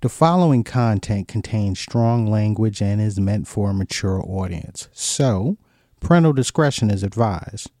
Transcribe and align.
The 0.00 0.08
following 0.08 0.62
content 0.62 1.26
contains 1.26 1.80
strong 1.80 2.28
language 2.28 2.80
and 2.80 3.00
is 3.00 3.18
meant 3.18 3.48
for 3.48 3.70
a 3.70 3.74
mature 3.74 4.22
audience, 4.24 4.88
so 4.92 5.58
parental 6.00 6.32
discretion 6.32 6.88
is 6.88 7.02
advised. 7.02 7.72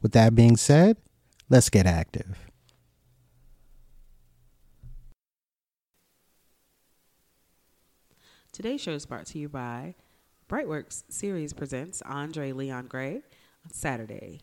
With 0.00 0.12
that 0.12 0.36
being 0.36 0.56
said, 0.56 0.98
let's 1.50 1.70
get 1.70 1.84
active. 1.84 2.38
Today's 8.52 8.80
show 8.80 8.92
is 8.92 9.04
brought 9.04 9.26
to 9.26 9.40
you 9.40 9.48
by 9.48 9.96
Brightworks 10.48 11.02
Series 11.08 11.52
presents 11.52 12.02
Andre 12.02 12.52
Leon 12.52 12.86
Gray 12.86 13.22
on 13.64 13.72
Saturday, 13.72 14.42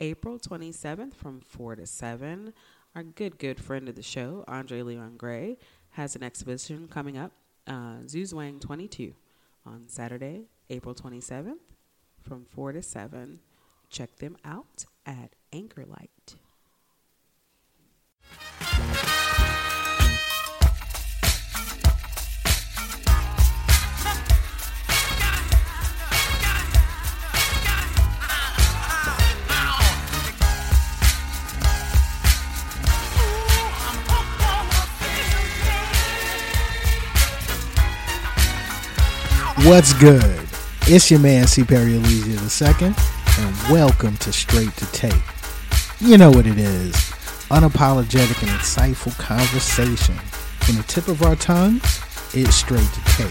April 0.00 0.40
27th 0.40 1.14
from 1.14 1.40
4 1.40 1.76
to 1.76 1.86
7. 1.86 2.52
Our 2.96 3.04
good, 3.04 3.38
good 3.38 3.60
friend 3.60 3.88
of 3.88 3.94
the 3.94 4.02
show, 4.02 4.44
Andre 4.48 4.82
Leon 4.82 5.16
Gray, 5.16 5.58
has 5.94 6.16
an 6.16 6.22
exhibition 6.22 6.88
coming 6.88 7.16
up, 7.16 7.32
uh, 7.66 8.02
Zuzwang 8.04 8.60
22, 8.60 9.14
on 9.64 9.88
Saturday, 9.88 10.42
April 10.68 10.94
27th 10.94 11.54
from 12.20 12.44
4 12.44 12.72
to 12.72 12.82
7. 12.82 13.38
Check 13.90 14.16
them 14.16 14.36
out 14.44 14.86
at 15.06 15.30
Anchor 15.52 15.86
What's 39.64 39.94
good? 39.94 40.46
It's 40.82 41.10
your 41.10 41.20
man 41.20 41.46
C. 41.46 41.64
Perry 41.64 41.92
Elysia 41.92 42.82
II, 42.82 42.94
and 43.38 43.72
welcome 43.72 44.14
to 44.18 44.30
Straight 44.30 44.76
to 44.76 44.84
Tape. 44.92 45.14
You 46.00 46.18
know 46.18 46.30
what 46.30 46.46
it 46.46 46.58
is 46.58 46.92
unapologetic 47.48 48.42
and 48.42 48.50
insightful 48.60 49.18
conversation. 49.18 50.16
From 50.66 50.76
the 50.76 50.82
tip 50.82 51.08
of 51.08 51.22
our 51.22 51.34
tongues, 51.36 51.82
it's 52.34 52.56
straight 52.56 52.86
to 52.86 53.00
tape. 53.04 53.30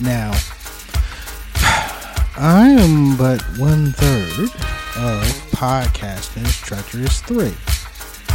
Now, 0.00 0.30
I 2.38 2.70
am 2.70 3.18
but 3.18 3.42
one 3.58 3.92
third 3.92 4.44
of 4.96 5.22
podcasting's 5.52 6.58
treacherous 6.62 7.20
three. 7.20 7.54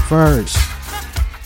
First, 0.08 0.56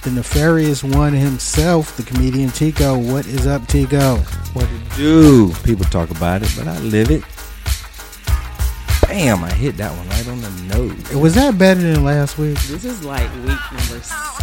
the 0.07 0.13
nefarious 0.13 0.85
one 0.85 1.11
himself, 1.11 1.97
the 1.97 2.03
comedian 2.03 2.49
Tico. 2.49 2.97
What 2.97 3.25
is 3.27 3.45
up, 3.45 3.67
Tico? 3.67 4.15
What 4.53 4.63
it 4.63 4.95
do? 4.95 5.51
People 5.65 5.83
talk 5.85 6.09
about 6.11 6.43
it, 6.43 6.53
but 6.57 6.65
I 6.65 6.79
live 6.79 7.11
it. 7.11 7.23
Bam! 9.07 9.41
I 9.43 9.53
hit 9.53 9.77
that 9.77 9.95
one 9.95 10.07
right 10.09 10.27
on 10.27 10.41
the 10.41 10.49
nose. 10.75 11.13
Was 11.15 11.33
that 11.35 11.57
better 11.57 11.79
than 11.79 12.03
last 12.03 12.37
week? 12.37 12.57
This 12.67 12.83
is 12.83 13.05
like 13.05 13.29
week 13.35 13.57
number 13.71 14.01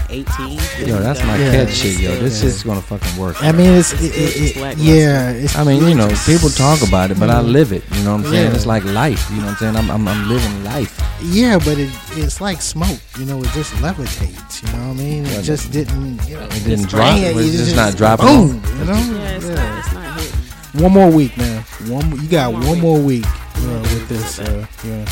18. 0.08 0.88
Yo, 0.88 0.98
that's 1.00 1.20
uh, 1.20 1.26
my 1.26 1.36
Yeah. 1.36 1.50
catch 1.66 1.74
shit, 1.74 1.98
yo. 2.00 2.16
This 2.16 2.42
Yeah. 2.42 2.48
shit's 2.48 2.62
gonna 2.62 2.80
fucking 2.80 3.14
work. 3.18 3.36
I 3.42 3.52
mean, 3.52 3.72
it's, 3.74 3.92
It's 3.92 4.02
it, 4.02 4.16
it, 4.16 4.56
It's 4.56 4.80
yeah. 4.80 5.30
It's, 5.32 5.54
I 5.54 5.64
mean, 5.64 5.86
you 5.86 5.94
know, 5.94 6.08
people 6.24 6.48
talk 6.48 6.80
about 6.86 7.10
it, 7.10 7.20
but 7.20 7.28
I 7.28 7.40
live 7.42 7.72
it. 7.72 7.82
You 7.92 8.04
know 8.04 8.12
what 8.16 8.24
I'm 8.24 8.30
saying? 8.32 8.50
Yeah. 8.50 8.54
It's 8.56 8.64
like 8.64 8.84
life. 8.84 9.28
You 9.30 9.36
know 9.36 9.42
what 9.44 9.50
I'm 9.50 9.56
saying? 9.58 9.76
I'm, 9.76 9.90
I'm, 9.90 10.08
I'm 10.08 10.28
living 10.30 10.64
life. 10.64 10.98
Yeah, 11.22 11.58
but 11.58 11.78
it, 11.78 11.90
it's 12.16 12.40
like 12.40 12.62
smoke. 12.62 13.00
You 13.18 13.26
know, 13.26 13.42
it 13.42 13.50
just 13.50 13.72
levitates. 13.74 14.62
You 14.62 14.72
know 14.78 14.88
what 14.88 14.94
I 14.94 15.04
mean? 15.04 15.26
It 15.26 15.42
just 15.42 15.72
didn't. 15.72 16.26
You 16.26 16.36
know, 16.36 16.44
It 16.46 16.64
didn't 16.64 16.88
drop. 16.88 17.02
bang 17.02 17.36
It's 17.36 17.46
you 17.52 17.52
just 17.52 17.76
not 17.76 17.96
dropping 17.98 18.26
Boom. 18.26 18.62
You 18.78 18.84
know? 18.86 18.92
Yeah, 18.94 19.36
it's, 19.36 19.44
Yeah. 19.46 19.54
Not, 19.54 19.78
it's 19.78 19.92
not 19.92 20.20
hitting. 20.20 20.82
One 20.82 20.92
more 20.92 21.10
week, 21.10 21.36
man. 21.36 21.62
One. 21.86 22.10
You 22.22 22.28
got 22.28 22.52
One 22.52 22.66
one, 22.66 22.80
more 22.80 22.96
more 22.98 23.06
week 23.06 23.26
with 23.72 24.08
this. 24.08 24.38
Uh, 24.38 24.66
yeah. 24.84 25.06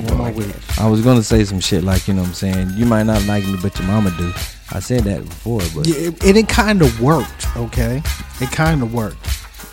one 0.00 0.16
more 0.18 0.32
week. 0.32 0.54
I 0.78 0.88
was 0.88 1.00
gonna 1.02 1.22
say 1.22 1.44
some 1.44 1.60
shit 1.60 1.84
like, 1.84 2.06
you 2.08 2.14
know 2.14 2.22
what 2.22 2.28
I'm 2.28 2.34
saying? 2.34 2.70
You 2.76 2.86
might 2.86 3.04
not 3.04 3.24
like 3.26 3.44
me, 3.44 3.56
but 3.62 3.78
your 3.78 3.86
mama 3.88 4.10
do. 4.18 4.32
I 4.72 4.80
said 4.80 5.04
that 5.04 5.24
before, 5.24 5.60
but 5.74 5.86
Yeah, 5.86 6.08
it, 6.08 6.24
and 6.24 6.36
it 6.36 6.48
kind 6.48 6.82
of 6.82 7.00
worked. 7.00 7.46
Okay, 7.56 8.02
it 8.40 8.50
kind 8.50 8.82
of 8.82 8.92
worked. 8.94 9.22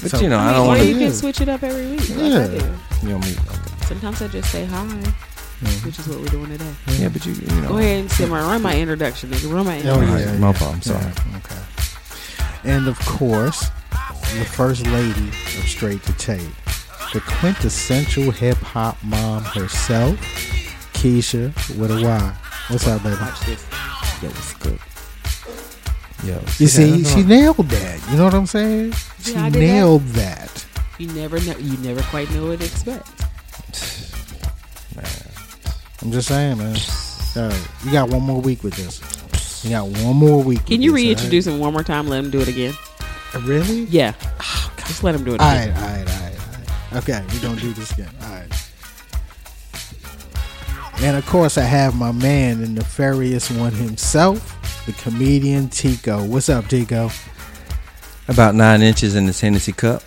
but 0.02 0.12
So- 0.12 0.20
you 0.20 0.30
know, 0.30 0.38
I 0.38 0.50
I 0.50 0.54
don't 0.54 0.62
mean, 0.62 0.68
wanna, 0.78 0.84
you 0.84 0.98
can 0.98 1.14
switch 1.14 1.42
it 1.42 1.50
up 1.50 1.64
every 1.64 1.88
week. 1.88 2.10
Like 2.10 2.20
I 2.20 2.24
Yeah. 2.28 2.48
do. 2.48 2.74
You 3.04 3.10
know 3.10 3.20
me? 3.20 3.32
Okay. 3.32 3.86
Sometimes 3.88 4.22
I 4.22 4.28
just 4.28 4.52
say 4.52 4.66
hi, 4.66 4.78
Mhm. 4.86 5.86
which 5.86 6.00
is 6.00 6.08
what 6.08 6.20
we're 6.20 6.28
doing 6.28 6.50
today. 6.50 6.72
Yeah, 7.00 7.10
but 7.10 7.26
you, 7.26 7.34
you 7.34 7.62
know. 7.62 7.70
Go 7.70 7.78
ahead 7.78 8.02
and 8.02 8.12
say 8.12 8.26
my 8.26 8.42
run 8.42 8.62
my 8.62 8.76
introduction, 8.80 9.30
nigga. 9.32 9.52
Run 9.54 9.66
my 9.66 9.76
Oh, 9.84 10.00
introduction. 10.02 10.34
yeah, 10.34 10.40
my 10.40 10.54
fault, 10.54 10.76
I'm 10.76 10.82
sorry. 10.82 11.04
Yeah, 11.04 11.38
okay. 11.38 11.62
And 12.64 12.88
of 12.88 13.00
course, 13.00 13.66
the 14.38 14.46
first 14.46 14.86
lady 14.88 15.30
of 15.30 15.68
Straight 15.68 16.04
to 16.04 16.14
Tape, 16.14 16.42
the 17.14 17.22
quintessential 17.40 18.32
hip 18.32 18.58
hop 18.58 18.98
mom 19.04 19.44
herself, 19.44 20.18
Keisha 20.94 21.48
with 21.78 21.92
a 21.92 22.02
Y. 22.02 22.36
What's 22.70 22.88
up, 22.88 23.04
baby? 23.04 23.16
Watch 23.20 23.40
this. 23.42 23.66
Yo, 24.22 24.30
what's 24.30 24.54
good? 24.56 24.80
Yo, 26.24 26.40
You 26.60 26.68
see, 26.68 27.04
she 27.04 27.24
nailed 27.24 27.58
that. 27.70 28.00
You 28.12 28.18
know 28.18 28.26
what 28.26 28.34
I'm 28.34 28.46
saying? 28.46 28.94
She 29.24 29.34
Yeah, 29.34 29.46
did 29.46 29.54
that. 29.54 29.60
nailed 29.60 30.04
that. 30.10 30.66
You 31.00 31.08
never 31.08 31.40
know. 31.42 31.58
You 31.58 31.78
never 31.78 32.02
quite 32.04 32.30
know 32.32 32.48
what 32.48 32.60
to 32.60 32.66
expect. 32.66 33.08
Man. 34.96 35.06
I'm 36.04 36.12
just 36.12 36.28
saying, 36.28 36.58
man. 36.60 36.78
Yo, 37.36 37.50
you 37.86 37.92
got 37.92 38.10
one 38.10 38.22
more 38.22 38.40
week 38.42 38.64
with 38.64 38.76
this. 38.76 39.02
You 39.64 39.72
got 39.72 39.88
one 39.88 40.16
more 40.16 40.44
week. 40.44 40.66
Can 40.66 40.82
you 40.82 40.92
this, 40.92 40.96
reintroduce 41.02 41.48
him 41.48 41.60
one 41.60 41.74
more 41.74 41.84
time? 41.84 42.08
Let 42.08 42.24
him 42.24 42.30
do 42.32 42.40
it 42.42 42.48
again. 42.48 42.74
Really? 43.42 43.82
Yeah. 43.86 44.14
Just 44.88 45.04
let 45.04 45.16
him 45.16 45.24
do 45.24 45.36
it 45.36 45.42
All 45.42 45.50
again. 45.50 45.74
right, 45.74 45.84
all 45.84 45.90
right, 46.06 46.08
Okay, 46.94 47.24
we're 47.32 47.42
gonna 47.42 47.60
do 47.62 47.72
this 47.72 47.92
again. 47.92 48.10
All 48.24 48.30
right. 48.30 48.52
And 51.02 51.16
of 51.16 51.26
course, 51.26 51.58
I 51.58 51.64
have 51.64 51.96
my 51.96 52.12
man, 52.12 52.62
the 52.62 52.68
nefarious 52.68 53.50
one 53.50 53.72
himself, 53.72 54.86
the 54.86 54.92
comedian 54.94 55.70
Tico. 55.70 56.24
What's 56.26 56.50
up, 56.50 56.68
Tico? 56.68 57.10
About 58.28 58.56
nine 58.56 58.82
inches 58.82 59.16
in 59.16 59.26
the 59.26 59.32
Hennessy 59.32 59.72
cup. 59.72 60.04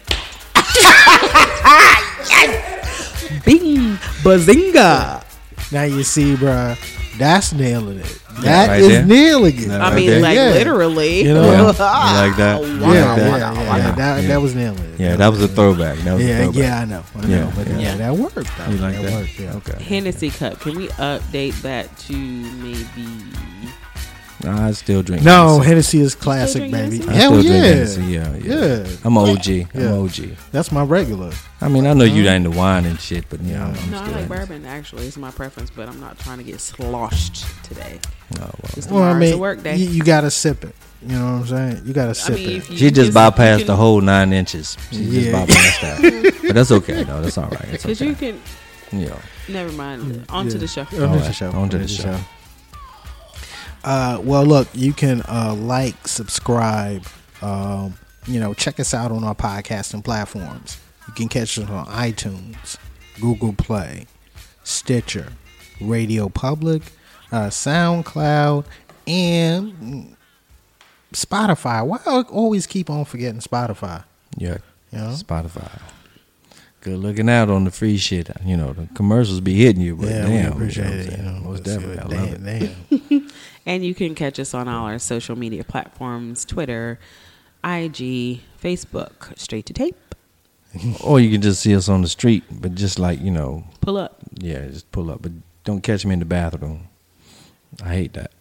yes! 2.29 3.43
Bing, 3.45 3.97
bazinga. 4.23 5.25
Now 5.73 5.85
you 5.85 6.05
see, 6.05 6.35
bruh, 6.35 6.77
that's 7.19 7.53
nailing 7.55 7.99
it. 7.99 8.24
Yeah, 8.37 8.43
That 8.43 8.69
right 8.69 8.81
is 8.81 8.89
there. 8.89 9.05
nailing 9.07 9.57
it. 9.57 9.67
Yeah, 9.69 9.77
I 9.77 9.79
right 9.81 9.95
mean, 9.97 10.07
there. 10.11 10.21
like 10.21 10.37
Yeah. 10.37 10.51
literally. 10.51 11.23
You 11.25 11.35
know? 11.35 11.43
Yeah. 11.45 11.59
You 11.61 12.29
like 12.29 12.37
that? 12.37 12.61
Yeah, 12.63 12.67
yeah, 12.67 12.81
like 12.81 12.95
yeah, 12.95 13.15
that? 13.17 13.55
yeah, 13.55 13.91
That, 13.95 14.23
Yeah. 14.23 14.29
that 14.29 14.43
was 14.43 14.55
nailing 14.55 14.79
it. 14.85 15.01
Yeah, 15.01 15.17
that 15.17 15.29
was 15.29 15.43
a 15.43 15.49
throwback. 15.49 15.99
That 15.99 16.15
was 16.15 16.25
a 16.25 16.27
Yeah, 16.29 16.43
throwback. 16.45 16.63
yeah, 16.63 16.79
I 16.81 16.85
know. 16.85 17.05
I 17.17 17.21
know. 17.23 17.29
Yeah, 17.29 17.53
but 17.55 17.67
yeah. 17.69 17.79
yeah, 17.79 17.97
that 17.97 18.17
worked. 18.17 18.35
Though. 18.59 18.71
You 18.71 18.77
like 18.79 19.01
that? 19.03 19.13
worked, 19.13 19.39
yeah. 19.41 19.55
Okay. 19.55 19.83
Hennessy 19.83 20.31
cup. 20.31 20.61
Can 20.61 20.75
we 20.77 20.89
update 20.89 21.61
that 21.63 21.97
to 22.09 22.13
maybe? 22.17 23.09
Nah, 24.45 24.67
I 24.69 24.73
still 24.73 25.03
drink. 25.03 25.23
No, 25.25 25.59
Hennessy. 25.61 25.69
Hennessy 25.69 26.01
is 26.01 26.15
classic, 26.15 26.71
baby. 26.71 26.99
Hennessy? 26.99 27.09
I 27.09 27.13
Hell 27.15 27.41
still 27.41 27.45
yeah. 27.45 27.61
drink 27.61 27.75
Hennessy. 27.75 28.03
Yeah, 28.03 28.37
yeah. 28.37 28.77
Yeah. 28.85 28.97
I'm 29.05 29.17
a 29.17 29.21
OG. 29.21 29.49
I'm 29.75 30.05
OG. 30.05 30.37
That's 30.53 30.71
my 30.71 30.83
regular. 30.85 31.33
I 31.61 31.69
mean, 31.69 31.87
I 31.87 31.95
know 31.95 32.05
you 32.05 32.25
Mhm. 32.25 32.31
ain't 32.31 32.45
the 32.45 32.51
wine 32.51 32.85
and 32.85 33.01
shit, 33.01 33.25
but 33.31 33.41
yeah, 33.41 33.65
I'm, 33.67 33.75
I'm 33.75 33.91
No, 33.91 33.97
I 33.97 34.01
like 34.01 34.11
Hennessy. 34.13 34.29
bourbon. 34.29 34.67
Actually, 34.67 35.07
it's 35.07 35.17
my 35.17 35.31
preference, 35.31 35.71
but 35.75 35.89
I'm 35.89 35.99
not 36.01 36.19
trying 36.19 36.39
to 36.39 36.45
get 36.45 36.61
sloshed 36.61 37.47
today. 37.65 38.01
No, 38.37 38.43
well, 38.43 38.53
It's 38.77 38.87
Well, 38.89 39.03
I 39.03 39.15
mean, 39.19 39.39
work 39.39 39.63
day. 39.63 39.77
you, 39.77 39.89
you 39.89 40.03
gotta 40.03 40.31
sip 40.31 40.63
it. 40.65 40.75
You 41.07 41.17
know 41.19 41.25
what 41.25 41.31
I'm 41.43 41.47
saying? 41.47 41.83
You 41.87 41.93
gotta 41.95 42.11
I 42.11 42.13
sip 42.15 42.35
mean, 42.37 42.51
it. 42.63 42.71
you 42.71 42.77
she 42.79 42.91
just 42.91 43.13
bypassed 43.13 43.59
can- 43.59 43.67
the 43.67 43.77
whole 43.77 44.01
nine 44.01 44.33
inches. 44.33 44.77
She 44.91 44.99
Yeah. 44.99 45.21
just 45.21 45.51
bypassed 45.57 45.81
that, 46.03 46.35
but 46.47 46.55
that's 46.55 46.71
okay. 46.71 47.05
No, 47.05 47.23
that's 47.23 47.37
all 47.39 47.49
right. 47.49 47.73
Because 47.73 48.01
okay. 48.03 48.09
you 48.11 48.15
can. 48.15 48.41
Yeah. 48.93 49.17
Never 49.49 49.73
mind. 49.73 50.25
On 50.29 50.47
to 50.47 50.53
Yeah. 50.53 50.59
the 50.59 50.67
show. 50.69 50.81
On 50.83 51.19
to 51.19 51.25
the 51.25 51.33
show. 51.33 51.51
on 51.51 51.69
to 51.71 51.79
the 51.79 51.89
show. 51.89 52.17
Uh, 53.85 54.19
well, 54.23 54.45
look, 54.45 54.69
you 54.73 54.93
can 54.93 55.23
uh, 55.29 55.55
like, 55.59 56.09
subscribe. 56.09 57.05
Um, 57.43 57.95
you 58.27 58.41
know, 58.41 58.55
check 58.55 58.81
us 58.81 58.95
out 58.95 59.13
on 59.13 59.23
our 59.25 59.35
podcasting 59.35 60.03
platforms. 60.03 60.79
You 61.07 61.13
can 61.15 61.29
catch 61.29 61.59
us 61.59 61.69
on 61.69 61.85
iTunes, 61.87 62.79
Google 63.21 63.53
Play, 63.53 64.07
Stitcher, 64.63 65.33
Radio 65.81 66.31
Public, 66.31 66.83
uh, 67.31 67.49
SoundCloud, 67.49 68.65
and 69.07 70.17
Spotify. 71.13 71.87
Why 71.87 71.99
I 72.07 72.23
always 72.23 72.67
keep 72.67 72.89
on 72.89 73.05
forgetting 73.05 73.41
Spotify? 73.41 74.05
yeah. 74.39 74.59
You 74.91 74.99
know? 75.01 75.09
Spotify. 75.09 75.83
Good 76.81 76.99
looking 76.99 77.29
out 77.29 77.51
on 77.51 77.65
the 77.65 77.71
free 77.71 77.97
shit. 77.97 78.31
You 78.45 78.57
know, 78.57 78.73
the 78.75 78.87
commercials 78.95 79.41
be 79.41 79.55
hitting 79.55 79.83
you, 79.83 79.97
but 79.97 80.09
yeah, 80.09 80.23
damn, 80.23 80.31
we 80.31 80.37
you 80.37 80.43
know 80.45 80.49
appreciate 80.53 80.85
what 80.85 80.93
I'm 80.93 80.99
it. 81.01 81.05
You 81.05 81.11
saying? 81.11 81.25
know, 81.25 81.41
most 81.41 81.67
Let's 81.67 81.83
definitely, 81.83 81.99
I 81.99 82.21
love 82.21 82.31
what- 82.31 82.41
it. 82.63 83.01
damn, 83.01 83.19
damn. 83.21 83.31
And 83.67 83.85
you 83.85 83.95
can 83.95 84.15
catch 84.15 84.39
us 84.39 84.53
on 84.55 84.69
all 84.69 84.87
our 84.87 84.99
social 84.99 85.37
media 85.37 85.65
platforms 85.65 86.45
Twitter, 86.45 86.99
IG, 87.65 88.41
Facebook, 88.63 89.39
straight 89.39 89.67
to 89.67 89.73
tape. 89.73 89.97
Or 91.05 91.21
you 91.21 91.31
can 91.31 91.41
just 91.41 91.61
see 91.63 91.75
us 91.77 91.89
on 91.89 92.03
the 92.03 92.09
street, 92.09 92.43
but 92.51 92.75
just 92.75 92.99
like 92.99 93.21
you 93.21 93.31
know, 93.31 93.65
Pull 93.81 93.97
up. 93.97 94.19
yeah, 94.35 94.67
just 94.69 94.91
pull 94.91 95.09
up, 95.11 95.23
but 95.23 95.31
don't 95.65 95.81
catch 95.83 96.05
me 96.05 96.13
in 96.15 96.19
the 96.19 96.25
bathroom. 96.25 96.89
I 97.83 97.89
hate 97.95 98.13
that. 98.15 98.33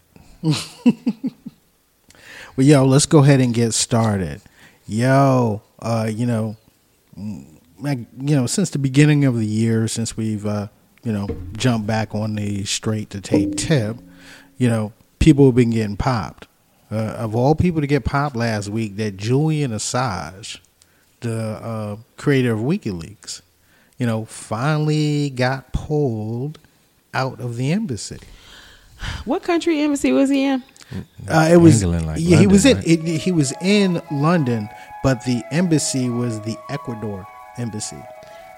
Well, 2.56 2.68
yo, 2.68 2.86
let's 2.86 3.08
go 3.08 3.20
ahead 3.24 3.40
and 3.42 3.52
get 3.54 3.74
started. 3.74 4.40
yo, 4.86 5.64
uh, 5.82 6.08
you 6.14 6.26
know, 6.28 6.56
mm, 7.18 7.46
like, 7.80 7.98
you 8.20 8.36
know, 8.36 8.46
since 8.46 8.70
the 8.70 8.78
beginning 8.78 9.26
of 9.26 9.36
the 9.36 9.46
year, 9.46 9.88
since 9.88 10.16
we've, 10.16 10.46
uh, 10.46 10.68
you 11.04 11.12
know, 11.12 11.28
jumped 11.58 11.88
back 11.88 12.14
on 12.14 12.36
the 12.36 12.64
straight 12.66 13.10
to 13.10 13.22
tape 13.22 13.56
tip, 13.56 13.98
you 14.60 14.70
know, 14.70 14.94
people 15.24 15.46
have 15.46 15.56
been 15.56 15.72
getting 15.72 15.96
popped. 15.96 16.48
Uh, 16.92 16.96
of 16.96 17.34
all 17.36 17.56
people 17.56 17.82
to 17.82 17.88
get 17.88 18.04
popped 18.04 18.36
last 18.36 18.68
week, 18.70 18.98
that 18.98 19.18
Julian 19.18 19.72
Assange, 19.72 20.60
the 21.22 21.42
uh, 21.42 21.96
creator 22.18 22.52
of 22.54 22.60
WikiLeaks, 22.60 23.42
you 23.98 24.06
know, 24.06 24.26
finally 24.26 25.30
got 25.30 25.72
pulled 25.72 26.60
out 27.14 27.40
of 27.40 27.56
the 27.56 27.72
embassy. 27.72 28.20
What 29.26 29.44
country 29.44 29.80
embassy 29.82 30.12
was 30.12 30.30
he 30.30 30.44
in? 30.44 30.64
Uh, 31.28 31.50
it 31.52 31.58
was 31.58 31.82
England, 31.82 32.06
like 32.06 32.18
yeah, 32.20 32.38
he 32.38 32.46
was 32.46 32.66
in 32.66 32.76
London, 32.78 33.08
it, 33.08 33.20
he 33.20 33.32
was 33.32 33.54
in 33.62 34.02
London, 34.12 34.70
but 35.04 35.26
the 35.26 35.42
embassy 35.52 36.10
was 36.10 36.42
the 36.42 36.58
Ecuador 36.70 37.26
embassy. 37.58 38.02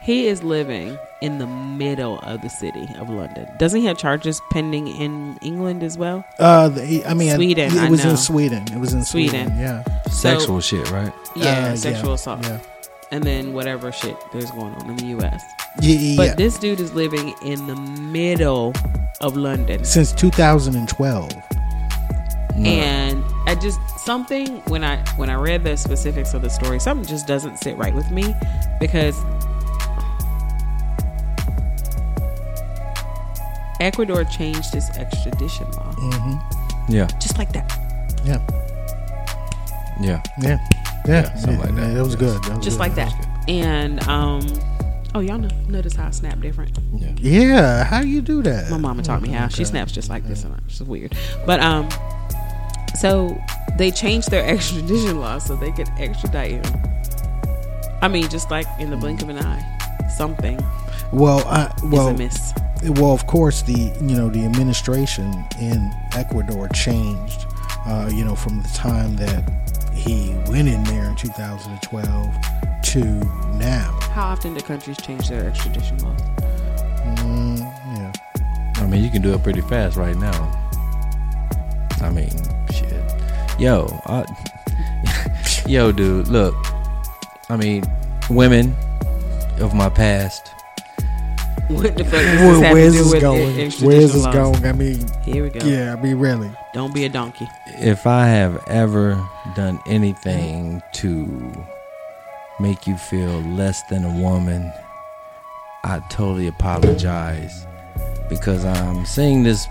He 0.06 0.28
is 0.28 0.44
living 0.44 1.00
in 1.22 1.40
the 1.40 1.48
middle 1.48 2.19
of 2.19 2.42
the 2.42 2.50
city 2.50 2.88
of 3.00 3.10
London. 3.10 3.48
Doesn't 3.57 3.81
he 3.81 3.88
have 3.88 3.98
charges 3.98 4.40
pending 4.52 4.88
in 4.88 5.38
England 5.42 5.81
as 5.81 5.98
well? 5.98 6.24
Uh, 6.38 6.69
the, 6.69 7.04
I 7.07 7.16
mean, 7.16 7.34
Sweden, 7.34 7.72
It 7.75 7.80
I 7.80 7.90
was 7.90 8.04
know. 8.04 8.12
in 8.12 8.18
Sweden. 8.18 8.63
It 8.72 8.80
was 8.80 8.94
in 8.94 9.04
Sweden. 9.04 9.48
Sweden. 9.48 9.60
Yeah, 9.60 9.84
Sexual 10.12 10.60
shit, 10.62 10.92
right? 10.92 11.12
Yeah, 11.36 11.72
Uh, 11.72 11.75
sexual 11.75 12.13
assault. 12.13 12.44
Yeah, 12.44 12.60
And 13.12 13.24
then 13.24 13.54
whatever 13.54 13.92
shit 13.92 14.16
there's 14.31 14.52
going 14.52 14.75
on 14.75 14.90
in 14.92 14.96
the 14.98 15.07
US. 15.18 15.42
yeah, 15.81 15.96
yeah. 15.98 16.16
But 16.18 16.38
this 16.38 16.60
dude 16.60 16.80
is 16.80 16.94
living 16.94 17.34
in 17.44 17.66
the 17.66 17.75
middle 17.75 18.74
of 19.22 19.36
London. 19.36 19.84
Since 19.84 20.12
2012. 20.13 21.31
No. 22.58 22.69
And 22.69 23.24
I 23.48 23.56
just 23.56 23.80
something 24.06 24.62
when 24.68 24.84
I 24.84 24.98
when 25.18 25.30
I 25.30 25.36
read 25.36 25.63
the 25.63 25.75
specifics 25.75 26.34
of 26.36 26.42
the 26.44 26.50
story, 26.50 26.80
something 26.80 27.06
just 27.08 27.25
doesn't 27.28 27.58
sit 27.58 27.75
right 27.75 27.94
with 27.94 28.10
me 28.12 28.34
because 28.80 29.16
Ecuador 33.80 34.24
changed 34.24 34.74
its 34.75 34.89
extradition 34.98 35.69
law 35.72 35.94
hmm 35.98 36.56
yeah, 36.88 37.07
just 37.19 37.38
like 37.39 37.51
that. 37.54 37.68
Yeah, 38.24 38.39
yeah. 40.01 40.22
yeah, 40.39 40.57
yeah. 41.07 41.33
something 41.36 41.60
like 41.60 41.75
that. 41.75 41.88
Yeah, 41.88 41.94
that 41.95 42.04
was 42.04 42.16
good. 42.16 42.44
That 42.44 42.57
was 42.57 42.66
Just 42.66 42.77
good. 42.77 42.95
like 42.95 42.95
was 42.95 42.98
that. 42.98 43.27
And 43.48 44.07
um 44.07 44.42
oh 45.16 45.19
y'all 45.22 45.38
know, 45.39 45.50
notice 45.68 45.95
how 45.95 46.07
I 46.07 46.12
snap 46.12 46.39
different. 46.42 46.77
Yeah. 46.94 47.12
Yeah, 47.18 47.83
how 47.86 48.01
you 48.01 48.22
do 48.22 48.42
that? 48.44 48.69
My 48.69 48.77
mama 48.77 49.01
taught 49.01 49.22
me 49.22 49.30
how. 49.30 49.48
She 49.48 49.66
snaps 49.66 49.92
just 49.92 50.10
like 50.10 50.27
this, 50.27 50.44
and 50.44 50.56
it's 50.68 50.81
weird. 50.81 51.16
But 51.45 51.60
um, 51.62 51.89
so 53.00 53.36
they 53.77 53.89
changed 53.92 54.30
their 54.30 54.45
extradition 54.54 55.19
law 55.19 55.39
so 55.39 55.56
they 55.56 55.72
could 55.72 55.89
extradite 55.98 56.51
him. 56.51 56.63
I 58.01 58.07
mean, 58.07 58.30
just 58.30 58.51
like 58.51 58.68
in 58.80 58.92
the 58.92 58.98
blink 58.98 59.22
of 59.24 59.30
an 59.30 59.39
eye, 59.39 60.07
something 60.16 60.60
Well, 61.12 61.39
I, 61.48 61.74
well, 61.86 62.10
is 62.10 62.13
amiss. 62.13 62.54
Well, 62.88 63.14
of 63.14 63.26
course, 63.26 63.62
the 63.64 63.94
you 64.02 64.16
know 64.16 64.30
the 64.30 64.46
administration 64.46 65.46
in 65.60 65.92
Ecuador 66.14 66.70
changed. 66.70 67.46
Uh, 67.86 68.10
you 68.12 68.26
know, 68.26 68.36
from 68.36 68.62
the 68.64 68.70
time 68.70 69.16
that 69.16 69.44
he 69.94 70.34
went 70.48 70.68
in 70.68 70.84
there 70.86 71.06
in 71.06 71.16
2012 71.16 72.36
to 72.84 73.04
now. 73.58 73.98
How 74.12 74.28
often 74.28 74.54
do 74.54 74.62
countries 74.62 74.98
change 74.98 75.30
their 75.30 75.48
extradition 75.48 75.98
laws? 76.00 76.22
Mm, 77.20 77.60
yeah. 77.60 78.14
I 78.76 78.88
mean, 78.88 79.04
you 79.04 79.10
can 79.10 79.22
do 79.22 79.34
it 79.34 79.44
pretty 79.44 79.62
fast 79.62 79.98
right 79.98 80.16
now. 80.16 80.52
I 82.02 82.10
mean, 82.10 82.32
shit. 82.72 82.94
Yo, 83.60 83.88
I, 84.06 84.26
yo, 85.68 85.92
dude, 85.92 86.28
look. 86.28 86.56
I 87.50 87.58
mean, 87.58 87.84
women 88.30 88.76
of 89.60 89.74
my 89.74 89.90
past. 89.90 90.55
What 91.69 91.95
the 91.97 92.03
fuck 92.03 92.21
does 92.21 92.59
Where- 92.59 92.73
this 92.73 92.73
where's 92.73 92.94
to 92.97 93.03
this 93.13 93.21
going? 93.21 93.41
extradition 93.41 93.88
Where's 93.88 94.13
this 94.13 94.23
laws? 94.25 94.35
going? 94.35 94.65
I 94.65 94.71
mean, 94.73 95.07
Here 95.23 95.44
we 95.44 95.50
go. 95.50 95.65
yeah. 95.65 95.94
I 95.97 96.01
mean, 96.01 96.17
really. 96.19 96.51
Don't 96.73 96.94
be 96.94 97.06
a 97.06 97.09
donkey. 97.09 97.47
If 97.67 98.06
I 98.06 98.27
have 98.27 98.62
ever 98.67 99.19
done 99.56 99.79
anything 99.88 100.81
to 100.95 101.65
make 102.59 102.85
you 102.88 102.97
feel 102.97 103.41
less 103.41 103.81
than 103.89 104.06
a 104.06 104.21
woman, 104.21 104.71
I 105.83 106.00
totally 106.09 106.47
apologize 106.47 107.65
because 108.29 108.63
I'm 108.65 109.06
seeing 109.06 109.44
this 109.44 109.67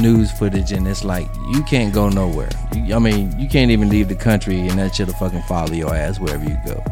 news 0.00 0.30
footage 0.30 0.72
and 0.72 0.86
it's 0.86 1.04
like 1.04 1.26
you 1.52 1.62
can't 1.64 1.92
go 1.94 2.08
nowhere. 2.08 2.50
You, 2.74 2.94
I 2.94 2.98
mean, 2.98 3.38
you 3.38 3.48
can't 3.48 3.70
even 3.70 3.88
leave 3.88 4.08
the 4.08 4.14
country 4.14 4.60
and 4.68 4.78
that 4.78 4.94
shit'll 4.94 5.14
fucking 5.14 5.42
follow 5.42 5.72
your 5.72 5.94
ass 5.94 6.18
wherever 6.20 6.44
you 6.44 6.56
go. 6.66 6.82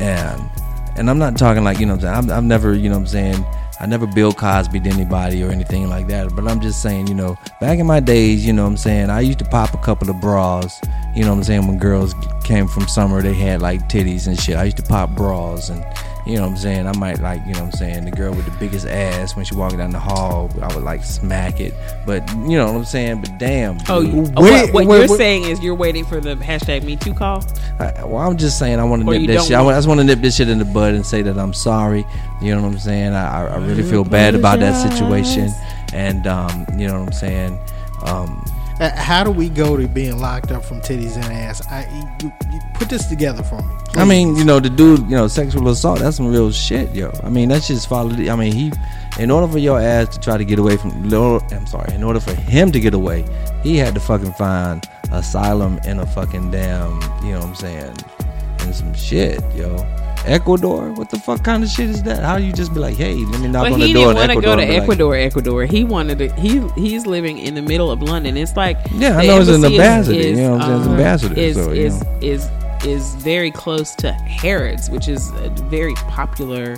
And 0.00 0.40
and 1.00 1.08
I'm 1.08 1.18
not 1.18 1.38
talking 1.38 1.64
like 1.64 1.80
you 1.80 1.86
know 1.86 1.94
I'm 1.94 2.00
saying. 2.00 2.30
I've, 2.30 2.44
never 2.44 2.74
you 2.74 2.90
know 2.90 2.96
I'm 2.96 3.06
saying. 3.06 3.42
I 3.80 3.86
never 3.86 4.06
Bill 4.06 4.32
Cosby'd 4.32 4.86
anybody 4.86 5.42
or 5.42 5.50
anything 5.50 5.88
like 5.88 6.06
that. 6.08 6.36
But 6.36 6.46
I'm 6.46 6.60
just 6.60 6.82
saying, 6.82 7.06
you 7.06 7.14
know, 7.14 7.38
back 7.62 7.78
in 7.78 7.86
my 7.86 7.98
days, 7.98 8.46
you 8.46 8.52
know 8.52 8.66
I'm 8.66 8.76
saying, 8.76 9.08
I 9.08 9.20
used 9.20 9.38
to 9.38 9.46
pop 9.46 9.72
a 9.72 9.78
couple 9.78 10.10
of 10.10 10.20
bras. 10.20 10.78
You 11.16 11.24
know 11.24 11.32
I'm 11.32 11.42
saying? 11.42 11.66
When 11.66 11.78
girls 11.78 12.14
came 12.44 12.68
from 12.68 12.86
summer, 12.86 13.22
they 13.22 13.32
had 13.32 13.62
like 13.62 13.88
titties 13.88 14.26
and 14.26 14.38
shit. 14.38 14.56
I 14.56 14.64
used 14.64 14.76
to 14.76 14.82
pop 14.82 15.16
bras 15.16 15.70
and 15.70 15.82
you 16.30 16.36
know 16.36 16.42
what 16.42 16.50
I'm 16.50 16.56
saying? 16.56 16.86
I 16.86 16.96
might 16.96 17.18
like, 17.18 17.40
you 17.44 17.54
know 17.54 17.64
what 17.64 17.72
I'm 17.74 17.78
saying, 17.78 18.04
the 18.04 18.12
girl 18.12 18.32
with 18.32 18.44
the 18.44 18.56
biggest 18.58 18.86
ass 18.86 19.34
when 19.34 19.44
she 19.44 19.54
walking 19.56 19.78
down 19.78 19.90
the 19.90 19.98
hall, 19.98 20.48
I 20.62 20.72
would 20.74 20.84
like 20.84 21.02
smack 21.02 21.60
it. 21.60 21.74
But 22.06 22.28
you 22.30 22.56
know 22.56 22.66
what 22.66 22.76
I'm 22.78 22.84
saying? 22.84 23.20
But 23.22 23.38
damn. 23.38 23.78
Oh, 23.88 24.02
dude. 24.02 24.14
you, 24.14 24.20
Wait, 24.20 24.32
what, 24.36 24.72
what 24.72 24.86
wait, 24.86 24.98
you're 25.00 25.08
wait. 25.08 25.16
saying 25.18 25.44
is 25.44 25.60
you're 25.60 25.74
waiting 25.74 26.04
for 26.04 26.20
the 26.20 26.36
hashtag 26.36 26.84
Me 26.84 26.94
Too 26.96 27.14
call. 27.14 27.44
I, 27.80 28.04
well, 28.04 28.18
I'm 28.18 28.36
just 28.36 28.58
saying 28.58 28.78
I 28.78 28.84
want 28.84 29.02
to 29.04 29.10
nip 29.10 29.26
this 29.26 29.46
shit. 29.48 29.56
I, 29.56 29.58
want- 29.58 29.66
want, 29.66 29.74
I 29.74 29.78
just 29.78 29.88
want 29.88 30.00
to 30.00 30.04
nip 30.04 30.20
this 30.20 30.36
shit 30.36 30.48
in 30.48 30.58
the 30.58 30.64
bud 30.64 30.94
and 30.94 31.04
say 31.04 31.22
that 31.22 31.36
I'm 31.36 31.52
sorry. 31.52 32.06
You 32.40 32.54
know 32.54 32.62
what 32.62 32.72
I'm 32.72 32.78
saying? 32.78 33.12
I, 33.12 33.42
I, 33.42 33.46
I 33.54 33.56
really 33.58 33.82
feel 33.82 34.04
bad 34.04 34.34
about 34.34 34.60
that 34.60 34.90
situation, 34.90 35.50
and 35.92 36.26
um, 36.26 36.64
you 36.76 36.86
know 36.86 37.00
what 37.00 37.08
I'm 37.08 37.12
saying. 37.12 37.58
Um, 38.04 38.44
Uh, 38.80 38.90
how 38.96 39.22
do 39.22 39.30
we 39.30 39.50
go 39.50 39.76
to 39.76 39.86
being 39.86 40.18
locked 40.18 40.50
up 40.50 40.64
from 40.64 40.80
titties 40.80 41.14
and 41.16 41.26
ass? 41.26 41.60
I 41.66 41.86
you, 42.22 42.32
you 42.50 42.60
put 42.72 42.88
this 42.88 43.06
together 43.06 43.42
for 43.42 43.60
me. 43.60 43.74
I 43.94 44.06
mean, 44.06 44.36
you 44.36 44.44
know, 44.44 44.58
the 44.58 44.70
dude, 44.70 45.02
you 45.02 45.16
know, 45.16 45.28
sexual 45.28 45.68
assault, 45.68 45.98
that's 45.98 46.16
some 46.16 46.28
real 46.28 46.50
shit, 46.50 46.94
yo. 46.94 47.12
I 47.22 47.28
mean, 47.28 47.50
that's 47.50 47.68
just 47.68 47.88
follow. 47.88 48.10
I 48.10 48.36
mean, 48.36 48.52
he, 48.54 48.72
in 49.18 49.30
order 49.30 49.52
for 49.52 49.58
your 49.58 49.78
ass 49.78 50.08
to 50.14 50.20
try 50.20 50.38
to 50.38 50.46
get 50.46 50.58
away 50.58 50.78
from, 50.78 51.10
Lord, 51.10 51.42
I'm 51.52 51.66
sorry, 51.66 51.92
in 51.94 52.02
order 52.02 52.20
for 52.20 52.34
him 52.34 52.72
to 52.72 52.80
get 52.80 52.94
away, 52.94 53.26
he 53.62 53.76
had 53.76 53.92
to 53.94 54.00
fucking 54.00 54.32
find 54.32 54.88
asylum 55.12 55.78
in 55.84 55.98
a 55.98 56.06
fucking 56.06 56.50
damn, 56.50 56.92
you 57.22 57.32
know 57.32 57.40
what 57.40 57.48
I'm 57.48 57.54
saying, 57.56 57.96
and 58.60 58.74
some 58.74 58.94
shit, 58.94 59.42
yo. 59.54 59.76
Ecuador? 60.26 60.92
What 60.92 61.10
the 61.10 61.18
fuck 61.18 61.42
kind 61.44 61.62
of 61.64 61.70
shit 61.70 61.88
is 61.90 62.02
that? 62.04 62.22
How 62.22 62.36
you 62.36 62.52
just 62.52 62.72
be 62.74 62.80
like, 62.80 62.96
hey, 62.96 63.14
let 63.14 63.40
me 63.40 63.48
knock 63.48 63.64
But 63.64 63.72
on 63.72 63.80
he 63.80 63.88
the 63.88 63.92
door 63.94 64.12
didn't 64.14 64.16
want 64.28 64.30
to 64.32 64.40
go 64.46 64.56
to 64.56 64.62
be 64.66 64.72
like, 64.72 64.82
Ecuador, 64.82 65.16
Ecuador. 65.16 65.64
He 65.64 65.84
wanted 65.84 66.18
to. 66.18 66.32
He 66.34 66.60
he's 66.76 67.06
living 67.06 67.38
in 67.38 67.54
the 67.54 67.62
middle 67.62 67.90
of 67.90 68.02
London. 68.02 68.36
It's 68.36 68.56
like 68.56 68.76
Yeah, 68.92 69.16
I 69.18 69.26
know 69.26 69.40
it's 69.40 69.48
an 69.48 69.64
embassy 69.64 69.74
is- 69.74 69.80
ambassador, 69.80 70.18
you 70.28 70.36
know 70.36 70.52
what 70.52 70.62
I'm 70.62 70.68
saying? 70.68 70.82
Um, 70.82 70.90
ambassador, 70.92 71.40
Is 71.40 71.56
so, 71.56 71.72
you 71.72 71.82
is 71.86 72.02
know. 72.02 72.18
is 72.20 72.48
is 72.84 73.14
very 73.16 73.50
close 73.50 73.94
to 73.96 74.12
Harrods, 74.12 74.88
which 74.90 75.06
is 75.08 75.30
a 75.32 75.50
very 75.68 75.94
popular 75.94 76.76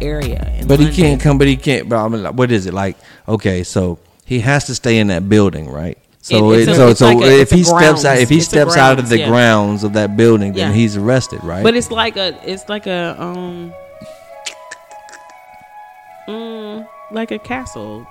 area. 0.00 0.52
In 0.58 0.66
But 0.66 0.78
he 0.80 0.90
can't 0.90 1.20
come. 1.20 1.38
But 1.38 1.46
he 1.46 1.56
can't. 1.56 1.88
But 1.88 2.04
I 2.04 2.08
mean, 2.08 2.24
what 2.36 2.50
is 2.50 2.66
it 2.66 2.74
like? 2.74 2.96
Okay, 3.26 3.64
so 3.64 3.98
he 4.24 4.40
has 4.40 4.64
to 4.66 4.74
stay 4.74 4.98
in 4.98 5.06
that 5.08 5.28
building, 5.28 5.68
right? 5.70 5.96
So 6.20 6.50
It- 6.52 6.58
it, 6.58 6.62
it's 6.68 6.72
a- 6.72 6.74
so 6.74 6.88
it's 6.88 6.98
so 6.98 7.06
like 7.06 7.18
a- 7.24 7.40
if 7.40 7.42
it's 7.42 7.52
a 7.52 7.56
he 7.56 7.62
steps 7.64 8.04
out, 8.04 8.18
if 8.18 8.28
he 8.28 8.36
It's 8.38 8.46
a 8.46 8.50
steps 8.50 8.76
out 8.76 8.98
of 8.98 9.08
the 9.08 9.18
yeah. 9.20 9.28
grounds 9.28 9.84
of 9.84 9.92
that 9.94 10.16
building, 10.16 10.52
then 10.52 10.68
Yeah. 10.70 10.74
he's 10.74 10.96
arrested, 10.96 11.42
right? 11.44 11.62
But 11.62 11.74
it's 11.76 11.90
like 11.90 12.16
a 12.16 12.34
it's 12.44 12.68
like 12.68 12.86
a 12.86 13.14
um 13.18 13.72
mm, 16.28 16.86
like 17.12 17.30
a 17.30 17.38
castle. 17.38 18.06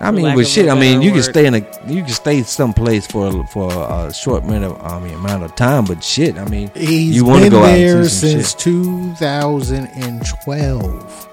I 0.00 0.10
mean, 0.10 0.24
lack 0.24 0.36
with 0.36 0.48
shit, 0.48 0.68
I 0.68 0.74
mean, 0.74 0.94
better 0.98 1.04
you 1.04 1.12
can 1.12 1.22
stay 1.22 1.46
in 1.46 1.54
a, 1.54 1.62
you 1.86 2.02
can 2.02 2.12
stay 2.12 2.42
someplace 2.42 3.06
for 3.06 3.46
for 3.48 3.70
a 3.70 4.12
short 4.12 4.44
minute, 4.44 4.74
I 4.82 4.98
mean, 4.98 5.14
amount 5.14 5.44
of 5.44 5.54
time. 5.54 5.84
But 5.84 6.02
shit, 6.02 6.36
I 6.38 6.44
mean, 6.46 6.70
He's 6.74 7.14
you 7.14 7.24
want 7.24 7.44
to 7.44 7.50
been 7.50 7.60
go 7.60 7.64
out 7.64 7.76
there 7.76 7.98
and 8.00 8.10
see 8.10 8.32
some 8.32 8.40
since 8.42 8.50
shit. 8.52 8.58
2012. 8.60 11.28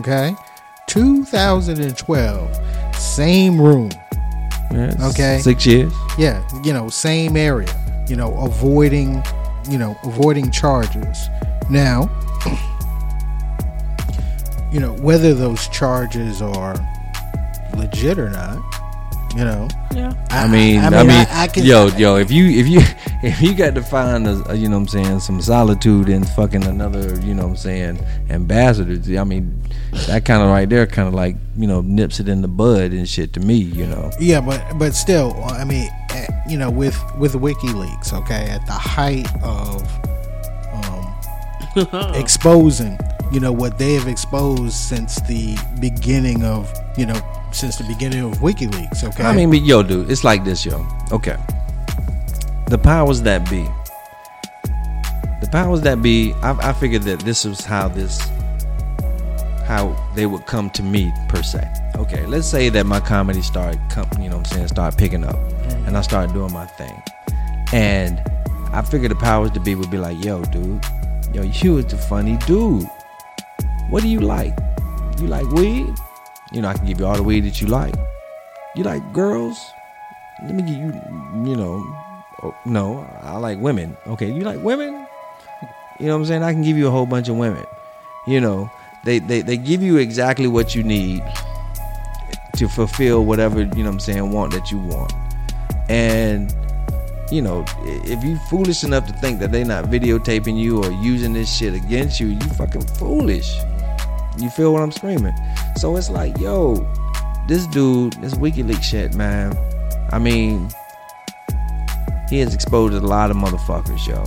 Okay, 0.00 0.34
2012. 0.88 2.58
Same 2.96 3.60
room. 3.60 3.90
Yeah, 4.72 4.94
Okay. 5.08 5.40
six 5.42 5.66
years. 5.66 5.92
Yeah, 6.18 6.42
you 6.62 6.72
know, 6.72 6.88
same 6.88 7.36
area. 7.36 7.68
You 8.08 8.16
know, 8.16 8.36
avoiding, 8.38 9.22
you 9.68 9.78
know, 9.78 9.96
avoiding 10.04 10.50
charges. 10.50 11.28
Now, 11.68 12.08
you 14.72 14.78
know 14.80 14.92
whether 15.00 15.34
those 15.34 15.68
charges 15.68 16.40
are 16.42 16.74
legit 17.76 18.18
or 18.18 18.30
not. 18.30 18.58
You 19.36 19.44
know, 19.44 19.68
Yeah. 19.94 20.12
I 20.30 20.48
mean, 20.48 20.80
I 20.80 20.90
mean, 20.90 21.10
i 21.10 21.46
can, 21.46 21.64
yo, 21.64 21.86
yo, 21.96 22.16
if 22.16 22.32
you 22.32 22.46
if 22.46 22.66
you 22.66 22.80
if 23.22 23.40
you 23.40 23.54
got 23.54 23.76
to 23.76 23.82
find 23.82 24.26
a, 24.26 24.50
a, 24.50 24.54
you 24.54 24.68
know 24.68 24.76
what 24.76 24.82
I'm 24.82 25.04
saying 25.04 25.20
some 25.20 25.40
solitude 25.40 26.08
in 26.08 26.24
fucking 26.24 26.64
another 26.64 27.14
you 27.20 27.34
know 27.34 27.44
what 27.44 27.50
I'm 27.50 27.56
saying 27.56 28.04
ambassador, 28.28 29.20
I 29.20 29.24
mean 29.24 29.62
that 30.08 30.24
kind 30.24 30.42
of 30.42 30.48
right 30.48 30.68
there 30.68 30.86
kind 30.86 31.06
of 31.06 31.14
like 31.14 31.36
you 31.56 31.68
know 31.68 31.80
nips 31.80 32.18
it 32.18 32.28
in 32.28 32.42
the 32.42 32.48
bud 32.48 32.92
and 32.92 33.08
shit 33.08 33.32
to 33.34 33.40
me, 33.40 33.54
you 33.54 33.86
know. 33.86 34.10
Yeah, 34.18 34.40
but 34.40 34.78
but 34.78 34.94
still, 34.94 35.40
I 35.44 35.64
mean, 35.64 35.88
eh, 36.10 36.26
you 36.48 36.58
know, 36.58 36.70
with 36.70 36.98
with 37.16 37.34
WikiLeaks, 37.34 38.12
okay, 38.12 38.48
at 38.50 38.66
the 38.66 38.72
height 38.72 39.28
of 39.42 39.82
um, 40.74 42.14
exposing, 42.14 42.98
you 43.32 43.40
know, 43.40 43.52
what 43.52 43.78
they 43.78 43.94
have 43.94 44.08
exposed 44.08 44.74
since 44.74 45.20
the 45.22 45.56
beginning 45.80 46.44
of, 46.44 46.72
you 46.96 47.06
know, 47.06 47.20
since 47.52 47.76
the 47.76 47.84
beginning 47.84 48.20
of 48.20 48.38
WikiLeaks. 48.38 49.04
Okay, 49.04 49.24
I 49.24 49.34
mean, 49.34 49.64
yo, 49.64 49.82
dude, 49.82 50.10
it's 50.10 50.24
like 50.24 50.44
this, 50.44 50.64
yo. 50.64 50.86
Okay, 51.12 51.36
the 52.66 52.78
powers 52.78 53.22
that 53.22 53.48
be, 53.50 53.62
the 55.40 55.48
powers 55.50 55.82
that 55.82 56.02
be. 56.02 56.32
I, 56.42 56.70
I 56.70 56.72
figured 56.72 57.02
that 57.02 57.20
this 57.20 57.44
was 57.44 57.64
how 57.64 57.88
this, 57.88 58.20
how 59.66 59.96
they 60.14 60.26
would 60.26 60.46
come 60.46 60.70
to 60.70 60.82
me 60.82 61.12
per 61.28 61.42
se. 61.42 61.66
Okay, 61.96 62.24
let's 62.26 62.46
say 62.46 62.68
that 62.70 62.86
my 62.86 63.00
comedy 63.00 63.42
started, 63.42 63.80
come, 63.90 64.08
you 64.20 64.30
know, 64.30 64.38
what 64.38 64.50
I'm 64.50 64.56
saying, 64.56 64.68
start 64.68 64.96
picking 64.96 65.24
up, 65.24 65.36
mm-hmm. 65.36 65.86
and 65.86 65.96
I 65.96 66.00
started 66.02 66.32
doing 66.32 66.52
my 66.52 66.66
thing, 66.66 67.02
and 67.72 68.20
I 68.72 68.82
figured 68.82 69.10
the 69.10 69.16
powers 69.16 69.50
to 69.52 69.60
be 69.60 69.74
would 69.74 69.90
be 69.90 69.98
like, 69.98 70.24
yo, 70.24 70.42
dude, 70.44 70.84
yo, 71.34 71.42
you 71.42 71.74
was 71.74 71.86
the 71.86 71.96
funny 71.96 72.36
dude. 72.46 72.88
What 73.90 74.02
do 74.02 74.08
you 74.08 74.20
like? 74.20 74.56
You 75.18 75.26
like 75.26 75.46
weed? 75.50 75.92
You 76.52 76.62
know, 76.62 76.68
I 76.68 76.74
can 76.74 76.86
give 76.86 76.98
you 76.98 77.06
all 77.06 77.16
the 77.16 77.22
weed 77.22 77.40
that 77.40 77.60
you 77.60 77.68
like. 77.68 77.94
You 78.74 78.84
like 78.84 79.12
girls? 79.12 79.56
Let 80.42 80.54
me 80.54 80.62
give 80.62 80.76
you, 80.76 80.92
you 81.48 81.56
know, 81.56 81.84
oh, 82.42 82.54
no, 82.64 83.06
I 83.22 83.36
like 83.36 83.58
women. 83.58 83.96
Okay, 84.06 84.30
you 84.30 84.42
like 84.42 84.60
women? 84.62 85.06
You 85.98 86.06
know 86.06 86.14
what 86.14 86.20
I'm 86.20 86.26
saying? 86.26 86.42
I 86.42 86.52
can 86.52 86.62
give 86.62 86.76
you 86.76 86.88
a 86.88 86.90
whole 86.90 87.06
bunch 87.06 87.28
of 87.28 87.36
women. 87.36 87.64
You 88.26 88.40
know, 88.40 88.70
they, 89.04 89.18
they, 89.18 89.42
they 89.42 89.56
give 89.56 89.82
you 89.82 89.98
exactly 89.98 90.46
what 90.46 90.74
you 90.74 90.82
need 90.82 91.22
to 92.56 92.68
fulfill 92.68 93.24
whatever, 93.24 93.60
you 93.60 93.66
know 93.66 93.84
what 93.84 93.86
I'm 93.86 94.00
saying, 94.00 94.32
want 94.32 94.52
that 94.52 94.70
you 94.70 94.78
want. 94.78 95.12
And, 95.88 96.54
you 97.30 97.42
know, 97.42 97.64
if 97.84 98.24
you 98.24 98.38
foolish 98.48 98.82
enough 98.82 99.06
to 99.06 99.12
think 99.14 99.40
that 99.40 99.52
they're 99.52 99.64
not 99.64 99.84
videotaping 99.84 100.58
you 100.58 100.82
or 100.82 100.90
using 100.90 101.32
this 101.32 101.54
shit 101.54 101.74
against 101.74 102.18
you, 102.18 102.28
you 102.28 102.40
fucking 102.40 102.82
foolish. 102.82 103.56
You 104.40 104.50
feel 104.50 104.72
what 104.72 104.82
I'm 104.82 104.92
screaming? 104.92 105.34
So 105.76 105.96
it's 105.96 106.10
like, 106.10 106.38
yo, 106.38 106.76
this 107.46 107.66
dude, 107.68 108.14
this 108.14 108.34
WikiLeaks 108.34 108.82
shit, 108.82 109.14
man. 109.14 109.56
I 110.12 110.18
mean, 110.18 110.70
he 112.28 112.38
has 112.40 112.54
exposed 112.54 112.94
a 112.94 113.00
lot 113.00 113.30
of 113.30 113.36
motherfuckers, 113.36 114.06
yo. 114.06 114.24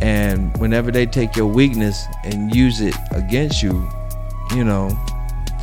And 0.00 0.56
whenever 0.56 0.90
they 0.90 1.06
take 1.06 1.36
your 1.36 1.46
weakness 1.46 2.06
and 2.24 2.54
use 2.54 2.80
it 2.80 2.94
against 3.10 3.62
you, 3.62 3.88
you 4.54 4.64
know, 4.64 4.88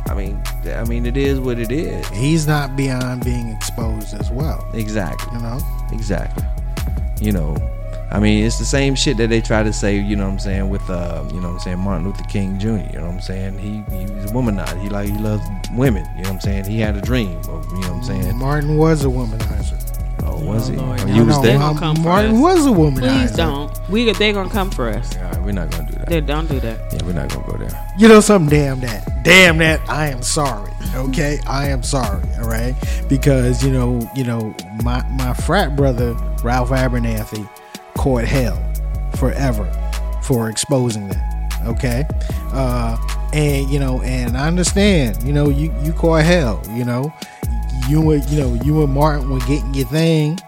I 0.06 0.14
mean, 0.14 0.42
I 0.66 0.84
mean, 0.84 1.06
it 1.06 1.16
is 1.16 1.38
what 1.38 1.58
it 1.58 1.70
is. 1.70 2.06
he's 2.08 2.46
not 2.46 2.76
beyond 2.76 3.24
being 3.24 3.48
exposed 3.48 4.14
as 4.14 4.30
well. 4.30 4.68
Exactly. 4.74 5.36
You 5.36 5.42
know, 5.42 5.58
Exactly. 5.92 6.44
You 7.20 7.32
know, 7.32 7.56
I 8.12 8.18
mean, 8.18 8.44
it's 8.44 8.58
the 8.58 8.64
same 8.64 8.94
shit 8.96 9.16
that 9.18 9.28
they 9.30 9.40
try 9.40 9.62
to 9.62 9.72
say, 9.72 9.96
you 9.96 10.16
know 10.16 10.24
what 10.26 10.32
I'm 10.32 10.38
saying, 10.40 10.68
with, 10.68 10.88
uh, 10.90 11.22
you 11.32 11.40
know 11.40 11.48
what 11.48 11.54
I'm 11.54 11.60
saying, 11.60 11.78
Martin 11.78 12.06
Luther 12.06 12.24
King 12.24 12.58
Jr., 12.58 12.66
you 12.68 12.74
know 12.98 13.06
what 13.06 13.14
I'm 13.14 13.20
saying? 13.20 13.58
He, 13.58 13.84
he 13.96 14.04
was 14.12 14.24
a 14.24 14.34
womanizer. 14.34 14.80
He, 14.82 14.88
like, 14.88 15.08
he 15.08 15.16
loves 15.16 15.44
women, 15.74 16.04
you 16.16 16.24
know 16.24 16.30
what 16.30 16.34
I'm 16.36 16.40
saying? 16.40 16.64
He 16.64 16.80
had 16.80 16.96
a 16.96 17.00
dream 17.00 17.38
of, 17.48 17.64
you 17.66 17.80
know 17.82 17.92
what 17.92 17.96
I'm 17.98 18.02
saying? 18.04 18.36
Martin 18.36 18.76
was 18.76 19.04
a 19.04 19.08
womanizer. 19.08 19.76
Oh, 20.24 20.38
was 20.44 20.68
he? 20.68 20.76
Lord. 20.76 21.00
Oh, 21.00 21.04
No, 21.06 21.14
you 21.14 21.24
was 21.24 21.36
no, 21.36 21.42
They 21.42 21.48
there? 21.56 21.58
come 21.78 21.96
for 21.96 22.02
Martin 22.02 22.34
us. 22.34 22.40
was 22.40 22.66
a 22.66 22.70
womanizer. 22.70 23.20
Please 23.20 23.30
don't. 23.32 23.88
We 23.88 24.12
they 24.12 24.32
gonna 24.32 24.50
come 24.50 24.70
for 24.70 24.88
us. 24.90 25.16
All 25.16 25.22
right, 25.24 25.42
we're 25.42 25.52
not 25.52 25.70
going 25.70 25.86
to 25.86 25.92
do 25.92 25.98
that. 25.98 26.08
They 26.08 26.20
don't 26.20 26.48
do 26.48 26.60
that. 26.60 26.92
Yeah, 26.92 27.04
we're 27.06 27.12
not 27.14 27.30
going 27.30 27.44
to 27.44 27.50
go 27.52 27.56
there. 27.58 27.92
You 27.96 28.08
know 28.08 28.20
something? 28.20 28.50
Damn 28.50 28.80
that. 28.80 29.08
Damn 29.24 29.58
that. 29.58 29.80
I 29.88 30.08
am 30.08 30.22
sorry. 30.22 30.70
Okay, 30.94 31.38
I 31.46 31.68
am 31.68 31.82
sorry. 31.82 32.22
All 32.38 32.48
right, 32.48 32.74
because 33.08 33.64
you 33.64 33.72
know, 33.72 34.00
you 34.14 34.24
know, 34.24 34.54
my 34.82 35.02
my 35.08 35.32
frat 35.32 35.74
brother 35.74 36.12
Ralph 36.42 36.68
Abernathy 36.70 37.48
caught 38.00 38.24
hell 38.24 38.56
forever 39.16 39.70
for 40.22 40.48
exposing 40.48 41.06
that. 41.08 41.52
Okay, 41.66 42.04
uh, 42.54 42.96
and 43.34 43.68
you 43.68 43.78
know, 43.78 44.00
and 44.00 44.38
I 44.38 44.46
understand. 44.46 45.22
You 45.22 45.34
know, 45.34 45.50
you 45.50 45.70
you 45.82 45.92
caught 45.92 46.24
hell. 46.24 46.62
You 46.70 46.86
know, 46.86 47.12
you 47.90 48.10
and 48.12 48.24
you 48.30 48.40
know 48.40 48.54
you 48.64 48.82
and 48.82 48.90
Martin 48.94 49.28
were 49.28 49.40
getting 49.40 49.74
your 49.74 49.86
thing. 49.88 50.38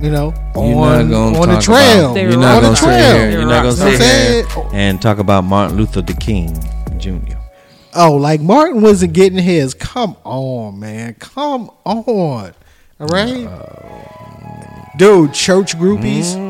You 0.00 0.12
know, 0.12 0.32
on 0.54 1.12
on 1.12 1.48
the 1.48 1.60
trail. 1.60 2.16
You're 2.16 2.38
not 2.38 2.62
on 2.62 2.62
gonna 2.62 2.68
the 2.68 2.74
sit 2.76 2.84
trail. 2.84 3.18
here. 3.18 3.30
You're 3.32 3.48
not 3.48 3.64
gonna 3.64 3.72
sit 3.72 4.00
here 4.00 4.68
and 4.72 5.02
talk 5.02 5.18
about 5.18 5.42
Martin 5.42 5.76
Luther 5.76 6.02
the 6.02 6.14
King 6.14 6.56
Jr. 6.98 7.36
Oh, 7.96 8.14
like 8.14 8.40
Martin 8.40 8.82
wasn't 8.82 9.14
getting 9.14 9.40
his. 9.40 9.74
Come 9.74 10.14
on, 10.22 10.78
man. 10.78 11.14
Come 11.14 11.70
on. 11.84 12.52
All 13.00 13.06
right. 13.08 13.48
Dude, 14.96 15.34
church 15.34 15.76
groupies. 15.76 16.47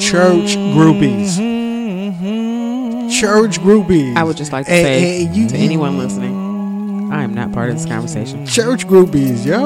Church 0.00 0.56
groupies. 0.56 1.36
Mm-hmm. 1.38 3.08
Church 3.10 3.58
groupies. 3.60 4.16
I 4.16 4.24
would 4.24 4.36
just 4.36 4.52
like 4.52 4.66
to 4.66 4.72
And- 4.72 4.84
say 4.84 5.24
and 5.26 5.36
you- 5.36 5.48
to 5.48 5.56
anyone 5.56 5.98
listening, 5.98 7.10
I 7.12 7.22
am 7.22 7.34
not 7.34 7.52
part 7.52 7.70
of 7.70 7.76
this 7.76 7.86
conversation. 7.86 8.46
Church 8.46 8.86
groupies, 8.86 9.44
yo. 9.44 9.64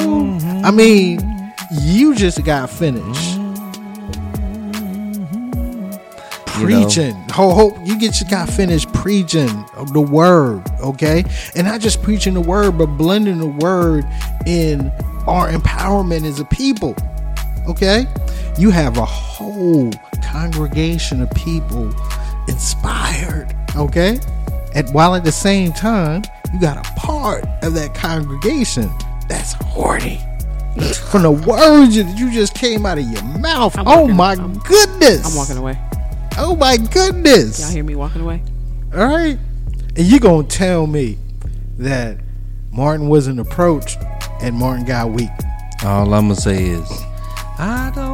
I 0.67 0.71
mean, 0.71 1.21
you 1.81 2.14
just 2.14 2.43
got 2.45 2.71
finished. 2.71 3.38
Mm-hmm. 3.38 3.50
You 6.62 6.69
know? 6.69 6.85
preaching. 6.85 7.14
Ho, 7.33 7.50
ho, 7.55 7.79
you 7.85 7.99
get 7.99 8.21
you 8.21 8.29
got 8.29 8.49
finished 8.49 8.93
preaching 8.93 9.64
the 9.93 10.00
word, 10.00 10.62
okay? 10.81 11.25
And 11.55 11.67
not 11.67 11.81
just 11.81 12.03
preaching 12.03 12.35
the 12.35 12.41
word, 12.41 12.79
but 12.79 12.87
blending 12.87 13.38
the 13.38 13.47
word 13.47 14.05
in 14.47 14.91
our 15.26 15.50
empowerment 15.50 16.25
as 16.26 16.41
a 16.41 16.45
people. 16.47 16.95
Okay? 17.69 18.07
You 18.59 18.71
have 18.71 18.99
a 18.99 19.05
whole 19.05 19.91
congregation 20.38 21.23
of 21.23 21.31
people 21.31 21.95
inspired, 22.49 23.55
okay? 23.76 24.19
And 24.75 24.93
while 24.93 25.14
at 25.14 25.23
the 25.23 25.31
same 25.31 25.73
time, 25.73 26.25
you 26.53 26.61
got 26.61 26.76
a 26.76 26.91
part 27.00 27.45
of 27.62 27.75
that 27.75 27.95
congregation 27.95 28.91
that's 29.29 29.53
horny. 29.53 30.21
From 31.11 31.23
the 31.23 31.31
words 31.31 31.95
that 31.95 32.17
you 32.19 32.33
just 32.33 32.53
came 32.55 32.85
out 32.85 32.99
of 32.99 33.05
your 33.05 33.23
mouth. 33.38 33.79
I'm 33.79 33.87
oh 33.87 34.00
walking- 34.00 34.17
my 34.17 34.31
I'm- 34.31 34.59
goodness. 34.64 35.25
I'm 35.31 35.37
walking 35.37 35.57
away. 35.57 35.79
Oh 36.37 36.57
my 36.57 36.79
goodness. 36.79 37.61
Y'all 37.61 37.71
hear 37.71 37.85
me 37.85 37.95
walking 37.95 38.23
away? 38.23 38.43
All 38.93 39.07
right. 39.07 39.38
And 39.97 39.99
you 40.05 40.19
going 40.19 40.49
to 40.49 40.57
tell 40.57 40.88
me 40.88 41.17
that 41.79 42.17
Martin 42.73 43.07
wasn't 43.07 43.38
approached 43.38 43.99
and 44.41 44.57
Martin 44.57 44.85
got 44.85 45.11
weak. 45.11 45.31
All 45.85 46.12
I'm 46.12 46.25
gonna 46.29 46.35
say 46.35 46.64
is, 46.64 46.91
I 47.57 47.93
don't 47.95 48.07
want 48.09 48.13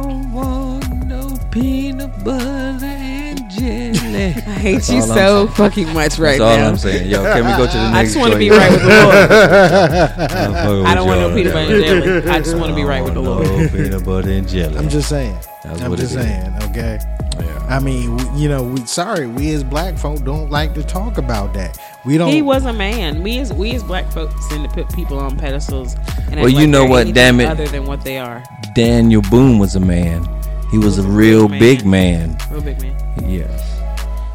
peanut 1.51 2.23
butter 2.23 2.85
and 2.85 3.49
jelly. 3.51 4.25
I 4.25 4.31
hate 4.59 4.73
That's 4.75 4.89
you 4.89 5.01
so 5.01 5.45
saying. 5.45 5.47
fucking 5.49 5.93
much 5.93 6.17
right 6.17 6.39
now. 6.39 6.45
That's 6.45 6.57
all 6.57 6.57
now. 6.57 6.69
I'm 6.69 6.77
saying. 6.77 7.09
Yo, 7.09 7.23
can 7.23 7.45
we 7.45 7.51
go 7.51 7.65
to 7.67 7.77
the 7.77 7.91
next? 7.91 7.95
I 7.97 8.03
just 8.03 8.17
want 8.17 8.33
to 8.33 8.39
be 8.39 8.49
right 8.49 8.71
with 8.71 8.81
the 8.81 8.87
Lord. 8.87 9.15
I'm 10.31 10.53
fucking 10.53 10.85
I 10.85 10.95
don't 10.95 11.07
want 11.07 11.19
no 11.21 11.35
peanut 11.35 11.53
butter 11.53 11.75
and 11.75 11.83
jelly. 11.85 12.29
I 12.29 12.39
just 12.39 12.57
want 12.57 12.69
to 12.69 12.75
be 12.75 12.83
right 12.83 13.03
with 13.03 13.13
the 13.13 13.21
No 13.21 13.33
Lord. 13.33 13.47
Oh, 13.47 13.69
peanut 13.69 14.05
butter 14.05 14.31
and 14.31 14.47
jelly. 14.47 14.77
I'm 14.77 14.89
just 14.89 15.09
saying. 15.09 15.37
That's 15.63 15.81
I'm 15.81 15.91
what 15.91 15.99
just 15.99 16.15
it 16.15 16.19
is. 16.19 16.25
saying, 16.25 16.55
okay? 16.71 16.99
Yeah. 17.39 17.65
I 17.69 17.79
mean, 17.79 18.17
we, 18.17 18.41
you 18.41 18.49
know, 18.49 18.63
we 18.63 18.83
sorry, 18.85 19.27
we 19.27 19.53
as 19.53 19.63
black 19.63 19.95
folk 19.97 20.23
don't 20.23 20.49
like 20.49 20.73
to 20.73 20.83
talk 20.83 21.17
about 21.19 21.53
that. 21.53 21.77
We 22.03 22.17
don't 22.17 22.31
He 22.31 22.41
was 22.41 22.65
a 22.65 22.73
man. 22.73 23.21
We 23.21 23.37
as 23.39 23.53
we 23.53 23.75
as 23.75 23.83
black 23.83 24.11
folks 24.11 24.33
tend 24.49 24.67
to 24.67 24.69
put 24.73 24.91
people 24.95 25.19
on 25.19 25.37
pedestals. 25.37 25.95
And 26.31 26.39
Well, 26.39 26.49
you 26.49 26.61
like 26.61 26.69
know 26.69 26.85
what, 26.85 27.13
damn 27.13 27.39
it. 27.39 27.45
Other 27.45 27.67
than 27.67 27.85
what 27.85 28.01
they 28.03 28.17
are, 28.17 28.43
Daniel 28.73 29.21
Boone 29.29 29.59
was 29.59 29.75
a 29.75 29.79
man. 29.79 30.27
He 30.71 30.77
was 30.77 30.97
a 30.97 31.03
real 31.03 31.49
man. 31.49 31.59
big 31.59 31.85
man. 31.85 32.37
real 32.49 32.61
big 32.61 32.81
man. 32.81 32.95
Yes. 33.29 33.77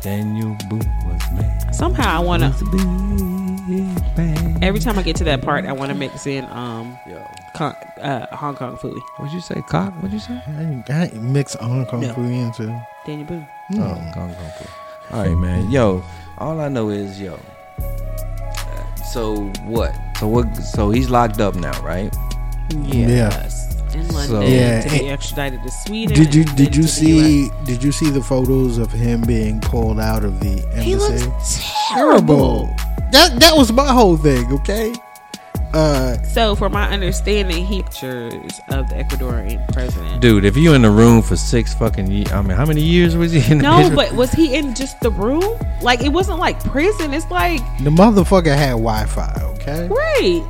Daniel 0.02 0.57
Boone 0.69 0.78
was 1.07 1.23
a 1.31 1.35
man. 1.35 1.73
Somehow 1.73 2.16
I 2.16 2.21
want 2.23 2.43
to. 2.43 2.49
a 2.49 2.71
big 2.71 2.87
man. 4.16 4.59
Every 4.62 4.81
time 4.81 4.99
I 4.99 5.02
get 5.02 5.16
to 5.16 5.25
that 5.25 5.43
part, 5.43 5.64
I 5.64 5.73
want 5.73 5.90
to 5.90 5.95
mix 5.97 6.26
in 6.26 6.45
um 6.47 6.97
con- 7.55 7.75
uh, 8.00 8.35
Hong 8.37 8.55
Kong 8.55 8.76
foodie. 8.76 9.00
What'd 9.16 9.35
you 9.35 9.40
say, 9.40 9.61
cock? 9.69 9.93
What'd 9.97 10.12
you 10.12 10.19
say? 10.19 10.35
I, 10.49 11.11
I 11.14 11.19
mix 11.19 11.55
Hong 11.55 11.85
Kong 11.87 12.02
No. 12.02 12.12
food 12.14 12.31
into. 12.31 12.87
Daniel 13.07 13.26
Boone. 13.26 13.47
Oh, 13.75 14.11
Kung 14.14 14.33
Fu 14.35 14.64
Fu. 14.64 15.14
All 15.16 15.25
right, 15.26 15.35
man. 15.37 15.71
Yo, 15.71 16.02
all 16.38 16.61
I 16.61 16.69
know 16.69 16.90
is 16.90 17.21
yo. 17.21 17.38
So 19.12 19.37
what? 19.64 19.93
So 20.19 20.28
what? 20.28 20.55
So 20.57 20.90
he's 20.90 21.09
locked 21.11 21.40
up 21.40 21.55
now, 21.55 21.78
right? 21.83 22.14
Yes. 22.71 23.75
In 23.96 24.08
London 24.08 24.28
So- 24.28 24.40
Yeah, 24.42 24.80
to 24.82 24.88
be 24.90 25.08
extradited 25.08 25.62
to 25.64 25.70
Sweden. 25.70 26.14
Did 26.16 26.34
you 26.34 26.44
did 26.44 26.74
you 26.76 26.84
see 26.84 27.48
did 27.64 27.82
you 27.82 27.92
see 27.92 28.10
the 28.10 28.22
photos 28.22 28.78
of 28.78 28.92
him 28.92 29.20
being 29.22 29.60
pulled 29.60 29.98
out 30.00 30.24
of 30.24 30.40
the 30.40 30.62
embassy? 30.72 30.82
He 30.82 30.94
looks 30.96 31.60
terrible. 31.92 32.66
That 33.12 33.38
that 33.40 33.56
was 33.56 33.72
my 33.72 33.86
whole 33.92 34.16
thing. 34.16 34.52
Okay. 34.52 34.92
Uh, 35.74 36.16
So, 36.22 36.54
for 36.54 36.70
my 36.70 36.88
understanding, 36.88 37.66
he 37.66 37.82
pictures 37.82 38.60
of 38.70 38.88
the 38.88 38.94
Ecuadorian 38.94 39.60
president. 39.74 40.20
Dude, 40.22 40.44
if 40.46 40.56
you 40.56 40.72
in 40.72 40.82
the 40.82 40.90
room 40.90 41.20
for 41.22 41.36
six 41.36 41.74
fucking 41.74 42.10
years, 42.10 42.32
I 42.32 42.40
mean, 42.40 42.56
how 42.56 42.64
many 42.64 42.80
years 42.80 43.14
was 43.16 43.32
he 43.32 43.40
in 43.52 43.58
the 43.58 43.62
No, 43.64 43.78
picture? 43.78 43.96
but 43.96 44.12
was 44.14 44.32
he 44.32 44.54
in 44.54 44.74
just 44.74 44.98
the 45.00 45.10
room? 45.10 45.42
Like 45.82 46.02
it 46.02 46.10
wasn't 46.10 46.38
like 46.38 46.58
prison. 46.64 47.12
It's 47.12 47.28
like 47.30 47.60
the 47.82 47.90
motherfucker 47.90 48.56
had 48.56 48.70
Wi-Fi. 48.70 49.34
Okay. 49.56 49.88
right. 49.88 50.44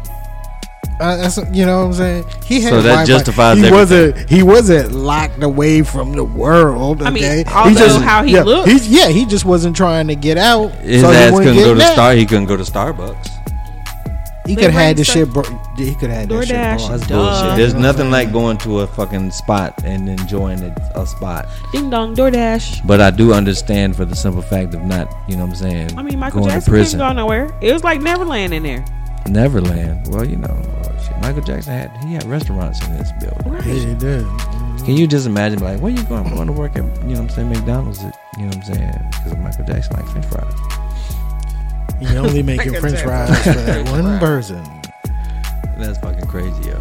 Uh, 0.98 1.16
that's, 1.16 1.36
you 1.52 1.66
know 1.66 1.80
what 1.80 1.86
I'm 1.88 1.92
saying? 1.92 2.24
He 2.46 2.62
had 2.62 2.70
So 2.70 2.76
that 2.82 2.88
Wi-Fi. 2.88 3.04
justifies 3.06 3.58
he 3.58 3.66
everything. 3.66 4.12
wasn't 4.14 4.30
he 4.30 4.42
wasn't 4.42 4.92
locked 4.92 5.42
away 5.42 5.82
from 5.82 6.12
the 6.12 6.24
world. 6.24 7.02
I 7.02 7.10
mean, 7.10 7.22
Okay, 7.24 7.44
although 7.52 7.98
how 8.00 8.22
he 8.22 8.32
yeah, 8.32 8.42
looks. 8.44 8.70
he's- 8.70 8.88
yeah, 8.88 9.08
he 9.08 9.26
just 9.26 9.44
wasn't 9.44 9.76
trying 9.76 10.06
to 10.08 10.14
get 10.14 10.38
out. 10.38 10.70
His 10.76 11.02
so 11.02 11.10
he 11.10 11.16
ass 11.16 11.32
wouldn't 11.32 11.54
couldn't 11.54 11.64
go 11.64 11.74
to 11.74 11.78
napped. 11.80 11.92
Star. 11.92 12.12
He 12.14 12.24
couldn't 12.24 12.46
go 12.46 12.56
to 12.56 12.62
Starbucks. 12.62 13.28
He 14.46 14.54
could 14.54 14.64
have 14.70 14.72
had 14.74 14.96
the 14.96 15.04
stuff- 15.04 15.14
shit. 15.16 15.32
Bro- 15.32 15.42
he 15.76 15.94
could 15.96 16.08
have 16.08 16.20
had 16.20 16.28
that 16.28 16.46
shit. 16.46 16.56
DoorDash. 16.56 16.76
brought. 16.78 16.90
That's 16.92 17.06
Duh. 17.08 17.16
bullshit. 17.16 17.56
There's 17.56 17.72
You 17.74 17.80
know 17.80 17.88
what 17.88 17.96
nothing 17.96 18.10
like 18.12 18.32
going 18.32 18.56
to 18.58 18.78
a 18.80 18.86
fucking 18.86 19.30
spot 19.32 19.74
and 19.84 20.08
enjoying 20.08 20.62
a, 20.62 20.74
a 21.00 21.04
spot. 21.06 21.46
Ding 21.72 21.90
dong, 21.90 22.14
DoorDash. 22.14 22.86
But 22.86 23.00
I 23.00 23.10
do 23.10 23.34
understand 23.34 23.96
for 23.96 24.04
the 24.04 24.14
simple 24.14 24.42
fact 24.42 24.72
of 24.74 24.82
not, 24.82 25.12
you 25.28 25.36
know 25.36 25.42
what 25.42 25.50
I'm 25.50 25.56
saying, 25.56 25.98
I 25.98 26.02
mean, 26.02 26.18
Michael 26.20 26.40
going 26.40 26.50
to 26.50 26.54
Jackson 26.56 26.70
couldn't 26.72 26.82
prison. 26.84 26.98
go 27.00 27.12
nowhere. 27.12 27.50
It 27.60 27.72
was 27.72 27.82
like 27.84 28.00
Neverland 28.00 28.54
in 28.54 28.62
there. 28.62 28.84
Neverland. 29.28 30.08
Well, 30.08 30.24
you 30.24 30.36
know, 30.36 30.62
oh, 30.84 31.04
shit. 31.04 31.16
Michael 31.18 31.42
Jackson 31.42 31.72
had 31.72 32.04
he 32.04 32.14
had 32.14 32.24
restaurants 32.24 32.84
in 32.86 32.92
his 32.92 33.12
building. 33.20 33.52
Right. 33.52 33.64
Yeah, 33.66 33.74
he 33.74 33.94
did. 33.94 34.24
Mm-hmm. 34.24 34.84
Can 34.84 34.96
you 34.96 35.06
just 35.06 35.26
imagine, 35.26 35.60
like, 35.60 35.80
where 35.80 35.90
you 35.90 36.02
going? 36.04 36.26
I'm 36.26 36.34
going 36.34 36.46
to 36.46 36.52
work 36.52 36.76
at, 36.76 36.76
you 36.76 36.82
know 36.82 36.92
what 37.08 37.18
I'm 37.18 37.28
saying, 37.30 37.48
McDonald's. 37.48 38.04
At, 38.04 38.16
you 38.36 38.42
know 38.42 38.48
what 38.48 38.56
I'm 38.56 38.62
saying? 38.62 38.92
Because 39.10 39.36
Michael 39.38 39.64
Jackson 39.64 39.96
like 39.96 40.06
French 40.08 40.26
fries. 40.26 40.54
You 42.00 42.18
only 42.18 42.42
making 42.44 42.74
French 42.74 43.00
fries 43.00 43.42
for 43.42 43.52
that 43.52 43.88
one 43.90 44.18
person. 44.18 44.62
That's 45.78 45.98
fucking 45.98 46.26
crazy, 46.26 46.68
yo. 46.68 46.80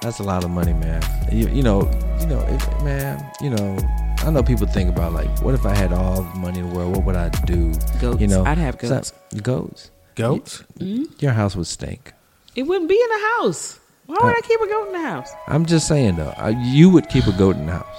That's 0.00 0.20
a 0.20 0.22
lot 0.22 0.44
of 0.44 0.50
money, 0.50 0.72
man. 0.72 1.02
You, 1.30 1.48
you 1.48 1.62
know, 1.62 1.82
you 2.20 2.26
know, 2.26 2.40
if, 2.48 2.82
man. 2.82 3.24
You 3.40 3.50
know, 3.50 3.78
I 4.18 4.30
know 4.30 4.42
people 4.42 4.66
think 4.66 4.88
about 4.88 5.12
like, 5.12 5.28
what 5.42 5.54
if 5.54 5.66
I 5.66 5.74
had 5.74 5.92
all 5.92 6.22
the 6.22 6.38
money 6.38 6.60
in 6.60 6.68
the 6.68 6.74
world? 6.74 6.96
What 6.96 7.04
would 7.04 7.16
I 7.16 7.28
do? 7.28 7.72
Goats. 8.00 8.20
You 8.20 8.28
know, 8.28 8.44
I'd 8.44 8.58
have 8.58 8.80
so- 8.80 9.02
goats. 9.42 9.90
Goats. 10.18 10.58
Goats. 10.58 10.64
Mhm. 10.80 11.22
Your 11.22 11.32
house 11.32 11.56
would 11.56 11.66
stink. 11.66 12.12
It 12.56 12.64
wouldn't 12.64 12.88
be 12.88 12.94
in 13.00 13.08
the 13.08 13.26
house. 13.38 13.78
Why 14.06 14.16
would 14.20 14.34
Uh, 14.34 14.38
I 14.38 14.40
keep 14.40 14.60
a 14.60 14.66
goat 14.66 14.86
in 14.88 14.92
the 15.02 15.08
house? 15.08 15.28
I'm 15.48 15.64
just 15.66 15.86
saying 15.86 16.16
though, 16.16 16.34
uh, 16.38 16.52
you 16.56 16.90
would 16.90 17.08
keep 17.08 17.26
a 17.26 17.32
goat 17.32 17.56
in 17.56 17.66
the 17.66 17.72
house. 17.72 17.96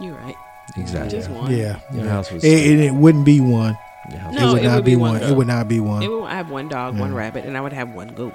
You're 0.00 0.14
right. 0.14 0.34
Exactly. 0.76 1.10
Just 1.18 1.30
one. 1.30 1.50
Yeah, 1.50 1.78
Your 1.92 2.04
yeah. 2.04 2.10
house 2.10 2.30
was 2.32 2.44
It, 2.44 2.52
it, 2.52 2.80
it 2.80 2.94
wouldn't 2.94 3.24
be 3.24 3.40
one. 3.40 3.78
Your 4.10 4.18
house, 4.20 4.34
No, 4.34 4.50
it 4.50 4.52
would 4.52 4.62
it 4.62 4.66
not 4.66 4.74
would 4.76 4.84
be 4.84 4.90
be 4.92 4.96
one. 4.96 5.12
one 5.20 5.22
It 5.22 5.36
would 5.36 5.46
not 5.46 5.68
be 5.68 5.80
one. 5.80 6.02
It 6.02 6.08
would, 6.10 6.24
I 6.24 6.34
have 6.34 6.50
one 6.50 6.68
dog, 6.68 6.98
one 6.98 7.14
rabbit, 7.14 7.44
and 7.44 7.56
I 7.56 7.60
would 7.60 7.72
have 7.72 7.90
one 7.94 8.08
goat. 8.08 8.34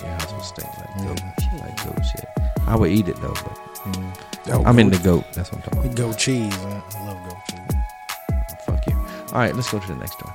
your 0.00 0.10
house 0.10 0.32
would 0.32 0.44
stink 0.44 0.68
like 0.78 0.96
goat, 1.06 1.20
Shit. 1.40 1.60
like 1.60 1.84
goat 1.84 2.04
shit. 2.06 2.24
I 2.66 2.76
would 2.76 2.90
eat 2.90 3.08
it 3.08 3.20
though, 3.20 3.34
but 3.34 3.58
Oh, 4.50 4.62
I'm 4.64 4.78
in 4.78 4.90
the 4.90 4.98
goat. 4.98 5.24
That's 5.34 5.52
what 5.52 5.58
I'm 5.58 5.62
talking 5.72 5.90
about. 5.90 5.96
Goat 5.96 6.18
cheese. 6.18 6.54
I 6.54 6.82
I 6.96 7.06
love 7.06 7.28
goat 7.28 7.37
All 9.32 9.40
right, 9.40 9.54
let's 9.54 9.70
go 9.70 9.78
to 9.78 9.86
the 9.86 9.94
next 9.96 10.22
one. 10.24 10.34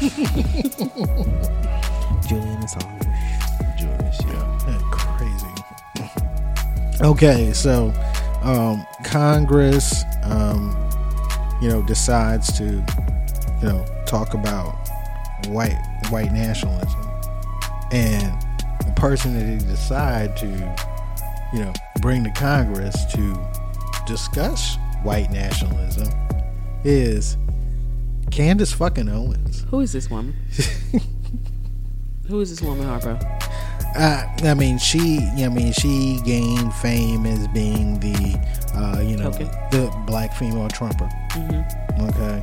Julian 2.28 2.60
Assange. 2.62 3.06
Julius, 3.78 4.20
yeah. 4.26 4.44
Crazy. 4.90 5.46
Okay, 7.00 7.52
so 7.54 7.92
um, 8.42 8.84
Congress, 9.02 10.04
um, 10.24 10.76
you 11.62 11.68
know, 11.68 11.80
decides 11.82 12.52
to, 12.58 12.64
you 12.64 12.84
know, 13.62 13.86
talk 14.06 14.34
about 14.34 14.74
white 15.46 15.78
white 16.10 16.32
nationalism, 16.32 17.00
and 17.92 18.42
the 18.84 18.92
person 18.94 19.32
that 19.34 19.44
they 19.44 19.56
decide 19.70 20.36
to, 20.36 20.46
you 21.54 21.60
know, 21.60 21.72
bring 22.00 22.24
to 22.24 22.30
Congress 22.32 23.04
to 23.12 23.38
discuss 24.06 24.76
white 25.02 25.30
nationalism 25.30 26.08
is 26.84 27.36
Candace 28.30 28.72
fucking 28.72 29.08
Owens. 29.08 29.64
Who 29.70 29.80
is 29.80 29.92
this 29.92 30.10
woman? 30.10 30.34
Who 32.28 32.40
is 32.40 32.50
this 32.50 32.60
woman, 32.60 32.86
Harpo? 32.86 33.16
Uh, 33.96 34.46
I 34.46 34.54
mean, 34.54 34.78
she. 34.78 35.18
I 35.38 35.48
mean, 35.48 35.72
she 35.72 36.20
gained 36.24 36.72
fame 36.74 37.24
as 37.26 37.48
being 37.48 37.98
the, 38.00 38.38
uh, 38.74 39.00
you 39.00 39.16
know, 39.16 39.28
Okay. 39.28 39.44
the 39.70 39.90
black 40.06 40.34
female 40.34 40.68
trumper. 40.68 41.08
Mm-hmm. 41.30 42.04
Okay. 42.08 42.42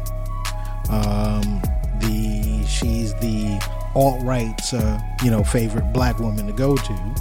Um, 0.89 1.61
the 1.99 2.65
she's 2.67 3.13
the 3.15 3.59
alt 3.95 4.21
right's, 4.23 4.73
uh, 4.73 4.99
you 5.23 5.29
know, 5.31 5.43
favorite 5.43 5.93
black 5.93 6.19
woman 6.19 6.47
to 6.47 6.53
go 6.53 6.75
to. 6.75 7.15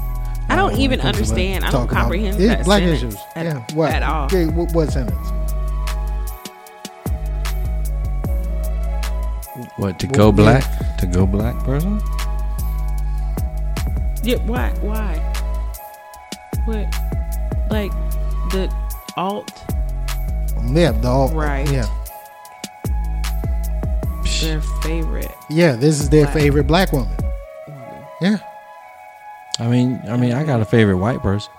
I 0.48 0.56
don't 0.56 0.74
uh, 0.74 0.78
even 0.78 1.00
it 1.00 1.02
comes 1.02 1.16
to, 1.16 1.22
like, 1.22 1.30
understand. 1.32 1.64
I 1.64 1.70
don't 1.70 1.88
comprehend 1.88 2.38
that 2.38 2.64
black 2.64 2.82
issues. 2.82 3.16
at- 3.36 3.44
yeah. 3.44 3.64
What? 3.74 3.90
at 3.92 4.02
all. 4.02 4.24
Okay, 4.26 4.46
what, 4.46 4.72
what 4.72 4.90
sentence? 4.90 5.43
What 9.76 9.98
to 10.00 10.06
Well, 10.08 10.32
go 10.32 10.42
yeah. 10.42 10.58
black? 10.60 10.96
To 10.98 11.06
go 11.06 11.26
black 11.26 11.56
person? 11.64 12.00
Yeah, 14.22 14.36
why? 14.46 14.70
Why? 14.80 15.18
What? 16.64 16.86
Like 17.70 17.92
the 18.50 18.72
alt, 19.16 19.52
Yeah, 20.72 20.92
the 20.92 21.08
alt. 21.08 21.32
Right. 21.34 21.70
Yeah. 21.70 21.86
their 24.40 24.60
favorite 24.82 25.30
Yeah. 25.48 25.72
This 25.76 26.00
is 26.00 26.08
their 26.10 26.24
Black. 26.24 26.34
favorite 26.34 26.66
black 26.66 26.92
woman. 26.92 27.08
woman. 27.68 28.04
Yeah. 28.20 28.38
I 29.60 29.68
mean, 29.68 30.00
I 30.08 30.16
mean, 30.16 30.32
I 30.32 30.42
got 30.44 30.60
a 30.60 30.64
favorite 30.64 30.96
white 30.98 31.20
person. 31.20 31.52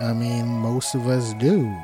I 0.00 0.12
mean, 0.12 0.46
most 0.46 0.94
of 0.94 1.08
us 1.08 1.32
do. 1.34 1.74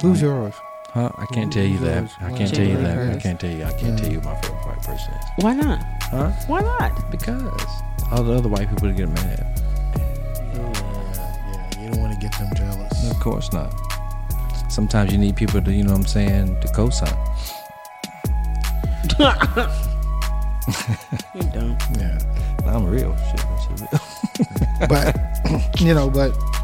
Who's 0.00 0.22
yours? 0.22 0.54
Huh? 0.96 1.10
I 1.18 1.26
can't 1.26 1.52
tell 1.52 1.62
you 1.62 1.76
that. 1.80 2.10
I 2.22 2.32
can't 2.32 2.54
tell 2.54 2.66
you 2.66 2.78
that. 2.78 3.16
I 3.16 3.18
can't 3.20 3.38
tell 3.38 3.50
you. 3.50 3.64
I 3.64 3.72
can't 3.74 3.98
tell 3.98 4.10
you 4.10 4.18
who 4.18 4.24
my 4.26 4.34
favorite 4.40 4.66
white 4.66 4.82
person 4.82 5.12
is. 5.12 5.44
Why 5.44 5.52
not? 5.52 5.84
Huh? 6.04 6.30
Why 6.46 6.62
not? 6.62 7.10
Because 7.10 7.42
all 8.10 8.22
the 8.22 8.32
other 8.32 8.48
white 8.48 8.70
people 8.70 8.90
get 8.92 9.10
mad. 9.10 9.60
Yeah, 9.94 10.72
yeah, 11.52 11.82
you 11.82 11.90
don't 11.90 12.00
want 12.00 12.14
to 12.14 12.18
get 12.18 12.32
them 12.38 12.48
jealous. 12.56 13.10
Of 13.10 13.20
course 13.20 13.52
not. 13.52 13.74
Sometimes 14.70 15.12
you 15.12 15.18
need 15.18 15.36
people 15.36 15.60
to, 15.60 15.70
you 15.70 15.84
know 15.84 15.92
what 15.92 15.98
I'm 16.00 16.06
saying, 16.06 16.58
to 16.62 16.68
co-sign. 16.68 17.12
You're 21.34 21.52
dumb. 21.52 21.76
Yeah, 21.98 22.74
I'm 22.74 22.86
real. 22.86 23.14
Shit, 23.30 23.44
that's 23.50 23.68
real. 23.68 24.88
but 24.88 25.14
you 25.80 25.92
know, 25.92 26.08
but 26.08 26.32
in, 26.32 26.34
in- 26.34 26.55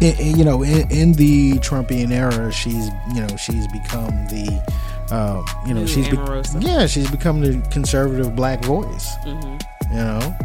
you 0.00 0.44
know, 0.44 0.62
in, 0.62 0.90
in 0.90 1.12
the 1.12 1.52
Trumpian 1.54 2.12
era, 2.12 2.52
she's 2.52 2.90
you 3.14 3.20
know 3.20 3.36
she's 3.36 3.66
become 3.68 4.26
the, 4.28 4.62
um, 5.10 5.44
you 5.66 5.74
know, 5.74 5.80
New 5.80 5.86
she's 5.86 6.08
be- 6.08 6.66
yeah, 6.66 6.86
she's 6.86 7.10
become 7.10 7.40
the 7.40 7.60
conservative 7.70 8.36
black 8.36 8.62
voice. 8.64 9.16
Mm-hmm. 9.24 9.92
You 9.92 9.96
know, 9.96 10.36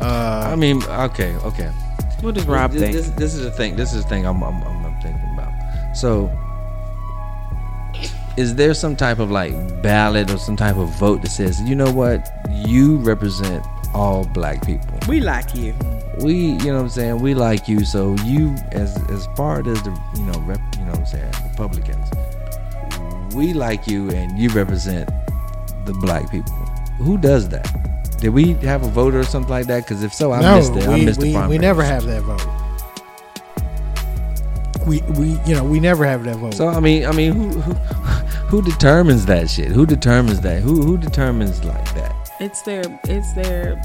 uh, 0.00 0.50
I 0.52 0.56
mean, 0.56 0.82
okay, 0.84 1.34
okay. 1.36 1.70
What 2.20 2.34
does 2.34 2.44
Rob 2.44 2.72
this, 2.72 2.82
think? 2.82 2.92
This, 2.94 3.10
this 3.10 3.34
is 3.34 3.42
the 3.42 3.50
thing. 3.50 3.76
This 3.76 3.94
is 3.94 4.02
the 4.02 4.08
thing 4.08 4.26
I'm, 4.26 4.42
I'm, 4.42 4.62
I'm, 4.62 4.86
I'm 4.86 5.00
thinking 5.00 5.32
about. 5.32 5.96
So, 5.96 6.30
is 8.36 8.54
there 8.54 8.74
some 8.74 8.96
type 8.96 9.18
of 9.18 9.30
like 9.30 9.52
ballot 9.82 10.30
or 10.30 10.38
some 10.38 10.56
type 10.56 10.76
of 10.76 10.88
vote 10.98 11.22
that 11.22 11.30
says, 11.30 11.60
you 11.62 11.74
know 11.74 11.90
what, 11.90 12.30
you 12.66 12.96
represent 12.98 13.64
all 13.94 14.24
black 14.24 14.64
people. 14.64 14.98
we 15.08 15.20
like 15.20 15.54
you. 15.54 15.74
We, 16.18 16.34
you 16.34 16.58
know 16.66 16.74
what 16.74 16.82
I'm 16.82 16.88
saying, 16.88 17.20
we 17.20 17.34
like 17.34 17.68
you. 17.68 17.84
So 17.84 18.14
you, 18.24 18.54
as 18.72 18.96
as 19.10 19.26
far 19.36 19.60
as 19.60 19.82
the, 19.82 19.98
you 20.16 20.24
know, 20.24 20.38
rep, 20.40 20.60
you 20.76 20.84
know 20.84 20.90
what 20.90 21.00
I'm 21.00 21.06
saying, 21.06 21.32
Republicans, 21.50 22.10
we 23.34 23.52
like 23.52 23.86
you, 23.86 24.10
and 24.10 24.38
you 24.38 24.48
represent 24.50 25.08
the 25.86 25.92
black 25.94 26.30
people. 26.30 26.52
Who 26.98 27.16
does 27.16 27.48
that? 27.50 27.66
Did 28.18 28.30
we 28.30 28.52
have 28.54 28.82
a 28.82 28.88
vote 28.88 29.14
or 29.14 29.24
something 29.24 29.50
like 29.50 29.66
that? 29.68 29.84
Because 29.84 30.02
if 30.02 30.12
so, 30.12 30.32
I 30.32 30.42
no, 30.42 30.56
missed 30.56 30.76
it. 30.76 30.86
I 30.86 30.94
we, 30.94 31.04
missed 31.06 31.20
we, 31.20 31.32
the 31.32 31.48
we 31.48 31.58
never 31.58 31.82
have 31.82 32.04
that 32.04 32.22
vote. 32.22 32.46
We 34.86 35.00
we 35.12 35.38
you 35.46 35.54
know 35.54 35.64
we 35.64 35.80
never 35.80 36.04
have 36.04 36.24
that 36.24 36.36
vote. 36.36 36.54
So 36.54 36.68
I 36.68 36.80
mean, 36.80 37.06
I 37.06 37.12
mean, 37.12 37.32
who 37.32 37.48
who 37.48 37.72
who 38.48 38.62
determines 38.62 39.26
that 39.26 39.48
shit? 39.48 39.68
Who 39.68 39.86
determines 39.86 40.40
that? 40.40 40.60
Who 40.60 40.82
who 40.82 40.98
determines 40.98 41.64
like 41.64 41.94
that? 41.94 42.14
It's 42.40 42.62
their 42.62 42.82
it's 43.04 43.32
their 43.32 43.80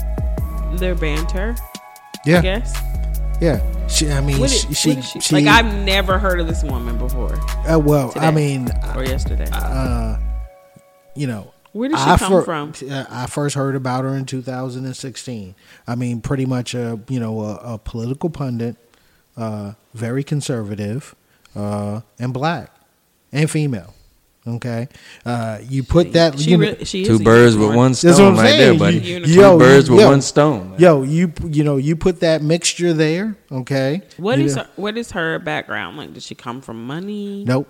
their 0.73 0.95
banter. 0.95 1.55
I 2.25 2.29
yeah, 2.29 2.41
guess. 2.41 2.73
yeah. 3.41 3.87
She, 3.87 4.09
I 4.09 4.19
mean, 4.21 4.45
she, 4.47 4.73
she, 4.73 5.01
she, 5.01 5.35
like 5.35 5.45
I've 5.45 5.71
never 5.85 6.17
heard 6.17 6.39
of 6.39 6.47
this 6.47 6.63
woman 6.63 6.97
before 6.97 7.35
uh, 7.69 7.77
well, 7.79 8.11
I 8.15 8.31
mean, 8.31 8.67
or 8.95 9.03
yesterday. 9.03 9.47
uh, 9.51 10.17
you 11.15 11.27
know, 11.27 11.53
Where 11.71 11.89
did 11.89 11.97
she 11.99 12.03
I 12.03 12.17
come 12.17 12.31
fir- 12.31 12.41
from? 12.43 12.73
uh, 12.89 13.05
I 13.09 13.27
first 13.27 13.55
heard 13.55 13.75
about 13.75 14.03
her 14.05 14.15
in 14.15 14.25
2016. 14.25 15.55
I 15.87 15.95
mean, 15.95 16.21
pretty 16.21 16.45
much 16.45 16.73
a 16.73 16.99
you 17.09 17.19
know 17.19 17.41
a, 17.41 17.55
a 17.73 17.77
political 17.77 18.29
pundit, 18.31 18.75
uh, 19.37 19.73
very 19.93 20.23
conservative, 20.23 21.13
uh, 21.55 22.01
and 22.19 22.33
black 22.33 22.71
and 23.31 23.49
female. 23.51 23.93
Okay, 24.47 24.87
uh, 25.25 25.57
you 25.67 25.81
put 25.81 26.13
that 26.13 26.37
She 26.39 26.51
you 26.51 26.57
know- 26.57 26.61
really, 26.65 26.85
she 26.85 27.01
is 27.01 27.07
Two 27.07 27.15
a 27.15 27.19
birds 27.19 27.55
with 27.55 27.63
unicorn. 27.63 27.75
one 27.77 27.91
That's 27.93 28.03
what 28.03 28.13
stone 28.13 28.33
I'm 28.33 28.37
right 28.37 28.43
there, 28.51 28.67
saying. 28.67 28.77
buddy. 28.79 28.97
You- 28.99 29.25
Two 29.25 29.31
yo, 29.31 29.57
birds 29.57 29.89
with 29.89 29.99
yo. 30.01 30.09
one 30.09 30.21
stone. 30.21 30.73
Yo, 30.77 31.01
you 31.01 31.33
you 31.49 31.63
know 31.63 31.77
you 31.77 31.95
put 31.95 32.19
that 32.19 32.43
mixture 32.43 32.93
there, 32.93 33.35
okay? 33.51 34.03
What 34.17 34.37
you 34.37 34.45
is 34.45 34.55
know- 34.55 34.61
her, 34.63 34.69
what 34.75 34.97
is 34.97 35.11
her 35.13 35.39
background? 35.39 35.97
Like, 35.97 36.13
did 36.13 36.21
she 36.21 36.35
come 36.35 36.61
from 36.61 36.85
money? 36.85 37.43
Nope. 37.43 37.67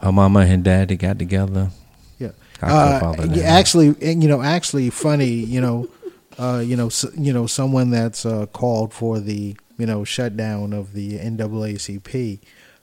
Her 0.00 0.10
mama 0.10 0.40
and 0.40 0.64
daddy 0.64 0.96
got 0.96 1.20
together. 1.20 1.70
Yeah. 2.18 2.30
I 2.60 2.70
Uh, 2.70 2.98
co-father 3.00 3.26
yeah, 3.28 3.42
that. 3.42 3.44
actually, 3.60 3.94
and, 4.02 4.22
you 4.24 4.28
know, 4.28 4.42
actually, 4.42 4.90
funny. 4.90 5.26
You 5.30 5.60
know, 5.60 5.88
uh, 6.36 6.64
you 6.66 6.74
know, 6.76 6.86
s- 6.88 7.06
you 7.16 7.32
know, 7.32 7.46
someone 7.46 7.90
that's 7.90 8.26
uh, 8.26 8.46
called 8.46 8.92
for 8.92 9.20
the 9.20 9.54
you 9.78 9.86
know 9.86 10.02
shutdown 10.02 10.72
of 10.72 10.94
the 10.94 11.18
NAACP. 11.18 12.40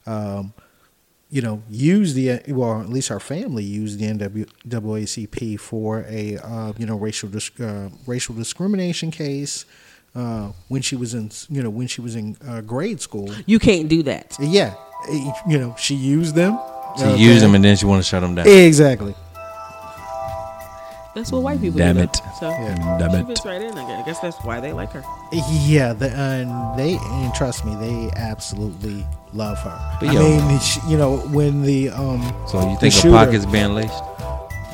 Um, 0.08 0.54
you 1.32 1.42
know, 1.42 1.62
use 1.70 2.14
the 2.16 2.42
well, 2.48 2.82
at 2.82 2.90
least 2.90 3.12
our 3.12 3.20
family 3.20 3.64
used 3.64 4.00
the 4.00 4.06
NAACP 4.08 5.60
for 5.60 6.06
a 6.08 6.38
uh, 6.38 6.74
you 6.78 6.86
know 6.86 6.98
racial 6.98 7.30
dis- 7.30 7.52
uh, 7.60 7.90
racial 8.08 8.34
discrimination 8.36 9.12
case 9.12 9.66
uh, 10.16 10.52
when 10.70 10.82
she 10.82 10.96
was 10.96 11.14
in 11.14 11.30
you 11.50 11.62
know 11.62 11.70
when 11.70 11.88
she 11.88 12.02
was 12.02 12.16
in 12.16 12.36
uh, 12.48 12.62
grade 12.62 13.00
school. 13.02 13.30
You 13.46 13.60
can't 13.60 13.88
do 13.88 14.04
that. 14.04 14.36
Yeah, 14.40 14.74
you 15.48 15.58
know, 15.60 15.76
she 15.78 15.96
used 15.96 16.36
them. 16.36 16.58
She 16.98 17.04
Okay. 17.06 17.22
used 17.22 17.44
them 17.44 17.54
and 17.54 17.64
then 17.64 17.76
she 17.78 17.86
wanted 17.86 18.02
to 18.02 18.08
shut 18.10 18.22
them 18.22 18.34
down. 18.36 18.48
Exactly. 18.48 19.14
That's 21.16 21.32
what 21.32 21.42
white 21.42 21.60
people 21.60 21.80
Damn 21.80 21.96
do. 21.96 22.04
it. 22.04 22.16
So 22.40 22.50
Yeah. 22.50 22.98
Damn 23.00 23.12
she 23.12 23.18
it. 23.18 23.28
fits 23.28 23.46
right 23.46 23.62
in. 23.62 23.78
I 23.78 24.04
guess. 24.06 24.20
That's 24.20 24.38
why 24.44 24.60
they 24.60 24.74
like 24.74 24.92
her. 24.92 25.04
Yeah, 25.32 25.94
the, 25.94 26.10
and 26.12 26.78
they 26.80 26.98
and 27.02 27.34
trust 27.34 27.66
me, 27.66 27.76
they 27.76 28.12
absolutely 28.16 29.06
love 29.34 29.58
her. 29.60 29.98
But 30.00 30.10
I 30.10 30.14
yo- 30.14 30.22
mean, 30.48 30.60
you 30.88 30.98
know, 30.98 31.18
when 31.34 31.62
the 31.64 31.90
um, 31.90 32.22
So 32.48 32.60
you 32.62 32.78
think 32.78 32.94
her 32.94 33.02
shooter- 33.02 33.12
pockets 33.12 33.46
being 33.46 33.74
laced? 33.76 34.04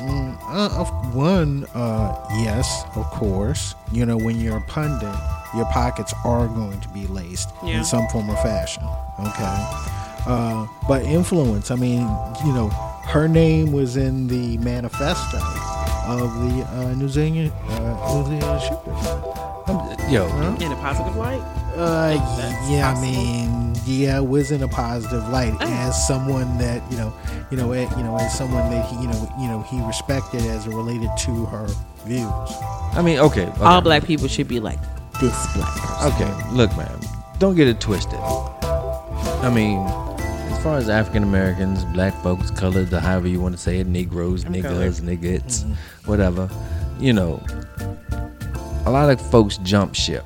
Mm, 0.00 0.36
uh, 0.48 0.84
one, 1.12 1.64
uh, 1.74 2.14
yes, 2.42 2.84
of 2.94 3.04
course. 3.10 3.74
You 3.90 4.04
know, 4.06 4.16
when 4.18 4.38
you're 4.38 4.58
a 4.58 4.66
pundit, 4.68 5.08
your 5.54 5.64
pockets 5.72 6.12
are 6.24 6.46
going 6.48 6.80
to 6.80 6.88
be 6.90 7.06
laced 7.06 7.48
Yeah. 7.64 7.78
in 7.78 7.84
some 7.84 8.06
form 8.08 8.28
or 8.30 8.36
fashion. 8.36 8.84
Okay. 9.18 9.66
Uh, 10.26 10.66
but 10.86 11.02
influence, 11.04 11.70
I 11.70 11.76
mean, 11.76 12.00
you 12.44 12.52
know, 12.52 12.70
her 13.08 13.28
name 13.28 13.72
was 13.72 13.96
in 13.96 14.26
the 14.28 14.58
manifesto 14.58 15.38
of 16.08 16.32
the 16.42 16.64
uh, 16.70 16.94
New 16.94 17.08
Zealand 17.08 17.52
uh, 17.68 18.14
New 18.14 18.38
Zealand 18.40 18.62
shooters. 18.62 19.06
I'm- 19.06 19.96
Yo, 20.12 20.28
Huh? 20.28 20.56
In 20.60 20.70
a 20.70 20.76
positive 20.76 21.16
light. 21.16 21.40
Uh, 21.74 22.14
That's 22.38 22.70
yeah, 22.70 22.94
I 22.96 23.00
mean, 23.02 23.74
yeah, 23.84 24.18
it 24.18 24.26
was 24.26 24.50
in 24.52 24.62
a 24.62 24.68
positive 24.68 25.28
light 25.30 25.52
Oh. 25.60 25.66
as 25.66 26.06
someone 26.06 26.56
that 26.58 26.80
you 26.92 26.96
know, 26.96 27.12
you 27.50 27.56
know, 27.56 27.72
you 27.72 28.02
know, 28.04 28.16
as 28.16 28.36
someone 28.38 28.70
that 28.70 28.86
he, 28.88 28.96
you 29.02 29.08
know, 29.08 29.34
you 29.40 29.48
know, 29.48 29.62
he 29.62 29.80
respected 29.82 30.42
as 30.42 30.64
it 30.66 30.70
related 30.72 31.10
to 31.20 31.44
her 31.46 31.66
views. 32.06 32.30
I 32.94 33.02
mean, 33.02 33.18
okay, 33.18 33.46
okay. 33.46 33.60
All 33.60 33.80
black 33.80 34.04
people 34.04 34.28
should 34.28 34.46
be 34.48 34.60
like 34.60 34.78
this 35.20 35.34
black 35.56 35.72
person. 35.74 36.12
Okay, 36.12 36.50
look, 36.52 36.74
man, 36.76 36.98
don't 37.40 37.56
get 37.56 37.66
it 37.66 37.80
twisted. 37.80 38.18
I 38.20 39.50
mean, 39.52 39.80
as 39.80 40.05
far 40.66 40.78
as 40.78 40.88
African 40.88 41.22
Americans, 41.22 41.84
black 41.84 42.12
folks, 42.24 42.50
colored, 42.50 42.92
or 42.92 42.98
however 42.98 43.28
you 43.28 43.40
want 43.40 43.54
to 43.54 43.60
say 43.62 43.78
it, 43.78 43.86
Negroes, 43.86 44.44
I'm 44.44 44.52
niggas, 44.52 44.62
colored. 44.62 44.92
niggas, 44.94 45.62
Mhm. 45.64 45.74
whatever, 46.06 46.48
you 46.98 47.12
know, 47.12 47.40
a 48.84 48.90
lot 48.90 49.08
of 49.08 49.20
folks 49.20 49.58
jump 49.58 49.94
ship. 49.94 50.24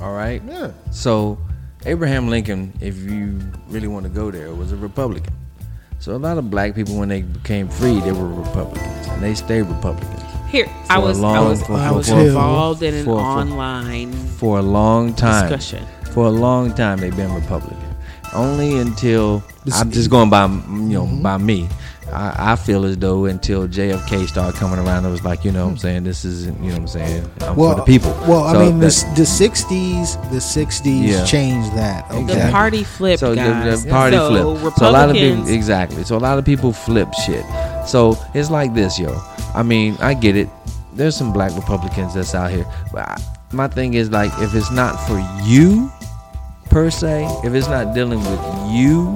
All 0.00 0.12
right? 0.12 0.40
Yeah. 0.48 0.68
So, 0.92 1.36
Abraham 1.84 2.28
Lincoln, 2.30 2.72
if 2.80 2.96
you 2.98 3.40
really 3.68 3.88
want 3.88 4.04
to 4.04 4.08
go 4.08 4.30
there, 4.30 4.54
was 4.54 4.70
a 4.70 4.76
Republican. 4.76 5.32
So, 5.98 6.14
a 6.14 6.22
lot 6.28 6.38
of 6.38 6.48
black 6.48 6.76
people, 6.76 6.96
when 6.96 7.08
they 7.08 7.22
became 7.22 7.66
free, 7.68 7.98
they 7.98 8.12
were 8.12 8.28
Republicans, 8.28 9.08
and 9.08 9.20
they 9.20 9.34
stayed 9.34 9.62
Republicans. 9.62 10.22
Here, 10.48 10.68
I 10.88 10.94
For 10.94 11.00
a 11.00 11.04
was, 11.06 11.18
I 11.18 11.22
long- 11.22 11.48
was, 11.48 11.62
for- 11.64 11.72
I 11.74 11.90
was 11.90 12.08
for- 12.08 12.20
involved 12.20 12.82
in 12.84 12.94
an 12.94 13.04
for- 13.04 13.18
for- 13.18 13.20
online 13.20 14.12
For 14.38 14.58
a 14.60 14.62
long 14.62 15.12
time. 15.14 15.48
discussion. 15.50 15.84
for 16.12 16.26
a 16.26 16.30
long 16.30 16.72
time 16.74 16.98
they've 17.00 17.16
been 17.16 17.34
Republican. 17.34 17.78
Only 18.34 18.78
until 18.78 19.42
I'm 19.74 19.90
just 19.90 20.10
going 20.10 20.30
by 20.30 20.46
you 20.46 20.50
know 20.98 21.06
Mhm. 21.06 21.22
by 21.22 21.36
me. 21.38 21.68
I, 22.12 22.52
I 22.52 22.56
feel 22.56 22.84
as 22.84 22.96
though 22.98 23.24
until 23.26 23.66
JFK 23.68 24.26
started 24.28 24.58
coming 24.58 24.78
around, 24.78 25.04
it 25.06 25.10
was 25.10 25.22
like 25.24 25.44
you 25.44 25.52
know 25.52 25.64
what 25.66 25.72
I'm 25.72 25.78
saying 25.78 26.04
this 26.04 26.24
isn't 26.24 26.58
you 26.60 26.68
know 26.68 26.74
what 26.74 26.80
I'm 26.82 26.88
saying 26.88 27.30
I'm 27.42 27.56
Well, 27.56 27.70
for 27.70 27.76
the 27.76 27.82
people. 27.84 28.10
Well, 28.28 28.44
I 28.44 28.54
mean, 28.58 28.80
the, 28.80 28.86
that- 28.88 29.16
the 29.16 29.22
'60s, 29.22 30.16
the 30.30 30.40
'60s 30.40 31.08
Yeah. 31.08 31.24
changed 31.24 31.74
that. 31.76 32.10
Okay. 32.10 32.46
The 32.46 32.50
party 32.50 32.84
flipped, 32.84 33.20
so 33.20 33.30
the, 33.30 33.36
guys. 33.36 33.84
the 33.84 33.90
party 33.90 34.16
so 34.16 34.56
flip. 34.56 34.74
So 34.76 34.88
a 34.88 34.90
lot 34.90 35.08
of 35.10 35.16
people 35.16 35.48
exactly. 35.48 36.04
So 36.04 36.16
a 36.16 36.18
lot 36.18 36.38
of 36.38 36.44
people 36.44 36.72
flip 36.72 37.08
shit. 37.24 37.44
So 37.86 38.18
it's 38.34 38.50
like 38.50 38.74
this, 38.74 38.98
yo. 38.98 39.14
I 39.54 39.62
mean, 39.62 39.96
I 40.00 40.14
get 40.14 40.36
it. 40.36 40.48
There's 40.94 41.16
some 41.16 41.32
black 41.32 41.54
Republicans 41.54 42.14
that's 42.14 42.34
out 42.34 42.50
here, 42.50 42.66
but 42.92 43.08
I, 43.08 43.16
my 43.52 43.68
thing 43.68 43.94
is 43.94 44.10
like, 44.10 44.30
if 44.40 44.54
it's 44.54 44.70
not 44.70 44.96
for 45.06 45.18
you, 45.44 45.90
per 46.72 46.90
se, 46.90 47.26
if 47.44 47.52
it's 47.52 47.68
not 47.68 47.94
dealing 47.94 48.18
with 48.18 48.40
you, 48.72 49.14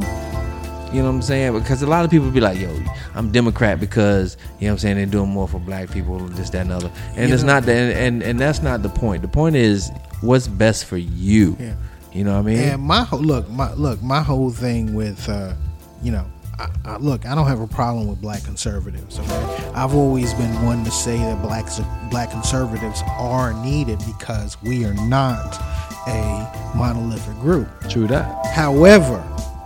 you 0.93 1.03
know 1.03 1.09
what 1.09 1.17
I'm 1.17 1.23
saying? 1.23 1.59
Because 1.59 1.83
a 1.83 1.87
lot 1.87 2.05
of 2.05 2.11
people 2.11 2.31
be 2.31 2.41
like, 2.41 2.59
yo, 2.59 2.79
I'm 3.15 3.33
Democrat 3.33 3.81
because, 3.81 4.37
you 4.61 4.67
know 4.67 4.73
what 4.73 4.73
I'm 4.73 4.79
saying, 4.79 4.97
they're 4.97 5.07
doing 5.07 5.31
more 5.31 5.49
for 5.49 5.59
black 5.59 5.91
people, 5.91 6.19
this, 6.19 6.51
that, 6.51 6.63
and 6.63 6.73
other. 6.73 6.91
And 7.17 7.33
it's 7.33 7.43
not 7.43 7.65
that, 7.65 7.75
and, 7.75 7.93
and, 7.93 8.23
and 8.23 8.41
that's 8.41 8.61
not 8.61 8.83
the 8.83 8.91
point. 8.91 9.23
The 9.23 9.29
point 9.29 9.57
is 9.57 9.91
what's 10.21 10.49
best 10.49 10.85
for 10.85 10.99
you. 10.99 11.57
Yeah. 11.59 11.75
You 12.13 12.25
know 12.25 12.35
what 12.35 12.41
I 12.41 12.43
mean? 12.43 12.59
And 12.59 12.83
my 12.83 13.03
whole 13.03 13.21
look, 13.21 13.49
my 13.51 13.73
look, 13.75 14.03
my 14.03 14.23
whole 14.23 14.51
thing 14.51 14.95
with, 14.95 15.29
uh, 15.29 15.55
you 16.03 16.13
know, 16.13 16.27
I, 16.59 16.69
I, 16.85 16.97
look, 16.97 17.27
I 17.27 17.35
don't 17.35 17.47
have 17.47 17.61
a 17.61 17.67
problem 17.67 18.07
with 18.07 18.21
black 18.23 18.43
conservatives. 18.45 19.19
Okay, 19.19 19.71
I've 19.75 19.95
always 19.95 20.33
been 20.35 20.65
one 20.65 20.85
to 20.85 20.91
say 20.91 21.19
that 21.19 21.43
black 21.43 21.67
black 22.11 22.31
conservatives 22.31 23.03
are 23.19 23.53
needed 23.63 23.99
because 24.07 24.57
we 24.63 24.87
are 24.87 24.95
not 24.95 25.59
a 26.07 26.73
monolithic 26.77 27.35
group. 27.41 27.69
True 27.89 28.07
that. 28.09 28.47
However, 28.47 29.19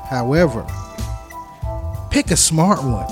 however, 0.09 0.67
pick 2.11 2.31
a 2.31 2.37
smart 2.37 2.83
one. 2.83 3.07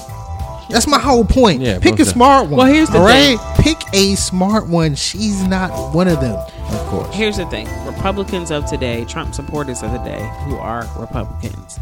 That's 0.70 0.86
my 0.86 0.98
whole 0.98 1.24
point. 1.24 1.62
Yeah, 1.62 1.78
pick 1.78 1.94
a 1.94 1.98
most 2.00 2.10
smart 2.12 2.48
one. 2.48 2.58
Well, 2.58 2.66
here's 2.66 2.90
the 2.90 2.98
all 2.98 3.06
thing. 3.06 3.38
right? 3.38 3.56
Pick 3.60 3.78
a 3.94 4.14
smart 4.16 4.68
one. 4.68 4.94
She's 4.94 5.42
not 5.44 5.94
one 5.94 6.08
of 6.08 6.20
them. 6.20 6.36
Of 6.36 6.86
course. 6.88 7.14
Here's 7.14 7.38
the 7.38 7.46
thing: 7.46 7.66
Republicans 7.86 8.50
of 8.50 8.66
today, 8.66 9.06
Trump 9.06 9.34
supporters 9.34 9.82
of 9.82 9.90
today, 9.92 10.30
who 10.44 10.56
are 10.56 10.86
Republicans, 10.98 11.78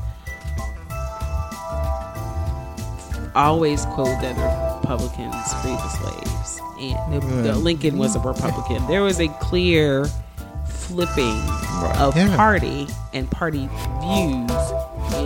always 3.34 3.84
quote 3.86 4.06
that 4.22 4.36
the 4.36 4.76
Republicans 4.80 5.34
freed 5.62 5.74
the 5.78 5.88
slaves, 5.88 6.60
and 6.80 7.12
the, 7.12 7.26
the 7.42 7.48
Yeah. 7.48 7.54
Lincoln 7.54 7.98
was 7.98 8.14
a 8.16 8.20
Republican. 8.20 8.86
There 8.86 9.02
was 9.02 9.20
a 9.20 9.28
clear 9.40 10.06
flipping 10.86 11.38
of 11.98 12.16
Yeah. 12.16 12.34
party 12.36 12.86
and 13.12 13.30
party 13.30 13.68
views 14.00 14.50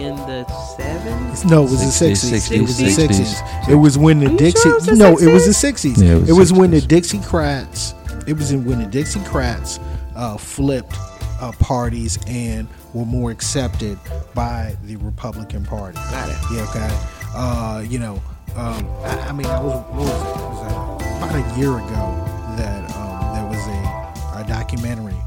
in 0.00 0.16
the 0.16 0.44
seventies. 0.76 1.44
No, 1.44 1.64
it 1.64 1.70
was 1.70 1.80
the 1.80 2.06
60s, 2.06 2.16
sixties. 2.30 2.50
It 2.58 2.60
was 2.62 2.76
the 2.78 2.84
60s. 2.86 2.94
sixties. 2.94 3.42
It 3.68 3.74
was 3.74 3.98
when 3.98 4.20
the 4.20 4.26
Are 4.32 4.36
Dixie. 4.36 4.62
sure 4.62 4.72
it 4.72 4.74
was 4.76 4.86
the 4.86 4.96
no, 4.96 5.16
it 5.18 5.32
was 5.32 5.46
the 5.46 5.54
sixties. 5.54 6.00
Yeah, 6.02 6.16
it 6.16 6.28
it 6.28 6.32
was, 6.32 6.52
was 6.52 6.52
when 6.52 6.70
the 6.70 6.80
60s. 6.80 7.20
Dixiecrats. 7.20 8.28
It 8.28 8.34
was 8.34 8.52
in 8.52 8.64
when 8.64 8.78
the 8.78 8.98
Dixiecrats 8.98 9.80
uh, 10.14 10.36
flipped 10.36 10.94
uh, 11.40 11.52
parties 11.58 12.18
and 12.26 12.68
were 12.92 13.06
more 13.06 13.30
accepted 13.30 13.98
by 14.34 14.76
the 14.84 14.96
Republican 14.96 15.64
Party. 15.64 15.96
Got 16.10 16.28
it. 16.28 16.36
Yeah. 16.52 16.66
Okay. 16.70 16.98
Uh, 17.34 17.84
you 17.88 17.98
know, 17.98 18.20
um, 18.56 18.86
I, 19.04 19.28
I 19.28 19.32
mean, 19.32 19.46
I 19.46 19.60
was, 19.60 19.74
was 19.94 20.08
it? 20.08 20.12
It 20.12 20.16
was, 20.16 20.72
uh, 20.72 21.24
about 21.24 21.34
a 21.56 21.58
year 21.58 21.70
ago 21.78 22.24
that 22.56 22.90
um, 22.96 23.34
there 23.34 23.46
was 23.46 23.66
a, 23.66 24.40
a 24.40 24.44
documentary 24.48 25.14
on 25.14 25.19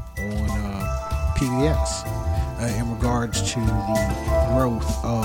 PBS 1.36 2.06
uh, 2.60 2.78
in 2.78 2.90
regards 2.94 3.42
to 3.52 3.60
the 3.60 4.46
growth 4.52 5.04
of 5.04 5.22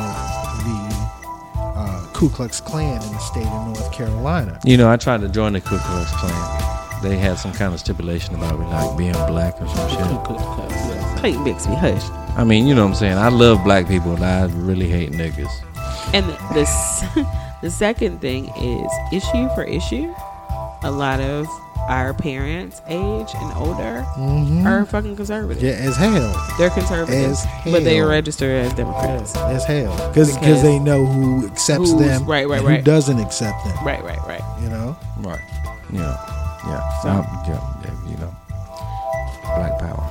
the 0.63 1.09
uh, 1.55 2.07
Ku 2.13 2.29
Klux 2.29 2.59
Klan 2.59 3.01
in 3.01 3.11
the 3.11 3.19
state 3.19 3.45
of 3.45 3.67
North 3.67 3.91
Carolina. 3.91 4.59
You 4.65 4.77
know, 4.77 4.89
I 4.89 4.97
tried 4.97 5.21
to 5.21 5.29
join 5.29 5.53
the 5.53 5.61
Ku 5.61 5.77
Klux 5.77 6.11
Klan. 6.13 7.01
They 7.01 7.17
had 7.17 7.37
some 7.37 7.53
kind 7.53 7.73
of 7.73 7.79
stipulation 7.79 8.35
about 8.35 8.59
like 8.59 8.97
being 8.97 9.13
black 9.13 9.61
or 9.61 9.67
some 9.67 9.89
shit. 9.89 9.99
Clayton 11.19 11.43
Bigsby, 11.43 11.77
hush. 11.77 12.09
I 12.37 12.43
mean, 12.43 12.67
you 12.67 12.75
know 12.75 12.83
what 12.83 12.91
I'm 12.91 12.95
saying? 12.95 13.17
I 13.17 13.29
love 13.29 13.63
black 13.63 13.87
people 13.87 14.13
and 14.13 14.23
I 14.23 14.45
really 14.45 14.89
hate 14.89 15.11
niggas. 15.11 15.51
And 16.13 16.25
the, 16.25 16.35
the, 16.53 17.27
the 17.61 17.71
second 17.71 18.19
thing 18.19 18.49
is 18.57 18.91
issue 19.11 19.47
for 19.55 19.63
issue. 19.63 20.13
A 20.83 20.91
lot 20.91 21.19
of 21.19 21.47
our 21.89 22.13
parents' 22.13 22.81
age 22.87 23.27
and 23.35 23.51
older 23.57 24.05
Mm-hmm. 24.17 24.65
are 24.67 24.85
fucking 24.85 25.15
conservative. 25.15 25.61
Yeah, 25.63 25.71
as 25.71 25.95
hell. 25.97 26.33
They're 26.57 26.69
conservatives, 26.69 27.45
As 27.65 27.71
but 27.71 27.83
they 27.83 27.99
register 28.01 28.45
as 28.51 28.73
Democrats. 28.73 29.35
As 29.35 29.65
hell. 29.65 29.95
Because 30.09 30.37
Because 30.37 30.61
they 30.61 30.77
know 30.79 31.05
who 31.05 31.45
accepts 31.47 31.93
them 31.93 32.25
right, 32.25 32.47
right, 32.47 32.61
and 32.63 32.77
who 32.77 32.81
doesn't 32.83 33.19
accept 33.19 33.63
them. 33.65 33.75
Right, 33.85 34.03
right, 34.03 34.19
right. 34.27 34.41
You 34.61 34.69
know? 34.69 34.95
Right. 35.17 35.39
You 35.91 35.99
know. 35.99 36.15
Yeah. 36.67 37.01
So- 37.01 37.09
Um, 37.09 37.25
yeah, 37.47 37.61
yeah, 37.83 38.09
you 38.09 38.17
know. 38.17 38.35
Black 39.55 39.79
power. 39.79 40.05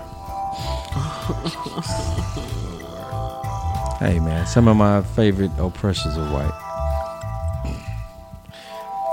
hey 4.01 4.19
man, 4.21 4.47
some 4.47 4.67
of 4.69 4.77
my 4.77 5.03
favorite 5.03 5.51
oppressors 5.59 6.17
are 6.17 6.33
white. 6.33 6.55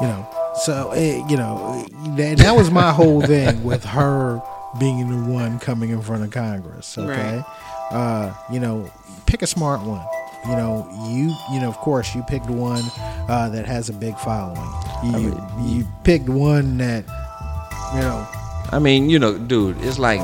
you 0.01 0.07
know 0.07 0.27
so 0.63 0.91
eh, 0.91 1.21
you 1.29 1.37
know 1.37 1.85
that, 2.15 2.37
that 2.37 2.55
was 2.55 2.71
my 2.71 2.91
whole 2.91 3.21
thing 3.21 3.63
with 3.63 3.83
her 3.83 4.41
being 4.79 5.09
the 5.09 5.31
one 5.31 5.59
coming 5.59 5.89
in 5.89 6.01
front 6.01 6.23
of 6.23 6.31
congress 6.31 6.97
okay? 6.97 7.43
Uh 7.91 8.33
you 8.51 8.59
know 8.59 8.89
pick 9.25 9.41
a 9.41 9.47
smart 9.47 9.81
one. 9.81 10.05
You 10.45 10.55
know 10.55 10.87
you 11.07 11.35
you 11.53 11.59
know 11.61 11.69
of 11.69 11.77
course 11.77 12.13
you 12.15 12.23
picked 12.23 12.49
one 12.49 12.83
uh 13.29 13.49
that 13.49 13.65
has 13.65 13.89
a 13.89 13.93
big 13.93 14.17
following. 14.19 14.57
You 15.03 15.33
I 15.37 15.57
mean, 15.57 15.77
you 15.77 15.87
picked 16.03 16.29
one 16.29 16.77
that 16.77 17.05
You 17.93 18.01
know, 18.01 18.27
I 18.71 18.79
mean, 18.79 19.09
you 19.09 19.19
know, 19.19 19.37
dude, 19.37 19.77
it's 19.81 19.99
like, 19.99 20.19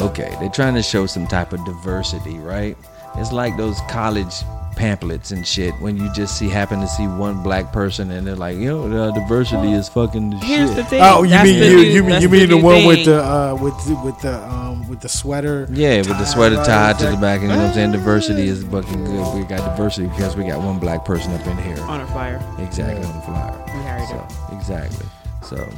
okay, 0.00 0.34
they're 0.40 0.50
trying 0.50 0.74
to 0.74 0.82
show 0.82 1.06
some 1.06 1.26
type 1.26 1.52
of 1.52 1.64
diversity, 1.64 2.38
right? 2.38 2.76
It's 3.16 3.32
like 3.32 3.56
those 3.56 3.80
college 3.88 4.34
pamphlets 4.76 5.30
and 5.32 5.46
shit 5.46 5.74
when 5.80 5.96
you 5.96 6.12
just 6.12 6.38
see 6.38 6.48
happen 6.48 6.80
to 6.80 6.86
see 6.86 7.06
one 7.06 7.42
black 7.42 7.72
person 7.72 8.10
and 8.10 8.26
they're 8.26 8.36
like, 8.36 8.56
you 8.56 8.66
know, 8.68 8.88
the 8.88 9.18
diversity 9.20 9.72
is 9.72 9.88
fucking 9.88 10.30
the 10.30 10.36
Here's 10.38 10.68
shit. 10.68 10.76
the 10.76 10.84
thing. 10.84 11.00
oh, 11.02 11.22
you 11.22 11.30
That's 11.30 11.48
mean 11.48 11.62
you, 11.62 11.76
new- 11.76 11.82
you 11.82 12.02
mean 12.04 12.22
you 12.22 12.28
mean 12.28 12.40
the 12.48 12.56
new 12.56 12.62
one 12.62 12.84
with 12.84 13.04
the 13.06 13.22
uh 13.22 13.54
with 13.60 13.74
the, 13.86 13.94
with 14.04 14.20
the 14.20 14.36
um 14.48 14.86
with 14.88 15.00
the 15.00 15.08
sweater? 15.08 15.66
Yeah, 15.70 15.96
with 15.98 16.08
the 16.08 16.14
tied 16.14 16.28
sweater 16.28 16.56
right 16.56 16.66
tied 16.66 16.98
to 16.98 17.04
back. 17.06 17.14
the 17.14 17.20
back, 17.20 17.40
and 17.40 17.50
you 17.50 17.56
know 17.56 17.62
what 17.62 17.68
I'm 17.70 17.74
saying? 17.74 17.92
Diversity 17.92 18.46
is 18.48 18.62
fucking 18.64 19.04
good. 19.04 19.34
We 19.34 19.44
got 19.44 19.58
diversity 19.76 20.08
because 20.08 20.36
we 20.36 20.44
got 20.44 20.60
one 20.60 20.78
black 20.78 21.04
person 21.04 21.32
up 21.32 21.46
in 21.46 21.56
here. 21.58 21.80
on 21.84 22.00
a 22.02 22.06
flyer. 22.08 22.36
Exactly 22.58 23.00
Yeah. 23.02 23.08
on 23.08 23.16
the 23.16 23.22
flyer. 23.22 23.64
We 23.66 23.82
hired 23.82 24.08
So, 24.08 24.14
her. 24.16 24.56
exactly. 24.56 25.06
So 25.42 25.68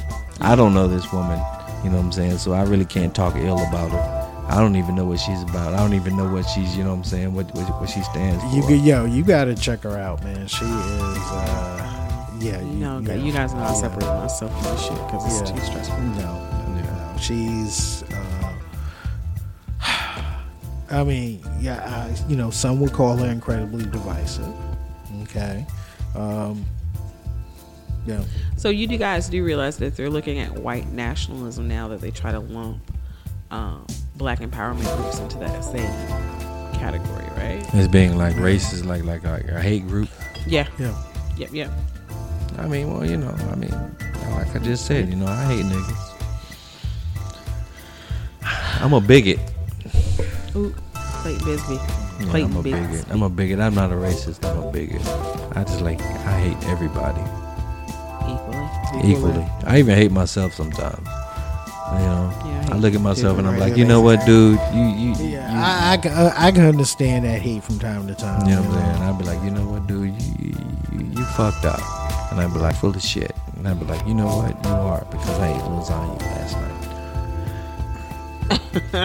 I 0.40 0.54
don't 0.56 0.74
know 0.74 0.88
this 0.88 1.11
woman, 1.12 1.38
you 1.84 1.90
know 1.90 1.96
what 1.98 2.04
I'm 2.06 2.12
saying? 2.12 2.38
So 2.38 2.52
I 2.52 2.62
really 2.64 2.84
can't 2.84 3.14
talk 3.14 3.37
ill 3.37 3.58
about 3.68 3.90
her. 3.90 4.27
I 4.48 4.61
don't 4.61 4.76
even 4.76 4.94
know 4.94 5.04
what 5.04 5.20
she's 5.20 5.42
about. 5.42 5.74
I 5.74 5.76
don't 5.76 5.94
even 5.94 6.16
know 6.16 6.28
what 6.32 6.48
she's, 6.48 6.76
you 6.76 6.82
know 6.82 6.90
what 6.90 6.96
I'm 6.98 7.04
saying, 7.04 7.34
what 7.34 7.54
what, 7.54 7.68
what 7.80 7.88
she 7.88 8.00
stands 8.02 8.42
You 8.54 8.62
for. 8.62 8.68
could- 8.68 8.80
yo, 8.80 9.04
you 9.04 9.22
gotta 9.22 9.54
check 9.54 9.82
her 9.82 9.96
out, 9.98 10.22
man. 10.24 10.46
She 10.46 10.64
is 10.64 10.70
uh 10.70 11.84
yeah, 12.40 12.61
You 12.61 12.66
you, 12.68 12.74
know, 12.76 12.98
you 13.00 13.12
you 13.26 13.32
guys 13.32 13.52
know 13.52 13.61
I 13.61 13.66
yeah. 13.68 13.74
separate 13.74 14.06
myself 14.06 14.52
from 14.52 14.72
this 14.72 14.82
shit 14.84 14.92
because 15.06 15.40
it's 15.42 15.50
Yeah. 15.50 15.56
too 15.56 15.62
stressful. 15.64 15.98
No, 15.98 16.66
no, 16.68 16.82
no. 16.82 17.16
She's. 17.20 18.04
Uh, 18.04 18.52
I 20.90 21.04
mean, 21.04 21.42
yeah, 21.61 22.06
I, 22.08 22.28
you 22.30 22.37
know, 22.37 22.50
some 22.50 22.80
would 22.80 22.92
call 22.92 23.16
her 23.16 23.26
incredibly 23.30 23.84
divisive. 23.84 24.48
Okay. 25.24 25.66
Um, 26.14 26.64
yeah. 28.06 28.22
So 28.56 28.70
you 28.70 28.87
guys 28.96 29.28
do 29.28 29.44
realize 29.44 29.76
that 29.78 29.96
they're 29.96 30.08
looking 30.08 30.38
at 30.38 30.50
white 30.54 30.90
nationalism 30.92 31.68
now 31.68 31.88
that 31.88 32.00
they 32.00 32.11
try 32.11 32.32
to 32.32 32.38
lump 32.40 32.80
um, 33.50 33.87
black 34.16 34.40
empowerment 34.40 34.94
groups 34.96 35.18
into 35.18 35.38
that 35.38 35.62
same 35.64 35.90
category, 36.78 37.24
right? 37.37 37.64
It's 37.74 37.88
being 37.88 38.16
like 38.16 38.34
racist, 38.37 38.84
like 38.84 39.04
like 39.04 39.24
a, 39.24 39.56
a 39.56 39.61
hate 39.61 39.87
group. 39.87 40.08
Yeah. 40.46 40.66
Yeah. 40.78 40.94
Yep. 41.37 41.50
Yep. 41.52 41.70
I 42.58 42.66
mean, 42.66 42.92
well, 42.92 43.04
you 43.08 43.16
know, 43.16 43.30
I 43.50 43.54
mean, 43.54 43.70
like 44.32 44.54
I 44.54 44.58
just 44.58 44.87
said, 44.87 45.08
you 45.08 45.16
know, 45.16 45.26
I 45.26 45.44
hate 45.44 45.64
niggas. 45.64 46.04
I'm 48.80 48.92
a 48.92 49.00
bigot. 49.00 49.38
Ooh, 50.56 50.74
Clayton 50.94 51.46
Bigsby. 51.46 51.76
Yeah, 52.20 52.30
Clayton 52.30 52.50
I'm 52.52 52.56
a 52.56 52.62
Bisbee. 52.62 52.80
bigot. 52.87 53.06
I'm 53.11 53.22
a 53.22 53.28
bigot. 53.30 53.61
I'm 53.61 53.74
not 53.74 53.90
a 53.92 53.94
racist. 53.94 54.44
I'm 54.44 54.62
a 54.62 54.70
bigot. 54.72 55.00
I 55.56 55.64
just 55.64 55.80
like 55.80 56.00
I 56.00 56.40
hate 56.40 56.68
everybody 56.68 57.20
Equally. 58.24 59.12
equally. 59.12 59.46
I 59.64 59.78
even 59.78 59.94
hate 59.96 60.11
myself 60.12 60.52
sometimes. 60.54 61.06
You 61.92 61.98
know, 62.07 62.33
Yeah, 62.44 62.68
I 62.70 62.74
I 62.74 62.77
look 62.79 62.94
at 62.94 63.01
myself 63.01 63.38
and 63.38 63.46
I'm 63.46 63.55
Right, 63.55 63.68
like, 63.70 63.77
you 63.79 63.85
know 63.85 64.01
what, 64.01 64.24
dude, 64.27 64.59
you 64.74 64.83
you, 64.83 65.14
you 65.14 65.29
Yeah, 65.35 65.46
I, 65.51 65.92
I, 65.92 65.96
can- 65.96 66.12
uh, 66.12 66.33
I 66.37 66.53
can 66.53 66.64
understand 66.66 67.24
that 67.24 67.40
hate 67.40 67.62
from 67.64 67.79
time 67.79 68.07
to 68.09 68.14
time. 68.14 68.46
You 68.46 68.57
know 68.57 68.62
what 68.62 68.77
I'm 68.79 68.94
saying? 68.94 69.03
I'd 69.09 69.18
be 69.18 69.24
like, 69.24 69.42
you 69.42 69.51
know 69.51 69.64
what, 69.66 69.87
dude, 69.87 70.14
you, 70.20 70.55
you, 70.92 71.07
you 71.16 71.24
fucked 71.37 71.64
up. 71.64 71.81
And 72.31 72.40
I'd 72.40 72.53
be 72.53 72.59
like, 72.61 72.77
full 72.77 72.90
of 72.94 73.01
shit. 73.03 73.35
And 73.57 73.66
I'd 73.66 73.79
be 73.81 73.87
like, 73.87 74.07
you 74.07 74.14
know 74.14 74.27
what, 74.27 74.55
you 74.64 74.70
are, 74.70 75.05
because 75.11 75.38
I 75.40 75.48
ate 75.55 75.62
lasagna 75.62 76.20
last 76.22 76.57
night. 76.57 76.74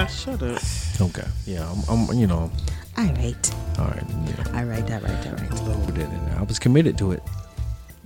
Shut 0.12 0.42
up. 0.44 0.62
Okay. 1.02 1.28
Yeah, 1.46 1.70
I'm, 1.90 2.10
I'm 2.10 2.18
you 2.18 2.28
know, 2.28 2.52
I 2.96 3.12
right. 3.14 3.54
all 3.80 3.86
right, 3.86 4.04
you 4.10 4.16
know, 4.34 4.44
I 4.54 4.64
right. 4.64 4.86
That 4.88 5.02
right. 5.04 5.22
That 5.24 5.40
right. 5.40 5.50
put 5.86 5.98
it 5.98 6.02
in 6.04 6.26
there. 6.26 6.36
I 6.38 6.44
was 6.44 6.60
committed 6.60 6.98
to 7.00 7.12
it. 7.14 7.24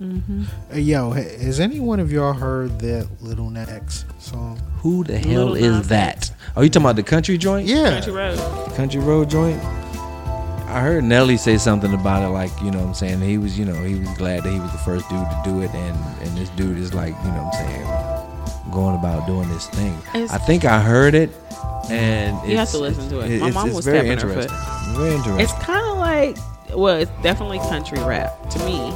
Mm-hmm. 0.00 0.44
Uh, 0.72 0.76
yo, 0.76 1.10
has 1.10 1.58
any 1.60 1.80
one 1.80 1.98
of 2.00 2.12
y'all 2.12 2.32
heard 2.32 2.78
that 2.80 3.08
Lil 3.20 3.50
Nas 3.50 3.68
X 3.68 4.04
song? 4.20 4.60
Who 4.80 5.02
the 5.04 5.18
hell 5.18 5.46
Lil 5.46 5.54
is 5.56 5.76
Nas 5.78 5.88
that? 5.88 6.32
Are 6.56 6.62
you 6.62 6.70
talking 6.70 6.86
about 6.86 6.96
the 6.96 7.02
country 7.02 7.36
joint? 7.36 7.66
Yeah. 7.66 7.90
Country 7.94 8.12
Road. 8.12 8.74
Country 8.76 9.00
road 9.00 9.28
joint? 9.30 9.60
I 10.70 10.80
heard 10.80 11.02
Nelly 11.04 11.36
say 11.38 11.56
something 11.56 11.92
about 11.94 12.22
it, 12.22 12.28
like, 12.28 12.50
you 12.62 12.70
know 12.70 12.78
what 12.78 12.88
I'm 12.88 12.94
saying? 12.94 13.20
He 13.22 13.38
was, 13.38 13.58
you 13.58 13.64
know, 13.64 13.74
he 13.82 13.94
was 13.98 14.08
glad 14.18 14.44
that 14.44 14.52
he 14.52 14.60
was 14.60 14.70
the 14.70 14.78
first 14.78 15.08
dude 15.08 15.18
to 15.18 15.40
do 15.44 15.62
it. 15.62 15.70
And, 15.74 15.96
and 16.22 16.36
this 16.36 16.50
dude 16.50 16.76
is 16.78 16.92
like, 16.92 17.14
you 17.24 17.30
know 17.30 17.42
what 17.44 17.54
I'm 17.56 17.66
saying, 18.64 18.72
going 18.72 18.94
about 18.94 19.26
doing 19.26 19.48
this 19.48 19.66
thing. 19.68 19.94
It's- 20.14 20.30
I 20.30 20.36
think 20.38 20.64
I 20.66 20.80
heard 20.80 21.14
it. 21.14 21.30
And 21.90 22.36
You 22.48 22.58
have 22.58 22.70
to 22.72 22.78
listen 22.78 23.08
to 23.08 23.20
it. 23.20 23.30
it's- 23.30 23.40
My 23.40 23.48
it's- 23.48 23.54
mom 23.54 23.68
it's 23.68 23.76
was 23.76 23.84
very 23.86 24.06
tapping 24.14 24.28
her 24.28 24.42
foot. 24.42 24.50
Very 24.98 25.14
interesting. 25.14 25.40
It's 25.40 25.52
kind 25.64 25.86
of 25.86 25.96
like, 25.98 26.36
well, 26.76 26.98
it's 26.98 27.10
definitely 27.22 27.58
country 27.60 27.98
rap 28.00 28.50
to 28.50 28.58
me, 28.66 28.92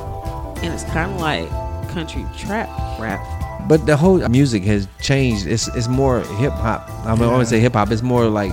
and 0.62 0.72
it's 0.72 0.84
kind 0.84 1.12
of 1.12 1.20
like 1.20 1.48
country 1.90 2.24
trap 2.38 2.68
rap. 3.00 3.20
But 3.68 3.86
the 3.86 3.96
whole 3.96 4.18
music 4.28 4.64
has 4.64 4.88
changed. 5.00 5.46
It's 5.46 5.68
it's 5.68 5.88
more 5.88 6.20
hip 6.40 6.52
hop. 6.52 6.88
I 7.06 7.14
mean, 7.14 7.24
I 7.24 7.32
Yeah. 7.32 7.36
would 7.38 7.46
say 7.48 7.60
hip 7.60 7.74
hop. 7.74 7.90
It's 7.92 8.02
more 8.02 8.26
like, 8.26 8.50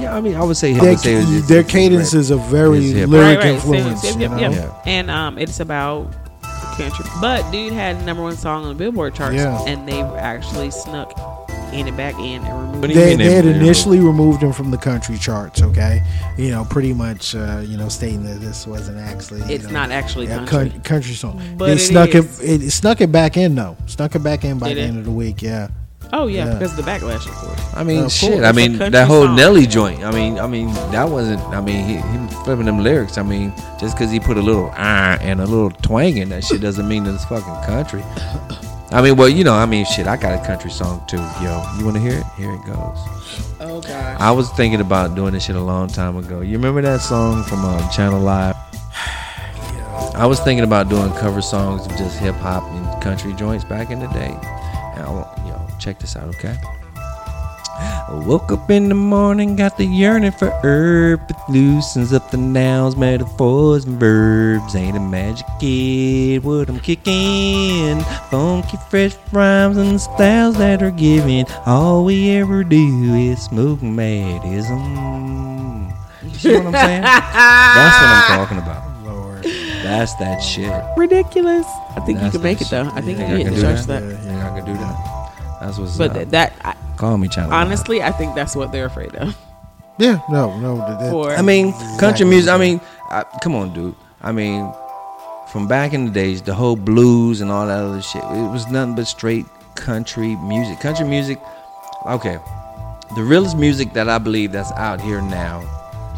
yeah. 0.00 0.14
I 0.16 0.20
mean, 0.20 0.34
I 0.36 0.42
would 0.44 0.56
say. 0.56 0.74
I 0.74 0.78
Their, 0.78 0.90
would 0.90 1.00
say 1.00 1.12
it's- 1.14 1.28
it's- 1.30 1.48
their 1.48 1.60
it's 1.60 1.70
cadences 1.70 2.30
are 2.32 2.38
very 2.50 2.78
It's 2.92 3.10
lyric 3.10 3.38
right, 3.38 3.44
right. 3.44 3.54
influence. 3.54 4.02
Same- 4.02 4.14
you 4.14 4.20
yep, 4.22 4.30
know? 4.30 4.38
yep, 4.38 4.52
Yeah. 4.52 4.70
And 4.86 5.10
um, 5.10 5.36
it's 5.38 5.60
about 5.60 6.12
country. 6.76 7.04
But 7.20 7.50
dude 7.52 7.72
had 7.74 8.04
number 8.06 8.22
one 8.22 8.36
song 8.36 8.62
on 8.62 8.68
the 8.70 8.74
Billboard 8.74 9.14
charts, 9.14 9.36
Yeah. 9.36 9.60
and 9.66 9.86
they 9.86 10.00
actually 10.02 10.70
snuck 10.70 11.12
in 11.72 11.88
it 11.88 11.96
back 11.96 12.14
in 12.18 12.42
and 12.44 12.58
removed. 12.60 12.80
What 12.82 12.94
They, 12.94 13.10
mean 13.10 13.18
they 13.18 13.24
had 13.32 13.44
they 13.44 13.48
removed- 13.48 13.62
initially 13.64 14.00
removed 14.00 14.42
him 14.42 14.52
from 14.52 14.70
the 14.70 14.78
country 14.78 15.16
charts. 15.18 15.62
Okay, 15.62 16.02
you 16.36 16.50
know, 16.50 16.64
pretty 16.64 16.92
much, 16.92 17.34
uh, 17.34 17.62
you 17.64 17.76
know, 17.76 17.88
stating 17.88 18.24
that 18.24 18.40
this 18.40 18.66
wasn't 18.66 18.98
actually. 18.98 19.40
It's 19.52 19.64
know, 19.64 19.70
not 19.70 19.90
actually 19.90 20.26
a 20.26 20.44
country. 20.44 20.80
country 20.84 21.14
song. 21.14 21.42
But 21.56 21.66
they 21.66 21.72
it 21.74 21.78
snuck 21.78 22.14
is. 22.14 22.40
it, 22.40 22.62
it. 22.62 22.70
snuck 22.70 23.00
it 23.00 23.10
back 23.12 23.36
in 23.36 23.54
though. 23.54 23.76
Snuck 23.86 24.14
it 24.14 24.22
back 24.22 24.44
in 24.44 24.58
by 24.58 24.68
Did 24.68 24.76
the 24.78 24.80
it? 24.82 24.84
end 24.88 24.98
of 24.98 25.04
the 25.04 25.10
week. 25.10 25.42
Yeah. 25.42 25.68
Oh 26.14 26.26
yeah, 26.26 26.44
Yeah. 26.44 26.52
because 26.54 26.78
of 26.78 26.84
the 26.84 26.90
backlash, 26.90 27.26
of 27.26 27.32
course. 27.34 27.60
I 27.74 27.84
mean, 27.84 28.04
Uh, 28.04 28.08
shit. 28.10 28.32
cool. 28.34 28.44
I 28.44 28.52
mean, 28.52 28.76
that 28.76 29.06
whole 29.06 29.24
song. 29.24 29.36
Nelly 29.36 29.66
joint. 29.66 30.04
I 30.04 30.10
mean, 30.10 30.38
I 30.38 30.46
mean, 30.46 30.66
that 30.90 31.08
wasn't. 31.08 31.40
I 31.54 31.62
mean, 31.62 31.86
he, 31.86 31.94
he 31.96 32.34
flipping 32.44 32.66
them 32.66 32.80
lyrics. 32.80 33.16
I 33.16 33.22
mean, 33.22 33.50
just 33.80 33.96
because 33.96 34.10
he 34.10 34.20
put 34.20 34.36
a 34.36 34.42
little 34.42 34.70
ah 34.76 35.16
and 35.22 35.40
a 35.40 35.46
little 35.46 35.70
twang 35.70 36.18
in 36.18 36.28
that 36.28 36.44
shit 36.44 36.60
doesn't 36.60 36.86
mean 36.86 37.04
that 37.04 37.14
it's 37.14 37.24
fucking 37.24 37.64
country. 37.64 38.02
I 38.92 39.00
mean, 39.00 39.16
well, 39.16 39.28
you 39.28 39.42
know, 39.42 39.54
I 39.54 39.64
mean, 39.64 39.86
shit. 39.86 40.06
I 40.06 40.16
got 40.18 40.38
a 40.38 40.46
country 40.46 40.70
song 40.70 41.02
too, 41.06 41.16
yo. 41.16 41.64
You 41.78 41.84
want 41.84 41.96
to 41.96 42.02
hear 42.02 42.18
it? 42.18 42.24
Here 42.36 42.52
it 42.52 42.62
goes. 42.66 42.98
Oh 43.58 43.80
god. 43.80 44.20
I 44.20 44.30
was 44.30 44.50
thinking 44.50 44.80
about 44.80 45.14
doing 45.14 45.32
this 45.32 45.44
shit 45.44 45.56
a 45.56 45.60
long 45.60 45.88
time 45.88 46.16
ago. 46.18 46.42
You 46.42 46.52
remember 46.52 46.82
that 46.82 47.00
song 47.00 47.42
from 47.44 47.64
um, 47.64 47.90
Channel 47.90 48.20
Live? 48.20 48.54
I 50.14 50.26
was 50.26 50.40
thinking 50.40 50.64
about 50.64 50.90
doing 50.90 51.10
cover 51.12 51.40
songs 51.40 51.86
of 51.86 51.92
just 51.96 52.18
hip 52.18 52.34
hop 52.34 52.64
and 52.64 53.02
country 53.02 53.32
joints 53.32 53.64
back 53.64 53.90
in 53.90 53.98
the 53.98 54.08
day. 54.08 54.36
And 54.94 55.04
I 55.04 55.10
want, 55.10 55.38
yo, 55.46 55.66
check 55.78 55.98
this 55.98 56.14
out, 56.14 56.28
okay? 56.34 56.56
I 57.82 58.22
woke 58.26 58.50
up 58.52 58.70
in 58.70 58.88
the 58.88 58.94
morning, 58.94 59.56
got 59.56 59.76
the 59.76 59.84
yearning 59.86 60.32
for 60.32 60.50
herb. 60.62 61.20
It 61.30 61.36
loosens 61.48 62.12
up 62.12 62.30
the 62.30 62.36
nouns, 62.36 62.96
metaphors, 62.96 63.84
and 63.84 63.98
verbs. 63.98 64.74
Ain't 64.74 64.96
a 64.96 65.00
magic 65.00 65.46
kid, 65.60 66.44
what 66.44 66.68
I'm 66.68 66.80
kicking. 66.80 68.00
Funky, 68.30 68.76
fresh 68.90 69.16
rhymes 69.32 69.76
and 69.76 70.00
styles 70.00 70.56
that 70.58 70.82
are 70.82 70.90
given. 70.90 71.46
All 71.66 72.04
we 72.04 72.30
ever 72.30 72.64
do 72.64 73.14
is 73.14 73.42
smoke 73.42 73.82
madism. 73.82 74.78
You 76.22 76.34
see 76.38 76.54
what 76.56 76.66
I'm 76.66 76.72
saying? 76.72 77.02
That's 77.02 77.96
what 78.00 78.08
I'm 78.10 78.36
talking 78.38 78.58
about. 78.58 79.04
Lord. 79.04 79.44
That's 79.82 80.14
that 80.16 80.38
shit. 80.40 80.72
Ridiculous. 80.96 81.66
I 81.96 82.00
think 82.00 82.18
That's 82.20 82.34
you 82.34 82.40
can 82.40 82.42
make 82.42 82.58
that 82.58 82.66
it 82.66 82.70
though. 82.70 82.90
I 82.94 83.00
think 83.00 83.18
You 83.18 83.24
you 83.26 83.44
can 83.44 83.44
can 83.46 83.54
do 83.54 83.60
that? 83.62 83.86
that. 83.86 84.02
Yeah, 84.02 84.16
Think 84.18 84.42
I 84.42 84.56
could 84.60 84.66
do 84.66 84.74
that? 84.74 85.58
That's 85.60 85.78
what's 85.78 85.96
But 85.98 86.10
up. 86.10 86.16
th- 86.16 86.28
that 86.28 86.52
I, 86.64 86.74
Call 87.02 87.18
me 87.18 87.26
Channel 87.26 87.50
Live. 87.50 87.66
honestly, 87.66 88.00
I 88.00 88.12
think 88.12 88.36
that's 88.36 88.54
what 88.54 88.70
they're 88.70 88.86
afraid 88.86 89.12
of. 89.16 89.36
Yeah. 89.98 90.20
No. 90.30 90.56
No. 90.60 90.76
that- 90.78 91.00
that- 91.00 91.10
For 91.10 91.32
I 91.32 91.42
mean, 91.42 91.74
country 91.98 92.24
music. 92.24 92.48
I 92.52 92.56
mean, 92.58 92.80
I, 93.10 93.24
come 93.42 93.56
on, 93.56 93.74
dude. 93.74 93.96
I 94.22 94.30
mean, 94.30 94.72
from 95.50 95.66
back 95.66 95.92
in 95.94 96.04
the 96.06 96.12
days, 96.12 96.42
the 96.42 96.54
whole 96.54 96.76
blues 96.76 97.40
and 97.40 97.50
all 97.50 97.66
that 97.66 97.82
other 97.82 98.00
shit. 98.02 98.22
It 98.22 98.50
was 98.52 98.68
nothing 98.68 98.94
but 98.94 99.08
straight 99.08 99.46
country 99.74 100.36
music. 100.36 100.78
Country 100.78 101.04
music. 101.04 101.40
Okay, 102.06 102.38
the 103.16 103.22
realest 103.24 103.56
music 103.58 103.92
that 103.94 104.08
I 104.08 104.18
believe 104.18 104.52
that's 104.52 104.70
out 104.72 105.00
here 105.00 105.20
now. 105.20 105.60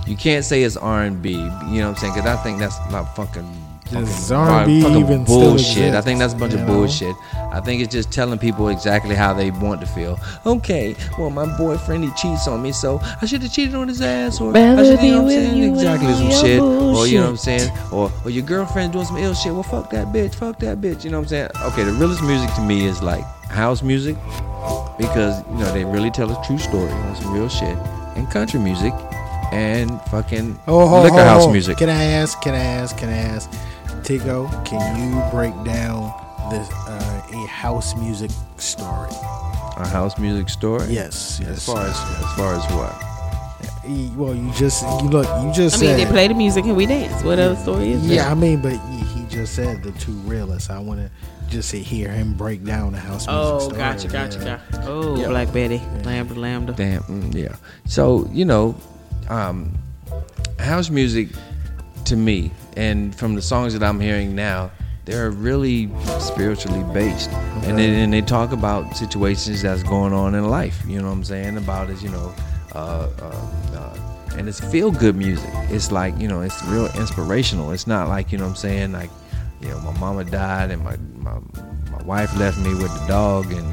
You 0.06 0.16
can't 0.16 0.44
say 0.44 0.64
it's 0.64 0.76
R 0.76 1.02
and 1.04 1.22
B. 1.22 1.30
You 1.32 1.38
know 1.38 1.48
what 1.48 1.88
I'm 1.88 1.96
saying? 1.96 2.12
Because 2.14 2.28
I 2.28 2.36
think 2.42 2.58
that's 2.58 2.78
not 2.90 3.16
fucking. 3.16 3.48
Does 3.94 4.28
fucking- 4.28 4.82
fucking 4.82 4.96
even 4.98 5.24
still 5.26 5.40
bullshit. 5.50 5.94
I 5.94 6.00
think 6.00 6.18
that's 6.18 6.34
a 6.34 6.36
bunch 6.36 6.52
you 6.52 6.58
of 6.60 6.66
know? 6.66 6.74
bullshit. 6.74 7.14
I 7.52 7.60
think 7.60 7.82
it's 7.82 7.92
just 7.92 8.10
telling 8.12 8.38
people 8.38 8.68
exactly 8.68 9.14
how 9.14 9.32
they 9.32 9.50
want 9.50 9.80
to 9.80 9.86
feel. 9.86 10.18
Okay, 10.44 10.94
well, 11.18 11.30
my 11.30 11.46
boyfriend 11.56 12.04
he 12.04 12.10
cheats 12.12 12.48
on 12.48 12.62
me, 12.62 12.72
so 12.72 13.00
I 13.22 13.26
should 13.26 13.42
have 13.42 13.52
cheated 13.52 13.74
on 13.74 13.88
his 13.88 14.00
ass, 14.02 14.40
or 14.40 14.56
I 14.56 14.82
should, 14.84 15.00
be 15.00 15.06
you 15.06 15.12
know 15.12 15.18
what 15.18 15.20
I'm 15.20 15.24
with 15.26 15.34
saying? 15.34 15.56
you 15.62 15.72
Exactly 15.74 16.12
some 16.14 16.30
shit, 16.44 16.56
your 16.56 16.96
or 16.96 17.06
you 17.06 17.18
know 17.18 17.24
what 17.24 17.30
I'm 17.30 17.36
saying, 17.36 17.70
or 17.92 18.10
or 18.24 18.30
your 18.30 18.44
girlfriend 18.44 18.92
doing 18.92 19.04
some 19.06 19.16
ill 19.18 19.34
shit. 19.34 19.52
Well, 19.52 19.62
fuck 19.62 19.90
that 19.90 20.08
bitch, 20.08 20.34
fuck 20.34 20.58
that 20.60 20.80
bitch. 20.80 21.04
You 21.04 21.10
know 21.10 21.18
what 21.18 21.24
I'm 21.24 21.28
saying? 21.28 21.48
Okay, 21.66 21.84
the 21.84 21.92
realest 21.92 22.22
music 22.22 22.52
to 22.54 22.60
me 22.62 22.84
is 22.86 23.02
like 23.02 23.24
house 23.48 23.82
music 23.82 24.16
because 24.98 25.42
you 25.52 25.58
know 25.58 25.72
they 25.72 25.84
really 25.84 26.10
tell 26.10 26.30
a 26.30 26.44
true 26.46 26.58
story 26.58 26.90
on 26.90 27.16
some 27.16 27.32
real 27.32 27.48
shit, 27.48 27.76
and 28.16 28.28
country 28.30 28.58
music, 28.60 28.92
and 29.52 30.00
fucking 30.10 30.58
Oh, 30.66 30.86
hold, 30.88 31.04
liquor 31.04 31.14
hold, 31.16 31.26
house 31.26 31.42
hold. 31.42 31.52
music. 31.52 31.76
Can 31.78 31.88
I 31.88 32.02
ask? 32.04 32.40
Can 32.40 32.54
I 32.54 32.64
ask? 32.64 32.96
Can 32.96 33.08
I 33.10 33.16
ask? 33.16 33.50
Tigo, 34.04 34.48
can 34.66 34.96
you 35.00 35.30
break 35.30 35.54
down 35.64 36.12
this 36.50 36.68
uh, 36.86 37.22
a 37.32 37.46
house 37.46 37.96
music 37.96 38.30
story. 38.58 39.10
A 39.76 39.88
house 39.88 40.18
music 40.18 40.48
story. 40.50 40.86
Yes, 40.92 41.38
yes. 41.40 41.50
As 41.50 41.66
far 41.66 41.86
as 41.86 41.96
as 41.98 42.32
far 42.36 42.54
as 42.54 42.64
what? 42.74 44.16
Well, 44.16 44.34
you 44.34 44.50
just 44.52 44.82
you 45.02 45.08
look. 45.08 45.26
You 45.42 45.52
just 45.52 45.76
I 45.76 45.80
mean, 45.80 45.90
said. 45.90 45.98
they 45.98 46.10
play 46.10 46.28
the 46.28 46.34
music 46.34 46.64
and 46.64 46.76
we 46.76 46.86
dance. 46.86 47.22
What 47.24 47.38
other 47.38 47.56
story 47.56 47.92
is 47.92 48.06
yeah, 48.06 48.22
there? 48.24 48.30
I 48.30 48.34
mean, 48.34 48.60
but 48.62 48.72
he, 48.72 48.98
he 49.20 49.26
just 49.26 49.54
said 49.54 49.82
the 49.82 49.92
two 49.92 50.12
realists. 50.28 50.70
I 50.70 50.78
want 50.78 51.00
to 51.00 51.10
just 51.48 51.70
sit 51.70 51.82
hear 51.82 52.10
him 52.10 52.34
break 52.34 52.64
down 52.64 52.92
the 52.92 52.98
house 52.98 53.26
music 53.26 53.30
Oh, 53.30 53.58
story. 53.60 53.76
gotcha, 53.78 54.08
gotcha, 54.08 54.38
yeah. 54.38 54.60
gotcha. 54.70 54.84
Oh, 54.86 55.16
Yeah. 55.18 55.28
Black 55.28 55.52
Betty, 55.52 55.80
Lambda, 56.04 56.34
Lambda. 56.34 56.72
Damn. 56.72 57.02
mm, 57.02 57.34
Yeah. 57.34 57.56
So 57.86 58.28
you 58.32 58.44
know, 58.44 58.74
um, 59.28 59.72
house 60.58 60.88
music 60.90 61.28
to 62.06 62.16
me, 62.16 62.50
and 62.76 63.14
from 63.14 63.34
the 63.34 63.42
songs 63.42 63.72
that 63.72 63.82
I'm 63.82 64.00
hearing 64.00 64.34
now, 64.34 64.70
they're 65.04 65.30
really 65.30 65.90
spiritually 66.18 66.82
based, 66.94 67.30
and 67.64 67.78
they, 67.78 68.02
and 68.02 68.12
they 68.12 68.22
talk 68.22 68.52
about 68.52 68.96
situations 68.96 69.62
that's 69.62 69.82
going 69.82 70.12
on 70.12 70.34
in 70.34 70.48
life. 70.48 70.82
You 70.86 71.00
know 71.00 71.08
what 71.08 71.14
I'm 71.14 71.24
saying? 71.24 71.56
About 71.56 71.90
is 71.90 72.02
you 72.02 72.08
know, 72.10 72.34
uh, 72.74 73.08
uh, 73.20 73.76
uh, 73.76 74.34
and 74.36 74.48
it's 74.48 74.60
feel 74.60 74.90
good 74.90 75.16
music. 75.16 75.50
It's 75.70 75.92
like 75.92 76.18
you 76.18 76.28
know, 76.28 76.40
it's 76.40 76.62
real 76.64 76.86
inspirational. 76.96 77.72
It's 77.72 77.86
not 77.86 78.08
like 78.08 78.32
you 78.32 78.38
know 78.38 78.44
what 78.44 78.50
I'm 78.50 78.56
saying 78.56 78.92
like, 78.92 79.10
you 79.60 79.68
know, 79.68 79.80
my 79.80 79.98
mama 79.98 80.24
died 80.24 80.70
and 80.70 80.82
my 80.82 80.96
my 81.16 81.38
my 81.90 82.02
wife 82.04 82.34
left 82.38 82.58
me 82.58 82.74
with 82.74 82.92
the 83.00 83.06
dog 83.06 83.52
and. 83.52 83.66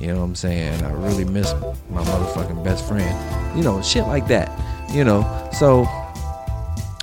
You 0.00 0.08
know 0.08 0.16
what 0.16 0.24
I'm 0.24 0.34
saying? 0.34 0.82
I 0.82 0.90
really 0.94 1.24
miss 1.24 1.54
my 1.88 2.02
motherfucking 2.02 2.64
best 2.64 2.88
friend. 2.88 3.56
You 3.56 3.62
know, 3.62 3.80
shit 3.82 4.02
like 4.08 4.26
that. 4.26 4.50
You 4.92 5.04
know, 5.04 5.22
so 5.52 5.84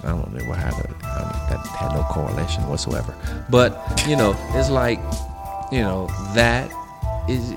I 0.04 0.10
don't 0.10 0.34
know 0.34 0.46
what 0.46 0.58
had 0.58 0.74
a, 0.74 0.88
I 1.06 1.24
mean, 1.24 1.50
that 1.50 1.68
had 1.68 1.94
no 1.94 2.04
correlation 2.04 2.68
whatsoever. 2.68 3.14
But 3.50 4.06
you 4.08 4.16
know, 4.16 4.36
it's 4.54 4.70
like 4.70 5.00
you 5.72 5.82
know 5.82 6.08
that 6.34 6.72
is 7.28 7.50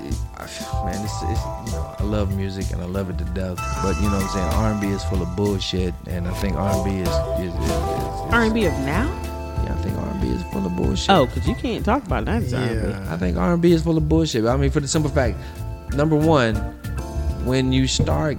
man. 0.83 1.03
It's, 1.03 1.21
it's 1.23 1.41
you 1.65 1.71
know 1.71 1.95
I 1.99 2.03
love 2.03 2.35
music 2.35 2.71
and 2.71 2.81
I 2.81 2.85
love 2.85 3.09
it 3.09 3.17
to 3.19 3.25
death. 3.25 3.57
But 3.81 3.95
you 3.97 4.09
know 4.09 4.17
what 4.17 4.23
I'm 4.23 4.29
saying? 4.29 4.81
R&B 4.83 4.87
is 4.87 5.03
full 5.05 5.21
of 5.21 5.35
bullshit, 5.35 5.93
and 6.07 6.27
I 6.27 6.33
think 6.35 6.55
R&B 6.55 6.91
is 6.97 7.07
is, 7.07 7.53
is, 7.53 7.61
is, 7.61 7.69
is 7.69 8.33
R&B 8.33 8.65
of 8.65 8.73
now? 8.79 9.07
Yeah, 9.63 9.75
I 9.77 9.81
think 9.81 9.97
R&B 9.97 10.27
is 10.27 10.43
full 10.51 10.65
of 10.65 10.75
bullshit. 10.75 11.09
Oh, 11.09 11.25
because 11.25 11.47
you 11.47 11.55
can't 11.55 11.85
talk 11.85 12.05
about 12.05 12.25
90s 12.25 12.59
R&B. 12.59 12.89
Yeah. 12.89 13.13
I 13.13 13.17
think 13.17 13.37
R&B 13.37 13.71
is 13.71 13.83
full 13.83 13.97
of 13.97 14.09
bullshit. 14.09 14.45
I 14.45 14.57
mean, 14.57 14.71
for 14.71 14.79
the 14.79 14.87
simple 14.87 15.09
fact, 15.09 15.37
number 15.95 16.15
one, 16.15 16.55
when 17.45 17.71
you 17.71 17.87
start 17.87 18.37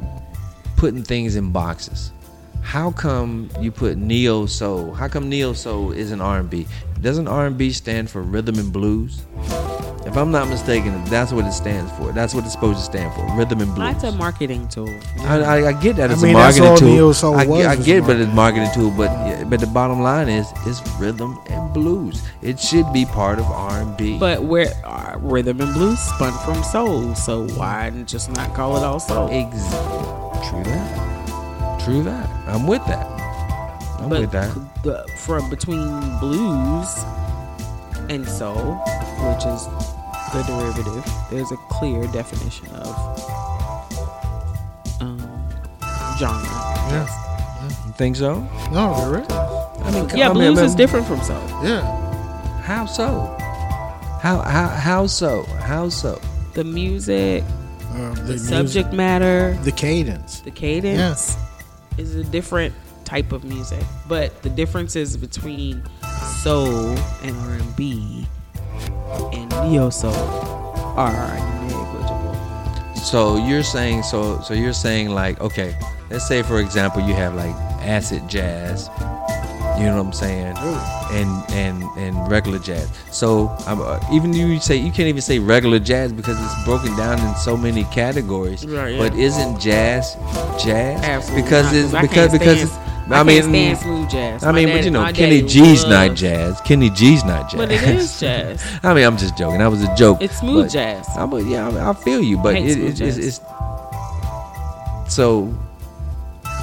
putting 0.76 1.02
things 1.02 1.36
in 1.36 1.50
boxes, 1.50 2.12
how 2.64 2.90
come 2.92 3.48
you 3.60 3.70
put 3.70 3.98
neo 3.98 4.46
soul? 4.46 4.94
How 4.94 5.06
come 5.06 5.28
neo 5.28 5.52
soul 5.52 5.92
isn't 5.92 6.20
R&B? 6.20 6.66
Doesn't 7.00 7.28
R&B 7.28 7.70
stand 7.72 8.10
for 8.10 8.22
rhythm 8.22 8.58
and 8.58 8.72
blues? 8.72 9.22
If 10.06 10.16
I'm 10.18 10.30
not 10.30 10.48
mistaken, 10.48 11.02
that's 11.06 11.32
what 11.32 11.44
it 11.46 11.52
stands 11.52 11.90
for. 11.92 12.12
That's 12.12 12.34
what 12.34 12.44
it's 12.44 12.52
supposed 12.52 12.78
to 12.78 12.84
stand 12.84 13.12
for, 13.14 13.24
rhythm 13.36 13.60
and 13.60 13.74
blues. 13.74 13.92
That's 13.92 14.04
a 14.04 14.12
marketing 14.12 14.68
tool. 14.68 14.88
I, 15.20 15.40
I, 15.40 15.68
I 15.68 15.72
get 15.72 15.96
that 15.96 16.10
I 16.10 16.12
it's 16.14 16.22
mean, 16.22 16.34
a 16.34 16.38
that's 16.38 16.58
marketing 16.58 16.64
all 16.70 16.76
tool. 16.76 16.88
neo-soul 16.88 17.34
I, 17.34 17.46
was, 17.46 17.58
get- 17.58 17.66
I 17.70 17.74
was 17.76 17.86
get, 17.86 18.00
but 18.06 18.16
it's 18.16 18.32
marketing. 18.34 18.64
marketing 18.64 18.74
tool. 18.74 18.90
But 18.96 19.10
yeah, 19.28 19.44
but 19.44 19.60
the 19.60 19.66
bottom 19.66 20.00
line 20.02 20.28
is, 20.28 20.46
it's 20.66 20.80
rhythm 20.98 21.38
and 21.48 21.72
blues. 21.74 22.22
It 22.42 22.58
should 22.60 22.90
be 22.92 23.04
part 23.06 23.38
of 23.38 23.44
R&B. 23.46 24.18
But 24.18 24.42
where 24.44 24.68
uh, 24.84 25.16
rhythm 25.20 25.60
and 25.60 25.72
blues 25.74 25.98
spun 26.00 26.32
from 26.44 26.62
soul, 26.64 27.14
so 27.14 27.46
why 27.56 27.90
just 28.06 28.30
not 28.32 28.54
call 28.54 28.76
it 28.76 28.82
all 28.82 29.00
soul? 29.00 29.28
Ex- 29.30 29.52
true 30.50 30.62
that. 30.64 31.13
True 31.84 32.02
that. 32.04 32.28
I'm 32.48 32.66
with 32.66 32.84
that. 32.86 33.06
I'm 34.00 34.08
but 34.08 34.20
with 34.22 34.32
that. 34.32 34.50
The, 34.82 35.06
from 35.26 35.48
between 35.50 35.78
blues 36.18 36.88
and 38.08 38.26
soul, 38.28 38.76
which 39.28 39.44
is 39.44 39.66
the 40.32 40.42
derivative, 40.46 41.04
there's 41.30 41.50
a 41.52 41.56
clear 41.70 42.06
definition 42.08 42.66
of 42.68 42.94
um, 45.00 45.18
genre. 46.18 46.42
Yeah. 46.90 47.06
You 47.86 47.92
think 47.92 48.16
so? 48.16 48.40
No, 48.72 49.10
there 49.10 49.20
is. 49.22 49.28
I 49.30 49.90
mean, 49.90 50.08
Yeah, 50.16 50.30
I 50.30 50.32
mean, 50.32 50.42
blues 50.54 50.58
I 50.58 50.62
mean, 50.62 50.70
is 50.70 50.74
different 50.74 51.06
from 51.06 51.20
soul. 51.22 51.42
Yeah. 51.62 51.82
How 52.62 52.86
so? 52.86 53.36
How 54.22 54.38
how 54.40 54.68
how 54.68 55.06
so? 55.06 55.42
How 55.60 55.90
so? 55.90 56.18
The 56.54 56.64
music, 56.64 57.44
Uh, 57.92 58.14
the 58.14 58.20
the 58.22 58.22
music- 58.32 58.48
subject 58.48 58.92
matter, 58.94 59.56
the 59.64 59.72
cadence. 59.72 60.40
the 60.40 60.50
cadence 60.50 61.36
is 61.98 62.16
a 62.16 62.24
different 62.24 62.74
type 63.04 63.32
of 63.32 63.44
music. 63.44 63.82
But 64.08 64.42
the 64.42 64.50
differences 64.50 65.16
between 65.16 65.82
soul 66.42 66.96
and 67.22 67.36
R&B 67.36 68.26
and 69.32 69.50
neo 69.70 69.90
soul 69.90 70.12
are 70.96 71.12
negligible. 71.62 72.94
So 72.96 73.36
you're 73.36 73.62
saying 73.62 74.02
so 74.02 74.40
so 74.40 74.54
you're 74.54 74.72
saying 74.72 75.10
like 75.10 75.40
okay, 75.40 75.78
let's 76.10 76.26
say 76.26 76.42
for 76.42 76.60
example 76.60 77.02
you 77.02 77.14
have 77.14 77.34
like 77.34 77.54
acid 77.84 78.28
jazz, 78.28 78.88
you 79.78 79.84
know 79.84 79.96
what 79.96 80.06
I'm 80.06 80.12
saying, 80.12 80.56
and 81.12 81.50
and 81.52 81.82
and 81.96 82.30
regular 82.30 82.58
jazz. 82.58 82.88
So 83.10 83.48
um, 83.66 83.80
uh, 83.82 83.98
even 84.12 84.32
you 84.32 84.60
say 84.60 84.76
you 84.76 84.90
can't 84.92 85.08
even 85.08 85.22
say 85.22 85.38
regular 85.38 85.78
jazz 85.78 86.12
because 86.12 86.36
it's 86.40 86.64
broken 86.64 86.96
down 86.96 87.18
in 87.26 87.34
so 87.36 87.56
many 87.56 87.84
categories. 87.84 88.64
Right, 88.66 88.94
yeah. 88.94 88.98
But 89.08 89.18
isn't 89.18 89.60
jazz 89.60 90.14
jazz? 90.62 91.02
Absolutely 91.02 91.42
because 91.42 91.66
not, 91.72 91.74
it's 92.04 92.08
because 92.08 92.32
because 92.32 92.58
stand- 92.58 92.68
it's, 92.70 93.12
I, 93.12 93.20
I 93.20 93.22
mean 93.22 93.42
can't 93.42 93.50
stand 93.50 93.78
smooth 93.78 94.10
jazz. 94.10 94.44
I 94.44 94.46
My 94.52 94.56
mean, 94.58 94.66
daddy- 94.68 94.78
but 94.78 94.84
you 94.84 94.90
know, 94.92 95.04
Kenny 95.12 95.40
daddy 95.42 95.48
G's 95.48 95.84
not 95.86 96.14
jazz. 96.16 96.60
Kenny 96.62 96.90
G's 96.90 97.24
not 97.24 97.50
jazz. 97.50 97.58
But 97.58 97.70
it 97.72 97.82
is 97.82 98.20
jazz. 98.24 98.64
I 98.82 98.94
mean, 98.94 99.04
I'm 99.04 99.16
just 99.16 99.36
joking. 99.36 99.58
That 99.58 99.70
was 99.70 99.82
a 99.82 99.94
joke. 99.96 100.22
It's 100.22 100.38
smooth 100.38 100.66
but- 100.66 100.72
jazz. 100.72 101.06
I, 101.16 101.26
but 101.26 101.44
yeah, 101.44 101.68
I, 101.68 101.90
I 101.90 101.92
feel 101.94 102.22
you, 102.22 102.38
but 102.38 102.54
I 102.56 102.60
hate 102.60 102.78
it, 102.78 103.00
it, 103.00 103.00
it's, 103.00 103.16
it's 103.18 103.40
so 105.12 105.52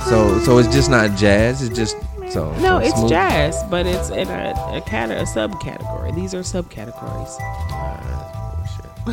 so 0.10 0.39
so 0.39 0.58
it's 0.58 0.74
just 0.74 0.89
not 0.89 1.15
jazz. 1.17 1.62
It's 1.62 1.76
just 1.78 1.95
so 2.34 2.52
No, 2.60 2.78
it's 2.78 2.96
smooth. 2.98 3.10
jazz, 3.10 3.56
but 3.70 3.86
it's 3.86 4.10
in 4.10 4.28
a, 4.28 4.54
a, 4.74 4.82
cat- 4.82 5.12
a 5.12 5.24
subcategory. 5.24 6.13
These 6.15 6.34
are 6.34 6.39
subcategories. 6.41 7.38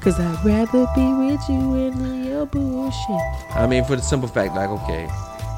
Cause 0.00 0.18
I'd 0.18 0.40
rather 0.44 0.86
be 0.94 1.12
with 1.12 1.40
you 1.48 1.74
in 1.76 2.24
your 2.24 2.46
bullshit. 2.46 3.20
I 3.54 3.66
mean, 3.66 3.84
for 3.84 3.94
the 3.96 4.02
simple 4.02 4.28
fact, 4.28 4.54
like, 4.54 4.70
okay, 4.70 5.06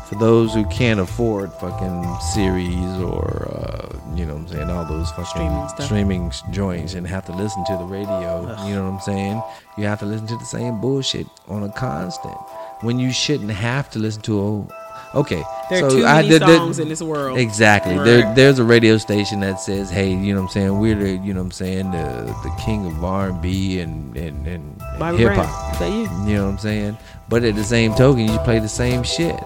for 0.09 0.17
those 0.17 0.53
who 0.53 0.65
can't 0.67 0.99
afford 0.99 1.53
fucking 1.55 2.05
series 2.35 2.75
or, 3.01 3.49
uh, 3.49 4.17
you 4.17 4.27
know 4.27 4.35
what 4.35 4.41
I'm 4.43 4.49
saying, 4.49 4.71
all 4.71 4.85
those 4.85 5.09
fucking 5.13 5.27
Streaming 5.27 5.69
stuff. 5.69 5.85
streaming 5.87 6.33
joints 6.51 6.95
and 6.95 7.07
have 7.07 7.25
to 7.27 7.33
listen 7.33 7.65
to 7.67 7.77
the 7.77 7.85
radio, 7.85 8.41
you 8.67 8.75
know 8.75 8.85
what 8.91 8.95
I'm 8.95 9.01
saying? 9.01 9.41
You 9.79 9.85
have 9.85 10.01
to 10.01 10.07
listen 10.07 10.27
to 10.27 10.37
the 10.37 10.45
same 10.45 10.81
bullshit 10.81 11.27
on 11.47 11.63
a 11.63 11.71
constant 11.73 12.37
when 12.81 12.99
you 12.99 13.13
shouldn't 13.13 13.51
have 13.53 13.89
to 13.93 13.99
listen 14.01 14.21
to 14.23 14.67
a. 14.69 14.84
Okay, 15.15 15.43
There 15.71 15.79
so 15.81 15.87
are 15.87 15.91
too 15.91 16.05
I 16.05 16.17
many 16.23 16.29
did- 16.29 16.43
songs 16.43 16.79
in 16.81 16.89
this 16.89 17.01
world. 17.01 17.39
Exactly. 17.39 17.97
There, 17.97 18.35
there's 18.35 18.59
a 18.59 18.65
radio 18.65 18.99
station 18.99 19.41
that 19.41 19.61
says, 19.61 19.89
"Hey, 19.91 20.13
you 20.13 20.35
know 20.35 20.41
what 20.43 20.47
I'm 20.49 20.53
saying? 20.53 20.79
We're 20.81 20.97
the, 20.97 21.11
you 21.13 21.33
know 21.33 21.41
what 21.41 21.47
I'm 21.47 21.51
saying, 21.53 21.91
the 21.93 22.35
the 22.43 22.51
king 22.65 22.87
of 22.87 23.05
R&B 23.05 23.79
and 23.81 24.17
and 24.17 24.47
and, 24.47 24.79
Bobby 24.99 25.19
hip 25.19 25.33
hop." 25.35 25.81
you? 25.81 25.87
You 25.87 26.07
know 26.37 26.45
what 26.47 26.51
I'm 26.53 26.59
saying? 26.59 26.99
But 27.29 27.45
at 27.45 27.55
the 27.55 27.65
same 27.65 27.95
token, 27.95 28.29
you 28.29 28.39
play 28.41 28.59
the 28.59 28.69
same 28.69 29.03
shit. 29.05 29.37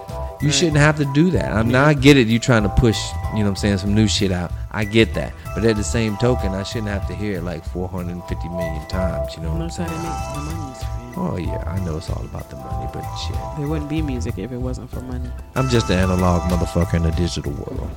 You 0.41 0.51
shouldn't 0.51 0.77
have 0.77 0.97
to 0.97 1.05
do 1.13 1.31
that. 1.31 1.51
I'm 1.51 1.69
now 1.69 1.85
I 1.85 1.93
get 1.93 2.15
it. 2.15 2.27
You 2.27 2.39
trying 2.39 2.63
to 2.63 2.69
push, 2.69 2.97
you 3.33 3.39
know 3.39 3.43
what 3.43 3.49
I'm 3.49 3.55
saying, 3.57 3.77
some 3.79 3.93
new 3.93 4.07
shit 4.07 4.31
out. 4.31 4.51
I 4.71 4.85
get 4.85 5.13
that. 5.15 5.33
But 5.53 5.65
at 5.65 5.75
the 5.75 5.83
same 5.83 6.15
token, 6.17 6.53
I 6.53 6.63
shouldn't 6.63 6.87
have 6.87 7.07
to 7.07 7.15
hear 7.15 7.37
it 7.37 7.41
like 7.41 7.65
450 7.65 8.49
million 8.49 8.87
times. 8.87 9.35
You 9.35 9.43
know 9.43 9.51
what 9.51 9.61
I'm 9.63 9.69
saying? 9.69 9.89
they 9.89 9.95
make 9.97 10.33
the 10.33 10.41
money. 10.41 10.69
Oh 11.17 11.35
yeah, 11.37 11.61
I 11.67 11.83
know 11.83 11.97
it's 11.97 12.09
all 12.09 12.23
about 12.23 12.49
the 12.49 12.55
money, 12.55 12.89
but 12.93 13.03
shit. 13.17 13.35
There 13.57 13.67
wouldn't 13.67 13.89
be 13.89 14.01
music 14.01 14.37
if 14.37 14.53
it 14.53 14.57
wasn't 14.57 14.89
for 14.89 15.01
money. 15.01 15.29
I'm 15.55 15.67
just 15.67 15.89
an 15.89 15.99
analog 15.99 16.49
motherfucker 16.49 16.93
in 16.93 17.05
a 17.05 17.11
digital 17.11 17.51
world. 17.51 17.89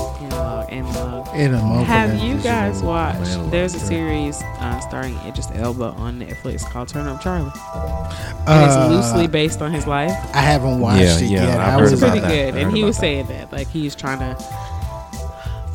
Analog, 0.00 0.70
analog. 0.70 1.28
In 1.34 1.54
a 1.54 1.58
motherfucking 1.58 1.84
Have 1.86 2.22
you 2.22 2.36
guys 2.42 2.82
watched? 2.82 3.20
analog, 3.30 3.50
There's 3.50 3.74
a 3.74 3.78
yeah. 3.78 3.84
series 3.84 4.42
uh, 4.42 4.80
starring 4.80 5.16
Idris 5.26 5.48
Elba 5.54 5.84
on 5.96 6.20
Netflix 6.20 6.62
called 6.70 6.88
Turn 6.88 7.06
Up 7.06 7.20
Charlie, 7.22 7.50
and 7.54 8.46
Uh, 8.46 8.66
it's 8.90 8.92
loosely 8.94 9.26
based 9.26 9.62
on 9.62 9.72
his 9.72 9.86
life. 9.86 10.12
I 10.34 10.40
haven't 10.40 10.80
watched 10.80 11.00
Yeah, 11.02 11.16
it 11.18 11.22
yeah, 11.22 11.46
yet. 11.46 11.60
I've 11.60 11.66
I 11.68 11.70
heard 11.72 11.80
was 11.82 11.92
It's 11.94 12.02
about 12.02 12.10
pretty 12.12 12.26
that. 12.26 12.52
good, 12.52 12.62
and 12.62 12.76
he 12.76 12.84
was 12.84 12.96
that. 12.96 13.00
saying 13.00 13.26
that 13.28 13.52
like 13.52 13.68
he's 13.68 13.94
trying 13.94 14.18
to 14.18 14.34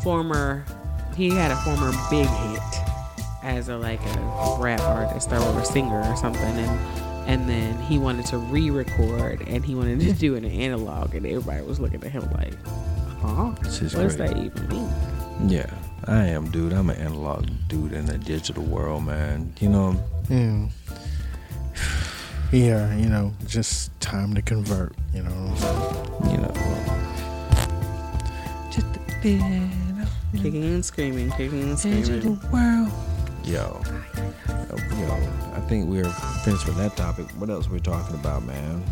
former. 0.02 0.64
He 1.16 1.30
had 1.30 1.50
a 1.50 1.56
former 1.56 1.90
big 2.10 2.26
hit 2.26 2.62
as 3.42 3.68
a 3.68 3.76
like 3.76 4.00
a 4.00 4.56
rap 4.60 4.80
artist 4.82 5.30
or 5.32 5.58
a 5.60 5.64
singer 5.64 6.00
or 6.08 6.16
something, 6.16 6.42
and 6.42 7.28
and 7.28 7.48
then 7.48 7.76
he 7.82 7.98
wanted 7.98 8.26
to 8.26 8.38
re-record 8.38 9.42
and 9.46 9.64
he 9.64 9.74
wanted 9.76 10.00
to 10.00 10.12
do 10.12 10.34
it 10.34 10.44
in 10.44 10.50
analog, 10.50 11.14
and 11.14 11.26
everybody 11.26 11.62
was 11.64 11.78
looking 11.80 12.02
at 12.04 12.10
him 12.10 12.22
like, 12.32 12.52
huh? 13.28 13.50
This 13.62 13.82
is 13.82 13.94
What 13.94 14.02
does 14.04 14.16
that 14.16 14.36
even 14.36 14.68
mean? 14.68 14.90
Yeah, 15.48 15.70
I 16.06 16.26
am, 16.26 16.50
dude. 16.50 16.72
I'm 16.72 16.90
an 16.90 16.96
analog 16.98 17.46
dude 17.68 17.92
in 17.92 18.08
a 18.10 18.18
digital 18.18 18.62
world, 18.64 19.04
man. 19.04 19.52
You 19.60 19.68
know, 19.68 19.96
Yeah. 20.28 20.68
Yeah, 22.52 22.94
you 22.96 23.06
know, 23.08 23.32
just 23.46 23.98
time 24.00 24.34
to 24.34 24.42
convert. 24.42 24.92
You 25.14 25.22
know 25.22 25.30
what 25.30 25.50
I'm 25.50 25.56
saying? 25.56 26.32
you 26.32 26.38
know. 26.42 26.52
Just 28.70 28.86
a 28.86 29.22
bit 29.22 29.40
of 29.40 30.42
Kicking 30.42 30.62
and 30.64 30.84
screaming, 30.84 31.30
kicking 31.30 31.62
and 31.62 31.78
screaming. 31.78 32.02
digital 32.02 32.36
screaming. 32.36 32.52
world. 32.52 32.92
Yo, 33.44 33.80
yo, 35.00 35.12
I 35.54 35.60
think 35.68 35.88
we're 35.88 36.04
finished 36.44 36.66
with 36.66 36.76
that 36.76 36.94
topic. 36.96 37.26
What 37.38 37.48
else 37.50 37.66
are 37.66 37.70
we 37.72 37.80
talking 37.80 38.14
about, 38.16 38.44
man? 38.44 38.82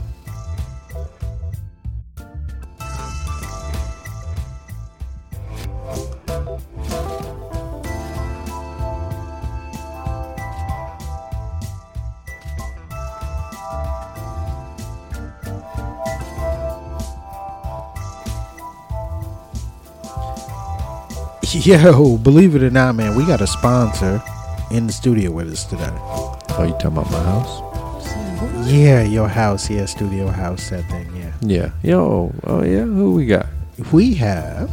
Yo, 21.53 22.17
believe 22.17 22.55
it 22.55 22.63
or 22.63 22.71
not, 22.71 22.95
man, 22.95 23.17
we 23.17 23.27
got 23.27 23.41
a 23.41 23.47
sponsor 23.47 24.23
in 24.71 24.87
the 24.87 24.93
studio 24.93 25.33
with 25.33 25.51
us 25.51 25.65
today. 25.65 25.91
Oh, 25.91 26.63
you 26.65 26.71
talking 26.75 26.99
about 26.99 27.11
my 27.11 27.21
house? 27.25 28.71
Yeah, 28.71 29.03
your 29.03 29.27
house, 29.27 29.69
yeah, 29.69 29.85
studio 29.87 30.29
house, 30.29 30.71
that 30.71 30.89
thing, 30.89 31.11
yeah. 31.17 31.33
Yeah. 31.41 31.73
Yo. 31.83 32.33
Oh 32.45 32.63
yeah. 32.63 32.85
Who 32.85 33.15
we 33.15 33.27
got? 33.27 33.47
We 33.91 34.15
have 34.15 34.71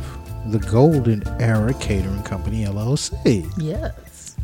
the 0.51 0.59
Golden 0.59 1.27
Era 1.41 1.73
Catering 1.73 2.21
Company 2.21 2.65
LLC. 2.65 3.51
Yes. 3.57 4.35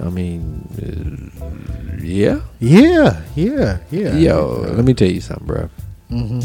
I 0.00 0.08
mean, 0.10 0.66
uh, 0.82 2.02
yeah. 2.02 2.40
Yeah, 2.58 3.22
yeah, 3.36 3.78
yeah. 3.92 4.16
Yo, 4.16 4.66
let 4.74 4.84
me 4.84 4.92
tell 4.92 5.08
you 5.08 5.20
something, 5.20 5.46
bro. 5.46 5.70
Mm 6.10 6.28
hmm. 6.28 6.40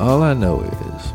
All 0.00 0.22
I 0.22 0.34
know 0.34 0.60
is 0.62 1.09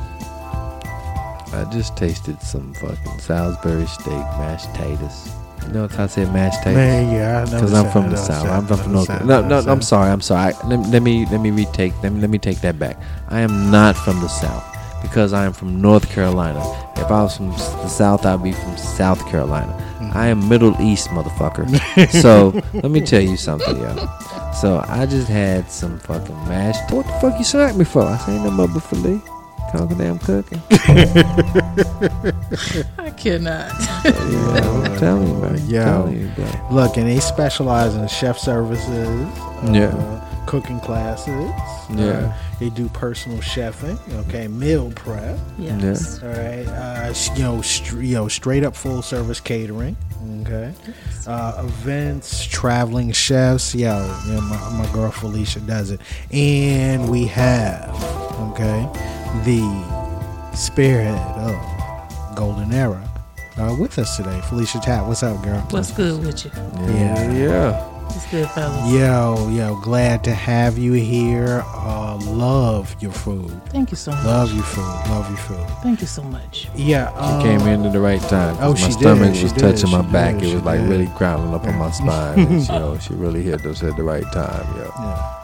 I 1.56 1.72
just 1.72 1.96
tasted 1.96 2.42
some 2.42 2.74
fucking 2.76 3.20
Salisbury 3.20 3.86
steak, 3.88 4.08
mashed 4.08 4.72
potatoes. 4.74 5.32
You 5.66 5.74
know 5.74 5.82
what 5.84 6.00
I 6.00 6.08
said, 6.08 6.32
mashed 6.34 6.60
potatoes? 6.60 6.76
Man, 6.76 7.16
yeah, 7.16 7.42
I 7.42 7.46
know. 7.46 7.52
Because 7.52 7.74
I'm 7.74 7.92
from 7.92 8.10
the 8.10 8.18
south. 8.18 8.48
I'm 8.48 8.68
from 8.68 8.92
North. 8.92 9.26
No, 9.26 9.42
no, 9.42 9.60
I'm 9.60 9.82
sorry. 9.82 10.12
I'm 10.12 10.22
sorry. 10.22 10.54
I, 10.54 10.68
let, 10.68 10.80
let 10.90 11.02
me 11.02 11.26
let 11.32 11.42
me 11.42 11.52
retake. 11.52 11.94
Let 12.04 12.12
me 12.12 12.22
let 12.22 12.30
me 12.30 12.38
take 12.38 12.62
that 12.62 12.78
back. 12.78 13.02
I 13.30 13.40
am 13.40 13.72
not 13.72 13.96
from 13.96 14.20
the 14.20 14.28
south 14.28 14.64
because 15.02 15.34
I 15.34 15.46
am 15.46 15.54
from 15.54 15.82
North 15.82 16.10
Carolina. 16.10 16.60
If 16.98 17.12
I 17.12 17.24
was 17.24 17.38
from 17.38 17.50
the 17.50 17.88
south, 17.88 18.26
I'd 18.26 18.44
be 18.44 18.52
from 18.52 18.78
South 18.78 19.26
Carolina. 19.30 19.82
I 20.14 20.28
am 20.28 20.48
Middle 20.48 20.80
East, 20.82 21.10
motherfucker. 21.10 21.68
so 22.22 22.62
let 22.74 22.92
me 22.92 23.02
tell 23.02 23.22
you 23.22 23.38
something, 23.38 23.78
yo. 23.78 23.96
So 24.62 24.84
I 24.88 25.06
just 25.06 25.28
had 25.28 25.70
some 25.70 26.00
fucking 26.00 26.36
mashed. 26.48 26.94
What 26.94 27.06
the 27.06 27.14
fuck 27.14 27.38
you 27.38 27.44
smacked 27.44 27.78
me 27.78 27.86
for? 27.86 28.04
I 28.04 28.18
say 28.18 28.38
no 28.44 28.52
mother 28.52 28.80
for 28.80 28.96
Lee. 29.76 29.88
Conquer 29.88 29.96
damn 29.96 30.20
cooking. 30.20 30.62
I 32.98 33.10
cannot. 33.12 33.72
Yeah, 34.06 34.12
I'm 34.86 34.98
telling 35.00 35.28
you, 35.28 35.36
man. 35.36 35.68
Yo. 35.68 35.84
Telling 35.84 36.20
you, 36.22 36.28
bro. 36.36 36.46
Look, 36.72 36.98
and 36.98 37.08
they 37.08 37.20
specialize 37.20 37.96
in 37.96 38.08
chef 38.08 38.38
services, 38.38 38.88
uh, 38.90 39.72
Yeah. 39.72 40.44
cooking 40.48 40.80
classes. 40.80 41.52
Yeah. 41.90 42.06
Uh, 42.06 42.34
they 42.60 42.70
do 42.70 42.88
personal 42.90 43.40
chefing, 43.40 43.98
okay, 44.28 44.48
meal 44.48 44.92
prep. 44.96 45.38
yes. 45.60 46.22
All 46.24 46.30
right, 46.30 46.66
uh, 46.68 47.14
you 47.36 47.44
know, 47.44 47.62
str- 47.62 48.02
you 48.02 48.16
know, 48.16 48.28
straight 48.30 48.64
up 48.64 48.76
full 48.76 49.02
service 49.02 49.40
catering. 49.42 49.98
Okay, 50.42 50.74
uh, 51.28 51.54
events, 51.66 52.46
traveling 52.46 53.12
chefs. 53.12 53.76
Yo, 53.76 53.96
you 54.26 54.34
know, 54.34 54.42
my, 54.42 54.70
my 54.86 54.90
girl 54.94 55.12
Felicia 55.12 55.60
does 55.60 55.92
it, 55.92 56.00
and 56.32 57.10
we 57.10 57.26
have 57.28 57.90
okay 58.52 58.88
the 59.44 60.56
spirit 60.56 61.08
of 61.38 62.36
Golden 62.36 62.72
Era 62.74 63.02
uh, 63.58 63.76
with 63.80 63.98
us 64.00 64.18
today. 64.18 64.40
Felicia 64.50 64.80
Tat, 64.80 65.06
what's 65.08 65.24
up, 65.24 65.42
girl? 65.44 65.60
What's 65.72 65.92
good 65.92 66.24
with 66.26 66.46
you? 66.46 66.52
Yeah. 66.94 67.32
Yeah. 67.32 67.92
It's 68.10 68.30
good, 68.30 68.48
fellas. 68.52 68.92
Yo, 68.94 69.50
yo, 69.50 69.80
glad 69.82 70.24
to 70.26 70.32
have 70.34 70.78
you 70.78 70.94
here. 70.94 71.64
Uh, 71.66 72.18
love 72.26 72.96
your 73.02 73.12
food. 73.12 73.50
Thank 73.70 73.90
you 73.90 73.98
so 73.98 74.12
much. 74.12 74.24
Love 74.26 74.54
your 74.54 74.64
food. 74.64 74.82
Love 75.10 75.28
your 75.28 75.38
food. 75.40 75.68
Thank 75.82 76.02
you 76.02 76.08
so 76.08 76.22
much. 76.24 76.68
Yeah, 76.76 77.10
She 77.10 77.18
um, 77.18 77.42
came 77.42 77.68
in 77.68 77.84
at 77.86 77.94
the 77.94 78.00
right 78.00 78.22
time. 78.22 78.56
oh, 78.60 78.70
my 78.74 78.76
she 78.78 78.86
did, 78.90 78.94
stomach 79.00 79.36
she 79.36 79.44
was 79.44 79.54
did, 79.54 79.60
touching 79.62 79.88
she 79.90 79.96
my 79.96 80.04
back. 80.12 80.36
did, 80.36 80.44
it 80.44 80.48
she 80.50 80.56
was 80.56 80.64
like 80.64 80.80
did. 80.82 80.90
really 80.90 81.08
growling 81.18 81.54
up 81.54 81.66
on 81.66 81.76
my 81.80 81.90
spine. 82.00 82.40
and 82.40 82.64
she, 82.64 82.72
you 82.72 82.80
know, 82.80 82.98
she 83.00 83.14
really 83.16 83.42
hit 83.42 83.66
us 83.66 83.82
at 83.82 83.98
the 83.98 84.04
right 84.04 84.24
time. 84.32 84.78
Yeah. 84.78 84.84
Yeah. 85.00 85.42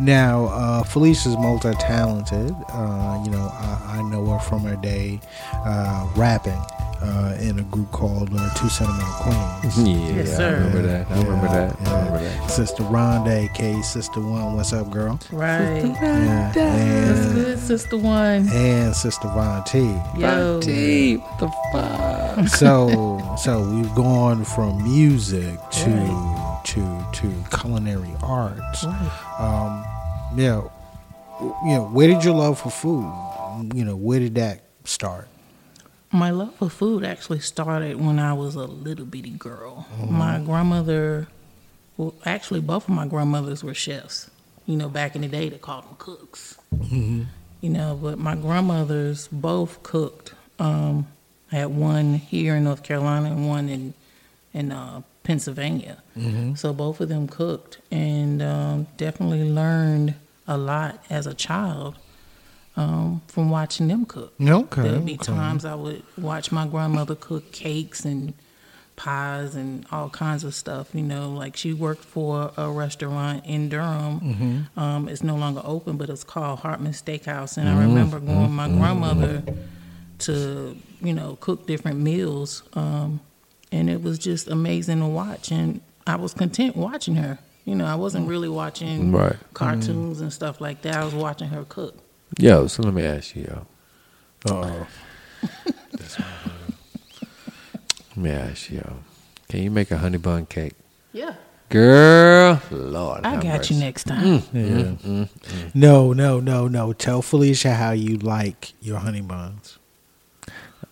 Now, 0.00 0.46
uh, 0.46 0.82
Felicia's 0.84 1.36
multi-talented. 1.36 2.54
Uh, 2.72 3.22
you 3.24 3.30
know, 3.30 3.50
I, 3.52 3.98
I 3.98 4.02
know 4.10 4.24
her 4.26 4.38
from 4.38 4.60
her 4.64 4.76
day 4.76 5.20
uh, 5.52 6.08
rapping 6.16 6.60
uh, 7.02 7.36
in 7.40 7.58
a 7.58 7.62
group 7.62 7.90
called 7.92 8.30
uh, 8.34 8.54
Two 8.54 8.68
Sentimental 8.68 9.12
Queens. 9.20 9.78
Yeah, 9.78 10.14
Yes, 10.16 10.38
I 10.38 10.48
remember 10.50 10.82
that. 10.82 11.10
I 11.10 11.22
remember 11.22 11.46
Yeah, 11.46 11.52
that. 11.68 11.88
I 11.88 11.94
remember 12.06 12.18
that. 12.24 12.50
Sister 12.50 12.82
Rhonda, 12.84 13.50
aka 13.50 13.80
Sister 13.82 14.20
One, 14.20 14.56
what's 14.56 14.72
up, 14.72 14.90
girl? 14.90 15.18
Right. 15.32 15.82
Yeah. 15.84 16.52
That's 16.54 17.32
good, 17.34 17.58
sister 17.58 17.96
one. 17.96 18.48
and 18.48 18.94
Sister 18.96 19.28
Von 19.28 19.64
T. 19.64 19.78
Yo. 20.16 20.60
T, 20.60 21.16
what 21.16 21.38
the 21.38 21.48
fuck? 21.72 22.48
So, 22.48 23.36
so 23.38 23.62
we've 23.70 23.94
gone 23.94 24.44
from 24.44 24.82
music 24.82 25.58
to 25.70 26.49
to 26.64 27.06
to 27.14 27.44
culinary 27.56 28.14
arts. 28.22 28.84
Right. 28.84 29.36
um, 29.38 30.38
you 30.38 30.44
know, 30.44 30.72
you 31.40 31.74
know, 31.74 31.84
where 31.92 32.08
did 32.08 32.24
your 32.24 32.34
love 32.34 32.60
for 32.60 32.70
food? 32.70 33.12
You 33.74 33.84
know, 33.84 33.96
where 33.96 34.20
did 34.20 34.34
that 34.36 34.62
start? 34.84 35.28
My 36.12 36.30
love 36.30 36.54
for 36.56 36.68
food 36.68 37.04
actually 37.04 37.40
started 37.40 37.96
when 38.04 38.18
I 38.18 38.32
was 38.32 38.56
a 38.56 38.64
little 38.64 39.06
bitty 39.06 39.30
girl. 39.30 39.86
My 40.08 40.40
grandmother, 40.40 41.28
well, 41.96 42.14
actually, 42.24 42.60
both 42.60 42.88
of 42.88 42.94
my 42.94 43.06
grandmothers 43.06 43.62
were 43.62 43.74
chefs. 43.74 44.28
You 44.66 44.76
know, 44.76 44.88
back 44.88 45.14
in 45.14 45.22
the 45.22 45.28
day, 45.28 45.48
they 45.48 45.58
called 45.58 45.84
them 45.84 45.96
cooks. 45.98 46.58
You 46.90 47.68
know, 47.68 47.98
but 48.00 48.18
my 48.18 48.34
grandmothers 48.36 49.28
both 49.28 49.82
cooked. 49.82 50.32
Um, 50.58 51.06
I 51.52 51.56
had 51.56 51.68
one 51.68 52.14
here 52.14 52.56
in 52.56 52.64
North 52.64 52.82
Carolina 52.82 53.30
and 53.30 53.48
one 53.48 53.68
in 53.68 53.94
in 54.52 54.72
uh, 54.72 55.02
Pennsylvania. 55.22 56.02
So 56.56 56.72
both 56.72 57.00
of 57.00 57.08
them 57.08 57.28
cooked, 57.28 57.78
and 57.90 58.42
um, 58.42 58.86
definitely 58.96 59.50
learned 59.50 60.14
a 60.46 60.56
lot 60.58 61.02
as 61.08 61.26
a 61.26 61.34
child 61.34 61.96
um, 62.76 63.22
from 63.28 63.50
watching 63.50 63.88
them 63.88 64.04
cook. 64.04 64.32
Okay, 64.40 64.82
There'd 64.82 65.04
be 65.04 65.14
okay. 65.14 65.24
times 65.24 65.64
I 65.64 65.74
would 65.74 66.02
watch 66.18 66.52
my 66.52 66.66
grandmother 66.66 67.14
cook 67.14 67.52
cakes 67.52 68.04
and 68.04 68.34
pies 68.96 69.54
and 69.54 69.86
all 69.90 70.10
kinds 70.10 70.44
of 70.44 70.54
stuff. 70.54 70.94
You 70.94 71.02
know, 71.02 71.30
like 71.30 71.56
she 71.56 71.72
worked 71.72 72.04
for 72.04 72.52
a 72.56 72.70
restaurant 72.70 73.46
in 73.46 73.68
Durham. 73.68 74.20
Mm-hmm. 74.20 74.78
Um, 74.78 75.08
it's 75.08 75.22
no 75.22 75.36
longer 75.36 75.62
open, 75.64 75.96
but 75.96 76.10
it's 76.10 76.24
called 76.24 76.60
Hartman 76.60 76.92
Steakhouse. 76.92 77.56
And 77.56 77.68
I 77.68 77.80
remember 77.80 78.20
going 78.20 78.42
with 78.42 78.50
my 78.50 78.68
grandmother 78.68 79.42
to, 80.20 80.76
you 81.00 81.14
know, 81.14 81.38
cook 81.40 81.66
different 81.66 81.98
meals. 82.00 82.62
Um, 82.74 83.20
and 83.72 83.88
it 83.88 84.02
was 84.02 84.18
just 84.18 84.48
amazing 84.48 85.00
to 85.00 85.06
watch. 85.06 85.50
And 85.50 85.80
I 86.06 86.16
was 86.16 86.34
content 86.34 86.76
watching 86.76 87.16
her. 87.16 87.38
You 87.64 87.74
know, 87.74 87.84
I 87.86 87.94
wasn't 87.94 88.26
really 88.28 88.48
watching 88.48 89.12
Right. 89.12 89.36
cartoons 89.54 90.20
and 90.20 90.32
stuff 90.32 90.60
like 90.60 90.82
that. 90.82 90.96
I 90.96 91.04
was 91.04 91.14
watching 91.14 91.48
her 91.48 91.64
cook. 91.64 91.94
Yo, 92.38 92.66
so 92.66 92.82
let 92.82 92.94
me 92.94 93.04
ask 93.04 93.36
you, 93.36 93.42
yo. 93.42 93.66
Oh, 94.50 94.86
Let 98.16 98.16
me 98.16 98.30
ask 98.30 98.70
you, 98.70 98.78
yo. 98.78 98.96
Can 99.48 99.62
you 99.62 99.70
make 99.70 99.90
a 99.90 99.98
honey 99.98 100.18
bun 100.18 100.46
cake? 100.46 100.74
Yeah. 101.12 101.34
Girl, 101.68 102.60
Lord. 102.70 103.24
I 103.24 103.34
got 103.36 103.44
mercy. 103.44 103.74
you 103.74 103.80
next 103.80 104.04
time. 104.04 104.40
Mm, 104.40 104.42
yeah. 104.52 105.08
Mm, 105.08 105.28
mm, 105.28 105.74
no, 105.74 106.12
no, 106.12 106.40
no, 106.40 106.66
no. 106.66 106.92
Tell 106.92 107.22
Felicia 107.22 107.74
how 107.74 107.92
you 107.92 108.16
like 108.18 108.72
your 108.80 108.98
honey 108.98 109.20
buns. 109.20 109.78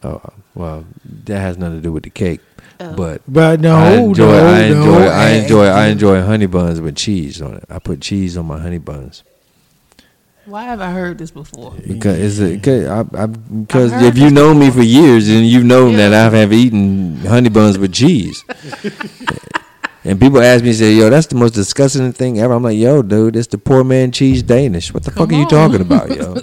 Oh, 0.04 0.22
well, 0.54 0.84
that 1.24 1.40
has 1.40 1.58
nothing 1.58 1.78
to 1.78 1.82
do 1.82 1.92
with 1.92 2.04
the 2.04 2.10
cake. 2.10 2.40
But 2.78 3.22
But 3.26 3.60
no, 3.60 3.74
I 3.76 3.92
enjoy, 3.94 4.26
no, 4.26 4.46
I 4.46 4.60
enjoy, 4.62 4.84
no. 4.84 5.08
I 5.08 5.28
enjoy, 5.30 5.64
I 5.66 5.86
enjoy 5.88 6.22
honey 6.22 6.46
buns 6.46 6.80
with 6.80 6.96
cheese 6.96 7.42
on 7.42 7.54
it. 7.54 7.64
I 7.68 7.78
put 7.80 8.00
cheese 8.00 8.36
on 8.36 8.46
my 8.46 8.58
honey 8.58 8.78
buns 8.78 9.24
Why 10.46 10.62
have 10.64 10.80
I 10.80 10.92
heard 10.92 11.18
this 11.18 11.30
before? 11.32 11.72
because 11.86 12.38
it's 12.38 12.40
a, 12.40 12.58
cause 12.58 12.86
I, 13.14 13.22
I, 13.22 13.26
because 13.26 13.92
if 14.02 14.16
you 14.16 14.24
this 14.24 14.32
know 14.32 14.54
me 14.54 14.70
for 14.70 14.82
years, 14.82 15.26
then 15.26 15.44
you've 15.44 15.64
known 15.64 15.96
that 15.96 16.12
Yeah. 16.12 16.26
I 16.28 16.36
have 16.36 16.52
eaten 16.52 17.16
honey 17.18 17.48
buns 17.50 17.78
with 17.78 17.92
cheese. 17.92 18.44
and 20.08 20.20
people 20.20 20.40
ask 20.40 20.64
me, 20.64 20.72
say, 20.72 20.94
"Yo, 20.94 21.10
that's 21.10 21.26
the 21.26 21.36
most 21.36 21.52
disgusting 21.52 22.12
thing 22.12 22.38
ever." 22.40 22.54
I'm 22.54 22.62
like, 22.62 22.78
"Yo, 22.78 23.02
dude, 23.02 23.36
it's 23.36 23.48
the 23.48 23.58
poor 23.58 23.84
man 23.84 24.10
cheese 24.10 24.42
Danish. 24.42 24.92
What 24.92 25.04
the 25.04 25.10
fuck 25.10 25.30
are 25.30 25.34
you 25.34 25.46
talking 25.46 25.80
about, 25.80 26.08
yo?" 26.10 26.36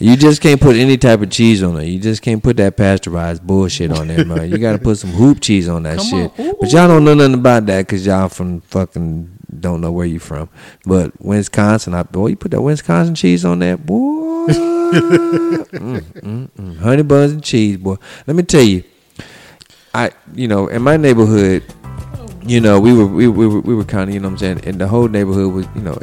you 0.00 0.16
just 0.16 0.40
can't 0.40 0.60
put 0.60 0.76
any 0.76 0.96
type 0.96 1.20
of 1.20 1.30
cheese 1.30 1.62
on 1.62 1.78
it. 1.80 1.84
You 1.86 2.00
just 2.00 2.22
can't 2.22 2.42
put 2.42 2.56
that 2.56 2.76
pasteurized 2.76 3.46
bullshit 3.46 3.92
on 3.92 4.08
there, 4.08 4.24
man. 4.24 4.50
You 4.50 4.58
got 4.58 4.72
to 4.72 4.78
put 4.78 4.98
some 4.98 5.10
hoop 5.10 5.40
cheese 5.40 5.68
on 5.68 5.82
that 5.84 5.98
Come 5.98 6.06
shit. 6.06 6.40
on. 6.40 6.54
But 6.58 6.72
y'all 6.72 6.88
don't 6.88 7.04
know 7.04 7.14
nothing 7.14 7.34
about 7.34 7.66
that 7.66 7.86
because 7.86 8.06
y'all 8.06 8.28
from 8.28 8.62
fucking 8.62 9.36
don't 9.60 9.80
know 9.80 9.92
where 9.92 10.06
you 10.06 10.18
from. 10.18 10.48
But 10.84 11.20
Wisconsin, 11.20 11.94
I 11.94 12.02
boy, 12.02 12.28
you 12.28 12.36
put 12.36 12.50
that 12.52 12.62
Wisconsin 12.62 13.14
cheese 13.14 13.44
on 13.44 13.58
that, 13.60 13.84
boy. 13.84 14.46
mm, 14.48 16.00
mm, 16.00 16.48
mm. 16.50 16.76
Honey 16.78 17.02
buns 17.02 17.32
and 17.32 17.44
cheese, 17.44 17.76
boy. 17.76 17.96
Let 18.26 18.36
me 18.36 18.42
tell 18.42 18.62
you, 18.62 18.84
I, 19.94 20.10
you 20.34 20.48
know, 20.48 20.68
in 20.68 20.82
my 20.82 20.96
neighborhood, 20.96 21.64
you 22.46 22.60
know, 22.60 22.80
we 22.80 22.92
were 22.92 23.06
we, 23.06 23.28
we 23.28 23.46
were 23.46 23.60
we 23.60 23.74
were 23.74 23.84
kind 23.84 24.08
of, 24.08 24.14
you 24.14 24.20
know, 24.20 24.28
what 24.28 24.32
I'm 24.34 24.38
saying, 24.38 24.60
and 24.64 24.80
the 24.80 24.86
whole 24.88 25.08
neighborhood 25.08 25.52
was, 25.52 25.66
you 25.74 25.82
know, 25.82 25.98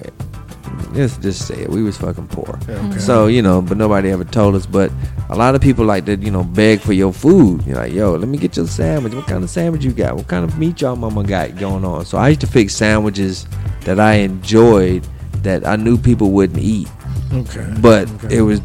let's 0.94 1.18
just 1.18 1.48
say 1.48 1.56
it, 1.64 1.70
we 1.70 1.84
was 1.84 1.98
fucking 1.98 2.28
poor. 2.28 2.50
Okay. 2.64 2.74
Mm-hmm. 2.74 3.00
So 3.00 3.28
you 3.28 3.42
know, 3.42 3.62
but 3.62 3.78
nobody 3.78 4.12
ever 4.12 4.24
told 4.24 4.56
us. 4.56 4.66
But 4.66 4.92
a 5.30 5.36
lot 5.36 5.56
of 5.56 5.62
people 5.62 5.86
like 5.86 6.06
to, 6.06 6.16
you 6.16 6.32
know, 6.32 6.44
beg 6.44 6.82
for 6.82 6.94
your 6.94 7.14
food. 7.14 7.66
You're 7.66 7.78
like, 7.78 7.94
yo, 7.94 8.16
let 8.16 8.28
me 8.28 8.38
get 8.38 8.58
your 8.58 8.68
sandwich. 8.68 9.14
What 9.14 9.28
kind 9.28 9.44
of 9.44 9.50
sandwich 9.50 9.84
you 9.84 9.92
got? 9.92 10.16
What 10.16 10.28
kind 10.28 10.44
of 10.44 10.58
meat 10.58 10.82
y'all 10.82 10.96
mama 10.96 11.24
got 11.24 11.58
going 11.58 11.86
on? 11.86 12.06
So 12.06 12.18
I 12.18 12.30
used 12.30 12.42
to 12.42 12.48
fix 12.48 12.76
sandwiches 12.76 13.48
that 13.82 14.00
I 14.00 14.16
enjoyed 14.16 15.08
that 15.44 15.66
I 15.68 15.76
knew 15.76 15.98
people 15.98 16.32
wouldn't 16.32 16.60
eat 16.60 16.88
Okay. 17.34 17.68
but 17.82 18.10
Okay. 18.12 18.38
it 18.38 18.42
was 18.42 18.62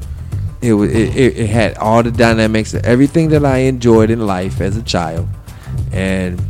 it 0.61 0.73
was 0.75 0.93
it, 0.93 1.17
it, 1.17 1.37
it 1.39 1.49
had 1.51 1.77
all 1.79 2.03
the 2.03 2.11
dynamics 2.13 2.73
of 2.75 2.85
everything 2.85 3.31
that 3.31 3.45
I 3.45 3.59
enjoyed 3.59 4.11
in 4.11 4.27
life 4.27 4.61
as 4.61 4.77
a 4.77 4.83
child 4.83 5.27
and 5.93 6.41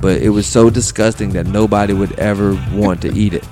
but 0.00 0.20
it 0.22 0.30
was 0.30 0.46
so 0.46 0.70
disgusting 0.70 1.30
that 1.30 1.46
nobody 1.46 1.92
would 1.92 2.18
ever 2.18 2.54
want 2.72 3.02
to 3.02 3.12
eat 3.14 3.34
it. 3.34 3.44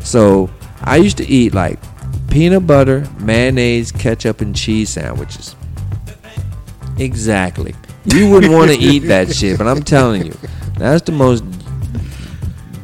So 0.00 0.50
I 0.82 0.96
used 0.96 1.16
to 1.18 1.26
eat 1.26 1.54
like 1.54 1.78
peanut 2.30 2.66
butter 2.66 3.06
mayonnaise 3.18 3.92
ketchup 3.92 4.40
and 4.40 4.54
cheese 4.54 4.90
sandwiches. 4.90 5.56
Exactly. 6.98 7.74
You 8.04 8.30
wouldn't 8.30 8.52
want 8.52 8.70
to 8.70 8.76
eat 8.80 9.00
that 9.00 9.34
shit 9.34 9.58
but 9.58 9.66
I'm 9.66 9.82
telling 9.82 10.26
you 10.26 10.36
that's 10.78 11.02
the 11.02 11.12
most 11.12 11.44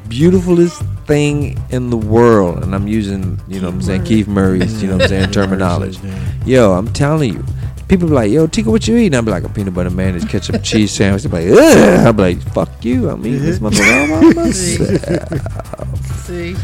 beautifulest 0.08 0.82
thing 1.06 1.62
in 1.70 1.90
the 1.90 1.96
world 1.96 2.62
and 2.62 2.74
I'm 2.74 2.88
using 2.88 3.40
you 3.48 3.60
know 3.60 3.68
what 3.68 3.74
I'm 3.74 3.82
saying 3.82 4.04
Keith 4.04 4.28
Murray's 4.28 4.82
you 4.82 4.88
know 4.88 4.94
what 4.94 5.04
I'm 5.04 5.08
saying 5.08 5.30
terminology. 5.30 6.00
Yo, 6.44 6.72
I'm 6.72 6.92
telling 6.92 7.34
you. 7.34 7.44
People 7.93 8.09
be 8.09 8.14
like, 8.14 8.30
yo, 8.32 8.47
Tika, 8.47 8.70
what 8.70 8.88
you 8.88 8.97
eating? 8.97 9.22
Be 9.22 9.30
like, 9.30 9.45
a 9.45 9.51
peanut 9.51 9.74
butter 9.74 9.90
mayonnaise, 9.90 10.24
ketchup, 10.24 10.62
cheese 10.64 10.90
sandwich. 10.93 11.24
Be 11.24 11.28
like, 11.28 11.61
ugh. 11.61 12.16
Be 12.16 12.22
like, 12.22 12.40
fuck 12.55 12.82
you. 12.82 13.11
I'm 13.11 13.20
eating 13.26 13.43
this 13.43 13.59
motherfucker 13.61 14.34
myself. 15.76 15.99
See, 16.24 16.57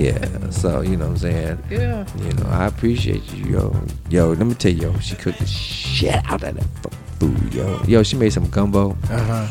Yeah, 0.00 0.50
so, 0.50 0.82
you 0.82 0.96
know 0.96 1.06
what 1.06 1.10
I'm 1.10 1.16
saying? 1.16 1.58
yeah. 1.70 2.06
You 2.18 2.32
know, 2.34 2.46
I 2.50 2.66
appreciate 2.66 3.32
you, 3.32 3.46
yo. 3.46 3.82
Yo, 4.10 4.28
let 4.28 4.46
me 4.46 4.54
tell 4.54 4.70
you, 4.70 4.82
yo, 4.92 4.98
she 5.00 5.16
cooked 5.16 5.40
the 5.40 5.46
shit 5.46 6.14
out 6.30 6.44
of 6.44 6.54
that 6.54 6.64
fucking 6.84 6.98
food, 7.18 7.52
yo. 7.52 7.82
Yo, 7.88 8.04
she 8.04 8.14
made 8.14 8.32
some 8.32 8.48
gumbo. 8.48 8.96
Uh 9.10 9.24
huh. 9.24 9.48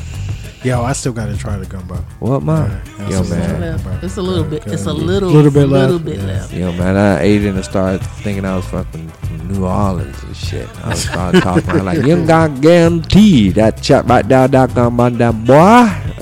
Yo, 0.61 0.83
I 0.83 0.91
still 0.91 1.13
gotta 1.13 1.37
try 1.37 1.55
the 1.55 1.65
gumbo. 1.65 1.95
What, 2.19 2.43
mom? 2.43 2.69
Yeah, 2.99 3.09
Yo, 3.09 3.23
man. 3.29 3.61
Left. 3.61 4.03
It's 4.03 4.17
a 4.17 4.21
little 4.21 4.43
bit. 4.43 4.67
It's 4.67 4.85
a 4.87 4.91
little, 4.93 5.29
Little 5.29 5.51
bit 5.51 5.67
little 5.67 5.93
left. 5.93 6.05
bit 6.05 6.17
Yeah. 6.17 6.25
left. 6.25 6.53
Yo, 6.53 6.71
man, 6.73 6.97
I 6.97 7.21
ate 7.21 7.45
it 7.45 7.55
and 7.55 7.63
started 7.63 8.01
thinking 8.23 8.43
I 8.43 8.57
was 8.57 8.65
fucking 8.65 9.09
New 9.47 9.65
Orleans 9.65 10.21
and 10.21 10.35
shit. 10.35 10.67
I 10.83 10.89
was 10.89 11.03
started 11.03 11.41
talking 11.43 11.69
I'm 11.69 11.85
like, 11.85 12.05
you 12.05 12.25
got 12.25 12.59
guaranteed 12.59 13.55
that 13.55 13.81
chop 13.81 14.07
right 14.09 14.27
down, 14.27 14.51
that 14.51 14.75
gun, 14.75 14.97
man, 14.97 15.17
that 15.19 15.45
boy. 15.45 15.55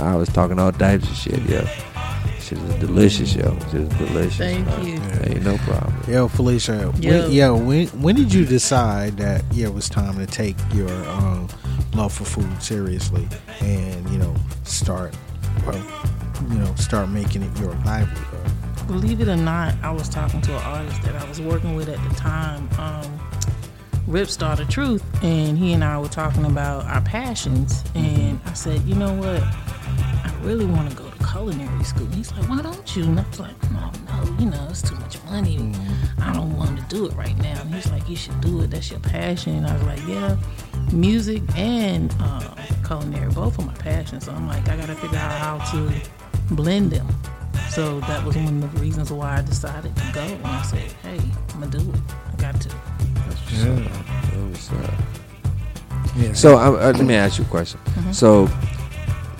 I 0.04 0.16
was 0.16 0.30
talking 0.30 0.60
all 0.60 0.72
types 0.72 1.10
of 1.10 1.16
shit, 1.16 1.42
yo. 1.50 1.66
Shit 2.40 2.60
is 2.60 2.76
delicious, 2.76 3.34
yo. 3.36 3.58
Shit 3.72 3.82
is 3.82 3.90
delicious. 3.98 4.38
Thank 4.38 4.68
man. 4.68 4.86
you. 4.86 5.00
Hey, 5.34 5.40
no 5.40 5.58
problem. 5.58 5.96
Yo, 6.08 6.28
Felicia. 6.28 6.94
Yo. 7.00 7.22
When, 7.24 7.32
yo, 7.32 7.58
when 7.58 7.88
when 7.88 8.16
did 8.16 8.32
you 8.32 8.46
decide 8.46 9.18
that 9.18 9.44
yeah, 9.52 9.66
it 9.66 9.74
was 9.74 9.90
time 9.90 10.16
to 10.20 10.28
take 10.28 10.56
your 10.76 10.90
um, 11.10 11.50
love 11.94 12.14
for 12.14 12.26
food 12.26 12.62
seriously 12.62 13.28
and 13.62 14.10
you 14.10 14.18
know 14.18 14.36
start, 14.64 15.16
well, 15.66 15.84
you 16.50 16.58
know, 16.60 16.74
start 16.76 17.10
making 17.10 17.44
it 17.44 17.60
your 17.60 17.74
livelihood? 17.86 18.52
Believe 18.88 19.22
it 19.22 19.28
or 19.28 19.36
not, 19.36 19.76
I 19.84 19.92
was 19.92 20.08
talking 20.08 20.42
to 20.42 20.56
an 20.56 20.64
artist 20.64 21.02
that 21.04 21.16
I 21.16 21.28
was 21.28 21.42
working 21.42 21.76
with 21.76 21.90
at 21.90 22.02
the 22.10 22.16
time, 22.16 22.70
um, 22.80 23.20
Rip 24.08 24.30
Star 24.30 24.56
the 24.56 24.66
Truth, 24.66 25.04
and 25.24 25.58
he 25.58 25.74
and 25.74 25.84
I 25.84 26.00
were 26.00 26.08
talking 26.08 26.46
about 26.46 26.86
our 26.86 27.02
passions. 27.02 27.84
And 27.96 28.40
I 28.46 28.54
said, 28.54 28.82
you 28.84 28.96
know 28.96 29.14
what? 29.14 29.42
I 29.42 30.34
really 30.44 30.66
want 30.66 30.90
to 30.90 30.96
go 30.96 31.10
to 31.10 31.26
culinary 31.26 31.84
school. 31.84 32.08
He's 32.08 32.32
like, 32.32 32.48
why 32.48 32.62
don't 32.62 32.96
you? 32.96 33.04
And 33.04 33.20
I 33.20 33.28
was 33.28 33.40
like, 33.40 33.72
no, 33.72 33.92
no, 34.08 34.36
you 34.40 34.50
know, 34.50 34.68
it's 34.70 34.82
too 34.82 34.96
much 34.96 35.22
money. 35.26 35.74
I 36.22 36.32
don't 36.32 36.56
want 36.58 36.80
to 36.80 36.96
do 36.96 37.08
it 37.08 37.14
right 37.16 37.38
now. 37.40 37.60
And 37.60 37.76
he's 37.76 37.92
like, 37.92 38.08
you 38.08 38.16
should 38.16 38.40
do 38.40 38.62
it. 38.62 38.72
That's 38.72 38.90
your 38.90 39.02
passion. 39.02 39.58
And 39.58 39.68
I 39.68 39.74
was 39.74 39.84
like, 39.84 40.08
yeah, 40.08 40.38
music 40.92 41.42
and 41.56 42.14
uh, 42.20 42.56
culinary, 42.86 43.32
both 43.34 43.58
of 43.60 43.66
my 43.66 43.74
passions. 43.76 44.26
So 44.26 44.32
I'm 44.32 44.48
like, 44.48 44.68
I 44.70 44.78
got 44.78 44.88
to 44.88 44.96
figure 44.96 45.18
out 45.18 45.32
how 45.32 45.58
to 45.72 45.94
blend 46.56 46.92
them. 46.92 47.08
So 47.70 48.00
that 48.02 48.24
was 48.26 48.36
one 48.36 48.64
of 48.64 48.74
the 48.74 48.80
reasons 48.80 49.12
why 49.12 49.38
I 49.38 49.42
decided 49.42 49.96
to 49.96 50.12
go. 50.14 50.22
And 50.22 50.46
I 50.46 50.62
said, 50.64 50.92
hey, 51.04 51.20
I'm 51.54 51.60
going 51.60 51.72
to 51.72 51.78
do 51.80 51.90
it. 51.92 52.00
I 52.34 52.42
got 52.42 52.62
to. 52.62 52.70
That 52.70 54.50
was, 54.50 54.72
uh, 54.72 54.92
Yeah. 56.18 56.34
So 56.34 56.58
uh, 56.58 56.72
uh, 56.72 56.94
let 56.96 57.06
me 57.06 57.16
ask 57.16 57.38
you 57.38 57.46
a 57.46 57.48
question. 57.48 57.80
So 58.14 58.50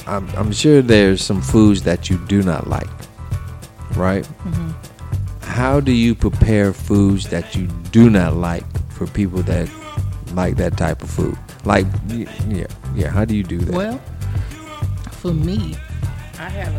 I'm, 0.06 0.28
I'm 0.36 0.52
sure 0.52 0.82
there's 0.82 1.24
some 1.24 1.42
foods 1.42 1.82
that 1.84 2.10
you 2.10 2.18
do 2.28 2.44
not 2.44 2.68
like, 2.68 2.88
right? 3.96 4.28
How 5.42 5.80
do 5.80 5.92
you 5.92 6.14
prepare 6.14 6.74
foods 6.74 7.28
that 7.30 7.56
you 7.56 7.68
do 7.92 8.10
not 8.10 8.36
like 8.36 8.64
for 8.92 9.08
people 9.08 9.42
that 9.44 9.68
like 10.38 10.56
that 10.58 10.78
type 10.78 11.02
of 11.04 11.10
food? 11.10 11.38
Like, 11.66 11.86
yeah, 12.08 12.68
yeah. 12.96 13.10
How 13.10 13.26
do 13.26 13.36
you 13.36 13.44
do 13.44 13.58
that? 13.60 13.74
Well, 13.76 13.98
for 15.12 15.34
me, 15.34 15.76
I 16.40 16.48
have 16.50 16.74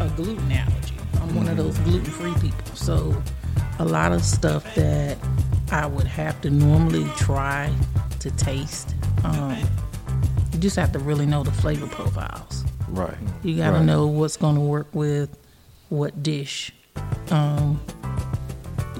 a, 0.00 0.04
a 0.04 0.08
gluten 0.16 0.50
allergy. 0.52 0.94
I'm 1.22 1.34
one 1.34 1.48
of 1.48 1.56
those 1.56 1.78
gluten 1.78 2.04
free 2.10 2.34
people. 2.40 2.74
So 2.74 3.14
a 3.78 3.84
lot 3.84 4.12
of 4.12 4.22
stuff 4.22 4.62
that 4.74 5.16
I 5.72 5.86
would 5.86 6.06
have 6.06 6.40
to 6.42 6.50
normally 6.50 7.04
try 7.16 7.72
to 8.20 8.30
taste, 8.32 8.94
um, 9.24 9.56
you 10.52 10.58
just 10.58 10.76
have 10.76 10.92
to 10.92 10.98
really 10.98 11.26
know 11.26 11.42
the 11.42 11.52
flavor 11.52 11.86
profiles. 11.86 12.64
right. 12.88 13.16
You 13.42 13.56
got 13.56 13.70
to 13.70 13.76
Right. 13.78 13.84
know 13.84 14.06
what's 14.06 14.36
going 14.36 14.54
to 14.56 14.60
work 14.60 14.88
with 14.92 15.30
what 15.88 16.22
dish. 16.22 16.72
Um, 17.30 17.80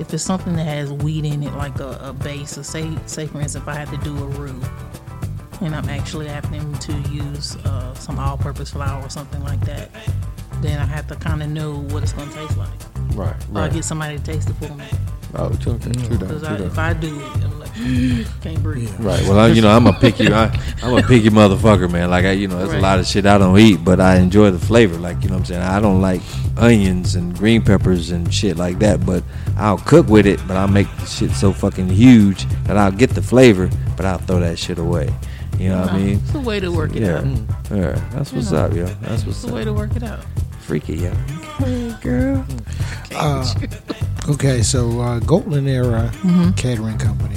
if 0.01 0.13
it's 0.15 0.23
something 0.23 0.55
that 0.57 0.65
has 0.65 0.93
wheat 0.93 1.25
in 1.25 1.43
it, 1.43 1.53
like 1.55 1.79
a, 1.81 1.99
a 2.03 2.13
base, 2.13 2.57
or 2.59 2.63
say, 2.63 2.91
say 3.07 3.27
for 3.27 3.41
instance, 3.41 3.63
if 3.63 3.69
I 3.69 3.75
had 3.75 3.89
to 3.89 3.97
do 3.99 4.17
a 4.17 4.27
roux, 4.27 4.61
and 5.63 5.75
I'm 5.75 5.89
actually 5.89 6.29
having 6.29 6.73
to 6.79 6.93
use 7.11 7.57
uh, 7.65 7.95
some 7.95 8.19
all-purpose 8.19 8.71
flour 8.71 9.03
or 9.03 9.09
something 9.09 9.43
like 9.43 9.61
that, 9.65 9.89
then 10.61 10.79
I 10.81 10.85
have 10.85 11.07
to 11.09 11.17
kind 11.17 11.43
of 11.43 11.49
know 11.51 11.79
what 11.79 12.03
it's 12.03 12.13
going 12.13 12.29
to 12.29 12.35
taste 12.35 12.57
like. 12.59 12.69
Right. 13.15 13.35
Or 13.55 13.59
I 13.59 13.63
Right. 13.63 13.73
get 13.73 13.85
somebody 13.85 14.19
to 14.19 14.23
taste 14.25 14.51
it 14.51 14.55
for 14.57 14.75
me. 14.75 14.85
Oh, 15.35 15.49
true, 15.55 15.79
true 15.79 15.93
Because 15.93 16.09
true 16.09 16.39
that. 16.41 16.61
if 16.61 16.79
I 16.79 16.93
do 16.93 17.09
it, 17.19 17.23
I'm 17.23 17.41
like, 17.43 17.46
can't 18.43 18.63
breathe. 18.63 18.91
Right. 18.99 19.23
Well, 19.23 19.39
I, 19.39 19.49
you 19.49 19.61
know, 19.63 19.71
I'm 19.71 19.87
a 19.87 19.93
picky. 19.93 20.33
I, 20.33 20.47
I'm 20.83 20.97
a 20.97 21.03
picky 21.03 21.29
motherfucker, 21.31 21.91
man. 21.91 22.11
Like 22.11 22.25
I, 22.25 22.33
you 22.33 22.49
know, 22.49 22.59
there's 22.59 22.73
a 22.73 22.81
lot 22.81 22.99
of 22.99 23.07
shit 23.07 23.27
I 23.27 23.37
don't 23.39 23.59
eat, 23.59 23.85
but 23.85 24.01
I 24.01 24.17
enjoy 24.17 24.51
the 24.51 24.59
flavor. 24.59 24.97
Like 24.97 25.23
you 25.23 25.29
know, 25.29 25.35
what 25.35 25.41
I'm 25.41 25.45
saying 25.47 25.63
I 25.63 25.81
don't 25.81 26.01
like 26.01 26.23
onions 26.57 27.15
and 27.17 27.37
green 27.37 27.63
peppers 27.63 28.11
and 28.11 28.33
shit 28.33 28.57
like 28.57 28.79
that. 28.79 29.05
But 29.05 29.23
I'll 29.57 29.79
cook 29.79 30.09
with 30.09 30.27
it. 30.27 30.41
But 30.49 30.57
I'll 30.57 30.69
make 30.69 30.89
the 30.99 31.07
shit 31.07 31.33
so 31.33 31.53
fucking 31.53 31.89
huge 31.89 32.45
that 32.65 32.77
I'll 32.77 32.93
get 32.93 33.11
the 33.11 33.23
flavor, 33.23 33.69
but 33.97 34.07
I'll 34.07 34.19
throw 34.19 34.41
that 34.41 34.59
shit 34.59 34.79
away. 34.79 35.15
You 35.59 35.71
know 35.71 35.81
what 35.83 35.93
I 35.93 35.99
mean? 35.99 36.19
It's 36.23 36.35
a 36.35 36.41
way 36.41 36.61
to 36.61 36.71
work 36.71 36.95
it 36.95 37.03
Yeah. 37.03 37.19
out. 37.19 37.25
Yeah. 37.71 37.93
That's 38.13 38.33
what's 38.33 38.51
know. 38.53 38.59
up, 38.59 38.75
yo. 38.75 38.85
That's 38.87 39.25
what's 39.25 39.43
It's 39.43 39.51
a 39.51 39.55
way 39.55 39.61
up. 39.63 39.67
to 39.67 39.73
work 39.73 39.97
it 39.97 40.03
out. 40.03 40.21
Freaky, 40.61 40.97
yo. 40.97 41.11
Hey, 41.59 41.95
girl. 42.03 42.45
Uh, 43.15 43.49
okay, 44.29 44.61
so 44.63 45.01
uh, 45.01 45.19
Golden 45.21 45.67
Era 45.67 46.11
Mm-hmm. 46.17 46.51
Catering 46.53 46.99
Company. 46.99 47.37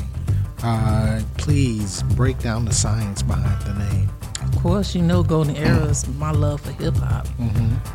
Uh, 0.61 1.21
please 1.37 2.03
break 2.15 2.37
down 2.39 2.65
the 2.65 2.73
science 2.73 3.21
behind 3.21 3.61
the 3.61 3.73
name. 3.85 4.09
Of 4.41 4.61
course, 4.61 4.93
you 4.93 5.01
know 5.01 5.23
Golden 5.23 5.55
Era 5.55 5.85
is 5.85 6.07
my 6.17 6.31
love 6.31 6.61
for 6.61 6.71
hip 6.73 6.95
hop. 6.95 7.27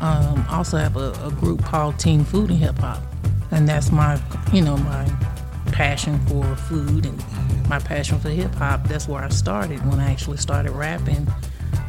Um, 0.01 0.45
I 0.49 0.57
also 0.57 0.77
have 0.77 0.95
a, 0.97 1.11
a 1.23 1.31
group 1.31 1.63
called 1.63 1.99
Team 1.99 2.23
Food 2.23 2.49
and 2.49 2.59
Hip 2.59 2.77
Hop, 2.79 3.01
and 3.51 3.67
that's 3.67 3.91
my, 3.91 4.19
you 4.51 4.61
know, 4.61 4.77
my 4.77 5.05
passion 5.71 6.19
for 6.27 6.43
food 6.55 7.05
and 7.05 7.69
my 7.69 7.79
passion 7.79 8.19
for 8.19 8.29
hip 8.29 8.53
hop. 8.55 8.87
That's 8.87 9.07
where 9.07 9.23
I 9.23 9.29
started 9.29 9.85
when 9.87 9.99
I 9.99 10.11
actually 10.11 10.37
started 10.37 10.71
rapping. 10.71 11.27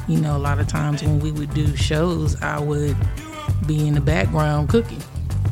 You 0.08 0.20
know, 0.20 0.36
a 0.36 0.38
lot 0.38 0.60
of 0.60 0.68
times 0.68 1.02
when 1.02 1.20
we 1.20 1.32
would 1.32 1.52
do 1.54 1.74
shows, 1.76 2.40
I 2.42 2.60
would 2.60 2.96
be 3.66 3.86
in 3.88 3.94
the 3.94 4.00
background 4.00 4.68
cooking. 4.68 5.02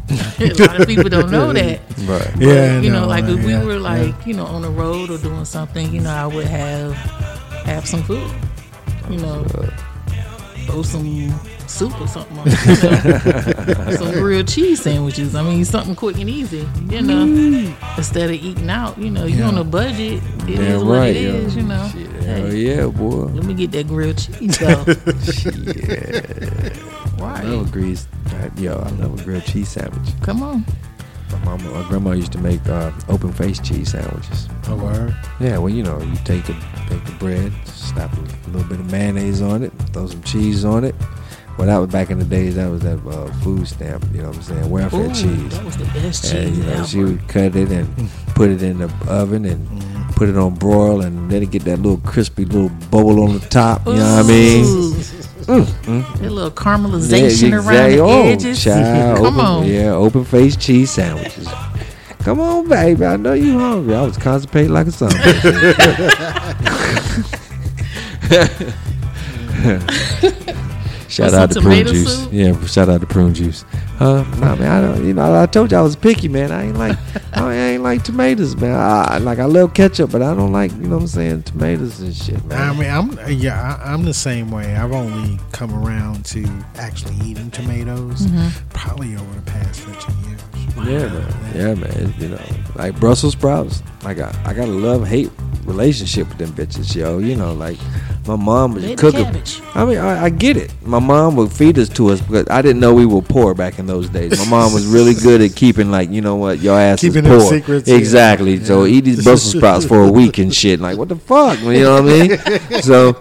a 0.39 0.53
lot 0.59 0.81
of 0.81 0.87
people 0.87 1.09
don't 1.09 1.31
know 1.31 1.53
that. 1.53 1.81
Right. 2.05 2.31
Yeah, 2.37 2.81
you 2.81 2.91
know, 2.91 3.03
no, 3.03 3.07
like 3.07 3.25
if 3.25 3.43
we 3.43 3.53
yeah, 3.53 3.65
were 3.65 3.75
yeah. 3.75 3.79
like, 3.79 4.27
you 4.27 4.35
know, 4.35 4.45
on 4.45 4.61
the 4.61 4.69
road 4.69 5.09
or 5.09 5.17
doing 5.17 5.47
something, 5.47 5.91
you 5.91 6.03
know, 6.03 6.11
I 6.11 6.27
would 6.27 6.47
have 6.47 6.93
have 7.65 7.89
some 7.89 8.03
food. 8.03 8.31
You 9.09 9.19
know, 9.21 9.45
throw 10.67 10.83
some 10.83 11.07
soup 11.67 11.99
or 12.01 12.07
something 12.07 12.39
on 12.39 12.47
you 12.47 12.55
know? 12.55 13.91
some 13.97 14.13
grilled 14.13 14.49
cheese 14.49 14.83
sandwiches. 14.83 15.35
I 15.35 15.43
mean, 15.43 15.65
something 15.65 15.95
quick 15.95 16.19
and 16.19 16.29
easy, 16.29 16.69
you 16.91 17.03
know. 17.03 17.25
Mm. 17.25 17.75
Instead 17.97 18.31
of 18.31 18.37
eating 18.37 18.69
out, 18.69 18.99
you 18.99 19.11
know, 19.11 19.25
you're 19.25 19.39
Yeah. 19.41 19.49
on 19.49 19.59
a 19.59 19.65
budget. 19.65 20.23
It 20.47 20.51
is 20.51 20.59
Damn 20.59 20.87
what 20.87 20.99
right, 20.99 21.17
it 21.17 21.23
yo. 21.23 21.35
is, 21.35 21.57
you 21.57 21.63
know. 21.63 21.89
Shit, 21.89 22.11
Hey, 22.23 22.41
hell 22.41 22.53
yeah, 22.55 22.87
boy. 22.87 23.25
Let 23.33 23.45
me 23.45 23.55
get 23.55 23.73
that 23.73 23.89
grilled 23.89 24.19
cheese 24.19 24.59
though. 24.59 24.85
Shit. 27.25 27.45
I 27.45 27.49
right. 27.49 27.57
love 27.57 27.69
a 27.69 27.73
grease. 27.73 28.09
Yo, 28.57 28.73
I 28.79 28.91
love 28.91 29.21
a 29.21 29.25
grilled 29.25 29.45
cheese 29.45 29.69
sandwich. 29.69 30.09
Come 30.23 30.43
on. 30.43 30.65
My 31.33 31.39
mama, 31.45 31.71
my 31.71 31.89
grandma 31.89 32.11
used 32.13 32.33
to 32.33 32.39
make 32.39 32.65
uh, 32.69 32.93
open 33.09 33.33
face 33.33 33.59
cheese 33.59 33.91
sandwiches. 33.93 34.49
Oh, 34.69 34.77
word. 34.77 35.17
Yeah, 35.41 35.59
well, 35.59 35.71
you 35.71 35.83
know, 35.83 35.99
you 36.01 36.15
take 36.25 36.45
the 36.45 36.53
take 36.89 37.05
the 37.05 37.17
bread, 37.19 37.53
slap 37.67 38.13
a 38.17 38.21
little 38.51 38.69
bit 38.69 38.79
of 38.79 38.91
mayonnaise 38.93 39.43
on 39.43 39.63
it, 39.65 39.73
throw 39.93 40.07
some 40.07 40.23
cheese 40.23 40.65
on 40.65 40.85
it. 40.85 40.95
Well, 41.59 41.67
that 41.69 41.79
was 41.79 41.89
back 41.91 42.11
in 42.11 42.19
the 42.19 42.25
days. 42.25 42.57
That 42.57 42.69
was 42.71 42.83
that 42.83 42.99
uh, 43.07 43.33
food 43.41 43.67
stamp. 43.67 44.05
You 44.13 44.23
know 44.23 44.29
what 44.29 44.37
I'm 44.37 44.43
saying? 44.43 44.71
Welfare 44.71 45.01
Ooh, 45.07 45.15
cheese. 45.15 45.51
That 45.57 45.65
was 45.65 45.77
the 45.77 45.85
best 45.87 46.25
And 46.33 46.49
cheese 46.49 46.59
you 46.59 46.65
know, 46.65 46.73
ever. 46.73 46.87
she 46.87 47.03
would 47.05 47.29
cut 47.29 47.57
it 47.57 47.71
and 47.71 48.11
put 48.35 48.51
it 48.51 48.63
in 48.63 48.79
the 48.79 48.93
oven 49.09 49.45
and 49.45 49.67
Mm-hmm. 49.69 50.11
put 50.13 50.29
it 50.29 50.37
on 50.37 50.55
broil 50.55 51.01
and 51.03 51.31
let 51.33 51.43
it 51.43 51.51
get 51.51 51.65
that 51.65 51.79
little 51.79 51.99
crispy 51.99 52.45
little 52.45 52.69
bubble 52.91 53.21
on 53.25 53.33
the 53.39 53.41
top. 53.49 53.87
You 53.87 53.95
know 53.95 54.17
what 54.17 54.25
I 54.25 54.29
mean? 54.29 54.65
Ooh. 55.49 55.65
That 55.65 56.31
little 56.31 56.51
caramelization 56.51 57.51
Yeah, 57.51 57.57
around 57.57 57.67
the 57.67 57.85
exactly. 57.85 58.01
Oh, 58.01 58.23
edges. 58.29 58.65
child, 58.65 59.17
Come 59.19 59.27
open, 59.27 59.41
on. 59.41 59.67
Yeah, 59.67 59.93
open 59.93 60.25
face 60.25 60.57
cheese 60.57 60.91
sandwiches. 60.91 61.49
Come 62.21 62.41
on, 62.41 62.69
baby. 62.69 63.05
I 63.05 63.17
know 63.17 63.35
you 63.35 63.59
hungry. 63.59 63.95
I 63.95 64.03
was 64.03 64.17
constipated 64.17 64.71
like 64.71 64.87
a 64.87 64.93
son. 64.93 65.11
shout 71.09 71.35
out 71.35 71.51
to 71.53 71.61
prune 71.61 71.87
juice. 71.87 72.23
soup? 72.23 72.31
Yeah, 72.33 72.67
shout 72.67 72.89
out 72.89 73.01
to 73.01 73.07
prune 73.07 73.35
juice. 73.35 73.65
Huh? 73.99 74.25
nah, 74.39 74.57
man, 74.57 74.71
I 74.71 74.81
don't. 74.95 75.07
You 75.07 75.15
know, 75.15 75.41
I 75.41 75.47
told 75.47 75.71
you 75.73 75.79
I 75.79 75.83
was 75.83 75.97
picky, 75.97 76.29
man. 76.29 76.51
I 76.51 76.65
ain't 76.65 76.77
like, 76.79 76.99
like 77.95 78.05
tomatoes, 78.05 78.57
man. 78.57 78.75
I, 78.75 79.19
like 79.19 79.39
I 79.39 79.45
love 79.45 79.75
ketchup, 79.75 80.11
but 80.11 80.21
I 80.21 80.35
don't 80.35 80.53
like, 80.53 80.73
you 80.73 80.89
know 80.89 80.97
what 80.97 81.03
I'm 81.03 81.07
saying, 81.07 81.43
tomatoes 81.45 82.01
and 82.01 82.15
shit, 82.15 82.45
man. 82.47 82.61
I 82.61 82.73
mean, 82.73 82.91
I'm 82.91 83.39
yeah, 83.39 83.79
I, 83.81 83.93
I'm 83.93 84.05
the 84.05 84.15
same 84.15 84.51
way. 84.51 84.75
I've 84.75 84.93
only 84.93 85.39
come 85.53 85.73
around 85.73 86.25
to 86.27 86.45
actually 86.77 87.17
eating 87.25 87.51
tomatoes 87.51 88.23
mm-hmm. 88.23 88.69
probably 88.71 89.15
over 89.15 89.35
the 89.35 89.43
past 89.43 89.81
15 89.81 90.25
years. 90.25 90.41
Yeah, 90.77 91.09
man. 91.09 91.55
Yeah, 91.55 91.75
man. 91.75 92.15
You 92.19 92.29
know, 92.31 92.43
like 92.75 92.99
Brussels 92.99 93.35
sprouts. 93.35 93.83
Like 94.03 94.19
I, 94.19 94.37
I 94.45 94.55
got 94.55 94.67
a 94.67 94.73
love 94.73 95.07
hate 95.07 95.31
relationship 95.67 96.29
with 96.29 96.39
them 96.39 96.51
bitches, 96.53 96.95
yo. 96.95 97.19
You 97.19 97.37
know, 97.37 97.53
like 97.55 97.79
my 98.27 98.37
mom 98.37 98.75
was 98.75 98.85
Baby 98.85 98.97
cooking. 98.97 99.25
cabbage. 99.25 99.61
I 99.75 99.85
mean, 99.85 99.99
I, 99.99 100.25
I 100.25 100.29
get 100.31 100.57
it. 100.57 100.73
My 100.83 100.99
mom 100.99 101.37
would 101.37 101.53
feed 101.53 101.79
us 101.79 101.89
to 101.91 102.09
us 102.11 102.21
because 102.21 102.47
I 102.51 102.63
didn't 102.63 102.81
know 102.81 102.95
we 102.95 103.07
were 103.07 103.21
poor 103.23 103.55
back 103.55 103.79
in 103.79 103.87
those 103.87 104.09
days. 104.09 104.39
My 104.45 104.51
mom 104.51 104.73
was 104.73 104.87
really 104.87 105.15
good 105.15 105.41
at 105.41 105.55
keeping, 105.57 105.91
like, 105.91 106.11
you 106.11 106.21
know 106.21 106.37
what, 106.37 106.61
your 106.61 106.79
ass 106.79 107.01
Keeping 107.01 107.25
is 107.25 107.31
them 107.31 107.39
poor. 107.41 107.49
secrets, 107.51 107.89
yeah. 107.89 107.97
exactly. 107.97 108.63
So 108.65 108.85
Yeah. 108.85 108.95
eat 108.97 109.01
these 109.05 109.25
Brussels 109.25 109.55
sprouts 109.57 109.85
for 109.85 110.03
a 110.03 110.11
week 110.11 110.39
and 110.39 110.55
shit. 110.55 110.81
Like, 110.81 110.97
what 110.97 111.09
the 111.09 111.17
fuck? 111.17 111.59
You 111.61 111.81
know 111.83 112.03
what 112.03 112.13
I 112.13 112.29
mean? 112.29 112.61
So 112.83 113.15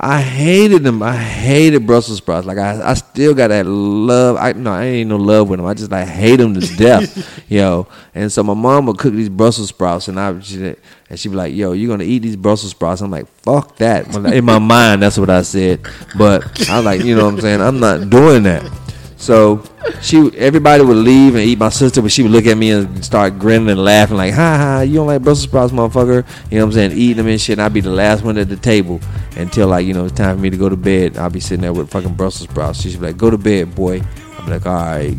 I 0.00 0.20
hated 0.20 0.82
them. 0.84 1.02
I 1.02 1.16
hated 1.16 1.86
Brussels 1.86 2.18
sprouts. 2.18 2.46
Like, 2.46 2.58
I, 2.58 2.90
I 2.90 2.94
still 2.94 3.34
got 3.34 3.48
that 3.48 3.66
love. 3.66 4.36
I 4.36 4.52
no, 4.52 4.72
I 4.72 4.84
ain't 4.84 5.08
no 5.08 5.16
love 5.16 5.48
with 5.48 5.58
them. 5.58 5.66
I 5.66 5.74
just 5.74 5.90
like 5.90 6.06
hate 6.06 6.36
them 6.36 6.54
to 6.54 6.76
death, 6.76 7.42
yo. 7.48 7.86
And 8.14 8.30
so 8.30 8.42
my 8.42 8.54
mom 8.54 8.86
would 8.86 8.98
cook 8.98 9.14
these 9.14 9.28
Brussels 9.28 9.68
sprouts, 9.70 10.08
and 10.08 10.18
I 10.20 10.32
would- 10.32 10.44
she, 10.44 10.74
and 11.10 11.18
she'd 11.18 11.30
be 11.30 11.36
like, 11.36 11.54
"Yo, 11.54 11.72
you're 11.72 11.88
gonna 11.88 12.04
eat 12.04 12.20
these 12.20 12.36
Brussels 12.36 12.72
sprouts?" 12.72 13.00
I'm 13.00 13.10
like, 13.10 13.26
"Fuck 13.42 13.76
that!" 13.76 14.14
In 14.14 14.44
my 14.44 14.58
mind, 14.58 15.02
that's 15.02 15.18
what 15.18 15.30
I 15.30 15.42
said. 15.42 15.80
But 16.16 16.42
I 16.68 16.76
was 16.76 16.84
like, 16.84 17.02
you 17.02 17.16
know 17.16 17.24
what 17.24 17.34
I'm 17.34 17.40
saying? 17.40 17.60
I'm 17.60 17.80
not 17.80 18.10
doing 18.10 18.42
that. 18.44 18.70
So 19.18 19.64
she, 20.00 20.30
everybody 20.36 20.84
would 20.84 20.96
leave 20.96 21.34
and 21.34 21.42
eat 21.42 21.58
my 21.58 21.70
sister, 21.70 22.00
but 22.00 22.12
she 22.12 22.22
would 22.22 22.30
look 22.30 22.46
at 22.46 22.56
me 22.56 22.70
and 22.70 23.04
start 23.04 23.38
grinning 23.38 23.68
and 23.68 23.84
laughing, 23.84 24.16
like, 24.16 24.32
"Ha 24.32 24.56
ha, 24.56 24.80
you 24.82 24.94
don't 24.94 25.08
like 25.08 25.22
Brussels 25.22 25.48
sprouts, 25.48 25.72
motherfucker?" 25.72 26.24
You 26.50 26.58
know 26.58 26.66
what 26.66 26.70
I'm 26.70 26.72
saying? 26.72 26.92
Eating 26.92 27.16
them 27.16 27.26
and 27.26 27.40
shit. 27.40 27.58
And 27.58 27.62
I'd 27.62 27.74
be 27.74 27.80
the 27.80 27.90
last 27.90 28.22
one 28.22 28.38
at 28.38 28.48
the 28.48 28.56
table 28.56 29.00
until 29.36 29.68
like 29.68 29.86
you 29.86 29.92
know 29.92 30.04
it's 30.04 30.16
time 30.16 30.36
for 30.36 30.42
me 30.42 30.50
to 30.50 30.56
go 30.56 30.68
to 30.68 30.76
bed. 30.76 31.18
I'll 31.18 31.30
be 31.30 31.40
sitting 31.40 31.62
there 31.62 31.72
with 31.72 31.90
fucking 31.90 32.14
Brussels 32.14 32.48
sprouts. 32.48 32.80
She'd 32.80 33.00
be 33.00 33.06
like, 33.06 33.16
"Go 33.16 33.28
to 33.28 33.38
bed, 33.38 33.74
boy." 33.74 34.02
I'd 34.38 34.44
be 34.44 34.52
like, 34.52 34.66
"All 34.66 34.74
right." 34.74 35.16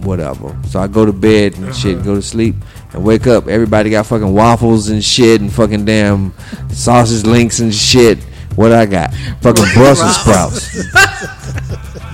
Whatever. 0.00 0.58
So 0.66 0.80
I 0.80 0.88
go 0.88 1.06
to 1.06 1.12
bed 1.12 1.56
and 1.58 1.72
shit, 1.76 1.94
uh-huh. 1.94 2.04
go 2.04 2.14
to 2.16 2.22
sleep, 2.22 2.56
and 2.92 3.04
wake 3.04 3.26
up. 3.26 3.48
Everybody 3.48 3.90
got 3.90 4.06
fucking 4.06 4.32
waffles 4.32 4.88
and 4.88 5.02
shit, 5.04 5.40
and 5.40 5.52
fucking 5.52 5.84
damn 5.84 6.34
sausage 6.70 7.24
links 7.26 7.60
and 7.60 7.74
shit. 7.74 8.18
What 8.54 8.72
I 8.72 8.86
got? 8.86 9.14
Fucking 9.40 9.64
Brussels 9.74 10.16
sprouts. 10.20 10.94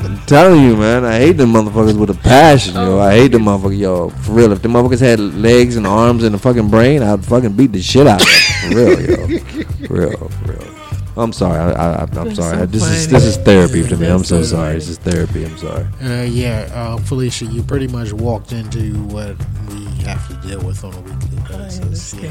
I'm 0.04 0.18
telling 0.26 0.62
you, 0.62 0.76
man, 0.76 1.04
I 1.04 1.18
hate 1.18 1.32
them 1.32 1.52
motherfuckers 1.52 1.98
with 1.98 2.10
a 2.10 2.14
passion, 2.14 2.74
yo. 2.74 2.98
I 3.00 3.14
hate 3.14 3.32
them 3.32 3.42
motherfuckers, 3.42 3.78
yo. 3.78 4.10
For 4.10 4.32
real, 4.32 4.52
if 4.52 4.62
the 4.62 4.68
motherfuckers 4.68 5.00
had 5.00 5.18
legs 5.18 5.76
and 5.76 5.86
arms 5.86 6.22
and 6.22 6.34
a 6.34 6.38
fucking 6.38 6.68
brain, 6.70 7.02
I'd 7.02 7.24
fucking 7.24 7.54
beat 7.54 7.72
the 7.72 7.82
shit 7.82 8.06
out 8.06 8.22
of 8.22 8.28
them. 8.28 8.70
For 8.70 8.76
real, 8.76 9.00
yo. 9.00 9.38
For 9.86 9.94
real, 9.94 10.28
for 10.28 10.52
real. 10.52 10.77
I'm 11.18 11.32
sorry. 11.32 11.58
I, 11.58 11.72
I, 11.72 12.02
I'm 12.02 12.34
sorry. 12.34 12.58
so 12.58 12.66
this 12.66 12.84
is 12.84 13.08
this 13.08 13.24
is 13.24 13.36
therapy 13.38 13.82
to 13.82 13.96
me. 13.96 14.06
I'm 14.06 14.22
so 14.24 14.42
so 14.42 14.56
sorry. 14.56 14.74
This 14.74 14.88
is 14.88 14.98
therapy. 14.98 15.44
I'm 15.44 15.58
sorry. 15.58 15.86
Uh, 16.00 16.22
yeah, 16.22 16.70
uh, 16.72 16.96
Felicia, 16.98 17.46
you 17.46 17.62
pretty 17.62 17.88
much 17.88 18.12
walked 18.12 18.52
into 18.52 18.94
what 19.06 19.36
we 19.68 19.84
have 20.04 20.26
to 20.28 20.34
deal 20.48 20.60
with 20.64 20.84
on 20.84 20.94
a 20.94 21.00
weekly 21.00 21.38
basis. 21.48 22.14
Yeah. 22.14 22.30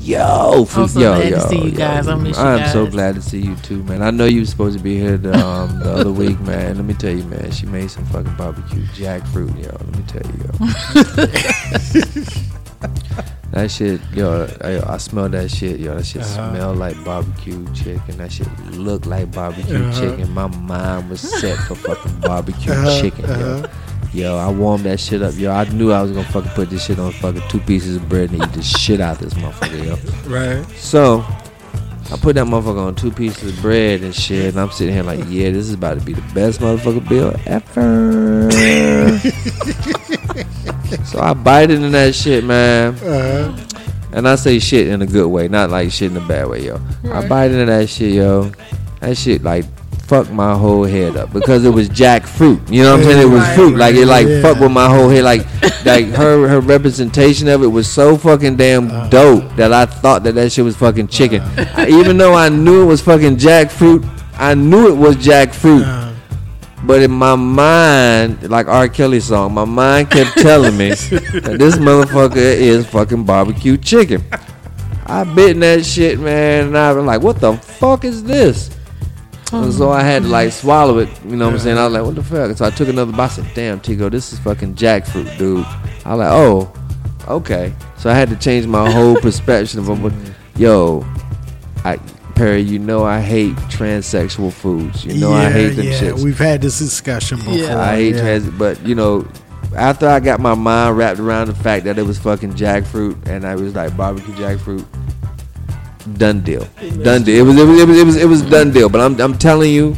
Yo, 0.00 0.64
for, 0.66 0.82
I'm 0.82 0.88
so 0.88 1.00
yo, 1.00 1.16
glad 1.16 1.30
to 1.30 1.40
see 1.48 1.58
you 1.58 1.70
yo. 1.70 1.76
guys. 1.76 2.06
I 2.06 2.14
miss 2.14 2.36
you 2.36 2.42
I'm 2.42 2.68
so 2.68 2.86
glad 2.86 3.14
to 3.16 3.22
see 3.22 3.40
you 3.40 3.56
too, 3.56 3.82
man. 3.84 4.02
I 4.02 4.10
know 4.10 4.26
you 4.26 4.40
were 4.40 4.46
supposed 4.46 4.78
to 4.78 4.82
be 4.82 4.96
here 4.98 5.16
the, 5.16 5.34
um, 5.36 5.80
the 5.80 5.90
other 5.92 6.12
week, 6.12 6.38
man. 6.40 6.76
Let 6.76 6.84
me 6.84 6.94
tell 6.94 7.14
you, 7.14 7.24
man. 7.24 7.50
She 7.50 7.66
made 7.66 7.90
some 7.90 8.04
fucking 8.06 8.34
barbecue 8.36 8.84
jackfruit, 8.94 9.56
yo. 9.62 9.72
Let 9.72 9.96
me 9.96 10.04
tell 10.06 10.22
you, 10.30 10.38
yo. 13.18 13.24
that 13.52 13.70
shit, 13.70 14.00
yo. 14.12 14.46
I, 14.62 14.94
I 14.94 14.96
smell 14.98 15.28
that 15.30 15.50
shit, 15.50 15.80
yo. 15.80 15.94
That 15.94 16.04
shit 16.04 16.22
Uh-huh. 16.22 16.50
smell 16.52 16.74
like 16.74 17.02
barbecue 17.04 17.64
chicken. 17.74 18.18
That 18.18 18.30
shit 18.32 18.48
look 18.72 19.06
like 19.06 19.30
barbecue 19.32 19.76
Uh-huh. 19.84 20.00
chicken. 20.00 20.30
My 20.32 20.46
mind 20.48 21.08
was 21.10 21.20
set 21.20 21.56
for 21.66 21.74
fucking 21.74 22.20
barbecue 22.20 22.72
Uh-huh, 22.72 23.00
chicken, 23.00 23.24
yo. 23.24 23.30
uh-huh. 23.32 23.66
Yo, 24.14 24.36
I 24.38 24.48
warmed 24.50 24.84
that 24.84 24.98
shit 25.00 25.22
up, 25.22 25.34
yo. 25.36 25.50
I 25.50 25.64
knew 25.64 25.92
I 25.92 26.00
was 26.02 26.10
gonna 26.12 26.26
fucking 26.28 26.52
put 26.52 26.70
this 26.70 26.84
shit 26.86 26.98
on 26.98 27.12
fucking 27.12 27.42
two 27.50 27.60
pieces 27.60 27.96
of 27.96 28.08
bread 28.08 28.30
and 28.30 28.42
eat 28.42 28.52
the 28.52 28.62
shit 28.62 29.00
out 29.02 29.18
this 29.18 29.34
motherfucker, 29.34 29.84
yo. 29.84 29.96
Right. 30.34 30.64
So 30.78 31.22
I 32.10 32.16
put 32.16 32.34
that 32.36 32.46
motherfucker 32.46 32.86
on 32.86 32.94
two 32.94 33.10
pieces 33.10 33.54
of 33.54 33.60
bread 33.62 34.00
and 34.00 34.14
shit, 34.14 34.46
and 34.54 34.60
I'm 34.60 34.70
sitting 34.70 34.94
here 34.94 35.02
like, 35.02 35.20
yeah, 35.28 35.50
this 35.50 35.66
is 35.68 35.74
about 35.74 35.98
to 35.98 36.04
be 36.04 36.14
the 36.14 36.22
best 36.32 36.58
motherfucker 36.60 37.06
bill 37.06 37.34
ever. 37.44 38.48
so 41.04 41.20
I 41.20 41.34
bite 41.34 41.70
into 41.70 41.90
that 41.90 42.14
shit, 42.14 42.44
man. 42.44 42.94
Uh, 42.96 43.56
And 44.12 44.26
I 44.26 44.36
say 44.36 44.58
shit 44.58 44.88
in 44.88 45.02
a 45.02 45.06
good 45.06 45.28
way, 45.28 45.48
not 45.48 45.68
like 45.70 45.90
shit 45.92 46.10
in 46.10 46.16
a 46.16 46.26
bad 46.26 46.48
way, 46.48 46.64
yo. 46.64 46.80
I 47.12 47.26
bite 47.28 47.50
into 47.50 47.66
that 47.66 47.88
shit, 47.90 48.14
yo. 48.14 48.50
That 49.00 49.16
shit 49.16 49.42
like 49.44 49.66
fucked 50.06 50.30
my 50.32 50.54
whole 50.56 50.84
head 50.84 51.14
up 51.18 51.30
because 51.34 51.66
it 51.66 51.68
was 51.70 51.90
jackfruit. 51.90 52.58
You 52.72 52.82
know 52.84 52.92
what 52.92 53.00
I'm 53.00 53.04
saying? 53.04 53.22
It 53.22 53.30
was 53.30 53.42
Right. 53.42 53.54
fruit. 53.54 53.76
Like 53.76 53.94
it 53.94 54.06
like 54.06 54.26
Yeah. 54.26 54.40
fucked 54.40 54.60
with 54.60 54.72
my 54.72 54.88
whole 54.88 55.10
head. 55.10 55.24
Like 55.24 55.44
like 55.84 56.06
her 56.14 56.48
her 56.48 56.60
representation 56.60 57.48
of 57.48 57.62
it 57.62 57.66
was 57.66 57.86
so 57.86 58.16
fucking 58.16 58.56
damn 58.56 58.88
uh-huh. 58.90 59.08
dope 59.10 59.56
that 59.56 59.74
I 59.74 59.84
thought 59.84 60.24
that 60.24 60.34
that 60.36 60.52
shit 60.52 60.64
was 60.64 60.76
fucking 60.76 61.08
chicken. 61.08 61.42
Uh-huh. 61.42 61.82
I- 61.82 61.88
even 61.88 62.16
though 62.16 62.34
I 62.34 62.48
knew 62.48 62.82
it 62.82 62.86
was 62.86 63.02
fucking 63.02 63.36
jackfruit, 63.36 64.08
I 64.38 64.54
knew 64.54 64.88
it 64.88 64.96
was 64.96 65.16
jackfruit. 65.16 65.84
But 66.84 67.02
in 67.02 67.10
my 67.10 67.34
mind, 67.34 68.48
like 68.48 68.68
R. 68.68 68.88
Kelly 68.88 69.20
song, 69.20 69.54
my 69.54 69.64
mind 69.64 70.10
kept 70.10 70.38
telling 70.38 70.76
me 70.76 70.88
that 70.90 71.56
this 71.58 71.76
motherfucker 71.76 72.36
is 72.36 72.86
fucking 72.86 73.24
barbecue 73.24 73.76
chicken. 73.76 74.24
I 75.06 75.24
bit 75.24 75.50
in 75.50 75.60
that 75.60 75.84
shit, 75.84 76.20
man, 76.20 76.68
and 76.68 76.78
I 76.78 76.92
was 76.92 77.04
like, 77.04 77.22
what 77.22 77.40
the 77.40 77.54
fuck 77.54 78.04
is 78.04 78.22
this? 78.22 78.70
And 79.52 79.72
so 79.72 79.90
I 79.90 80.02
had 80.02 80.24
to 80.24 80.28
like 80.28 80.52
swallow 80.52 80.98
it, 80.98 81.08
you 81.24 81.34
know 81.34 81.46
what 81.46 81.54
I'm 81.54 81.60
saying? 81.60 81.78
I 81.78 81.84
was 81.84 81.94
like, 81.94 82.04
what 82.04 82.14
the 82.14 82.22
fuck? 82.22 82.56
So 82.56 82.66
I 82.66 82.70
took 82.70 82.88
another 82.88 83.12
bite. 83.12 83.24
I 83.24 83.28
said, 83.28 83.50
damn, 83.54 83.80
Tigo, 83.80 84.10
this 84.10 84.32
is 84.32 84.38
fucking 84.40 84.74
jackfruit, 84.74 85.38
dude. 85.38 85.64
I 86.04 86.14
was 86.14 86.18
like, 86.18 86.30
oh, 86.30 86.72
okay. 87.26 87.72
So 87.96 88.10
I 88.10 88.14
had 88.14 88.28
to 88.28 88.36
change 88.36 88.66
my 88.66 88.90
whole 88.90 89.16
perspective 89.20 89.88
of 89.88 90.58
yo, 90.58 91.06
I, 91.84 91.98
Perry, 92.38 92.60
you 92.60 92.78
know 92.78 93.04
I 93.04 93.20
hate 93.20 93.56
transsexual 93.66 94.52
foods. 94.52 95.04
You 95.04 95.14
know 95.14 95.32
I 95.32 95.50
hate 95.50 95.70
them 95.70 95.86
yeah. 95.86 96.00
shits. 96.00 96.22
We've 96.22 96.38
had 96.38 96.62
this 96.62 96.78
discussion 96.78 97.38
before. 97.38 97.54
Yeah. 97.54 97.80
I 97.80 97.96
hate 97.96 98.14
yeah. 98.14 98.20
trans, 98.20 98.48
but 98.50 98.80
you 98.86 98.94
know, 98.94 99.26
after 99.74 100.06
I 100.06 100.20
got 100.20 100.38
my 100.38 100.54
mind 100.54 100.96
wrapped 100.96 101.18
around 101.18 101.48
the 101.48 101.54
fact 101.56 101.84
that 101.86 101.98
it 101.98 102.04
was 102.04 102.16
fucking 102.20 102.52
jackfruit 102.52 103.26
and 103.26 103.44
I 103.44 103.56
was 103.56 103.74
like 103.74 103.96
barbecue 103.96 104.32
jackfruit, 104.34 104.86
done 106.16 106.42
deal, 106.42 106.64
done 107.02 107.24
deal. 107.24 107.44
It 107.44 107.48
was 107.48 107.58
it 107.58 107.66
was 107.66 107.80
it 107.80 107.88
was 107.88 107.98
it 107.98 108.06
was, 108.06 108.16
it 108.16 108.28
was 108.28 108.42
done 108.42 108.70
deal. 108.70 108.88
But 108.88 109.00
I'm 109.00 109.20
I'm 109.20 109.36
telling 109.36 109.72
you, 109.74 109.96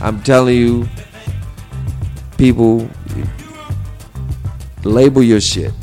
I'm 0.00 0.22
telling 0.22 0.56
you, 0.56 0.88
people, 2.38 2.88
label 4.84 5.24
your 5.24 5.40
shit. 5.40 5.72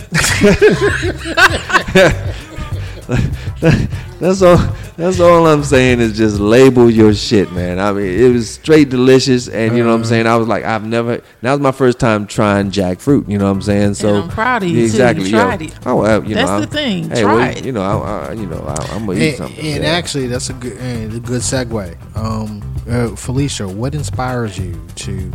That's 4.22 4.42
all. 4.42 4.58
That's 4.98 5.20
all 5.20 5.46
I'm 5.46 5.64
saying 5.64 6.00
is 6.00 6.18
just 6.18 6.40
label 6.40 6.90
your 6.90 7.14
shit, 7.14 7.52
man. 7.52 7.78
I 7.80 7.92
mean, 7.94 8.20
it 8.20 8.34
was 8.34 8.50
straight 8.50 8.90
delicious, 8.90 9.48
and 9.48 9.78
you 9.78 9.84
know 9.84 9.90
what 9.90 9.96
I'm 9.98 10.02
Uh-huh. 10.02 10.10
saying. 10.10 10.26
I 10.26 10.36
was 10.38 10.48
like, 10.48 10.64
I've 10.66 10.84
never. 10.86 11.22
That 11.42 11.52
was 11.52 11.60
my 11.62 11.72
first 11.72 12.00
time 12.00 12.26
trying 12.26 12.72
jackfruit. 12.72 13.30
You 13.30 13.38
know 13.38 13.46
what 13.46 13.52
I'm 13.52 13.62
saying? 13.62 13.94
So 13.94 14.24
I'm 14.24 14.30
proud 14.30 14.64
of 14.64 14.70
you, 14.70 14.74
too. 14.76 14.80
You 14.80 14.86
Exactly. 14.86 15.30
yo. 15.30 15.38
tried 15.40 15.62
it. 15.62 15.76
Oh, 15.86 15.98
well, 15.98 16.24
you 16.26 16.34
That's 16.34 16.50
know, 16.50 16.62
the 16.62 16.66
I'm- 16.66 16.70
thing. 16.70 17.10
Hey, 17.12 17.22
Try 17.22 17.36
well. 17.36 17.58
You 17.66 17.72
know, 17.74 17.82
I, 17.84 18.28
I, 18.30 18.32
you 18.34 18.48
know, 18.48 18.60
I, 18.68 18.88
I'm 18.96 19.06
gonna 19.06 19.20
eat 19.20 19.28
And, 19.30 19.38
something. 19.38 19.66
and 19.68 19.84
yeah. 19.84 19.90
actually, 19.92 20.28
that's 20.28 20.50
a 20.50 20.54
good, 20.54 20.74
a 20.82 21.20
good 21.20 21.42
segue. 21.42 21.96
Um, 22.18 22.64
uh, 22.90 23.16
Felicia, 23.16 23.68
what 23.68 23.94
inspires 23.94 24.58
you 24.58 24.82
to, 24.96 25.32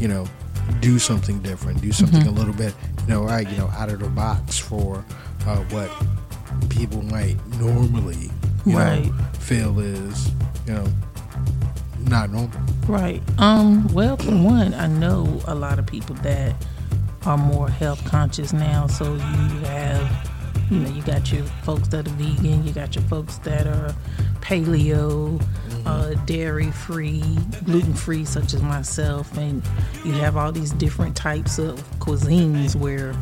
you 0.00 0.08
know, 0.08 0.24
do 0.80 0.98
something 0.98 1.38
different, 1.40 1.82
do 1.82 1.92
something 1.92 2.26
a 2.26 2.30
little 2.30 2.54
bit, 2.54 2.72
you 3.02 3.12
know, 3.12 3.24
right, 3.24 3.46
you 3.50 3.58
know, 3.58 3.68
out 3.76 3.90
of 3.90 3.98
the 3.98 4.08
box 4.08 4.56
for 4.58 5.04
uh, 5.46 5.56
what 5.70 5.90
people 6.70 7.02
might 7.02 7.36
normally, 7.60 8.30
you 8.64 8.76
Right. 8.78 9.04
know, 9.06 9.12
feel 9.38 9.78
is, 9.80 10.30
you 10.66 10.74
know, 10.74 10.86
not 12.08 12.30
normal. 12.30 12.50
Right. 12.86 13.22
Um. 13.38 13.86
Well, 13.88 14.16
for 14.16 14.32
one, 14.36 14.74
I 14.74 14.86
know 14.88 15.40
a 15.46 15.54
lot 15.54 15.78
of 15.78 15.86
people 15.86 16.16
that 16.16 16.54
are 17.24 17.38
more 17.38 17.68
health 17.70 18.04
conscious 18.04 18.52
now. 18.52 18.86
So 18.88 19.14
you 19.14 19.20
have, 19.66 20.28
you 20.70 20.78
know, 20.80 20.90
you 20.90 21.02
got 21.02 21.30
your 21.32 21.44
folks 21.64 21.88
that 21.88 22.06
are 22.06 22.10
vegan. 22.12 22.66
You 22.66 22.72
got 22.72 22.94
your 22.96 23.04
folks 23.04 23.36
that 23.38 23.66
are 23.66 23.94
paleo, 24.40 25.40
uh, 25.86 26.14
dairy 26.26 26.72
free, 26.72 27.22
gluten 27.64 27.94
free, 27.94 28.24
such 28.24 28.52
as 28.54 28.62
myself, 28.62 29.36
and 29.38 29.62
you 30.04 30.12
have 30.12 30.36
all 30.36 30.50
these 30.50 30.72
different 30.72 31.14
types 31.16 31.58
of 31.58 31.80
cuisines 32.00 32.74
where. 32.74 33.14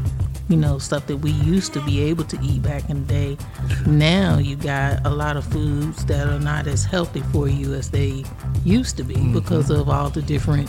You 0.50 0.56
know, 0.56 0.78
stuff 0.78 1.06
that 1.06 1.18
we 1.18 1.30
used 1.30 1.72
to 1.74 1.80
be 1.82 2.02
able 2.02 2.24
to 2.24 2.38
eat 2.42 2.60
back 2.62 2.90
in 2.90 3.06
the 3.06 3.12
day. 3.12 3.38
Now 3.86 4.38
you 4.38 4.56
got 4.56 5.06
a 5.06 5.10
lot 5.10 5.36
of 5.36 5.44
foods 5.46 6.04
that 6.06 6.26
are 6.26 6.40
not 6.40 6.66
as 6.66 6.84
healthy 6.84 7.22
for 7.32 7.48
you 7.48 7.72
as 7.72 7.88
they 7.90 8.24
used 8.64 8.96
to 8.96 9.04
be 9.04 9.32
because 9.32 9.70
of 9.70 9.88
all 9.88 10.10
the 10.10 10.22
different, 10.22 10.68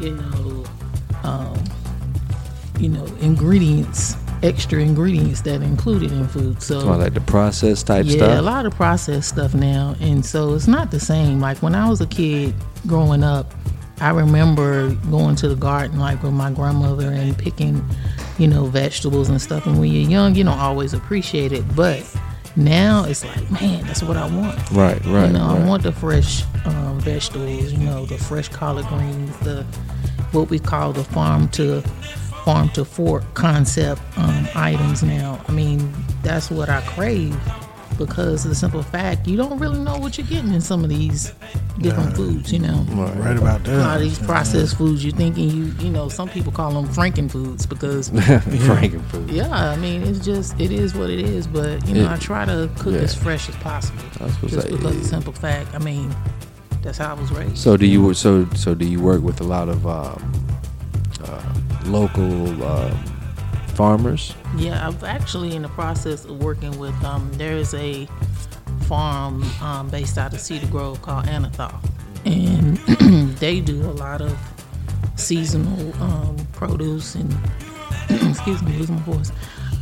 you 0.00 0.14
know, 0.14 0.64
um, 1.24 1.58
you 2.78 2.88
know, 2.88 3.04
ingredients, 3.20 4.14
extra 4.44 4.80
ingredients 4.80 5.40
that 5.40 5.60
are 5.60 5.64
included 5.64 6.12
in 6.12 6.28
food. 6.28 6.62
So 6.62 6.80
So 6.80 6.92
like 6.92 7.14
the 7.14 7.20
processed 7.20 7.88
type 7.88 8.06
yeah, 8.06 8.16
stuff. 8.16 8.28
Yeah, 8.28 8.40
a 8.40 8.42
lot 8.42 8.64
of 8.64 8.74
processed 8.74 9.30
stuff 9.30 9.54
now, 9.54 9.96
and 10.00 10.24
so 10.24 10.54
it's 10.54 10.68
not 10.68 10.92
the 10.92 11.00
same. 11.00 11.40
Like 11.40 11.58
when 11.58 11.74
I 11.74 11.88
was 11.88 12.00
a 12.00 12.06
kid 12.06 12.54
growing 12.86 13.24
up, 13.24 13.52
I 14.00 14.10
remember 14.10 14.94
going 15.10 15.36
to 15.36 15.48
the 15.48 15.54
garden 15.54 15.98
like 15.98 16.22
with 16.22 16.32
my 16.32 16.50
grandmother 16.50 17.10
and 17.10 17.36
picking, 17.36 17.84
you 18.38 18.46
know, 18.46 18.66
vegetables 18.66 19.28
and 19.28 19.40
stuff. 19.40 19.66
And 19.66 19.80
when 19.80 19.90
you're 19.90 20.08
young, 20.08 20.34
you 20.34 20.44
don't 20.44 20.58
always 20.58 20.92
appreciate 20.92 21.52
it, 21.52 21.64
but 21.74 22.04
now 22.56 23.04
it's 23.04 23.24
like, 23.24 23.50
man, 23.50 23.86
that's 23.86 24.02
what 24.02 24.16
I 24.16 24.28
want. 24.28 24.58
Right, 24.70 25.02
right. 25.06 25.26
You 25.26 25.32
know, 25.32 25.46
right. 25.46 25.62
I 25.62 25.66
want 25.66 25.82
the 25.82 25.92
fresh 25.92 26.44
um, 26.66 27.00
vegetables. 27.00 27.72
You 27.72 27.78
know, 27.78 28.04
the 28.06 28.18
fresh 28.18 28.48
collard 28.48 28.86
greens, 28.86 29.36
the 29.38 29.62
what 30.32 30.50
we 30.50 30.58
call 30.58 30.92
the 30.92 31.04
farm 31.04 31.48
to 31.50 31.80
farm 32.44 32.68
to 32.70 32.84
fork 32.84 33.22
concept 33.34 34.02
um, 34.18 34.46
items. 34.54 35.02
Now, 35.02 35.42
I 35.48 35.52
mean, 35.52 35.92
that's 36.22 36.50
what 36.50 36.68
I 36.68 36.80
crave 36.82 37.34
because 37.98 38.44
of 38.44 38.50
the 38.50 38.54
simple 38.54 38.82
fact 38.82 39.26
you 39.26 39.36
don't 39.36 39.58
really 39.58 39.78
know 39.78 39.96
what 39.98 40.16
you're 40.18 40.26
getting 40.26 40.52
in 40.52 40.60
some 40.60 40.82
of 40.84 40.90
these 40.90 41.32
different 41.80 42.14
foods. 42.16 42.52
You 42.52 42.60
know. 42.60 42.84
Right 43.16 43.36
about 43.36 43.64
that. 43.64 43.74
A 43.74 43.78
lot 43.78 43.96
of 43.96 44.02
these 44.02 44.18
processed 44.18 44.76
foods, 44.76 45.04
you're 45.04 45.14
thinking 45.14 45.50
you, 45.50 45.64
you 45.80 45.90
know, 45.90 46.08
some 46.08 46.28
people 46.28 46.52
call 46.52 46.70
them 46.72 46.86
Franken 46.92 47.30
foods 47.30 47.66
because, 47.66 48.10
Franken 48.10 49.00
Frankenfood. 49.00 49.32
yeah, 49.32 49.50
I 49.50 49.76
mean, 49.76 50.02
it's 50.02 50.24
just, 50.24 50.58
it 50.60 50.70
is 50.72 50.94
what 50.94 51.10
it 51.10 51.20
is. 51.20 51.46
But, 51.46 51.86
you 51.86 51.94
know, 51.94 52.04
It- 52.04 52.10
I 52.10 52.16
try 52.16 52.44
to 52.44 52.70
cook 52.78 52.94
yeah. 52.94 53.00
as 53.00 53.14
fresh 53.14 53.48
as 53.48 53.56
possible. 53.56 54.00
I 54.20 54.24
was 54.24 54.36
Just 54.52 54.62
say, 54.68 54.70
because 54.70 54.96
of 54.96 55.02
the 55.02 55.08
simple 55.08 55.32
fact, 55.32 55.74
I 55.74 55.78
mean, 55.78 56.14
that's 56.82 56.98
how 56.98 57.14
I 57.14 57.20
was 57.20 57.30
raised. 57.32 57.58
So 57.58 57.76
do 57.76 57.86
you 57.86 58.14
so 58.14 58.46
so 58.54 58.74
do 58.74 58.86
you 58.86 59.00
work 59.00 59.20
with 59.22 59.40
a 59.40 59.44
lot 59.44 59.68
of 59.68 59.86
um, 59.86 60.32
uh, 61.24 61.54
local 61.86 62.62
um, 62.64 63.04
farmers? 63.76 64.34
Yeah, 64.56 64.88
I'm 64.88 65.04
actually 65.04 65.54
in 65.54 65.62
the 65.62 65.68
process 65.68 66.24
of 66.24 66.42
working 66.42 66.76
with. 66.78 66.94
Um, 67.04 67.30
there's 67.34 67.74
a 67.74 68.08
farm 68.88 69.44
um, 69.62 69.88
based 69.90 70.18
out 70.18 70.32
of 70.32 70.40
Cedar 70.40 70.66
Grove 70.68 71.02
called 71.02 71.26
Anathoth, 71.26 71.84
and 72.24 72.78
they 73.38 73.60
do 73.60 73.82
a 73.82 73.92
lot 73.92 74.22
of 74.22 74.36
seasonal 75.16 75.94
um, 76.02 76.36
produce 76.52 77.14
and 77.14 77.32
excuse 78.30 78.62
me, 78.62 78.72
losing 78.78 78.96
my 78.96 79.02
voice. 79.02 79.30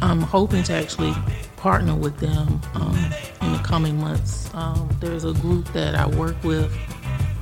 I'm 0.02 0.20
hoping 0.20 0.62
to 0.64 0.72
actually 0.72 1.14
partner 1.56 1.94
with 1.94 2.18
them 2.18 2.60
um, 2.74 2.98
in 3.42 3.52
the 3.52 3.60
coming 3.62 3.98
months. 3.98 4.52
Um, 4.54 4.88
there's 5.00 5.24
a 5.24 5.32
group 5.34 5.72
that 5.72 5.94
I 5.94 6.06
work 6.06 6.42
with. 6.42 6.70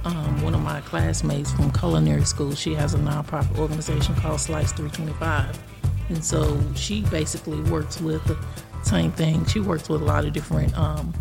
Um, 0.05 0.43
one 0.43 0.55
of 0.55 0.61
my 0.61 0.81
classmates 0.83 1.53
from 1.53 1.73
culinary 1.73 2.25
school, 2.25 2.55
she 2.55 2.75
has 2.75 2.95
a 2.95 2.99
nonprofit 2.99 3.57
organization 3.59 4.15
called 4.17 4.41
Slice 4.41 4.73
325. 4.73 5.72
And 6.09 6.25
so 6.25 6.61
she 6.75 7.03
basically 7.03 7.61
works 7.71 8.01
with 8.01 8.25
the 8.25 8.37
same 8.83 9.13
thing. 9.13 9.45
She 9.47 9.61
works 9.61 9.89
with 9.89 10.03
a 10.03 10.05
lot 10.05 10.25
of 10.25 10.33
different 10.33 10.77
um, 10.77 11.13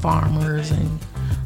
farmers 0.00 0.70
and 0.70 0.98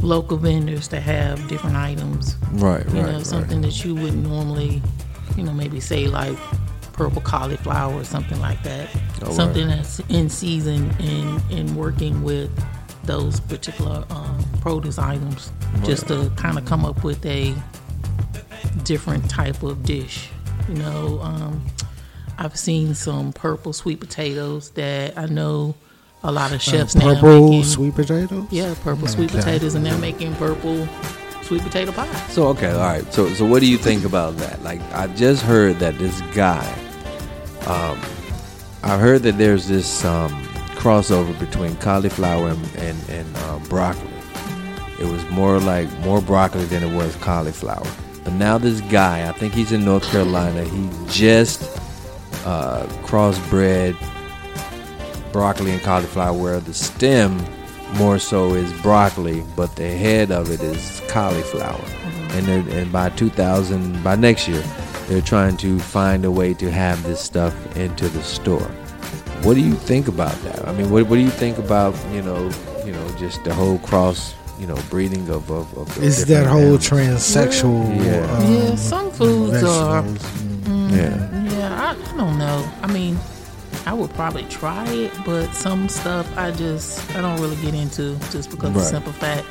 local 0.02 0.36
vendors 0.36 0.88
to 0.88 1.00
have 1.00 1.46
different 1.48 1.76
items 1.76 2.36
Right, 2.52 2.84
you 2.86 2.90
right, 2.90 2.94
You 2.94 3.02
know, 3.02 3.16
right. 3.18 3.26
something 3.26 3.60
that 3.62 3.84
you 3.84 3.94
wouldn't 3.94 4.22
normally, 4.26 4.80
you 5.36 5.42
know, 5.42 5.52
maybe 5.52 5.80
say 5.80 6.06
like 6.06 6.36
purple 6.92 7.20
cauliflower 7.22 7.94
or 7.94 8.04
something 8.04 8.40
like 8.40 8.62
that. 8.62 8.88
Oh, 9.22 9.32
something 9.32 9.68
that's 9.68 10.00
in 10.08 10.28
season 10.28 10.90
and 11.00 11.42
and 11.50 11.76
working 11.76 12.22
with 12.22 12.50
those 13.04 13.40
particular 13.40 14.04
um, 14.10 14.44
produce 14.60 14.98
items, 14.98 15.50
just 15.84 16.08
to 16.08 16.30
kind 16.36 16.58
of 16.58 16.64
come 16.64 16.84
up 16.84 17.04
with 17.04 17.24
a 17.24 17.54
different 18.84 19.28
type 19.30 19.62
of 19.62 19.82
dish. 19.84 20.28
You 20.68 20.74
know, 20.76 21.20
um, 21.22 21.64
I've 22.38 22.56
seen 22.56 22.94
some 22.94 23.32
purple 23.32 23.72
sweet 23.72 24.00
potatoes 24.00 24.70
that 24.70 25.18
I 25.18 25.26
know 25.26 25.74
a 26.22 26.30
lot 26.32 26.52
of 26.52 26.62
chefs 26.62 26.94
now 26.94 27.14
Purple 27.14 27.48
making. 27.50 27.64
sweet 27.64 27.94
potatoes. 27.94 28.44
Yeah, 28.50 28.74
purple 28.82 29.08
sweet 29.08 29.30
Okay. 29.30 29.38
potatoes, 29.40 29.74
and 29.74 29.84
they're 29.84 29.98
making 29.98 30.34
purple 30.36 30.88
sweet 31.42 31.62
potato 31.62 31.92
pie. 31.92 32.12
So 32.28 32.46
okay, 32.48 32.70
all 32.72 32.78
right. 32.80 33.12
So 33.12 33.28
so 33.30 33.44
what 33.44 33.60
do 33.60 33.66
you 33.66 33.76
think 33.78 34.04
about 34.04 34.36
that? 34.38 34.62
Like 34.62 34.80
I 34.92 35.08
just 35.08 35.42
heard 35.42 35.78
that 35.80 35.98
this 35.98 36.20
guy, 36.34 36.64
um, 37.66 37.98
I 38.82 38.98
heard 38.98 39.22
that 39.22 39.36
there's 39.38 39.66
this 39.68 40.04
um, 40.04 40.30
crossover 40.76 41.36
between 41.38 41.76
cauliflower 41.76 42.48
and 42.50 42.66
and, 42.76 43.08
and 43.10 43.36
uh, 43.36 43.58
broccoli. 43.68 44.08
It 45.00 45.06
was 45.06 45.24
more 45.30 45.58
like 45.60 45.88
more 46.00 46.20
broccoli 46.20 46.64
than 46.66 46.82
it 46.82 46.94
was 46.94 47.14
cauliflower. 47.16 47.86
But 48.24 48.32
now 48.34 48.58
this 48.58 48.80
guy, 48.82 49.28
I 49.28 49.32
think 49.32 49.54
he's 49.54 49.70
in 49.72 49.84
North 49.84 50.04
Carolina. 50.10 50.64
He 50.64 50.88
just 51.08 51.62
uh, 52.48 52.86
crossbred 53.04 53.94
broccoli 55.32 55.72
and 55.72 55.82
cauliflower, 55.82 56.32
where 56.36 56.60
the 56.60 56.72
stem 56.74 57.36
more 57.96 58.18
so 58.18 58.54
is 58.54 58.72
broccoli, 58.80 59.42
but 59.56 59.74
the 59.76 59.88
head 59.88 60.30
of 60.30 60.50
it 60.50 60.60
is 60.60 61.02
cauliflower. 61.08 61.84
And 62.32 62.46
they're, 62.46 62.78
and 62.80 62.92
by 62.92 63.10
2000, 63.10 64.02
by 64.02 64.16
next 64.16 64.48
year, 64.48 64.62
they're 65.08 65.22
trying 65.22 65.56
to 65.58 65.78
find 65.78 66.24
a 66.24 66.30
way 66.30 66.54
to 66.54 66.70
have 66.70 67.02
this 67.02 67.20
stuff 67.20 67.54
into 67.76 68.08
the 68.08 68.22
store. 68.22 68.68
What 69.42 69.54
do 69.54 69.60
you 69.60 69.74
think 69.74 70.08
about 70.08 70.32
that? 70.42 70.66
I 70.66 70.72
mean, 70.72 70.90
what, 70.90 71.06
what 71.06 71.16
do 71.16 71.22
you 71.22 71.30
think 71.30 71.58
about 71.58 71.94
you 72.12 72.22
know, 72.22 72.50
you 72.84 72.92
know, 72.92 73.08
just 73.18 73.44
the 73.44 73.54
whole 73.54 73.78
cross, 73.78 74.34
you 74.58 74.66
know, 74.66 74.78
breeding 74.90 75.28
of 75.30 75.50
of, 75.50 75.66
of 75.78 75.94
the 75.94 76.02
Is 76.02 76.26
that 76.26 76.46
whole 76.46 76.60
animals? 76.60 76.88
transsexual? 76.88 78.04
Yeah. 78.04 78.36
um, 78.36 78.52
Yeah, 78.52 78.74
some 78.76 79.10
foods 79.12 79.62
are. 79.62 80.02
vegetables? 80.02 80.42
Yeah. 80.92 81.16
Yeah, 81.44 81.57
I, 81.88 81.92
I 81.92 82.16
don't 82.18 82.38
know. 82.38 82.70
I 82.82 82.92
mean, 82.92 83.16
I 83.86 83.94
would 83.94 84.10
probably 84.10 84.44
try 84.44 84.86
it, 84.90 85.10
but 85.24 85.52
some 85.54 85.88
stuff 85.88 86.26
I 86.36 86.50
just 86.50 87.14
I 87.16 87.22
don't 87.22 87.40
really 87.40 87.56
get 87.62 87.74
into 87.74 88.16
just 88.30 88.50
because 88.50 88.68
of 88.68 88.74
the 88.74 88.84
simple 88.84 89.12
fact 89.12 89.46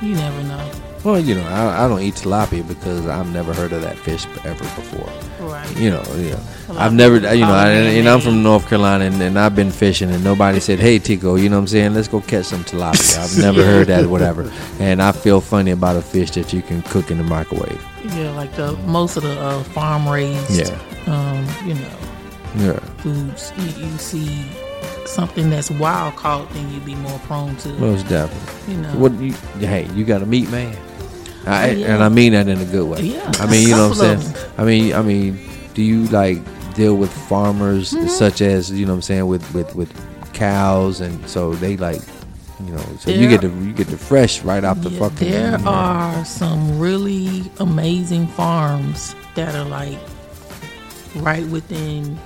you 0.00 0.14
never 0.14 0.42
know. 0.44 0.70
Well, 1.04 1.18
you 1.18 1.34
know, 1.34 1.42
I, 1.46 1.84
I 1.84 1.88
don't 1.88 2.00
eat 2.02 2.14
tilapia 2.14 2.66
because 2.66 3.06
I've 3.06 3.32
never 3.32 3.52
heard 3.54 3.72
of 3.72 3.82
that 3.82 3.96
fish 3.96 4.26
ever 4.44 4.62
before. 4.62 5.10
Right. 5.48 5.76
You 5.76 5.90
know, 5.90 6.02
you 6.16 6.30
know, 6.30 6.40
I've 6.70 6.92
never, 6.92 7.16
you 7.16 7.40
know, 7.40 7.52
I, 7.52 7.70
and 7.70 8.08
I'm 8.08 8.20
from 8.20 8.42
North 8.42 8.68
Carolina, 8.68 9.04
and, 9.06 9.20
and 9.22 9.38
I've 9.38 9.56
been 9.56 9.70
fishing, 9.70 10.10
and 10.10 10.22
nobody 10.22 10.60
said, 10.60 10.78
"Hey, 10.78 10.98
Tico," 10.98 11.36
you 11.36 11.48
know 11.48 11.56
what 11.56 11.62
I'm 11.62 11.66
saying? 11.68 11.94
Let's 11.94 12.08
go 12.08 12.20
catch 12.20 12.46
some 12.46 12.64
tilapia. 12.64 13.18
I've 13.18 13.38
never 13.42 13.64
heard 13.64 13.88
that, 13.88 14.06
whatever. 14.06 14.52
And 14.78 15.00
I 15.02 15.12
feel 15.12 15.40
funny 15.40 15.70
about 15.70 15.96
a 15.96 16.02
fish 16.02 16.32
that 16.32 16.52
you 16.52 16.62
can 16.62 16.82
cook 16.82 17.10
in 17.10 17.18
the 17.18 17.24
microwave. 17.24 17.84
Yeah, 18.04 18.30
like 18.32 18.54
the 18.54 18.72
most 18.78 19.16
of 19.16 19.22
the 19.24 19.40
uh, 19.40 19.62
farm 19.64 20.08
raised, 20.08 20.50
Yeah. 20.50 20.78
Um, 21.08 21.46
you 21.66 21.74
know, 21.74 21.96
Yeah, 22.56 22.78
foods. 22.98 23.52
You, 23.58 23.86
you 23.86 23.98
see 23.98 24.44
something 25.06 25.50
that's 25.50 25.70
wild 25.70 26.16
caught, 26.16 26.48
then 26.52 26.70
you'd 26.72 26.84
be 26.84 26.94
more 26.94 27.18
prone 27.20 27.56
to, 27.56 27.68
most 27.74 28.08
definitely. 28.08 28.74
you 28.74 28.80
know. 28.80 28.90
What 28.98 29.12
you? 29.14 29.32
Hey, 29.58 29.88
you 29.94 30.04
got 30.04 30.22
a 30.22 30.26
meat 30.26 30.50
man, 30.50 30.76
I, 31.46 31.70
Oh, 31.70 31.72
yeah. 31.72 31.94
and 31.94 32.02
I 32.04 32.08
mean 32.08 32.32
that 32.32 32.48
in 32.48 32.58
a 32.58 32.64
good 32.66 32.86
way. 32.88 33.00
Yeah, 33.02 33.32
I 33.38 33.46
mean, 33.50 33.66
you 33.68 33.74
know 33.74 33.88
what 33.88 34.00
I'm 34.02 34.20
saying. 34.20 34.36
I 34.58 34.64
mean, 34.64 34.92
I 34.94 35.02
mean, 35.02 35.38
do 35.74 35.82
you 35.82 36.04
like 36.08 36.38
deal 36.74 36.96
with 36.96 37.12
farmers 37.12 37.92
Mm-hmm. 37.92 38.06
such 38.08 38.40
as 38.40 38.70
you 38.70 38.84
know 38.86 38.92
what 38.92 38.96
I'm 38.96 39.02
saying 39.02 39.26
with 39.26 39.54
with 39.54 39.74
with 39.74 39.90
cows, 40.34 41.00
and 41.00 41.28
so 41.28 41.54
they 41.54 41.76
like. 41.76 42.00
You 42.66 42.72
know, 42.74 42.82
so 42.98 43.12
you 43.12 43.28
get 43.28 43.42
the 43.42 43.50
you 43.50 43.72
get 43.72 43.86
the 43.86 43.96
fresh 43.96 44.42
right 44.42 44.64
off 44.64 44.82
the 44.82 44.90
Yeah, 44.90 44.98
fucking. 44.98 45.30
there 45.30 45.52
you 45.58 45.64
know. 45.64 45.70
are 45.70 46.24
some 46.24 46.76
really 46.80 47.48
amazing 47.60 48.26
farms 48.26 49.14
that 49.36 49.54
are 49.54 49.64
like 49.64 49.96
right 51.16 51.46
within 51.48 52.18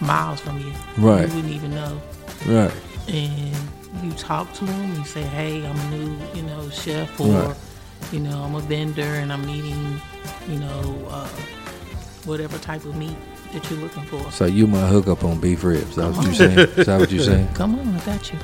miles 0.00 0.40
from 0.40 0.58
you. 0.60 0.72
Right. 0.96 1.28
You 1.28 1.34
wouldn't 1.34 1.52
even 1.54 1.74
know. 1.74 2.00
Right. 2.46 2.72
And 3.08 3.54
you 4.02 4.12
talk 4.12 4.52
to 4.54 4.64
them, 4.64 4.94
you 4.94 5.04
say, 5.04 5.22
hey, 5.22 5.66
I'm 5.66 5.76
a 5.78 5.90
new, 5.90 6.16
you 6.34 6.42
know, 6.42 6.68
chef 6.70 7.20
or, 7.20 7.26
Right. 7.32 7.56
you 8.12 8.20
know, 8.20 8.42
I'm 8.42 8.54
a 8.54 8.60
vendor 8.60 9.02
and 9.02 9.32
I'm 9.32 9.44
needing, 9.44 10.00
you 10.48 10.58
know, 10.60 11.06
uh, 11.10 11.26
whatever 12.24 12.58
type 12.58 12.84
of 12.84 12.94
meat 12.96 13.16
that 13.52 13.68
you're 13.70 13.80
looking 13.80 14.04
for. 14.04 14.30
So 14.30 14.44
you 14.44 14.66
my 14.66 14.86
hookup 14.86 15.24
on 15.24 15.40
beef 15.40 15.64
ribs. 15.64 15.96
That's 15.96 16.16
what 16.16 16.26
you 16.26 16.34
saying? 16.34 16.58
Is 16.58 16.86
that 16.86 17.00
what 17.00 17.10
you 17.10 17.20
saying? 17.20 17.48
Come 17.54 17.78
on, 17.78 17.94
I 17.96 18.00
got 18.04 18.30
you. 18.32 18.38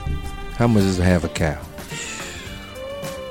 How 0.56 0.66
much 0.66 0.82
does 0.84 0.98
it 0.98 1.04
have 1.04 1.24
a 1.24 1.28
cow? 1.28 1.60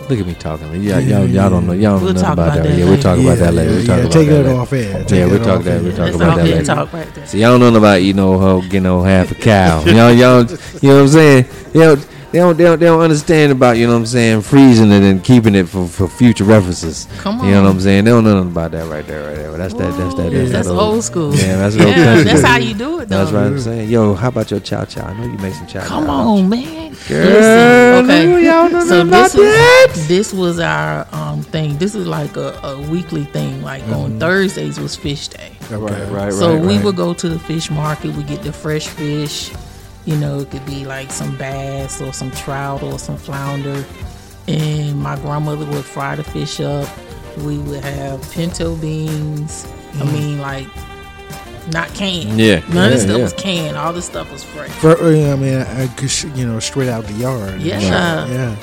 Look 0.10 0.20
at 0.20 0.26
me 0.28 0.34
talking. 0.34 0.68
Y'all, 0.84 1.00
y'all, 1.00 1.26
y'all 1.26 1.50
don't 1.50 1.66
know. 1.66 1.74
Y'all 1.74 1.96
don't 1.96 2.04
We'll 2.04 2.14
know 2.14 2.22
talk 2.22 2.34
about, 2.34 2.48
about 2.50 2.64
that. 2.64 2.70
that 2.70 2.78
Yeah, 2.78 2.86
we'll 2.86 3.02
talk 3.02 3.18
about 3.20 3.38
that 3.38 3.54
later. 3.54 3.72
We'll 3.72 3.86
talk 3.86 4.00
about 4.00 4.12
take 4.12 4.28
that 4.30 4.34
that 4.36 4.44
later. 4.50 4.60
off 4.60 4.74
air. 4.74 5.04
Take 5.06 5.12
Yeah, 5.20 5.26
we'll 5.26 5.40
that 5.40 5.46
talk 5.46 5.58
off 5.60 5.64
that. 5.64 5.82
We'll 5.84 5.96
talk 5.96 6.14
about 6.16 6.36
that 6.38 6.44
later. 6.46 6.64
talk 6.66 6.94
right 6.94 7.16
there. 7.16 7.28
See, 7.28 7.40
y'all 7.42 7.58
don't 7.58 7.74
know 7.74 7.80
about 7.80 8.00
eating 8.00 8.16
no 8.18 8.38
hoe, 8.38 8.62
getting 8.62 8.84
no 8.84 9.02
half 9.04 9.32
a 9.32 9.36
cow. 9.36 9.84
y'all, 9.86 10.12
y'all, 10.12 10.12
you 10.12 10.90
know 10.90 10.96
what 10.96 11.02
I'm 11.04 11.08
saying? 11.08 11.46
They 11.72 11.80
don't, 11.80 12.08
they 12.34 12.40
don't, 12.40 12.58
they 12.58 12.64
don't, 12.64 12.80
they 12.80 12.88
don't 12.88 13.00
understand 13.00 13.52
about, 13.52 13.78
you 13.78 13.86
know 13.86 13.94
what 13.94 14.00
I'm 14.00 14.06
saying, 14.08 14.42
freezing 14.42 14.92
it 14.92 15.04
and 15.04 15.24
keeping 15.24 15.54
it 15.54 15.70
for, 15.70 15.88
for 15.88 16.08
future 16.08 16.44
references. 16.44 17.08
Come 17.20 17.40
on, 17.40 17.46
You 17.46 17.54
know 17.54 17.62
what. 17.62 17.70
I'm 17.70 17.80
saying? 17.80 18.06
They 18.06 18.10
don't 18.10 18.24
know 18.24 18.34
nothing 18.34 18.52
about 18.52 18.72
that 18.72 18.90
right 18.90 19.06
there, 19.06 19.28
right 19.28 19.36
there. 19.36 19.52
But 19.52 19.58
that's 19.58 19.76
that, 19.76 19.96
that's 19.96 20.16
that, 20.16 20.32
that's, 20.32 20.52
That's 20.52 20.68
that 20.68 20.74
old 20.74 21.04
school. 21.04 21.36
Yeah, 21.36 21.58
that's 21.58 21.76
old 21.76 21.90
Yeah, 21.90 22.04
country. 22.04 22.24
that's 22.24 22.42
how 22.42 22.58
you 22.58 22.74
do 22.74 23.02
it, 23.02 23.10
though. 23.10 23.20
That's 23.20 23.32
right. 23.32 23.46
I'm 23.46 23.60
saying, 23.60 23.88
yo, 23.88 24.16
how 24.16 24.30
about 24.30 24.50
your 24.50 24.62
chow 24.62 24.84
chow? 24.84 25.06
I 25.06 25.14
know 25.16 25.32
you 25.32 25.38
make 25.38 25.54
some 25.54 25.68
chow 25.68 25.82
chow. 25.82 25.88
Come 25.88 26.10
on, 26.10 26.50
man. 26.50 26.96
Girl, 27.08 27.26
Listen, 27.26 28.06
okay. 28.06 28.46
y'all 28.46 28.70
don't 28.70 28.88
so 28.88 29.04
know 29.04 29.08
about 29.08 29.32
this 29.32 29.96
was 29.96 30.08
this 30.08 30.34
was 30.34 30.60
our 30.60 31.08
um 31.12 31.42
thing. 31.42 31.78
This 31.78 31.96
is 31.96 32.08
like 32.08 32.38
a, 32.38 32.60
a 32.64 32.82
weekly 32.90 33.26
thing. 33.26 33.62
Like 33.62 33.84
on 33.90 34.20
Thursdays 34.20 34.80
was 34.80 34.96
fish 34.96 35.28
day. 35.28 35.52
Okay. 35.72 35.76
Right, 35.76 36.12
right, 36.12 36.34
so 36.34 36.54
right. 36.54 36.62
we 36.62 36.76
right. 36.76 36.86
would 36.86 36.96
go 36.96 37.14
to 37.14 37.30
the 37.30 37.40
fish 37.40 37.70
market. 37.70 38.16
We 38.16 38.24
get 38.24 38.42
the 38.42 38.54
fresh 38.54 38.88
fish. 38.88 39.52
You 40.06 40.18
know, 40.18 40.40
it 40.40 40.52
could 40.52 40.66
be 40.66 40.86
like 40.86 41.12
some 41.12 41.38
bass 41.38 42.02
or 42.02 42.12
some 42.14 42.32
trout 42.32 42.84
or 42.84 43.00
some 43.00 43.18
flounder. 43.18 43.86
And 44.48 45.00
my 45.00 45.16
grandmother 45.18 45.66
would 45.66 45.86
fry 45.86 46.16
the 46.16 46.24
fish 46.24 46.60
up. 46.60 46.90
We 47.38 47.58
would 47.60 47.84
have 47.84 48.22
pinto 48.32 48.76
beans. 48.76 49.66
I 50.00 50.04
mean, 50.12 50.40
like 50.40 50.68
not 51.72 51.88
canned. 51.94 52.40
Yeah, 52.40 52.60
none 52.74 52.86
of 52.86 52.92
this 52.92 53.04
stuff 53.04 53.18
yeah. 53.18 53.24
was 53.24 53.34
canned. 53.34 53.78
All 53.78 53.94
this 53.94 54.06
stuff 54.06 54.32
was 54.32 54.44
fresh. 54.44 54.70
For, 54.72 54.98
I 54.98 55.36
mean, 55.36 55.56
I, 55.56 55.84
I 55.84 56.36
you 56.36 56.46
know, 56.46 56.60
straight 56.60 56.90
out 56.90 57.06
the 57.06 57.14
yard. 57.14 57.62
Yeah. 57.62 57.80
Yeah. 58.28 58.56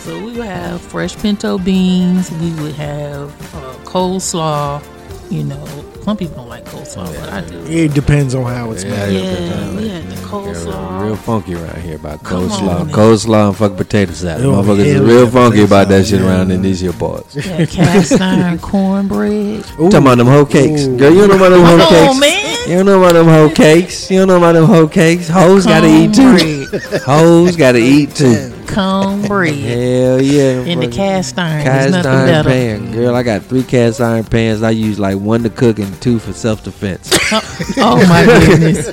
So 0.00 0.18
we 0.18 0.32
would 0.32 0.46
have 0.46 0.80
fresh 0.80 1.16
pinto 1.16 1.58
beans. 1.58 2.30
We 2.32 2.52
would 2.62 2.74
have 2.74 3.30
uh, 3.54 3.74
coleslaw. 3.84 4.84
You 5.30 5.44
know, 5.44 5.64
some 6.04 6.16
people 6.16 6.36
don't 6.36 6.48
like 6.48 6.64
coleslaw, 6.64 7.06
but 7.20 7.28
I 7.32 7.40
do. 7.42 7.58
It 7.66 7.94
depends 7.94 8.34
on 8.34 8.44
how 8.44 8.72
it's 8.72 8.82
Yeah, 8.84 8.90
made. 9.06 9.12
yeah, 9.14 9.20
Yeah, 9.20 9.76
we 9.76 9.88
had 9.88 10.04
the 10.04 10.14
Yeah, 10.14 10.20
coleslaw. 10.22 11.04
real 11.04 11.16
funky 11.16 11.54
around 11.54 11.80
here 11.82 11.96
about 11.96 12.22
Come 12.24 12.48
coleslaw, 12.48 12.80
on, 12.80 12.86
man. 12.86 12.94
coleslaw 12.96 13.48
and 13.48 13.56
fucking 13.56 13.76
potato 13.76 14.12
salad. 14.12 14.44
Oh, 14.44 14.52
Motherfuckers 14.62 14.84
is 14.86 15.00
real 15.00 15.26
funky 15.30 15.50
potato 15.58 15.64
about 15.64 15.88
that 15.88 16.06
salad, 16.06 16.06
shit 16.08 16.20
around 16.22 16.48
yeah. 16.48 16.54
in 16.56 16.62
these 16.62 16.80
here 16.80 16.92
parts. 16.92 17.34
We 17.34 17.42
had 17.42 17.68
cast 17.70 18.20
iron 18.20 18.58
cornbread. 18.70 19.64
Ooh. 19.78 19.90
Talking 19.90 19.96
about 19.98 20.18
them 20.18 20.26
hoe 20.26 20.44
cakes, 20.44 20.82
Ooh. 20.82 20.96
girl. 20.96 21.12
You 21.12 21.26
don't 21.26 21.28
know 21.30 21.36
about 21.36 21.50
them 21.50 21.64
hoe 21.64 21.78
Come 21.78 21.88
cakes. 21.88 22.14
on, 22.14 22.20
man. 22.20 22.68
You 22.68 22.76
don't 22.76 22.86
know 22.86 22.98
about 23.02 23.12
them 23.14 23.26
hoe 23.26 23.50
cakes. 23.50 24.10
You 24.10 24.18
don't 24.18 24.28
know 24.28 24.36
about 24.38 24.52
them 24.52 24.64
hoe 24.66 24.88
cakes. 24.88 25.28
Hoes 25.28 25.66
gotta 25.66 25.86
eat 25.88 26.14
too. 26.14 26.68
Cornbread. 26.68 27.02
Hoes 27.02 27.56
gotta 27.56 27.78
eat 27.78 28.14
too. 28.14 28.52
Cornbread. 28.74 29.54
Hell 29.54 30.22
yeah. 30.22 30.62
In 30.64 30.80
the 30.80 30.88
cast 30.88 31.38
iron. 31.38 31.64
There's 31.64 31.90
Cast 31.92 31.92
nothing 31.92 32.10
iron 32.12 32.26
better. 32.26 32.48
pan, 32.48 32.92
girl. 32.92 33.14
I 33.14 33.22
got 33.22 33.42
three 33.42 33.62
cast 33.62 34.00
iron 34.00 34.24
pans. 34.24 34.62
I 34.62 34.70
use 34.70 34.98
like 34.98 35.18
one 35.18 35.42
to 35.42 35.50
cook 35.50 35.78
and 35.78 36.00
two 36.02 36.18
for 36.18 36.32
self 36.32 36.62
defense. 36.64 37.10
Oh 37.78 37.96
my 38.08 38.24
goodness. 38.24 38.88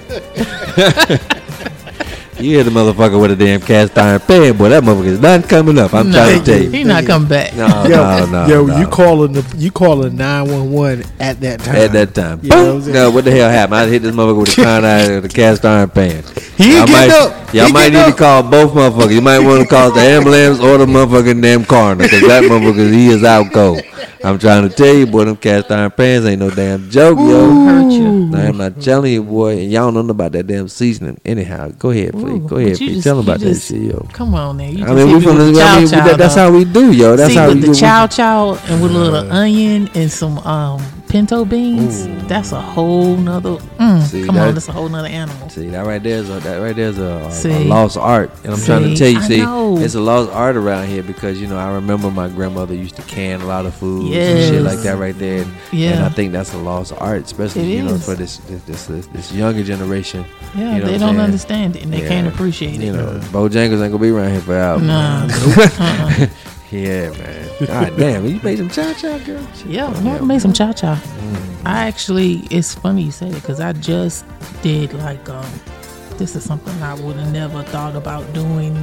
you 2.39 2.55
hear 2.55 2.63
the 2.63 2.71
motherfucker 2.71 3.19
with 3.21 3.31
a 3.31 3.35
damn 3.35 3.59
cast 3.61 3.97
iron 3.97 4.19
pan, 4.21 4.57
boy. 4.57 4.69
That 4.69 4.83
motherfucker 4.83 5.05
is 5.05 5.19
not 5.19 5.47
coming 5.49 5.77
up. 5.77 5.93
I'm 5.93 6.09
no, 6.09 6.17
trying 6.17 6.39
to 6.39 6.45
tell 6.45 6.61
you. 6.61 6.69
he 6.69 6.83
not 6.83 7.05
coming 7.05 7.27
back. 7.27 7.53
No, 7.55 7.67
Yo, 7.83 7.89
no, 7.89 8.25
no. 8.25 8.47
yo, 8.47 8.65
no. 8.65 8.77
you 8.79 8.87
calling 8.87 9.33
the 9.33 9.55
you 9.57 9.71
calling 9.71 10.15
nine 10.15 10.49
one 10.49 10.71
one 10.71 11.03
at 11.19 11.39
that 11.41 11.59
time? 11.61 11.75
at 11.75 11.91
that 11.93 12.15
time. 12.15 12.39
You 12.43 12.49
know 12.49 12.55
what 12.57 12.65
I'm 12.65 12.71
Boom. 12.75 12.81
saying? 12.83 12.93
no, 12.93 13.11
what 13.11 13.25
the 13.25 13.31
hell 13.31 13.49
happened? 13.49 13.75
I 13.75 13.87
hit 13.87 14.01
this 14.01 14.15
motherfucker 14.15 14.39
with 14.39 14.57
a 14.57 14.63
con 14.63 14.85
iron, 14.85 15.21
the 15.23 15.29
cast 15.29 15.65
iron 15.65 15.89
pan. 15.89 16.23
He 16.57 16.73
y'all 16.73 16.81
ain't 16.81 16.91
might, 16.91 17.09
up. 17.09 17.53
Y'all 17.53 17.67
He 17.67 17.73
might 17.73 17.87
need 17.87 17.93
getting 17.93 18.13
to 18.13 18.17
call 18.17 18.43
both 18.43 18.71
motherfuckers. 18.73 19.13
You 19.13 19.21
might 19.21 19.39
want 19.39 19.61
to 19.63 19.67
call 19.67 19.91
the 19.91 20.01
ambulance 20.01 20.59
or 20.59 20.77
the 20.77 20.85
motherfucking 20.85 21.41
damn 21.41 21.65
coroner 21.65 22.03
because 22.03 22.21
that 22.27 22.43
motherfucker 22.43 22.91
he 22.93 23.07
is 23.07 23.23
out 23.23 23.51
cold. 23.51 23.81
I'm 24.21 24.37
trying 24.37 24.67
to 24.67 24.75
tell 24.75 24.93
you, 24.93 25.07
boy, 25.07 25.23
them 25.25 25.37
cast 25.37 25.71
iron 25.71 25.91
pans 25.91 26.25
ain't 26.25 26.39
no 26.41 26.49
damn 26.49 26.89
joke, 26.89 27.17
yo. 27.19 27.49
Hurt 27.65 27.89
you. 27.93 28.09
Nah, 28.29 28.39
I'm 28.49 28.57
not 28.57 28.81
telling 28.81 29.13
you, 29.13 29.23
boy, 29.23 29.57
and 29.59 29.71
y'all 29.71 29.91
don't 29.93 30.07
know 30.07 30.11
about 30.11 30.33
that 30.33 30.45
damn 30.45 30.67
seasoning. 30.67 31.19
Anyhow, 31.23 31.69
go 31.79 31.91
ahead, 31.91 32.11
please. 32.11 32.28
Ooh, 32.31 32.39
Go 32.39 32.55
ahead, 32.57 32.69
you 32.79 32.87
please. 32.87 32.93
just- 32.95 33.03
Tell 33.03 33.15
them 33.17 33.25
about 33.25 33.39
just- 33.39 33.67
that 33.69 33.75
shit, 33.75 33.83
yo. 33.93 34.05
Come 34.13 34.33
on 34.35 34.57
now. 34.57 34.63
You 34.65 34.85
I 34.85 34.93
mean, 34.93 35.07
we 35.07 35.13
hit 35.13 35.23
from 35.23 35.37
with 35.37 35.47
the, 35.47 35.51
the 35.53 35.61
I 35.61 35.79
mean, 35.79 35.87
chow 35.89 36.05
that, 36.05 36.17
that's 36.17 36.35
chow, 36.35 36.45
how 36.51 36.51
we 36.57 36.65
do, 36.65 36.91
yo. 36.91 37.15
That's 37.15 37.31
See, 37.33 37.37
how 37.39 37.47
with 37.47 37.55
we 37.55 37.61
the 37.61 37.67
do. 37.67 37.73
chow 37.75 38.07
chow 38.07 38.53
and 38.67 38.81
with 38.81 38.91
a 38.95 38.97
little 38.97 39.31
onion 39.31 39.89
and 39.95 40.11
some 40.11 40.37
um, 40.39 40.81
pinto 41.09 41.43
beans, 41.43 42.07
that's 42.27 42.51
a 42.51 42.61
whole 42.61 43.17
nother. 43.17 43.55
Mm, 43.79 44.01
See, 44.03 44.25
come 44.25 44.35
that- 44.35 44.47
on, 44.49 44.53
that's 44.53 44.67
a 44.69 44.71
whole 44.71 44.87
nother 44.87 45.07
animal. 45.07 45.49
See 45.49 45.67
that 45.69 45.85
right 45.85 46.01
there's 46.01 46.29
a 46.29 46.39
that 46.41 46.57
right 46.57 46.75
there's 46.75 46.99
a, 46.99 47.03
a, 47.03 47.47
a 47.51 47.63
lost 47.65 47.97
art, 47.97 48.31
and 48.43 48.53
I'm 48.53 48.61
trying 48.61 48.83
to 48.83 48.95
tell 48.95 49.09
you, 49.09 49.21
see, 49.21 49.41
it's 49.83 49.95
a 49.95 49.99
lost 49.99 50.31
art 50.31 50.55
around 50.55 50.87
here 50.87 51.03
because 51.03 51.41
you 51.41 51.47
know 51.47 51.57
I 51.57 51.73
remember 51.73 52.09
my 52.11 52.29
grandmother 52.29 52.75
used 52.75 52.95
to 52.97 53.01
can 53.01 53.41
a 53.41 53.45
lot 53.45 53.65
of 53.65 53.73
foods 53.73 54.15
and 54.15 54.53
shit 54.53 54.61
like 54.61 54.79
that 54.79 54.97
right 54.97 55.17
there, 55.17 55.41
and, 55.41 55.51
Yeah. 55.71 55.91
and 55.93 56.05
I 56.05 56.09
think 56.09 56.31
that's 56.31 56.53
a 56.53 56.57
lost 56.59 56.93
art, 56.99 57.23
especially 57.23 57.73
It 57.73 57.77
you 57.77 57.83
know 57.83 57.95
is. 57.95 58.05
for 58.05 58.13
this 58.15 58.37
this, 58.37 58.61
this 58.63 58.85
this 58.85 59.07
this 59.07 59.31
younger 59.33 59.63
generation. 59.63 60.23
Yeah, 60.55 60.75
you 60.75 60.79
know 60.81 60.85
they 60.87 60.97
don't 60.97 61.09
saying? 61.09 61.19
understand 61.19 61.75
it 61.75 61.83
and 61.83 61.91
they 61.93 62.03
Yeah. 62.03 62.07
can't 62.09 62.27
appreciate 62.27 62.75
it. 62.75 62.85
You 62.85 62.93
know, 62.93 63.19
Bojangles 63.31 63.81
ain't 63.81 63.91
gonna 63.91 63.99
be 63.99 64.09
around 64.09 64.31
here 64.31 64.41
forever. 64.41 64.83
Nah. 64.83 65.23
uh-uh. 65.57 66.27
Yeah, 66.71 67.09
man. 67.11 67.49
God 67.65 67.97
damn, 67.97 68.25
you 68.25 68.39
made 68.43 68.57
some 68.59 68.69
cha 68.69 68.93
cha, 68.93 69.17
girl. 69.19 69.45
Shit. 69.55 69.67
Yeah, 69.67 69.87
I 69.87 70.19
made 70.21 70.41
some 70.41 70.53
cha 70.53 70.71
cha. 70.73 70.95
Mm. 70.95 71.65
I 71.65 71.87
actually, 71.87 72.43
it's 72.51 72.75
funny 72.75 73.03
you 73.03 73.11
say 73.11 73.27
it 73.29 73.33
because 73.35 73.59
I 73.59 73.73
just 73.73 74.23
did 74.61 74.93
like, 74.93 75.27
um, 75.29 75.45
this 76.17 76.35
is 76.35 76.43
something 76.43 76.79
I 76.83 76.93
would 76.93 77.15
have 77.15 77.31
never 77.33 77.63
thought 77.63 77.95
about 77.95 78.31
doing 78.33 78.75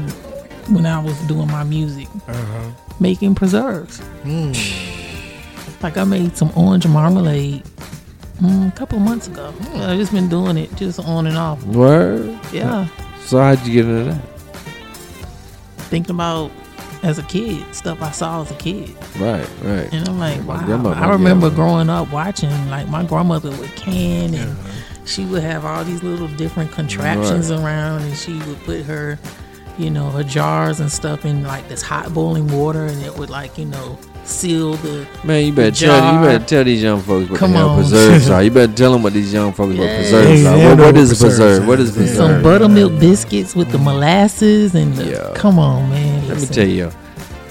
when 0.68 0.84
I 0.84 0.98
was 0.98 1.16
doing 1.28 1.46
my 1.48 1.62
music, 1.62 2.08
Uh-huh. 2.26 2.70
making 2.98 3.36
preserves. 3.36 4.00
Mm. 4.24 4.52
Like 5.82 5.96
I 5.96 6.02
made 6.04 6.36
some 6.36 6.50
orange 6.56 6.88
marmalade 6.88 7.62
mm, 8.40 8.68
a 8.68 8.72
couple 8.76 8.98
months 8.98 9.28
ago. 9.28 9.54
I've 9.74 9.96
just 9.98 10.10
been 10.12 10.28
doing 10.28 10.56
it 10.56 10.74
just 10.74 10.98
on 10.98 11.28
and 11.28 11.36
off. 11.36 11.62
Word. 11.66 12.36
Yeah, 12.52 12.88
So 13.26 13.38
how'd 13.38 13.64
you 13.64 13.72
get 13.74 13.84
into 13.84 14.10
that? 14.10 14.20
thinking 15.88 16.16
about 16.16 16.50
as 17.06 17.18
a 17.18 17.22
kid 17.22 17.64
stuff 17.74 18.02
I 18.02 18.10
saw 18.10 18.42
as 18.42 18.50
a 18.50 18.54
kid. 18.54 18.94
Right, 19.18 19.48
right. 19.62 19.88
And 19.92 20.08
I'm 20.08 20.18
like, 20.18 20.42
My 20.44 20.56
wow. 20.58 20.66
grandma- 20.66 20.90
I 20.92 21.08
remember 21.10 21.48
grandma- 21.50 21.54
growing 21.70 21.90
up 21.90 22.12
watching, 22.12 22.50
like, 22.68 22.88
my 22.88 23.04
grandmother 23.04 23.50
would 23.50 23.74
can 23.76 24.34
and 24.34 24.56
she 25.04 25.24
would 25.26 25.42
have 25.42 25.64
all 25.64 25.84
these 25.84 26.02
little 26.02 26.28
different 26.28 26.72
contraptions 26.72 27.50
around 27.50 28.02
and 28.02 28.16
she 28.16 28.34
would 28.40 28.60
put 28.64 28.82
her, 28.82 29.18
you 29.78 29.88
know, 29.90 30.10
her 30.10 30.24
jars 30.24 30.80
and 30.80 30.90
stuff 30.90 31.24
in 31.24 31.42
like 31.44 31.68
this 31.68 31.80
hot 31.82 32.12
boiling 32.12 32.48
water 32.48 32.84
and 32.86 33.00
it 33.02 33.16
would, 33.16 33.30
like, 33.30 33.56
you 33.56 33.66
know, 33.66 33.96
seal 34.24 34.72
the. 34.78 35.06
Man, 35.22 35.44
you 35.46 35.52
better 35.52 35.70
The 35.70 35.76
tell 35.76 36.14
you 36.14 36.26
better 36.26 36.44
tell 36.44 36.64
these 36.64 36.82
young 36.82 37.00
folks 37.00 37.30
what 37.30 37.38
Come 37.38 37.52
the 37.52 37.58
hell 37.58 37.68
on. 37.70 37.78
preserves 37.82 38.28
are. 38.28 38.42
You 38.46 38.50
better 38.50 38.72
tell 38.72 38.90
them 38.92 39.04
what 39.04 39.12
these 39.12 39.32
young 39.32 39.52
folks 39.52 39.78
what 39.78 39.86
preserves 39.88 40.42
They- 40.42 40.46
are. 40.48 40.70
What, 40.70 40.78
what 40.78 40.86
what 40.86 40.96
is 40.96 41.12
a 41.12 41.24
preserve? 41.24 41.66
What 41.68 41.78
is. 41.78 41.90
is 41.90 41.96
preserve? 41.96 42.16
Some 42.16 42.42
buttermilk 42.42 42.98
biscuits 42.98 43.54
with 43.54 43.70
the 43.70 43.78
molasses 43.78 44.74
and 44.74 44.92
the. 44.96 45.04
Yeah. 45.12 45.32
Come 45.36 45.60
on, 45.60 45.88
man. 45.90 46.15
Let 46.40 46.48
me 46.50 46.54
tell 46.54 46.66
you, 46.66 46.74
yo. 46.84 46.92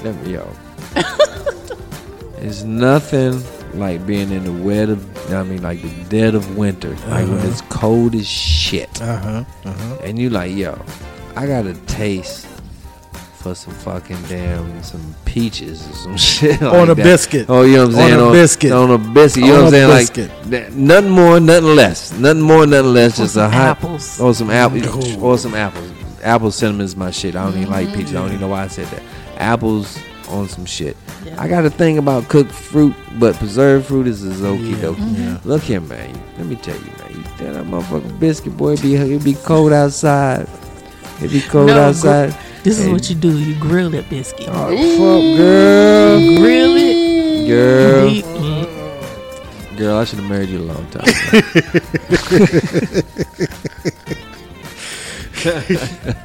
Let 0.04 0.16
me 0.24 0.34
yo. 0.34 0.48
it's 2.38 2.64
nothing 2.64 3.42
like 3.80 4.06
being 4.06 4.32
in 4.32 4.44
the 4.44 4.64
wet 4.64 4.90
of 4.90 5.34
I 5.34 5.44
mean 5.44 5.62
like 5.64 5.82
the 5.82 6.04
dead 6.10 6.36
of 6.36 6.58
winter. 6.58 6.92
Like 7.10 7.28
when 7.28 7.38
Uh-huh. 7.40 7.48
it's 7.50 7.62
cold 7.62 8.16
as 8.16 8.28
shit. 8.28 9.02
Uh-huh. 9.02 9.44
Uh-huh. 9.66 9.98
And 10.04 10.20
you 10.20 10.30
like, 10.30 10.54
yo, 10.56 10.80
I 11.36 11.48
got 11.48 11.66
a 11.66 11.74
taste 11.88 12.48
for 13.34 13.54
some 13.56 13.74
fucking 13.74 14.22
damn 14.24 14.82
some 14.84 15.16
peaches 15.26 15.88
or 15.88 15.94
some 15.94 16.18
shit. 16.32 16.62
On 16.62 16.90
a 16.90 16.96
that. 16.96 17.04
biscuit. 17.04 17.46
Oh, 17.50 17.64
you 17.64 17.78
know 17.78 17.88
what 17.88 17.90
I'm 17.90 17.94
saying? 17.96 18.14
On 18.14 18.20
saying? 18.20 18.30
a 18.30 18.32
biscuit. 18.32 18.72
On 18.72 18.92
a 18.92 18.98
biscuit. 18.98 19.44
You 19.44 19.54
On 19.54 19.58
know 19.60 19.66
what 19.66 19.74
I'm 19.74 19.74
a 19.74 19.78
saying? 19.78 19.98
biscuit. 20.00 20.30
Like 20.30 20.50
that- 20.52 20.74
nothing 20.74 21.10
more, 21.12 21.40
nothing 21.40 21.76
less. 21.76 22.12
Nothing 22.14 22.42
more, 22.42 22.66
nothing 22.68 22.94
less. 22.94 23.20
Or 23.20 23.24
Just 23.24 23.36
a 23.38 23.50
hot 23.50 23.78
apples. 23.78 24.20
or 24.20 24.34
some 24.34 24.50
apples. 24.52 25.16
Or 25.18 25.38
some 25.38 25.54
apples. 25.56 25.92
Apple 26.26 26.52
cinnamon 26.52 26.84
is 26.84 26.96
my 26.96 27.12
shit. 27.12 27.36
I 27.36 27.44
don't 27.46 27.58
even 27.60 27.70
like 27.70 27.88
peaches. 27.94 28.12
I 28.12 28.14
don't 28.14 28.26
even 28.26 28.38
mm-hmm. 28.38 28.42
know 28.42 28.48
why 28.50 28.64
I 28.64 28.68
said 28.68 28.88
that. 28.88 29.04
Apples 29.38 30.00
on 30.28 30.50
some 30.50 30.66
shit. 30.66 30.98
Yeah. 31.24 31.40
I 31.40 31.48
got 31.48 31.66
a 31.66 31.70
thing 31.70 32.00
about 32.00 32.28
cooked 32.30 32.52
fruit, 32.52 32.96
but 33.20 33.36
preserved 33.36 33.86
fruit 33.86 34.08
is 34.08 34.24
a 34.24 34.30
okie 34.46 34.72
Yeah. 34.72 34.78
dokie. 34.78 34.98
Yeah. 34.98 35.36
Mm-hmm. 35.36 35.50
Look 35.50 35.62
here, 35.62 35.82
man. 35.82 36.20
Let 36.38 36.48
me 36.48 36.56
tell 36.56 36.76
you, 36.76 36.92
man. 36.98 37.12
You 37.12 37.24
tell 37.38 37.54
that 37.54 37.66
motherfucking 37.66 38.20
biscuit 38.20 38.58
boy, 38.58 38.74
it 38.74 38.82
be 38.82 38.96
it 38.96 39.24
be 39.24 39.36
cold 39.36 39.72
outside. 39.72 40.48
It 41.22 41.32
be 41.32 41.42
cold 41.42 41.68
No, 41.68 41.80
outside. 41.80 42.36
This 42.64 42.80
is 42.80 42.90
what 42.90 43.08
you 43.10 43.16
do. 43.16 43.38
You 43.38 43.54
grill 43.60 43.92
that 43.92 44.10
biscuit. 44.10 44.48
Oh, 44.50 44.76
fuck, 44.76 45.38
girl. 45.38 46.20
Grill 46.40 46.76
it. 46.76 47.48
Girl. 47.48 48.10
Deep- 48.10 48.26
Girl, 49.78 49.98
I 49.98 50.06
should 50.06 50.20
have 50.20 50.30
married 50.30 50.50
you 50.50 50.60
a 50.60 50.68
long 50.72 50.88
time 50.90 51.04
ago. 54.08 54.22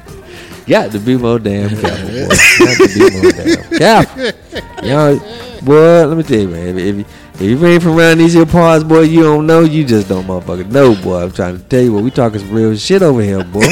Got 0.67 0.91
to 0.91 0.99
be 0.99 1.17
more 1.17 1.39
damn 1.39 1.69
careful, 1.69 2.07
boy. 2.07 2.35
Got 2.59 2.77
to 2.77 2.87
be 2.93 2.99
more 3.11 3.31
damn 3.31 3.79
careful. 3.79 4.87
Y'all, 4.87 5.61
boy, 5.61 6.05
let 6.07 6.17
me 6.17 6.23
tell 6.23 6.39
you, 6.39 6.47
man. 6.47 6.77
If, 6.77 6.85
if, 6.85 6.95
you, 6.97 7.05
If 7.35 7.41
you 7.61 7.65
ain't 7.67 7.83
from 7.83 7.97
around 7.97 8.19
these 8.19 8.33
here 8.33 8.45
parts, 8.45 8.83
boy, 8.83 9.01
you 9.01 9.23
don't 9.23 9.47
know. 9.47 9.61
You 9.61 9.83
just 9.83 10.07
don't 10.07 10.25
motherfucking 10.25 10.71
know, 10.71 10.95
boy. 11.01 11.23
I'm 11.23 11.31
trying 11.31 11.57
to 11.57 11.63
tell 11.63 11.81
you 11.81 11.93
what 11.93 12.03
we 12.03 12.11
talking 12.11 12.39
some 12.39 12.51
real 12.51 12.75
shit 12.75 13.01
over 13.01 13.21
here, 13.21 13.43
boy. 13.43 13.61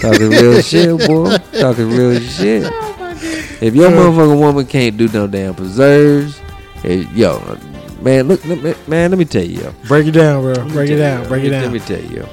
talking 0.00 0.30
real 0.30 0.62
shit, 0.62 0.96
boy. 1.06 1.36
Talking 1.58 1.90
real 1.90 2.20
shit. 2.20 2.62
If 3.60 3.74
your 3.74 3.90
motherfucking 3.90 4.38
woman 4.38 4.66
can't 4.66 4.96
do 4.96 5.08
no 5.08 5.26
damn 5.26 5.54
preserves, 5.54 6.40
eh, 6.84 7.04
yo, 7.12 7.40
man, 8.00 8.28
look, 8.28 8.44
let 8.46 8.62
me- 8.62 8.74
man, 8.86 9.10
let 9.10 9.18
me 9.18 9.24
tell 9.24 9.42
you. 9.44 9.74
Break 9.88 10.06
it 10.06 10.12
down, 10.12 10.42
bro. 10.42 10.54
Break 10.68 10.90
it 10.90 10.96
down. 10.98 11.26
Break 11.26 11.44
it 11.44 11.50
down. 11.50 11.64
Let 11.64 11.72
me 11.72 11.80
tell 11.80 12.00
you. 12.00 12.24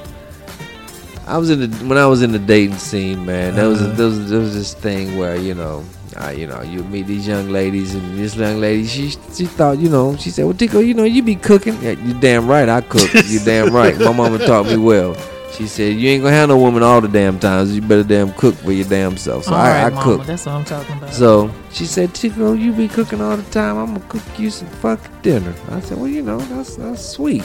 I 1.26 1.38
was 1.38 1.50
in 1.50 1.60
the 1.60 1.68
when 1.86 1.98
I 1.98 2.06
was 2.06 2.22
in 2.22 2.32
the 2.32 2.38
dating 2.38 2.76
scene, 2.78 3.26
man. 3.26 3.54
There 3.56 3.68
was 3.68 3.82
Uh-huh. 3.82 3.94
there 3.96 4.06
was 4.06 4.30
there 4.30 4.40
was 4.40 4.54
this 4.54 4.74
thing 4.74 5.18
where 5.18 5.36
you 5.36 5.54
know, 5.54 5.84
I, 6.16 6.32
you 6.32 6.46
know, 6.46 6.62
you 6.62 6.84
meet 6.84 7.06
these 7.08 7.26
young 7.26 7.48
ladies, 7.50 7.94
and 7.94 8.16
this 8.18 8.36
young 8.36 8.60
lady, 8.60 8.86
she 8.86 9.10
she 9.34 9.46
thought, 9.46 9.78
you 9.78 9.88
know, 9.88 10.16
she 10.16 10.30
said, 10.30 10.44
"Well, 10.44 10.54
Tico, 10.54 10.78
you 10.80 10.94
know, 10.94 11.04
you 11.04 11.22
be 11.22 11.34
cooking. 11.36 11.76
Yeah, 11.82 11.92
you 11.92 12.14
damn 12.20 12.46
right, 12.46 12.68
I 12.68 12.80
cook. 12.80 13.12
you 13.26 13.40
damn 13.44 13.74
right. 13.74 13.98
My 13.98 14.12
mama 14.12 14.38
taught 14.38 14.66
me 14.66 14.76
well." 14.76 15.16
She 15.52 15.66
said, 15.66 15.94
"You 15.96 16.10
ain't 16.10 16.22
gonna 16.22 16.34
have 16.36 16.48
no 16.50 16.58
woman 16.58 16.82
all 16.82 17.00
the 17.00 17.08
damn 17.08 17.38
times. 17.40 17.74
You 17.74 17.80
better 17.80 18.04
damn 18.04 18.32
cook 18.34 18.54
for 18.56 18.72
your 18.72 18.84
damn 18.86 19.16
self." 19.16 19.44
So 19.44 19.52
All 19.52 19.58
I, 19.58 19.70
right, 19.70 19.86
I 19.86 19.90
mama, 19.90 20.02
cook. 20.02 20.26
That's 20.26 20.44
what 20.46 20.54
I'm 20.54 20.64
talking 20.64 20.96
about. 20.98 21.12
So 21.14 21.50
she 21.72 21.86
said, 21.86 22.14
Tico, 22.14 22.52
you 22.52 22.72
be 22.72 22.88
cooking 22.88 23.20
all 23.20 23.36
the 23.36 23.42
time. 23.50 23.78
I'm 23.78 23.86
gonna 23.94 24.06
cook 24.08 24.22
you 24.38 24.50
some 24.50 24.68
fucking 24.68 25.10
dinner. 25.22 25.54
I 25.70 25.80
said, 25.80 25.96
Well, 25.98 26.08
you 26.08 26.22
know, 26.22 26.38
that's 26.38 26.76
that's 26.76 27.04
sweet. 27.04 27.42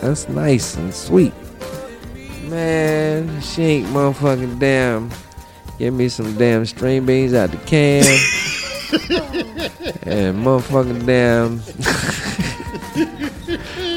That's 0.00 0.28
nice 0.28 0.76
and 0.76 0.92
sweet. 0.92 1.32
Man, 2.48 3.40
she 3.40 3.62
ain't 3.62 3.86
motherfucking 3.88 4.58
damn. 4.58 5.10
Give 5.78 5.92
me 5.94 6.08
some 6.08 6.36
damn 6.36 6.64
string 6.66 7.04
beans 7.06 7.34
out 7.34 7.50
the 7.50 7.56
can. 7.58 8.04
and 10.02 10.44
motherfucking 10.44 11.04
damn. 11.06 11.60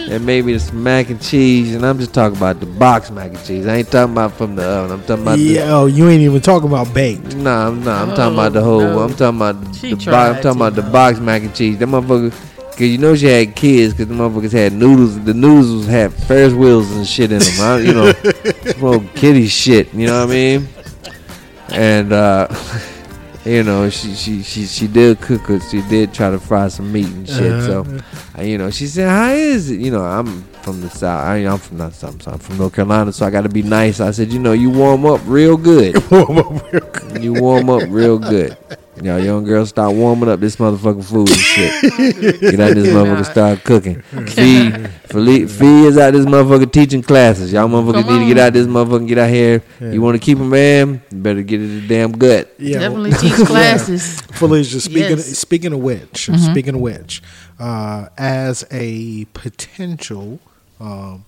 and 0.12 0.26
maybe 0.26 0.58
some 0.58 0.82
mac 0.82 1.10
and 1.10 1.22
cheese. 1.22 1.76
And 1.76 1.86
I'm 1.86 2.00
just 2.00 2.14
talking 2.14 2.38
about 2.38 2.60
the 2.60 2.66
box 2.66 3.12
mac 3.12 3.30
and 3.34 3.46
cheese. 3.46 3.68
I 3.68 3.76
ain't 3.78 3.92
talking 3.92 4.14
about 4.14 4.34
from 4.34 4.56
the 4.56 4.64
oven. 4.64 4.92
I'm 4.92 5.02
talking 5.06 5.24
about 5.24 5.38
the 5.38 5.44
Yeah, 5.44 5.74
oh, 5.76 5.86
you 5.86 6.08
ain't 6.10 6.22
even 6.22 6.42
talking 6.42 6.70
about 6.70 6.94
baked. 6.94 7.36
Nah, 7.36 7.68
I'm 7.68 7.84
not. 7.84 8.10
I'm 8.10 8.16
talking 8.16 8.38
Oh, 8.38 8.42
about 8.42 8.54
the 8.54 8.64
whole. 8.64 8.82
Oh, 8.82 8.94
no. 8.94 9.00
I'm 9.00 9.14
talking 9.16 9.38
about 9.38 9.62
the, 9.64 9.74
She 9.74 9.90
the 9.92 9.96
box. 9.98 10.04
tried 10.06 10.28
I'm 10.38 10.42
talking 10.42 10.60
to, 10.60 10.66
about 10.68 10.76
the 10.76 10.82
box 10.92 11.20
mac 11.20 11.44
and 11.44 11.54
cheese. 11.56 11.78
That 11.78 11.88
motherfucker. 11.90 12.34
Cause 12.78 12.86
you 12.86 13.00
know 13.00 13.16
she 13.16 13.26
had 13.26 13.56
kids. 13.56 13.96
Cause 13.96 14.06
the 14.06 14.14
motherfuckers 14.14 14.52
had 14.52 14.72
noodles. 14.72 15.20
The 15.24 15.34
noodles 15.34 15.88
had 15.88 16.14
Ferris 16.14 16.54
wheels 16.54 16.92
and 16.92 17.08
shit 17.08 17.32
in 17.32 17.40
them. 17.40 17.54
I, 17.60 17.80
you 17.80 17.92
know, 17.92 18.12
some 18.80 19.10
kitty 19.10 19.48
shit. 19.48 19.92
You 19.96 20.06
know 20.06 20.20
what 20.20 20.30
I 20.30 20.32
mean? 20.32 20.68
And 21.72 22.14
uh, 22.14 22.48
you 23.46 23.64
know, 23.64 23.90
she 23.90 24.14
she 24.14 24.44
she 24.44 24.68
she 24.68 24.88
did 24.88 25.20
cook 25.22 25.50
it. 25.50 25.64
She 25.72 25.82
did 25.90 26.14
try 26.14 26.30
to 26.30 26.38
fry 26.40 26.68
some 26.68 26.92
meat 26.94 27.08
and 27.08 27.28
shit. 27.28 27.64
So, 27.64 27.84
uh, 28.38 28.44
you 28.44 28.60
know, 28.60 28.70
she 28.70 28.86
said, 28.86 29.10
"How 29.10 29.32
is 29.32 29.72
it?" 29.72 29.80
You 29.80 29.90
know, 29.90 30.04
I'm 30.04 30.44
from 30.62 30.82
the 30.82 30.90
south. 30.92 31.26
I, 31.26 31.38
I'm 31.38 31.58
from 31.58 31.78
not 31.78 31.94
south. 31.94 32.28
I'm 32.28 32.38
from 32.38 32.60
North 32.60 32.76
Carolina, 32.76 33.12
so 33.12 33.26
I 33.26 33.32
got 33.32 33.42
to 33.42 33.50
be 33.50 33.64
nice. 33.64 34.00
I 34.00 34.12
said, 34.12 34.32
"You 34.32 34.38
know, 34.38 34.54
you 34.54 34.70
warm 34.70 35.04
up 35.04 35.22
real 35.26 35.58
good." 35.58 35.96
You 37.20 37.34
warm 37.34 37.70
up 37.70 37.82
real 37.90 38.20
good. 38.20 38.56
Y'all 39.04 39.20
young 39.20 39.44
girls 39.44 39.70
start 39.70 39.94
warming 39.94 40.28
up 40.30 40.40
this 40.40 40.56
motherfucking 40.56 41.04
food 41.06 41.30
and 41.30 41.40
shit. 41.40 42.42
Get 42.42 42.60
out 42.60 42.74
this 42.76 42.88
motherfucker, 42.94 43.26
start 43.26 43.64
cooking. 43.64 44.02
Fee, 44.02 44.72
Fee, 45.08 45.46
Fee 45.46 45.86
is 45.86 45.98
out 45.98 46.14
this 46.14 46.26
motherfucker 46.26 46.72
teaching 46.72 47.02
classes. 47.04 47.54
Y'all 47.54 47.68
motherfuckers 47.70 48.04
Come 48.04 48.14
need 48.20 48.28
to 48.28 48.34
get 48.34 48.38
out 48.40 48.54
this 48.54 48.66
motherfucker, 48.68 49.08
get 49.08 49.18
out 49.20 49.30
here. 49.30 49.62
You 49.80 50.02
want 50.02 50.20
to 50.20 50.26
keep 50.26 50.40
a 50.40 50.44
man? 50.44 51.02
Better 51.12 51.44
get 51.44 51.62
it 51.62 51.68
the 51.82 51.88
damn 51.88 52.12
gut. 52.12 52.54
Yeah, 52.58 52.80
Definitely 52.80 53.12
teach 53.20 53.34
classes. 53.46 54.20
Felicia, 54.22 54.80
speaking 54.82 55.02
Yes. 55.18 55.26
Mm-hmm. 55.26 55.34
speaking 55.34 55.74
of 55.74 55.80
which, 55.80 56.30
speaking 56.38 56.76
of 56.76 56.82
which, 56.82 57.22
uh, 57.60 58.08
as 58.18 58.66
a 58.72 59.26
potential 59.34 60.40
um, 60.80 61.26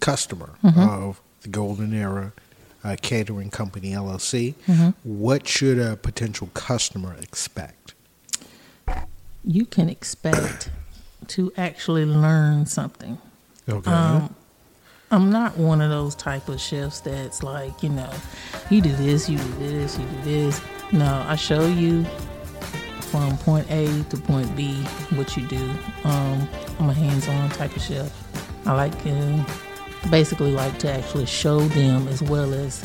customer 0.00 0.50
Mm-hmm. 0.62 0.80
of 0.80 1.20
the 1.42 1.48
Golden 1.48 1.94
Era 1.94 2.32
uh, 2.84 2.96
Catering 3.00 3.50
Company 3.50 3.90
LLC, 3.92 4.54
Mm-hmm. 4.66 4.90
what 5.02 5.46
should 5.48 5.78
a 5.78 5.96
potential 5.96 6.48
customer 6.54 7.14
expect? 7.20 7.94
You 9.44 9.64
can 9.66 9.88
expect 9.88 10.70
to 11.28 11.52
actually 11.56 12.04
learn 12.04 12.66
something. 12.66 13.18
Okay. 13.68 13.90
Um, 13.90 14.34
I'm 15.10 15.30
not 15.30 15.56
one 15.56 15.80
of 15.80 15.90
those 15.90 16.14
type 16.14 16.48
of 16.48 16.60
chefs 16.60 17.00
that's 17.00 17.42
like, 17.42 17.82
you 17.82 17.88
know, 17.88 18.10
you 18.70 18.80
do 18.82 18.92
this, 18.92 19.28
you 19.28 19.38
do 19.38 19.52
this, 19.58 19.98
you 19.98 20.04
do 20.04 20.22
this. 20.22 20.60
No, 20.92 21.24
I 21.26 21.36
show 21.36 21.66
you 21.66 22.04
from 23.00 23.36
point 23.38 23.70
A 23.70 23.86
to 24.10 24.16
point 24.18 24.54
B 24.54 24.74
what 25.16 25.34
you 25.36 25.46
do. 25.46 25.70
Um, 26.04 26.46
I'm 26.78 26.90
a 26.90 26.92
hands-on 26.94 27.48
type 27.50 27.74
of 27.74 27.80
chef. 27.82 28.12
I 28.66 28.74
like 28.74 29.02
to 29.04 29.46
basically 30.10 30.52
like 30.52 30.78
to 30.80 30.92
actually 30.92 31.26
show 31.26 31.60
them 31.60 32.08
as 32.08 32.22
well 32.22 32.52
as 32.54 32.84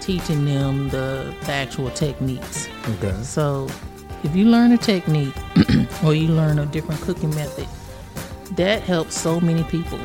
teaching 0.00 0.44
them 0.44 0.88
the, 0.90 1.34
the 1.42 1.52
actual 1.52 1.90
techniques. 1.90 2.68
okay. 2.88 3.14
So, 3.22 3.68
if 4.22 4.34
you 4.34 4.46
learn 4.46 4.72
a 4.72 4.78
technique 4.78 5.34
or 6.04 6.14
you 6.14 6.28
learn 6.28 6.58
a 6.58 6.66
different 6.66 7.00
cooking 7.02 7.34
method, 7.34 7.66
that 8.56 8.82
helps 8.82 9.18
so 9.18 9.40
many 9.40 9.64
people 9.64 10.00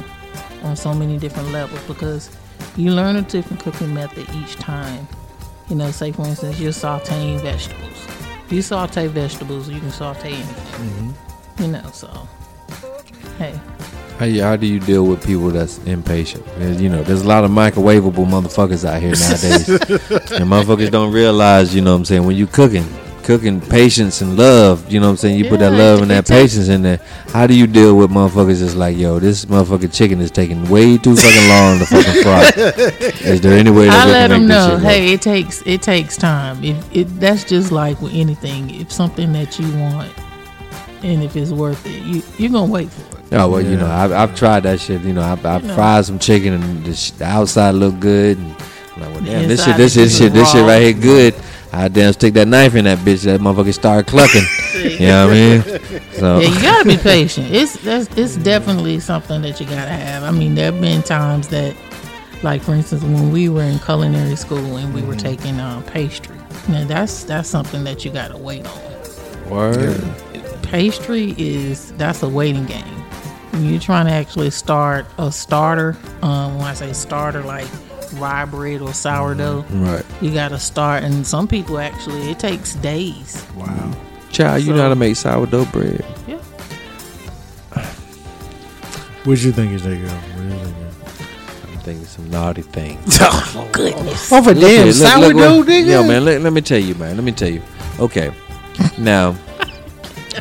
on 0.64 0.76
so 0.76 0.94
many 0.94 1.18
different 1.18 1.50
levels 1.52 1.82
because 1.84 2.30
you 2.76 2.92
learn 2.92 3.16
a 3.16 3.22
different 3.22 3.62
cooking 3.62 3.94
method 3.94 4.28
each 4.36 4.56
time. 4.56 5.08
You 5.70 5.76
know, 5.76 5.92
say 5.92 6.12
for 6.12 6.26
instance, 6.26 6.60
you're 6.60 6.72
sauteing 6.72 7.42
vegetables. 7.42 8.08
If 8.46 8.54
you 8.54 8.62
saute 8.62 9.08
vegetables, 9.08 9.70
you 9.70 9.80
can 9.80 9.92
saute 9.92 10.34
anything. 10.34 10.88
Mm-hmm. 10.88 11.64
You 11.64 11.68
know, 11.70 11.90
so 11.94 12.28
hey, 13.38 13.60
How, 14.20 14.26
you, 14.26 14.44
how 14.44 14.58
do 14.58 14.68
you 14.68 14.82
deal 14.82 15.06
with 15.06 15.26
people 15.26 15.48
that's 15.48 15.78
impatient? 15.86 16.46
There's, 16.58 16.82
you 16.82 16.90
know, 16.90 17.02
there's 17.04 17.22
a 17.22 17.28
lot 17.28 17.46
of 17.46 17.52
microwavable 17.52 18.26
motherfuckers 18.28 18.84
out 18.84 19.02
here 19.02 19.12
nowadays. 19.12 19.70
and 20.34 20.50
motherfuckers 20.50 20.92
don't 20.92 21.14
realize, 21.14 21.74
you 21.74 21.80
know 21.80 21.94
what 21.94 22.00
I'm 22.00 22.06
saying, 22.06 22.26
when 22.26 22.36
you 22.36 22.46
cooking, 22.46 22.86
cooking 23.24 23.62
patience 23.62 24.20
and 24.20 24.36
love, 24.36 24.92
you 24.92 25.00
know 25.00 25.06
what 25.06 25.12
I'm 25.12 25.18
saying, 25.18 25.40
you 25.40 25.48
put 25.48 25.60
that 25.60 25.72
love 25.72 26.02
and 26.02 26.12
that 26.12 26.28
patience 26.28 26.68
in 26.68 26.82
there. 26.82 26.98
How 27.30 27.48
do 27.48 27.54
you 27.58 27.66
deal 27.66 27.96
with 27.96 28.12
motherfuckers 28.12 28.60
that's 28.60 28.76
like, 28.76 28.98
yo, 28.98 29.20
this 29.20 29.46
motherfucking 29.46 29.96
chicken 29.96 30.20
is 30.20 30.32
taking 30.32 30.68
way 30.70 30.98
too 30.98 31.16
fucking 31.16 31.48
long 31.48 31.80
to 31.80 31.86
fucking 31.86 32.22
fry? 32.22 32.52
Is 33.32 33.40
there 33.40 33.58
any 33.58 33.72
way 33.72 33.86
that 33.86 34.06
I 34.06 34.12
let 34.12 34.28
them 34.28 34.48
know, 34.48 34.80
hey, 34.80 35.14
it 35.14 35.22
takes 35.22 35.62
it 35.66 35.82
takes 35.82 36.18
time. 36.18 36.62
If 36.62 36.94
it 36.94 37.04
that's 37.22 37.46
just 37.46 37.72
like 37.72 38.02
with 38.02 38.14
anything. 38.14 38.70
If 38.70 38.92
something 38.92 39.32
that 39.32 39.58
you 39.60 39.72
want, 39.78 40.12
and 41.04 41.24
if 41.24 41.36
it's 41.36 41.52
worth 41.52 41.86
it, 41.86 42.02
you 42.04 42.22
you're 42.38 42.52
gonna 42.52 42.72
wait 42.72 42.90
for 42.90 43.18
it. 43.18 43.24
Oh 43.34 43.50
well, 43.50 43.62
you 43.62 43.78
know, 43.78 43.88
I've, 43.88 44.12
I've 44.12 44.36
tried 44.36 44.62
that 44.64 44.80
shit. 44.80 45.02
You 45.02 45.14
know, 45.14 45.22
I've, 45.22 45.46
I've 45.46 45.62
You 45.62 45.68
know. 45.70 45.76
fried 45.76 46.06
some 46.06 46.18
chicken 46.20 46.54
and 46.54 46.84
the, 46.86 46.94
sh- 46.96 47.12
the 47.12 47.26
outside 47.26 47.72
look 47.76 48.00
good. 48.00 48.38
And 48.38 48.52
I'm 48.96 49.02
like, 49.02 49.14
well, 49.14 49.24
damn, 49.24 49.48
this 49.48 49.64
shit, 49.64 49.78
this 49.78 49.94
shit, 49.94 50.12
shit, 50.12 50.34
this 50.34 50.52
shit 50.52 50.64
right 50.66 50.82
here 50.82 50.94
good. 50.94 51.36
I 51.72 51.88
damn 51.88 52.12
stick 52.14 52.34
that 52.34 52.48
knife 52.48 52.74
in 52.74 52.86
that 52.86 52.98
bitch. 53.00 53.24
That 53.26 53.40
motherfucker 53.42 53.74
start 53.76 54.08
clucking. 54.08 54.42
you 55.00 55.06
know 55.08 55.28
what 55.28 55.36
I 55.36 55.40
mean? 55.40 56.02
So 56.20 56.40
Yeah, 56.40 56.50
you 56.50 56.62
gotta 56.62 56.90
be 56.90 56.98
patient. 57.02 57.52
It's 57.52 57.78
that's 57.84 58.08
it's 58.18 58.36
definitely 58.38 59.00
something 59.00 59.42
that 59.44 59.60
you 59.60 59.68
gotta 59.68 59.92
have. 59.92 60.24
I 60.24 60.32
mean, 60.32 60.56
there 60.56 60.72
have 60.72 60.82
been 60.82 61.02
times 61.04 61.48
that, 61.50 61.76
like 62.44 62.62
for 62.64 62.74
instance, 62.74 63.04
when 63.04 63.32
we 63.32 63.48
were 63.48 63.62
in 63.64 63.78
culinary 63.80 64.36
school 64.36 64.78
and 64.78 64.94
we 64.94 65.02
were 65.04 65.16
taking 65.16 65.60
um, 65.60 65.84
pastry. 65.84 66.36
Now 66.68 66.84
that's 66.86 67.24
that's 67.24 67.48
something 67.48 67.84
that 67.84 68.04
you 68.04 68.12
gotta 68.12 68.36
wait 68.38 68.66
on. 68.68 69.50
word. 69.50 70.02
Pastry 70.70 71.34
is 71.38 71.92
that's 71.94 72.22
a 72.24 72.30
waiting 72.30 72.66
game. 72.66 72.84
When 73.52 73.66
you're 73.70 73.80
trying 73.80 74.06
to 74.06 74.12
actually 74.12 74.52
start 74.52 75.06
a 75.18 75.32
starter, 75.32 75.98
um, 76.22 76.58
when 76.58 76.68
I 76.68 76.74
say 76.74 76.94
starter, 76.94 77.42
like 77.44 77.68
rye 78.14 78.46
bread 78.46 78.82
or 78.82 78.94
sourdough, 78.94 79.66
Right, 79.70 80.06
you 80.22 80.32
gotta 80.34 80.60
start. 80.60 81.04
And 81.04 81.26
some 81.26 81.48
people 81.48 81.80
actually, 81.80 82.30
it 82.30 82.40
takes 82.40 82.76
days. 82.76 83.46
Wow. 83.56 83.92
child, 84.32 84.64
you 84.64 84.74
know 84.74 84.84
how 84.84 84.90
to 84.90 84.96
make 84.96 85.16
sourdough 85.16 85.66
bread. 85.66 86.06
Yeah. 86.28 86.38
What 89.26 89.42
you 89.44 89.52
think 89.52 89.74
is 89.74 89.84
that 89.84 89.96
girl? 89.96 90.46
You? 90.48 90.56
I'm 91.74 91.80
thinking 91.80 92.06
some 92.06 92.30
naughty 92.30 92.62
things. 92.62 93.18
Oh 93.52 93.68
goodness. 93.74 94.32
Oh, 94.32 94.42
for 94.44 94.54
Look 94.54 94.62
damn 94.62 94.86
here, 94.88 94.94
look- 94.94 95.34
look 95.34 95.56
sourdough, 95.56 95.72
nigga. 95.72 95.88
Yo, 95.88 96.04
man, 96.04 96.24
let, 96.26 96.42
let 96.42 96.54
me 96.54 96.62
tell 96.62 96.80
you, 96.80 96.96
man. 96.96 97.16
Let 97.16 97.24
me 97.24 97.32
tell 97.32 97.50
you. 97.50 97.62
Okay, 98.00 98.32
now, 98.98 99.36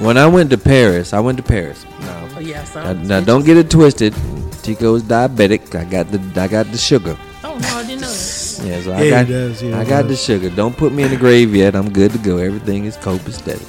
when 0.01 0.17
I 0.19 0.27
went 0.27 0.51
to 0.51 0.59
Paris, 0.59 1.13
I 1.13 1.21
went 1.21 1.37
to 1.39 1.43
Paris. 1.45 1.85
Oh, 1.87 2.01
now, 2.01 2.29
Oh, 2.37 2.41
yes. 2.41 2.75
now, 2.75 2.93
now 2.93 3.21
don't 3.21 3.45
get 3.45 3.57
it 3.57 3.71
twisted. 3.71 4.15
Tico 4.15 4.99
Tico's 4.99 5.03
diabetic. 5.03 5.75
I 5.75 5.85
got 5.85 6.07
the 6.13 6.21
I 6.41 6.47
got 6.49 6.67
the 6.71 6.79
sugar. 6.79 7.17
Oh 7.43 7.57
no, 7.59 7.69
I 7.69 7.83
didn't 7.87 8.03
know 8.03 8.09
that. 8.09 8.61
Yeah, 8.65 8.81
so 8.83 8.91
Yeah, 8.91 8.97
I 8.99 9.05
he 9.05 9.11
got 9.11 9.27
does, 9.29 9.63
yeah, 9.63 9.79
I 9.79 9.85
he 9.85 9.89
got 9.91 10.03
the 10.03 10.09
does. 10.11 10.23
sugar. 10.25 10.51
Don't 10.51 10.77
put 10.77 10.93
me 10.93 11.03
in 11.05 11.11
the 11.11 11.17
grave 11.17 11.55
yet. 11.55 11.75
I'm 11.75 11.91
good 11.93 12.13
to 12.13 12.19
go. 12.19 12.37
Everything 12.39 12.85
is 12.85 12.97
copacetic. 12.97 13.61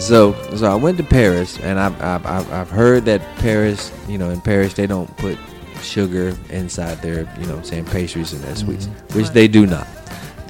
So 0.00 0.32
so 0.56 0.70
I 0.70 0.74
went 0.74 0.96
to 0.98 1.04
Paris, 1.04 1.58
and 1.60 1.78
I've 1.78 2.00
I've, 2.02 2.26
I've 2.26 2.52
I've 2.52 2.70
heard 2.70 3.04
that 3.06 3.20
Paris, 3.38 3.92
you 4.08 4.16
know, 4.18 4.30
in 4.30 4.40
Paris 4.40 4.74
they 4.74 4.86
don't 4.86 5.14
put 5.18 5.38
sugar 5.82 6.34
inside 6.50 7.00
their, 7.02 7.20
you 7.38 7.46
know, 7.46 7.54
what 7.54 7.58
I'm 7.58 7.64
saying 7.64 7.84
pastries 7.86 8.32
and 8.32 8.42
their 8.42 8.56
sweets, 8.56 8.86
mm-hmm. 8.86 9.16
which 9.18 9.26
Right. 9.26 9.34
they 9.34 9.48
do 9.48 9.66
not. 9.66 9.86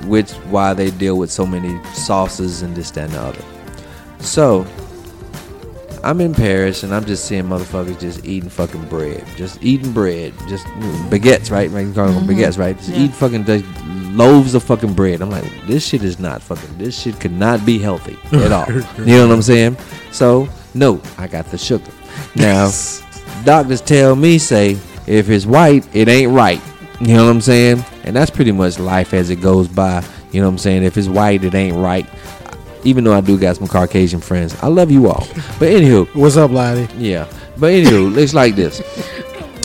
Which 0.06 0.30
why 0.52 0.74
they 0.74 0.90
deal 0.90 1.18
with 1.18 1.30
so 1.30 1.44
many 1.44 1.78
sauces 1.92 2.62
and 2.62 2.74
this 2.76 2.90
that, 2.92 3.04
and 3.06 3.12
the 3.14 3.20
other. 3.20 3.44
So 4.20 4.64
I'm 6.04 6.20
in 6.20 6.34
Paris 6.34 6.82
and 6.82 6.94
I'm 6.94 7.04
just 7.04 7.24
seeing 7.24 7.44
motherfuckers 7.44 7.98
just 8.00 8.24
eating 8.24 8.48
fucking 8.48 8.88
bread, 8.88 9.24
just 9.36 9.62
eating 9.62 9.92
bread, 9.92 10.32
just 10.48 10.66
baguettes, 11.10 11.50
right? 11.50 11.70
Like, 11.70 11.92
them 11.94 12.08
mm-hmm. 12.08 12.30
baguettes, 12.30 12.58
right? 12.58 12.76
Just 12.76 12.90
Yeah. 12.90 13.04
eat 13.04 13.12
fucking 13.12 13.44
just 13.44 13.64
loaves 14.12 14.54
of 14.54 14.62
fucking 14.62 14.94
bread. 14.94 15.20
I'm 15.20 15.30
like, 15.30 15.44
this 15.66 15.86
shit 15.86 16.02
is 16.02 16.18
not 16.18 16.42
fucking. 16.42 16.78
This 16.78 17.00
shit 17.00 17.20
could 17.20 17.32
not 17.32 17.64
be 17.64 17.78
healthy 17.78 18.18
at 18.32 18.52
all. 18.52 18.66
you 18.70 19.04
know 19.06 19.28
what 19.28 19.34
I'm 19.34 19.42
saying? 19.42 19.76
So 20.12 20.48
no, 20.74 21.00
I 21.16 21.26
got 21.26 21.46
the 21.46 21.58
sugar. 21.58 21.90
Now, 22.36 22.70
doctors 23.44 23.80
tell 23.80 24.16
me 24.16 24.38
say 24.38 24.78
if 25.06 25.28
it's 25.30 25.46
white, 25.46 25.86
it 25.94 26.08
ain't 26.08 26.32
right. 26.32 26.60
You 27.00 27.14
know 27.14 27.24
what 27.26 27.30
I'm 27.30 27.40
saying? 27.40 27.84
And 28.04 28.14
that's 28.14 28.30
pretty 28.30 28.52
much 28.52 28.78
life 28.78 29.14
as 29.14 29.30
it 29.30 29.36
goes 29.36 29.68
by. 29.68 30.04
You 30.32 30.40
know 30.40 30.48
what 30.48 30.54
I'm 30.54 30.58
saying? 30.58 30.82
If 30.82 30.96
it's 30.96 31.08
white, 31.08 31.44
it 31.44 31.54
ain't 31.54 31.76
right. 31.76 32.06
Even 32.84 33.04
though 33.04 33.14
I 33.14 33.20
do 33.20 33.38
got 33.38 33.56
some 33.56 33.66
Caucasian 33.66 34.20
friends, 34.20 34.54
I 34.62 34.68
love 34.68 34.90
you 34.90 35.08
all. 35.08 35.26
But 35.58 35.68
anywho, 35.70 36.06
What's 36.14 36.36
up, 36.36 36.50
Lottie? 36.50 36.88
yeah. 36.96 37.26
But 37.56 37.72
anywho, 37.72 38.16
it's 38.16 38.34
like 38.34 38.54
this. 38.54 38.80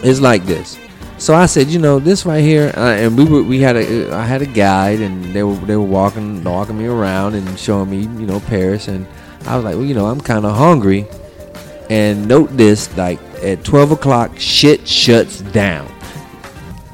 It's 0.04 0.20
like 0.20 0.46
this. 0.46 0.80
So 1.20 1.34
I 1.36 1.46
said, 1.46 1.68
you 1.68 1.80
know, 1.80 2.00
this 2.00 2.26
right 2.26 2.44
here, 2.44 2.74
uh, 2.76 2.96
and 2.96 3.18
we 3.18 3.24
were, 3.24 3.44
we 3.44 3.60
had 3.62 3.76
a, 3.78 4.12
I 4.14 4.26
had 4.26 4.42
a 4.42 4.46
guide, 4.48 5.00
and 5.00 5.24
they 5.34 5.44
were, 5.44 5.54
they 5.56 5.76
were 5.78 5.86
walking, 5.86 6.44
walking 6.44 6.78
me 6.78 6.86
around 6.88 7.36
and 7.36 7.58
showing 7.58 7.90
me, 7.90 8.00
you 8.00 8.26
know, 8.28 8.40
Paris, 8.42 8.88
and 8.90 9.08
I 9.46 9.56
was 9.56 9.64
like, 9.64 9.76
well, 9.76 9.86
you 9.86 9.94
know, 9.94 10.08
I'm 10.08 10.20
kind 10.20 10.44
of 10.46 10.56
hungry, 10.58 11.06
and 11.90 12.28
note 12.28 12.58
this, 12.58 12.96
like 12.98 13.20
at 13.42 13.64
12 13.64 13.92
o'clock, 13.92 14.32
shit 14.38 14.86
shuts 14.88 15.40
down. 15.42 15.88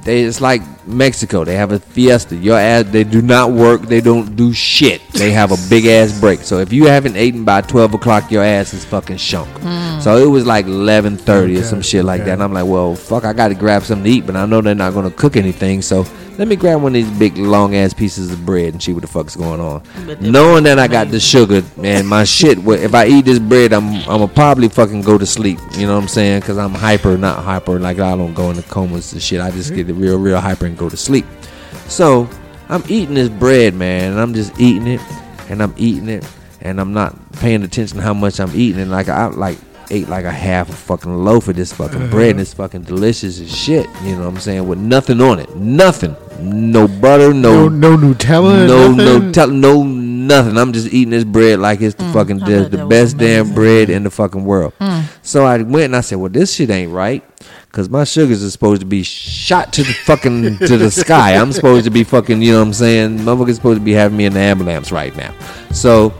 They, 0.03 0.21
it's 0.23 0.41
like 0.41 0.61
Mexico. 0.89 1.45
They 1.45 1.55
have 1.55 1.71
a 1.71 1.79
fiesta. 1.79 2.35
Your 2.35 2.57
ass, 2.57 2.85
they 2.85 3.03
do 3.03 3.21
not 3.21 3.51
work. 3.51 3.83
They 3.83 4.01
don't 4.01 4.35
do 4.35 4.51
shit. 4.53 5.01
They 5.13 5.31
have 5.31 5.51
a 5.51 5.69
big 5.69 5.85
ass 5.85 6.19
break. 6.19 6.41
So 6.41 6.59
if 6.59 6.73
you 6.73 6.87
haven't 6.87 7.15
eaten 7.15 7.45
by 7.45 7.61
twelve 7.61 7.93
o'clock, 7.93 8.31
your 8.31 8.43
ass 8.43 8.73
is 8.73 8.83
fucking 8.85 9.17
shunk. 9.17 9.49
Hmm. 9.59 9.99
So 9.99 10.17
it 10.17 10.27
was 10.27 10.45
like 10.45 10.65
eleven 10.65 11.17
thirty 11.17 11.57
or 11.57 11.63
some 11.63 11.81
shit 11.81 12.03
like 12.03 12.21
okay. 12.21 12.29
that. 12.29 12.33
And 12.33 12.43
I'm 12.43 12.53
like, 12.53 12.65
well, 12.65 12.95
fuck, 12.95 13.23
I 13.23 13.33
got 13.33 13.49
to 13.49 13.55
grab 13.55 13.83
something 13.83 14.03
to 14.03 14.09
eat, 14.09 14.25
but 14.25 14.35
I 14.35 14.45
know 14.45 14.61
they're 14.61 14.75
not 14.75 14.93
gonna 14.93 15.11
cook 15.11 15.37
anything. 15.37 15.81
So 15.81 16.05
let 16.39 16.47
me 16.47 16.55
grab 16.55 16.81
one 16.81 16.95
of 16.95 17.05
these 17.05 17.19
big 17.19 17.37
long 17.37 17.75
ass 17.75 17.93
pieces 17.93 18.31
of 18.31 18.45
bread 18.45 18.71
and 18.71 18.81
see 18.81 18.93
what 18.93 19.01
the 19.01 19.07
fuck's 19.07 19.35
going 19.35 19.59
on. 19.59 19.83
Knowing 20.21 20.63
that 20.63 20.79
I 20.79 20.87
got 20.87 21.11
the 21.11 21.19
sugar, 21.19 21.61
man, 21.75 22.07
my 22.07 22.23
shit. 22.23 22.57
If 22.65 22.95
I 22.95 23.07
eat 23.07 23.25
this 23.25 23.39
bread, 23.39 23.73
I'm 23.73 23.95
I'm 23.95 24.19
gonna 24.19 24.29
probably 24.29 24.69
fucking 24.69 25.01
go 25.01 25.17
to 25.17 25.25
sleep. 25.25 25.59
You 25.73 25.85
know 25.85 25.95
what 25.95 26.03
I'm 26.03 26.07
saying? 26.07 26.39
Because 26.39 26.57
I'm 26.57 26.73
hyper, 26.73 27.17
not 27.17 27.43
hyper. 27.43 27.77
Like 27.77 27.99
I 27.99 28.15
don't 28.15 28.33
go 28.33 28.51
into 28.51 28.63
comas 28.63 29.11
and 29.11 29.21
shit. 29.21 29.41
I 29.41 29.51
just 29.51 29.75
get 29.75 29.87
real, 29.87 30.17
real 30.17 30.39
hyper 30.39 30.65
and 30.65 30.77
go 30.77 30.87
to 30.87 30.95
sleep. 30.95 31.25
So 31.89 32.29
I'm 32.69 32.83
eating 32.87 33.15
this 33.15 33.27
bread, 33.27 33.73
man, 33.73 34.11
and 34.11 34.21
I'm 34.21 34.33
just 34.33 34.57
eating 34.57 34.87
it, 34.87 35.01
and 35.49 35.61
I'm 35.61 35.73
eating 35.75 36.07
it, 36.07 36.25
and 36.61 36.79
I'm 36.79 36.93
not 36.93 37.17
paying 37.33 37.63
attention 37.63 37.97
to 37.97 38.03
how 38.03 38.13
much 38.13 38.39
I'm 38.39 38.55
eating. 38.55 38.79
And 38.79 38.91
like 38.91 39.09
I 39.09 39.25
like 39.25 39.57
ate 39.91 40.07
like 40.09 40.25
a 40.25 40.31
half 40.31 40.69
a 40.69 40.73
fucking 40.73 41.23
loaf 41.23 41.47
of 41.47 41.55
this 41.55 41.73
fucking 41.73 42.09
bread, 42.09 42.31
and 42.31 42.35
uh-huh. 42.35 42.41
it's 42.41 42.53
fucking 42.53 42.83
delicious 42.83 43.39
as 43.39 43.55
shit. 43.55 43.87
You 44.03 44.15
know 44.15 44.21
what 44.21 44.27
I'm 44.27 44.39
saying? 44.39 44.67
With 44.67 44.79
nothing 44.79 45.21
on 45.21 45.39
it, 45.39 45.55
nothing, 45.55 46.15
no 46.39 46.87
butter, 46.87 47.33
No, 47.33 47.67
no 47.67 47.97
Nutella. 47.97 48.67
no, 48.67 48.91
nothing? 48.91 48.97
no, 48.97 49.31
tell, 49.31 49.47
no, 49.47 49.83
nothing. 49.83 50.57
I'm 50.57 50.73
just 50.73 50.87
eating 50.93 51.11
this 51.11 51.23
bread 51.23 51.59
like 51.59 51.81
it's 51.81 51.95
the 51.95 52.11
fucking 52.11 52.39
the, 52.39 52.45
the 52.45 52.77
that 52.77 52.79
was 52.87 52.89
best 52.89 53.17
damn 53.17 53.53
bread 53.53 53.89
in 53.89 54.03
the 54.03 54.11
fucking 54.11 54.45
world. 54.45 54.73
So 55.21 55.45
I 55.45 55.61
went 55.61 55.85
and 55.85 55.95
I 55.95 56.01
said, 56.01 56.17
"Well, 56.17 56.29
this 56.29 56.53
shit 56.55 56.69
ain't 56.69 56.91
right." 56.91 57.23
Cause 57.71 57.87
my 57.87 58.03
sugars 58.03 58.43
are 58.43 58.49
supposed 58.49 58.81
to 58.81 58.87
be 58.87 59.03
shot 59.03 59.71
to 59.73 59.83
the 59.83 59.93
fucking 59.93 60.57
to 60.57 60.75
the 60.75 60.89
sky. 61.05 61.35
I'm 61.35 61.51
supposed 61.51 61.85
to 61.85 61.91
be 61.91 62.03
fucking, 62.03 62.41
you 62.41 62.53
know 62.53 62.59
what 62.61 62.67
I'm 62.67 62.73
saying? 62.73 63.19
Motherfucker's 63.19 63.57
supposed 63.57 63.79
to 63.79 63.85
be 63.85 63.91
having 63.91 64.17
me 64.17 64.25
in 64.25 64.33
the 64.33 64.39
ambulance 64.39 64.91
right 64.91 65.15
now. 65.15 65.35
So 65.71 66.11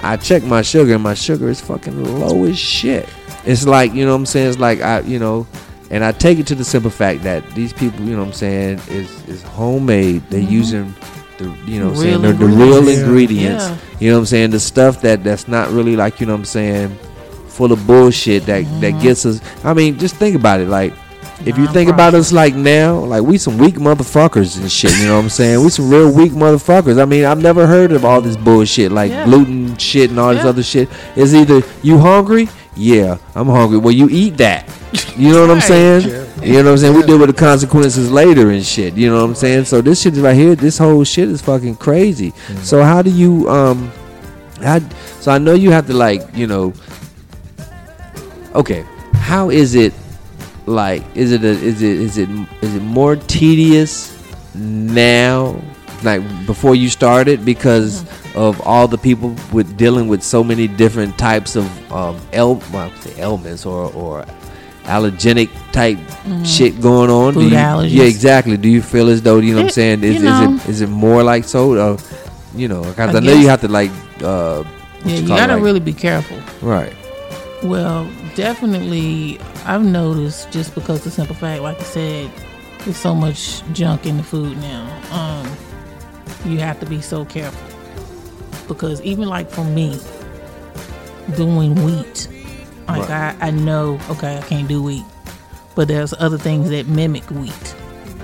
I 0.00 0.18
check 0.18 0.44
my 0.44 0.60
sugar 0.60 0.92
and 0.92 1.02
my 1.02 1.14
sugar 1.14 1.48
is 1.48 1.62
fucking 1.62 2.20
low 2.20 2.44
as 2.44 2.58
shit. 2.58 3.08
It's 3.48 3.66
like, 3.66 3.94
you 3.94 4.04
know 4.04 4.12
what 4.12 4.18
I'm 4.18 4.26
saying? 4.26 4.48
It's 4.50 4.58
like 4.58 4.82
I, 4.82 5.00
you 5.00 5.18
know, 5.18 5.46
and 5.90 6.04
I 6.04 6.12
take 6.12 6.38
it 6.38 6.46
to 6.48 6.54
the 6.54 6.64
simple 6.64 6.90
fact 6.90 7.22
that 7.22 7.48
these 7.54 7.72
people, 7.72 8.00
you 8.04 8.12
know 8.12 8.18
what 8.18 8.28
I'm 8.28 8.32
saying, 8.34 8.80
is 8.88 9.26
is 9.26 9.42
homemade. 9.42 10.22
They're 10.28 10.42
mm-hmm. 10.42 10.52
using 10.52 10.94
the 11.38 11.44
you 11.64 11.80
know 11.80 11.86
what 11.86 11.96
I'm 11.96 12.02
saying 12.02 12.22
Real 12.22 12.32
the, 12.32 12.38
the 12.38 12.46
real 12.46 12.76
ingredients. 12.76 13.00
ingredients. 13.00 13.64
Yeah. 13.64 13.78
You 14.00 14.10
know 14.10 14.16
what 14.16 14.20
I'm 14.20 14.26
saying? 14.26 14.50
The 14.50 14.60
stuff 14.60 15.00
that 15.00 15.24
that's 15.24 15.48
not 15.48 15.70
really 15.70 15.96
like, 15.96 16.20
you 16.20 16.26
know 16.26 16.34
what 16.34 16.40
I'm 16.40 16.44
saying, 16.44 16.94
full 17.48 17.72
of 17.72 17.86
bullshit 17.86 18.44
that 18.46 18.64
that 18.64 18.92
mm-hmm. 18.92 19.00
gets 19.00 19.24
us 19.24 19.40
I 19.64 19.72
mean, 19.72 19.98
just 19.98 20.16
think 20.16 20.36
about 20.36 20.60
it 20.60 20.68
like 20.68 20.92
if 21.46 21.56
you 21.56 21.68
think 21.68 21.88
about 21.88 22.14
us 22.14 22.32
like 22.32 22.54
now, 22.54 22.98
like 22.98 23.22
we 23.22 23.38
some 23.38 23.58
weak 23.58 23.76
motherfuckers 23.76 24.60
and 24.60 24.70
shit, 24.70 24.94
you 24.98 25.06
know 25.06 25.16
what 25.16 25.22
I'm 25.22 25.28
saying? 25.30 25.62
We 25.62 25.70
some 25.70 25.88
real 25.88 26.12
weak 26.12 26.32
motherfuckers. 26.32 27.00
I 27.00 27.04
mean, 27.04 27.24
I've 27.24 27.40
never 27.40 27.66
heard 27.66 27.92
of 27.92 28.04
all 28.04 28.20
this 28.20 28.36
bullshit 28.36 28.90
like 28.92 29.10
Yeah. 29.10 29.24
gluten 29.24 29.76
shit 29.78 30.10
and 30.10 30.18
all 30.18 30.34
this 30.34 30.44
other 30.44 30.62
shit. 30.62 30.88
It's 31.16 31.32
either 31.32 31.62
you 31.82 31.98
hungry? 31.98 32.48
Yeah, 32.78 33.18
I'm 33.34 33.48
hungry. 33.48 33.78
Well, 33.78 33.92
you 33.92 34.08
eat 34.10 34.36
that. 34.38 34.68
You 35.18 35.32
know 35.32 35.40
what 35.48 35.50
I'm 35.50 35.60
saying? 35.60 36.02
You 36.44 36.62
know 36.62 36.64
what 36.64 36.70
I'm 36.70 36.78
saying? 36.78 36.94
We 36.94 37.02
deal 37.02 37.18
with 37.18 37.28
the 37.28 37.34
consequences 37.36 38.08
later 38.08 38.52
and 38.52 38.64
shit. 38.64 38.94
You 38.94 39.10
know 39.10 39.16
what 39.16 39.30
I'm 39.30 39.34
saying? 39.34 39.64
So 39.64 39.80
this 39.80 40.00
shit 40.00 40.12
is 40.12 40.20
right 40.20 40.36
here, 40.36 40.54
this 40.54 40.78
whole 40.78 41.02
shit 41.02 41.28
is 41.28 41.42
fucking 41.42 41.74
crazy. 41.74 42.32
So 42.62 42.84
how 42.84 43.02
do 43.02 43.10
you 43.10 43.50
um 43.50 43.90
how, 44.62 44.78
so 45.18 45.32
I 45.32 45.38
know 45.38 45.54
you 45.54 45.72
have 45.72 45.88
to 45.88 45.92
like, 45.92 46.22
you 46.36 46.46
know 46.46 46.72
Okay, 48.54 48.84
how 49.14 49.50
is 49.50 49.74
it 49.74 49.92
like 50.66 51.02
is 51.14 51.32
it 51.32 51.44
a, 51.44 51.48
is 51.48 51.82
it 51.82 51.96
is 51.96 52.18
it 52.18 52.28
is 52.60 52.74
it 52.74 52.82
more 52.82 53.16
tedious 53.16 54.14
now 54.54 55.62
like 56.02 56.22
before 56.46 56.74
you 56.74 56.88
started 56.88 57.44
because 57.44 58.04
of 58.46 58.60
all 58.62 58.86
the 58.86 58.98
people 58.98 59.34
with 59.52 59.76
dealing 59.76 60.06
with 60.08 60.22
so 60.22 60.44
many 60.44 60.66
different 60.68 61.18
types 61.18 61.56
of 61.56 61.66
um 61.92 62.16
el- 62.32 62.62
well, 62.72 62.90
say 63.02 63.14
ailments 63.20 63.66
or 63.66 63.92
or 63.94 64.24
allergenic 64.84 65.50
type 65.72 65.98
shit 66.46 66.80
going 66.80 67.10
on. 67.10 67.34
Food 67.34 67.52
you- 67.52 67.58
allergies. 67.58 67.94
yeah 67.98 68.04
exactly. 68.04 68.56
Do 68.56 68.68
you 68.68 68.80
feel 68.82 69.08
as 69.08 69.20
though 69.22 69.38
you 69.38 69.52
know 69.54 69.58
what 69.62 69.76
i'm 69.76 69.80
saying? 69.80 70.04
Is, 70.04 70.22
you 70.22 70.28
is 70.28 70.40
it 70.64 70.68
is 70.70 70.80
it 70.82 70.88
more 70.88 71.22
like 71.22 71.44
so 71.44 71.60
uh, 71.74 71.98
you 72.54 72.68
know 72.68 72.82
because 72.82 73.14
I, 73.14 73.18
I 73.18 73.20
know 73.20 73.32
you 73.34 73.48
have 73.48 73.60
to 73.62 73.68
like 73.68 73.90
uh 74.22 74.62
Yeah, 75.04 75.16
you 75.16 75.24
it, 75.24 75.28
gotta 75.28 75.54
like- 75.54 75.62
really 75.62 75.80
be 75.80 75.92
careful. 75.92 76.38
right. 76.62 76.94
Well, 77.62 78.08
definitely, 78.36 79.40
I've 79.66 79.82
noticed 79.82 80.52
just 80.52 80.76
because 80.76 81.02
the 81.02 81.10
simple 81.10 81.34
fact, 81.34 81.60
like 81.60 81.80
I 81.80 81.82
said, 81.82 82.30
there's 82.84 82.96
so 82.96 83.16
much 83.16 83.64
junk 83.72 84.06
in 84.06 84.16
the 84.16 84.22
food 84.22 84.56
now. 84.58 84.86
Um, 85.10 85.44
you 86.48 86.60
have 86.60 86.78
to 86.78 86.86
be 86.86 87.00
so 87.00 87.24
careful 87.24 87.58
because 88.68 89.00
even 89.02 89.28
like 89.28 89.50
for 89.50 89.64
me, 89.64 89.98
doing 91.36 91.74
wheat, 91.84 92.28
like 92.86 93.10
I, 93.10 93.34
I 93.40 93.50
know, 93.50 93.98
okay, 94.10 94.38
I 94.38 94.42
can't 94.42 94.68
do 94.68 94.82
wheat, 94.82 95.04
but 95.74 95.88
there's 95.88 96.12
other 96.14 96.38
things 96.38 96.70
that 96.70 96.86
mimic 96.86 97.24
wheat. 97.30 97.74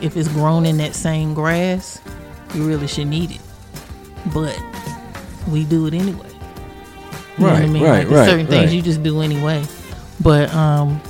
If 0.01 0.17
it's 0.17 0.29
grown 0.29 0.67
in 0.67 0.77
that 0.79 0.95
same 0.95 1.35
grass, 1.35 2.01
you 2.55 2.67
really 2.67 2.87
shouldn't 2.87 3.15
eat 3.15 3.31
it, 3.33 3.41
but 4.33 4.59
we 5.49 5.65
do 5.65 5.87
it 5.87 5.95
anyway. 5.95 6.29
You 7.39 7.47
know 7.47 7.53
what 7.53 7.57
I 7.57 7.61
Right, 7.61 7.69
mean? 7.69 7.83
right, 7.83 7.91
like 7.91 8.09
there's 8.09 8.19
right, 8.21 8.29
certain 8.29 8.47
things 8.47 8.67
right. 8.67 8.73
you 8.75 8.83
just 8.83 9.03
do 9.03 9.21
anyway. 9.21 9.65
But 10.21 10.53
um, 10.55 11.01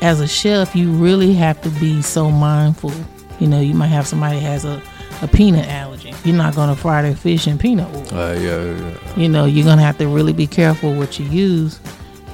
as 0.00 0.20
a 0.20 0.28
chef, 0.28 0.76
you 0.76 0.92
really 0.92 1.34
have 1.34 1.60
to 1.62 1.68
be 1.70 2.00
so 2.02 2.30
mindful. 2.30 2.92
You 3.40 3.48
know, 3.48 3.60
you 3.60 3.74
might 3.74 3.88
have 3.88 4.06
somebody 4.06 4.38
has 4.40 4.64
a, 4.64 4.80
a 5.22 5.28
peanut 5.28 5.68
allergy. 5.68 6.12
You're 6.24 6.36
not 6.36 6.54
gonna 6.54 6.76
fry 6.76 7.02
their 7.02 7.16
fish 7.16 7.46
in 7.46 7.58
peanut 7.58 7.92
oil. 7.94 8.18
uh, 8.18 8.32
yeah, 8.34 8.62
yeah. 8.62 9.16
You 9.16 9.28
know, 9.28 9.44
you're 9.44 9.64
gonna 9.64 9.82
have 9.82 9.98
to 9.98 10.08
really 10.08 10.32
be 10.32 10.46
careful 10.46 10.94
what 10.94 11.18
you 11.18 11.26
use, 11.26 11.80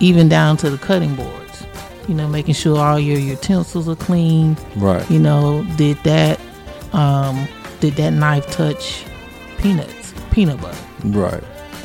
even 0.00 0.28
down 0.28 0.56
to 0.58 0.70
the 0.70 0.78
cutting 0.78 1.14
boards. 1.14 1.66
You 2.08 2.14
know, 2.14 2.26
making 2.28 2.54
sure 2.54 2.78
all 2.78 2.98
your 2.98 3.18
utensils 3.18 3.88
are 3.88 3.96
clean. 3.96 4.56
right 4.76 5.08
You 5.10 5.20
know, 5.20 5.64
did 5.76 5.96
that 6.04 6.40
um, 6.92 7.46
did 7.80 7.94
that 7.94 8.10
knife 8.10 8.50
touch 8.50 9.04
peanuts, 9.58 10.12
peanut 10.30 10.60
butter? 10.60 10.78
right 11.04 11.42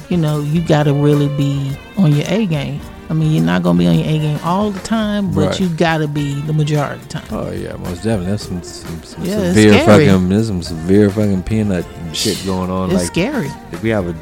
you 0.10 0.18
know, 0.18 0.40
you 0.41 0.61
got 0.61 0.84
to 0.84 0.94
really 0.94 1.28
be 1.36 1.76
on 1.98 2.14
your 2.14 2.26
A 2.28 2.45
game. 2.45 2.80
I 3.10 3.14
mean, 3.14 3.32
you're 3.32 3.44
not 3.44 3.64
gonna 3.64 3.80
be 3.80 3.88
on 3.88 3.98
your 3.98 4.08
A 4.08 4.20
game 4.20 4.40
all 4.44 4.72
the 4.72 4.80
time, 4.82 5.32
but 5.32 5.48
Right. 5.52 5.60
you 5.62 5.70
got 5.70 6.00
to 6.00 6.08
be 6.10 6.42
the 6.42 6.52
majority 6.54 6.96
of 7.02 7.08
the 7.08 7.14
time. 7.20 7.24
Oh 7.32 7.52
yeah, 7.52 7.76
most 7.78 8.04
definitely. 8.04 8.26
That's 8.32 8.44
some, 8.48 8.62
some, 8.64 9.04
some 9.04 9.24
Yeah, 9.26 9.54
severe 9.54 9.86
fucking. 9.86 10.30
There's 10.30 10.48
some 10.48 10.62
severe 10.62 11.10
fucking 11.10 11.44
peanut 11.44 11.86
shit 12.14 12.38
going 12.46 12.70
on. 12.70 12.92
It's 12.92 13.00
like 13.04 13.08
scary. 13.08 13.50
we 13.82 13.90
have 13.90 14.08
a, 14.08 14.16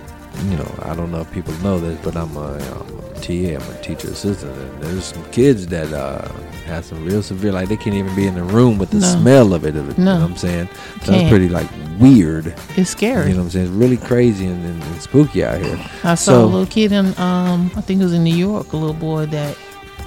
you 0.49 0.57
know, 0.57 0.71
I 0.83 0.95
don't 0.95 1.11
know 1.11 1.21
if 1.21 1.31
people 1.31 1.53
know 1.63 1.79
this, 1.79 1.99
but 2.03 2.15
I'm 2.15 2.35
a, 2.37 2.53
I'm 2.57 2.99
a 2.99 3.19
TA. 3.21 3.55
I'm 3.59 3.71
a 3.75 3.81
teacher 3.81 4.09
assistant, 4.09 4.55
and 4.55 4.83
there's 4.83 5.05
some 5.05 5.23
kids 5.31 5.65
that 5.67 5.91
uh 5.91 6.27
have 6.65 6.85
some 6.85 7.03
real 7.05 7.21
severe. 7.23 7.51
Like 7.51 7.69
they 7.69 7.77
can't 7.77 7.95
even 7.95 8.15
be 8.15 8.27
in 8.27 8.35
the 8.35 8.43
room 8.43 8.77
with 8.77 8.89
the 8.91 8.99
No. 8.99 9.07
smell 9.07 9.53
of 9.53 9.65
it. 9.65 9.75
Of 9.75 9.89
it 9.89 9.97
You 9.97 10.03
know 10.05 10.15
what 10.21 10.31
I'm 10.31 10.35
saying? 10.37 10.69
That's 10.95 11.09
Can't. 11.09 11.29
pretty 11.29 11.49
like 11.49 11.69
weird. 11.99 12.53
It's 12.75 12.89
scary. 12.89 13.27
You 13.29 13.33
know 13.33 13.39
what 13.39 13.43
I'm 13.45 13.49
saying? 13.51 13.65
It's 13.67 13.75
really 13.75 13.97
crazy 13.97 14.45
and, 14.47 14.63
and, 14.65 14.83
and 14.83 15.01
spooky 15.01 15.43
out 15.43 15.61
here. 15.61 15.77
I 16.03 16.15
saw 16.15 16.31
so- 16.31 16.45
a 16.45 16.47
little 16.47 16.65
kid 16.65 16.91
in, 16.91 17.07
um, 17.19 17.71
I 17.75 17.81
think 17.81 18.01
it 18.01 18.03
was 18.03 18.13
in 18.13 18.23
New 18.23 18.35
York, 18.35 18.73
a 18.73 18.77
little 18.77 18.93
boy 18.95 19.25
that 19.27 19.55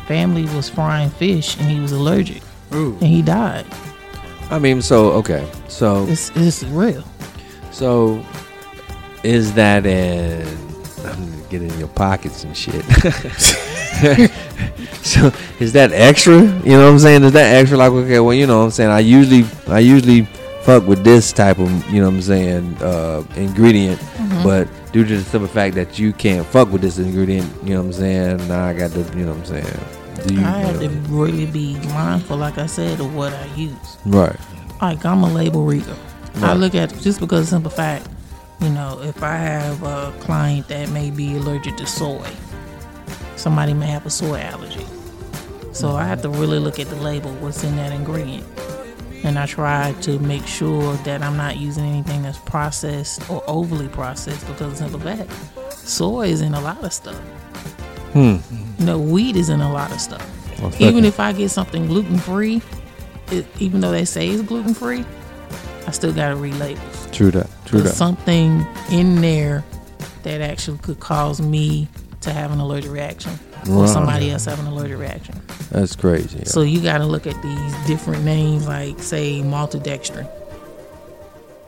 family 0.06 0.44
was 0.54 0.68
frying 0.68 1.10
fish 1.10 1.56
and 1.58 1.70
he 1.70 1.80
was 1.80 1.92
allergic 1.92 2.42
and 2.70 3.02
he 3.02 3.22
died. 3.22 3.66
I 4.50 4.58
mean, 4.58 4.80
so 4.82 5.10
okay, 5.12 5.46
so 5.68 6.06
It's 6.08 6.30
it's 6.34 6.62
real. 6.64 7.04
So, 7.70 8.24
is 9.22 9.52
that 9.54 9.84
an 9.86 10.46
get 11.50 11.62
in 11.62 11.78
your 11.78 11.88
pockets 11.88 12.44
and 12.44 12.56
shit. 12.56 12.84
so 15.02 15.32
is 15.60 15.72
that 15.72 15.92
extra? 15.92 16.36
You 16.40 16.72
know 16.76 16.84
what 16.86 16.92
I'm 16.92 16.98
saying? 16.98 17.24
Is 17.24 17.32
that 17.32 17.54
extra? 17.56 17.78
Like 17.78 17.92
okay, 17.92 18.20
well 18.20 18.34
you 18.34 18.46
know 18.46 18.58
what 18.60 18.64
I'm 18.66 18.70
saying. 18.70 18.90
I 18.90 19.00
usually 19.00 19.44
I 19.68 19.78
usually 19.80 20.22
fuck 20.62 20.86
with 20.86 21.02
this 21.04 21.32
type 21.32 21.58
of 21.58 21.70
you 21.90 22.00
know 22.00 22.08
what 22.08 22.14
I'm 22.16 22.22
saying 22.22 22.76
uh, 22.82 23.22
ingredient, 23.36 24.00
Mm-hmm. 24.00 24.42
but 24.44 24.68
due 24.92 25.04
to 25.06 25.16
the 25.16 25.24
simple 25.24 25.48
fact 25.48 25.74
that 25.76 25.98
you 25.98 26.12
can't 26.12 26.46
fuck 26.46 26.70
with 26.70 26.82
this 26.82 26.98
ingredient, 26.98 27.50
you 27.64 27.70
know 27.74 27.80
what 27.80 27.86
I'm 27.86 27.92
saying. 27.94 28.48
Now 28.48 28.66
I 28.66 28.74
got 28.74 28.90
to 28.92 29.00
you 29.16 29.24
know 29.24 29.32
what 29.32 29.38
I'm 29.50 29.62
saying. 29.62 30.26
Do 30.26 30.34
you, 30.34 30.40
I 30.40 30.58
have 30.58 30.82
you 30.82 30.88
to 30.88 30.94
really 31.08 31.46
be 31.46 31.74
mindful, 31.94 32.36
like 32.36 32.58
I 32.58 32.66
said, 32.66 33.00
of 33.00 33.14
what 33.14 33.32
I 33.32 33.46
use. 33.54 33.96
right? 34.04 34.36
Like 34.82 35.04
I'm 35.06 35.22
a 35.22 35.32
label 35.32 35.64
reader. 35.64 35.96
I 36.42 36.54
look 36.54 36.74
at 36.74 36.90
just 37.00 37.20
because 37.20 37.40
of 37.40 37.44
the 37.46 37.50
simple 37.50 37.70
fact, 37.70 38.08
you 38.60 38.68
know, 38.70 39.00
if 39.02 39.22
I 39.22 39.36
have 39.36 39.82
a 39.82 40.12
client 40.20 40.68
that 40.68 40.88
may 40.90 41.10
be 41.10 41.36
allergic 41.36 41.76
to 41.78 41.86
soy, 41.86 42.28
somebody 43.38 43.72
may 43.72 43.86
have 43.86 44.04
a 44.04 44.10
soy 44.10 44.38
allergy. 44.40 44.84
So 45.72 45.90
I 45.96 46.04
have 46.04 46.22
to 46.22 46.28
really 46.28 46.58
look 46.58 46.78
at 46.78 46.88
the 46.88 46.96
label, 46.96 47.30
what's 47.36 47.62
in 47.62 47.76
that 47.76 47.92
ingredient. 47.92 48.44
And 49.24 49.38
I 49.38 49.46
try 49.46 49.92
to 50.02 50.18
make 50.20 50.46
sure 50.46 50.94
that 50.98 51.22
I'm 51.22 51.36
not 51.36 51.56
using 51.56 51.84
anything 51.84 52.22
that's 52.22 52.38
processed 52.38 53.28
or 53.30 53.42
overly 53.46 53.88
processed 53.88 54.46
because 54.46 54.60
of 54.62 54.70
the 54.70 54.76
simple 54.76 55.00
fact, 55.00 55.30
soy 55.76 56.28
is 56.28 56.40
in 56.40 56.54
a 56.54 56.60
lot 56.60 56.82
of 56.84 56.92
stuff. 56.92 57.18
Hmm. 58.12 58.36
You 58.78 58.86
know, 58.86 58.98
wheat 58.98 59.36
is 59.36 59.48
in 59.50 59.60
a 59.60 59.72
lot 59.72 59.90
of 59.92 60.00
stuff. 60.00 60.60
Well, 60.60 60.72
Even 60.80 61.04
if 61.04 61.20
I 61.20 61.32
get 61.32 61.50
something 61.50 61.86
gluten 61.86 62.18
free, 62.18 62.62
even 63.58 63.80
though 63.80 63.90
they 63.90 64.04
say 64.04 64.28
it's 64.28 64.42
gluten 64.42 64.74
free, 64.74 65.04
I 65.86 65.90
still 65.90 66.12
gotta 66.12 66.36
read 66.36 66.54
labels. 66.54 67.08
True 67.12 67.30
that. 67.32 67.48
True 67.66 67.80
There's 67.80 67.92
that. 67.92 67.96
something 67.96 68.66
in 68.90 69.20
there 69.20 69.64
that 70.22 70.40
actually 70.40 70.78
could 70.78 71.00
cause 71.00 71.40
me 71.40 71.88
to 72.22 72.32
have 72.32 72.52
an 72.52 72.58
allergic 72.60 72.90
reaction, 72.90 73.32
or 73.70 73.86
somebody 73.86 74.30
else 74.30 74.44
have 74.46 74.58
an 74.60 74.66
allergic 74.66 74.98
reaction. 74.98 75.40
That's 75.70 75.94
crazy. 75.94 76.44
So 76.44 76.62
you 76.62 76.80
got 76.80 76.98
to 76.98 77.06
look 77.06 77.26
at 77.26 77.40
these 77.42 77.86
different 77.86 78.24
names, 78.24 78.66
like 78.66 79.00
say 79.00 79.40
maltodextrin. 79.40 80.28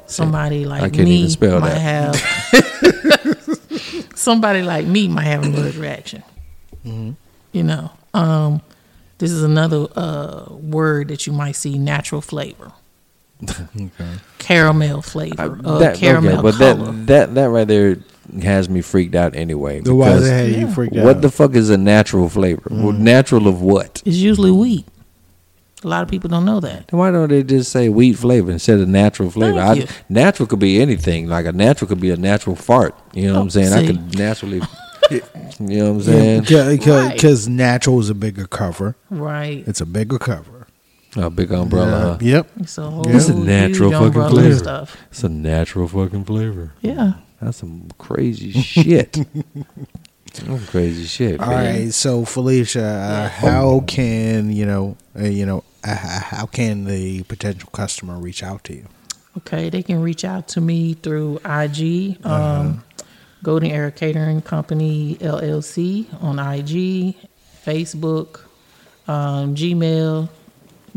Somebody 0.06 0.64
like 0.64 0.92
me 0.94 1.10
even 1.18 1.30
spell 1.30 1.60
might 1.60 1.74
that. 1.74 2.16
have. 2.16 4.10
somebody 4.16 4.62
like 4.62 4.86
me 4.86 5.08
might 5.08 5.24
have 5.24 5.44
an 5.44 5.54
allergic 5.54 5.80
reaction. 5.80 6.22
Mm-hmm. 6.84 7.12
You 7.52 7.62
know, 7.62 7.90
um, 8.14 8.60
this 9.18 9.30
is 9.30 9.42
another 9.44 9.86
uh, 9.94 10.46
word 10.50 11.08
that 11.08 11.26
you 11.26 11.32
might 11.32 11.52
see: 11.52 11.78
natural 11.78 12.20
flavor, 12.20 12.72
caramel 14.38 15.02
flavor, 15.02 15.60
uh, 15.64 15.78
that- 15.78 15.96
caramel 15.96 16.32
okay, 16.34 16.42
but 16.42 16.54
color. 16.54 16.92
that 16.92 17.06
that 17.06 17.34
that 17.34 17.50
right 17.50 17.68
there 17.68 17.96
has 18.42 18.68
me 18.68 18.80
freaked 18.80 19.14
out 19.14 19.34
anyway. 19.34 19.80
The 19.80 19.94
why 19.94 20.08
because 20.10 20.24
the 20.24 20.32
hell 20.34 20.48
you 20.48 20.68
freaked 20.68 20.96
out? 20.96 21.04
What 21.04 21.22
the 21.22 21.30
fuck 21.30 21.54
is 21.54 21.70
a 21.70 21.78
natural 21.78 22.28
flavor? 22.28 22.62
Well, 22.70 22.92
mm. 22.92 22.98
natural 22.98 23.48
of 23.48 23.60
what? 23.62 24.02
it's 24.04 24.16
usually 24.16 24.50
wheat. 24.50 24.86
A 25.82 25.88
lot 25.88 26.02
of 26.02 26.08
people 26.10 26.28
don't 26.28 26.44
know 26.44 26.60
that. 26.60 26.88
Then 26.88 26.98
why 27.00 27.10
don't 27.10 27.30
they 27.30 27.42
just 27.42 27.72
say 27.72 27.88
wheat 27.88 28.12
flavor 28.18 28.50
instead 28.50 28.80
of 28.80 28.88
natural 28.88 29.30
flavor? 29.30 29.58
Thank 29.58 29.70
I, 29.70 29.80
you. 29.82 29.86
natural 30.10 30.46
could 30.46 30.58
be 30.58 30.80
anything. 30.80 31.26
Like 31.26 31.46
a 31.46 31.52
natural 31.52 31.88
could 31.88 32.00
be 32.00 32.10
a 32.10 32.16
natural 32.16 32.54
fart. 32.54 32.94
You 33.14 33.28
know 33.28 33.32
what 33.34 33.38
Oh, 33.38 33.42
I'm 33.42 33.50
saying? 33.50 33.72
I 33.72 33.86
could 33.86 34.18
naturally. 34.18 34.60
you 35.10 35.20
know 35.58 35.84
what 35.84 35.90
I'm 35.92 36.02
saying? 36.02 36.40
Because 36.42 37.48
Right. 37.48 37.56
natural 37.56 37.98
is 38.00 38.10
a 38.10 38.14
bigger 38.14 38.46
cover. 38.46 38.94
Right. 39.08 39.64
It's 39.66 39.80
a 39.80 39.86
bigger 39.86 40.18
cover. 40.18 40.66
A 41.16 41.30
big 41.30 41.50
umbrella. 41.50 42.00
huh? 42.12 42.18
Yep. 42.20 42.50
It's 42.60 42.76
a 42.78 42.82
whole 42.88 43.08
It's 43.08 43.28
a 43.28 43.34
natural 43.34 43.90
huge 43.90 44.12
fucking 44.14 44.30
flavor. 44.30 44.58
stuff. 44.58 44.96
It's 45.10 45.24
a 45.24 45.28
natural 45.30 45.88
fucking 45.88 46.24
flavor. 46.24 46.72
Yeah. 46.82 47.14
That's 47.40 47.58
some 47.58 47.88
crazy 47.98 48.52
shit. 48.52 49.12
That's 50.34 50.70
crazy 50.70 51.06
shit. 51.06 51.40
All 51.40 51.48
man. 51.48 51.74
right. 51.74 51.94
So 51.94 52.24
Felicia, 52.24 52.82
uh, 52.82 53.28
how 53.28 53.80
can 53.86 54.52
you 54.52 54.66
know? 54.66 54.96
Uh, 55.18 55.24
you 55.24 55.46
know, 55.46 55.64
uh, 55.82 55.96
how 55.96 56.46
can 56.46 56.84
the 56.84 57.22
potential 57.24 57.68
customer 57.72 58.18
reach 58.18 58.42
out 58.42 58.64
to 58.64 58.74
you? 58.74 58.86
Okay, 59.38 59.70
they 59.70 59.82
can 59.82 60.02
reach 60.02 60.24
out 60.24 60.48
to 60.48 60.60
me 60.60 60.94
through 60.94 61.40
IG, 61.44 62.24
um, 62.26 62.82
Golden 63.42 63.70
Era 63.70 63.90
Catering 63.92 64.42
Company 64.42 65.16
LLC 65.20 66.06
on 66.22 66.38
IG, 66.38 67.16
Facebook, 67.64 68.40
um, 69.06 69.54
Gmail, 69.54 70.28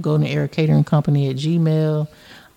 Golden 0.02 0.26
Era 0.28 0.48
Catering 0.48 0.84
Company 0.84 1.30
at 1.30 1.36
Gmail. 1.36 2.08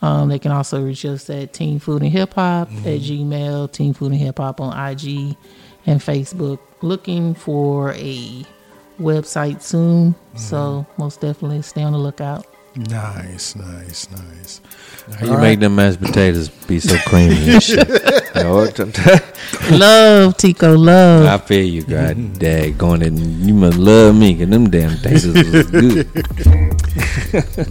Um, 0.02 0.28
they 0.28 0.38
can 0.38 0.52
also 0.52 0.82
reach 0.82 1.04
us 1.04 1.28
at 1.30 1.52
Team 1.52 1.78
Food 1.78 2.02
and 2.02 2.12
Hip 2.12 2.34
Hop 2.34 2.70
at 2.70 3.00
Gmail, 3.00 3.72
Team 3.72 3.94
Food 3.94 4.12
and 4.12 4.20
Hip 4.20 4.38
Hop 4.38 4.60
on 4.60 4.72
IG 4.90 5.36
and 5.86 6.00
Facebook. 6.00 6.58
Looking 6.82 7.34
for 7.34 7.92
a 7.94 8.44
website 9.00 9.62
soon, 9.62 10.14
so 10.34 10.86
most 10.98 11.20
definitely 11.20 11.62
stay 11.62 11.82
on 11.82 11.92
the 11.92 11.98
lookout. 11.98 12.46
Nice, 12.76 13.56
nice, 13.56 14.10
nice. 14.10 14.60
How 15.18 15.26
you 15.26 15.38
make 15.38 15.60
them 15.60 15.76
mashed 15.76 15.98
potatoes 15.98 16.50
be 16.50 16.78
so 16.78 16.98
creamy 17.06 17.54
and 17.54 17.62
shit? 17.62 17.88
You 17.88 18.42
know 18.42 18.54
what? 18.56 18.78
love, 19.70 20.36
Tico, 20.36 20.76
love. 20.76 21.24
I 21.26 21.38
feel 21.42 21.64
you, 21.64 21.84
God 21.84 22.38
dag 22.38 22.76
going 22.76 23.00
it. 23.00 23.14
You 23.14 23.54
must 23.54 23.78
love 23.78 24.14
me, 24.14 24.36
cause 24.36 24.48
them 24.48 24.68
damn 24.68 24.94
potatoes 24.98 25.26
was 25.26 25.70
good. 25.70 26.06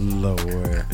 Lord. 0.00 0.86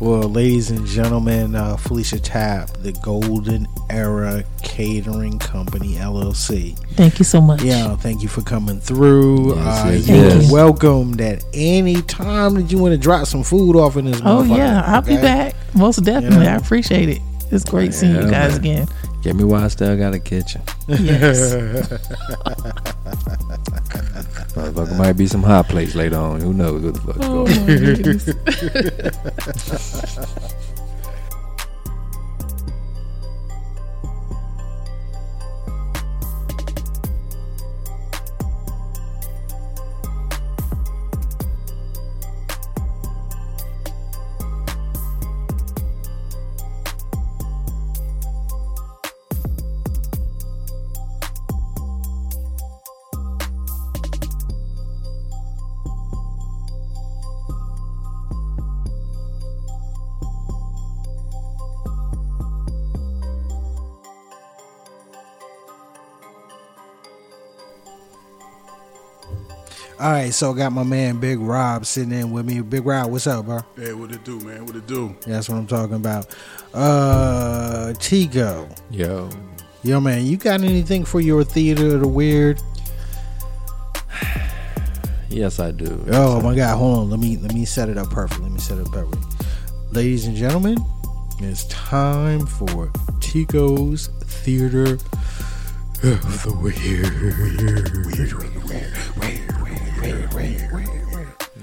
Well, 0.00 0.28
ladies 0.28 0.70
and 0.70 0.84
gentlemen, 0.86 1.54
uh, 1.54 1.76
Felicia 1.76 2.18
Tapp, 2.18 2.68
the 2.78 2.92
Golden 2.92 3.66
Era 3.88 4.42
Catering 4.62 5.38
Company 5.38 5.94
LLC. 5.94 6.76
Thank 6.96 7.18
you 7.20 7.24
so 7.24 7.40
much. 7.40 7.62
Yeah, 7.62 7.94
thank 7.96 8.20
you 8.20 8.28
for 8.28 8.42
coming 8.42 8.80
through. 8.80 9.54
Yes, 9.54 9.84
uh, 9.84 9.88
yes, 9.90 10.08
you 10.08 10.14
yes. 10.16 10.50
are 10.50 10.52
welcomed 10.52 11.20
at 11.20 11.44
any 11.54 12.02
time 12.02 12.54
that 12.54 12.72
you 12.72 12.78
want 12.78 12.92
to 12.92 12.98
drop 12.98 13.26
some 13.26 13.44
food 13.44 13.76
off 13.76 13.96
in 13.96 14.06
this. 14.06 14.20
Oh 14.24 14.42
yeah, 14.42 14.82
I'll 14.84 15.00
be 15.00 15.16
back. 15.16 15.54
Most 15.74 16.02
definitely. 16.04 16.44
Yeah. 16.44 16.54
I 16.54 16.56
appreciate 16.56 17.08
it. 17.08 17.22
It's 17.52 17.64
great 17.64 17.94
seeing 17.94 18.14
Yeah, 18.16 18.24
you 18.24 18.30
guys 18.30 18.52
man. 18.52 18.60
again. 18.60 18.88
Get 19.22 19.36
me 19.36 19.44
why 19.44 19.64
I 19.64 19.68
still 19.68 19.96
got 19.96 20.12
a 20.12 20.18
kitchen. 20.18 20.60
Yes. 20.88 21.54
Motherfucker. 24.74 24.98
Might 24.98 25.12
be 25.12 25.26
some 25.26 25.42
hot 25.42 25.68
plates 25.68 25.94
later 25.94 26.16
on. 26.16 26.40
Who 26.40 26.52
knows 26.52 26.82
what 26.82 26.94
the 26.94 27.00
fuck 27.00 27.16
oh 27.20 27.44
going 27.46 28.34
my 30.36 30.48
All 70.04 70.10
right, 70.10 70.34
so 70.34 70.52
I 70.52 70.54
got 70.54 70.72
my 70.72 70.82
man 70.82 71.18
Big 71.18 71.38
Rob 71.38 71.86
sitting 71.86 72.12
in 72.12 72.30
with 72.30 72.44
me. 72.44 72.60
Big 72.60 72.84
Rob, 72.84 73.10
what's 73.10 73.26
up, 73.26 73.46
bro? 73.46 73.60
Hey, 73.74 73.94
what 73.94 74.12
it 74.12 74.22
do, 74.22 74.38
man? 74.40 74.66
What 74.66 74.76
it 74.76 74.86
do? 74.86 75.16
That's 75.26 75.48
what 75.48 75.56
I'm 75.56 75.66
talking 75.66 75.96
about. 75.96 76.26
Uh, 76.74 77.94
Tico, 77.94 78.68
Yo, 78.90 79.30
yo, 79.82 80.00
man, 80.00 80.26
you 80.26 80.36
got 80.36 80.60
anything 80.60 81.06
for 81.06 81.22
your 81.22 81.42
theater 81.42 81.94
of 81.94 82.02
the 82.02 82.06
weird? 82.06 82.60
yes 85.30 85.58
I 85.58 85.70
do. 85.70 86.04
Oh 86.08 86.38
my 86.42 86.54
God, 86.54 86.76
hold 86.76 86.98
on. 86.98 87.08
Let 87.08 87.18
me 87.18 87.38
let 87.38 87.54
me 87.54 87.64
set 87.64 87.88
it 87.88 87.96
up 87.96 88.10
perfectly. 88.10 88.44
Let 88.44 88.52
me 88.52 88.60
set 88.60 88.76
it 88.76 88.86
up 88.86 88.92
perfectly. 88.92 89.22
Ladies 89.92 90.26
and 90.26 90.36
gentlemen, 90.36 90.76
it's 91.38 91.64
time 91.68 92.44
for 92.44 92.92
Tico's 93.20 94.08
Theater 94.24 94.98
of 96.02 96.42
the 96.42 96.54
weird 96.60 97.22
weird 97.38 98.04
weird 98.04 99.16
Weird. 99.16 99.43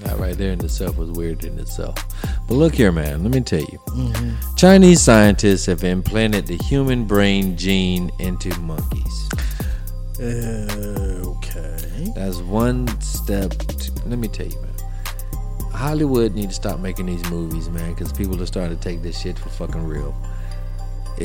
That 0.02 0.18
right 0.18 0.36
there 0.36 0.52
in 0.52 0.64
itself 0.64 0.96
was 0.96 1.10
weird 1.10 1.44
in 1.44 1.58
itself. 1.58 1.94
But 2.48 2.54
look 2.54 2.74
here, 2.74 2.90
man. 2.90 3.22
Let 3.22 3.32
me 3.32 3.40
tell 3.40 3.60
you. 3.60 3.78
Chinese 4.56 5.00
scientists 5.00 5.66
have 5.66 5.84
implanted 5.84 6.46
the 6.46 6.56
human 6.56 7.04
brain 7.04 7.56
gene 7.56 8.10
into 8.18 8.58
monkeys. 8.60 9.28
Uh, 10.18 11.22
okay. 11.24 12.10
That's 12.14 12.38
one 12.38 12.88
step. 13.00 13.50
To, 13.50 13.92
let 14.06 14.18
me 14.18 14.28
tell 14.28 14.46
you, 14.46 14.60
man. 14.60 14.74
Hollywood 15.72 16.34
need 16.34 16.48
to 16.48 16.54
stop 16.54 16.80
making 16.80 17.06
these 17.06 17.24
movies, 17.30 17.68
man, 17.70 17.94
because 17.94 18.12
people 18.12 18.40
are 18.42 18.46
starting 18.46 18.76
to 18.76 18.82
take 18.82 19.02
this 19.02 19.20
shit 19.20 19.38
for 19.38 19.48
fucking 19.48 19.84
real. 19.84 20.14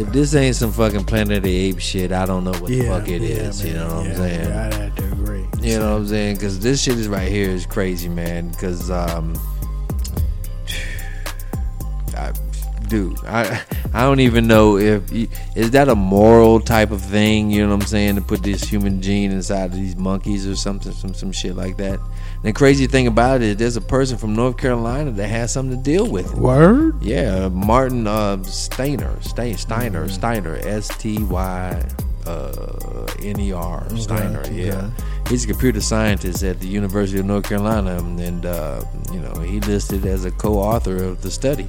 If 0.01 0.11
this 0.13 0.33
ain't 0.35 0.55
some 0.55 0.71
fucking 0.71 1.05
Planet 1.05 1.37
of 1.37 1.43
the 1.43 1.55
Apes 1.55 1.83
shit, 1.83 2.11
I 2.11 2.25
don't 2.25 2.43
know 2.43 2.51
what 2.51 2.67
the 2.67 2.81
fuck 2.87 3.07
it 3.07 3.21
is. 3.21 3.63
yeah, 3.63 3.71
You 3.71 3.77
man. 3.77 3.87
know 3.87 3.95
what 3.95 4.05
Yeah, 4.05 4.11
I'm 4.11 4.17
saying? 4.17 4.49
Yeah, 4.49 4.65
I'd 4.65 4.73
have 4.73 4.95
to 4.95 5.11
agree. 5.11 5.45
You 5.61 5.79
know 5.79 5.91
what 5.93 5.97
I'm 6.01 6.07
saying? 6.07 6.35
Because 6.35 6.59
this 6.59 6.81
shit 6.83 6.97
is 6.97 7.07
right 7.07 7.29
here 7.31 7.49
is 7.49 7.65
crazy, 7.65 8.09
man. 8.09 8.49
Because, 8.49 8.89
um, 8.91 9.33
I, 12.15 12.31
dude, 12.87 13.17
I 13.25 13.61
I 13.93 14.01
don't 14.03 14.19
even 14.19 14.47
know 14.47 14.77
if 14.77 15.03
is 15.55 15.71
that 15.71 15.89
a 15.89 15.95
moral 15.95 16.59
type 16.59 16.91
of 16.91 17.01
thing. 17.01 17.49
You 17.51 17.63
know 17.65 17.69
what 17.75 17.81
I'm 17.83 17.87
saying? 17.87 18.15
To 18.15 18.21
put 18.21 18.43
this 18.43 18.63
human 18.63 19.01
gene 19.01 19.31
inside 19.31 19.65
of 19.71 19.73
these 19.75 19.95
monkeys 19.95 20.47
or 20.47 20.55
something, 20.55 20.91
some 20.91 21.13
some 21.13 21.31
shit 21.31 21.55
like 21.55 21.77
that. 21.77 21.99
The 22.43 22.53
crazy 22.53 22.87
thing 22.87 23.07
about 23.07 23.41
it 23.41 23.47
is, 23.47 23.57
there's 23.57 23.77
a 23.77 23.81
person 23.81 24.17
from 24.17 24.35
North 24.35 24.57
Carolina 24.57 25.11
that 25.11 25.27
has 25.27 25.51
something 25.51 25.77
to 25.77 25.83
deal 25.83 26.07
with 26.07 26.31
it. 26.31 26.37
Word? 26.37 27.01
Yeah, 27.01 27.49
Martin 27.49 28.07
uh, 28.07 28.37
Styner, 28.37 29.21
Stein, 29.23 29.55
Styner, 29.55 30.07
Styner, 30.07 30.63
S 30.65 30.87
T 30.97 31.21
Y 31.23 31.83
uh, 32.27 33.07
N 33.21 33.39
E 33.39 33.51
R, 33.51 33.83
Styner. 33.89 34.45
Yeah, 34.55 34.75
okay. 34.75 34.91
he's 35.29 35.45
a 35.45 35.47
computer 35.47 35.81
scientist 35.81 36.43
at 36.43 36.59
the 36.59 36.67
University 36.67 37.19
of 37.19 37.25
North 37.25 37.45
Carolina, 37.47 37.97
and 37.97 38.45
uh, 38.45 38.83
you 39.11 39.19
know 39.19 39.33
he 39.41 39.59
listed 39.61 40.05
as 40.05 40.25
a 40.25 40.31
co-author 40.31 41.03
of 41.03 41.21
the 41.21 41.31
study. 41.31 41.67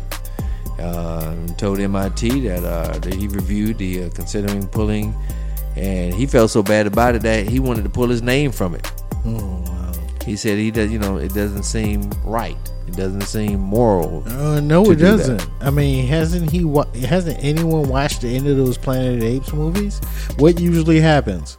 Uh, 0.79 1.35
told 1.57 1.81
MIT 1.81 2.41
that, 2.47 2.63
uh, 2.63 2.97
that 2.99 3.13
he 3.13 3.27
reviewed 3.27 3.79
the 3.79 4.05
uh, 4.05 4.11
considering 4.11 4.65
pulling, 4.69 5.13
and 5.75 6.15
he 6.15 6.25
felt 6.25 6.53
so 6.53 6.63
bad 6.63 6.87
about 6.87 7.17
it 7.17 7.23
that 7.23 7.49
he 7.49 7.59
wanted 7.59 7.83
to 7.83 7.91
pull 7.91 8.07
his 8.07 8.23
name 8.23 8.53
from 8.53 8.77
it. 8.77 8.93
Wow. 9.25 9.78
He 10.29 10.37
said 10.37 10.59
he 10.59 10.71
does, 10.71 10.93
you 10.93 10.99
know, 10.99 11.17
it 11.17 11.33
doesn't 11.33 11.63
seem 11.63 12.11
right. 12.25 12.57
It 12.87 12.97
doesn't 12.97 13.23
seem 13.23 13.61
moral. 13.61 14.23
Uh, 14.29 14.61
no, 14.61 14.83
it 14.91 14.97
do 14.97 15.05
doesn't. 15.05 15.47
I 15.61 15.71
mean, 15.71 16.07
hasn't 16.07 16.51
he? 16.51 16.65
Wa- 16.65 16.87
hasn't 16.95 17.43
anyone 17.43 17.89
watched 17.89 18.21
the 18.23 18.29
end 18.37 18.47
of 18.47 18.57
those 18.57 18.77
Planet 18.77 19.15
of 19.15 19.21
the 19.21 19.27
Apes 19.27 19.53
movies? 19.53 20.01
What 20.37 20.61
usually 20.61 21.01
happens? 21.01 21.57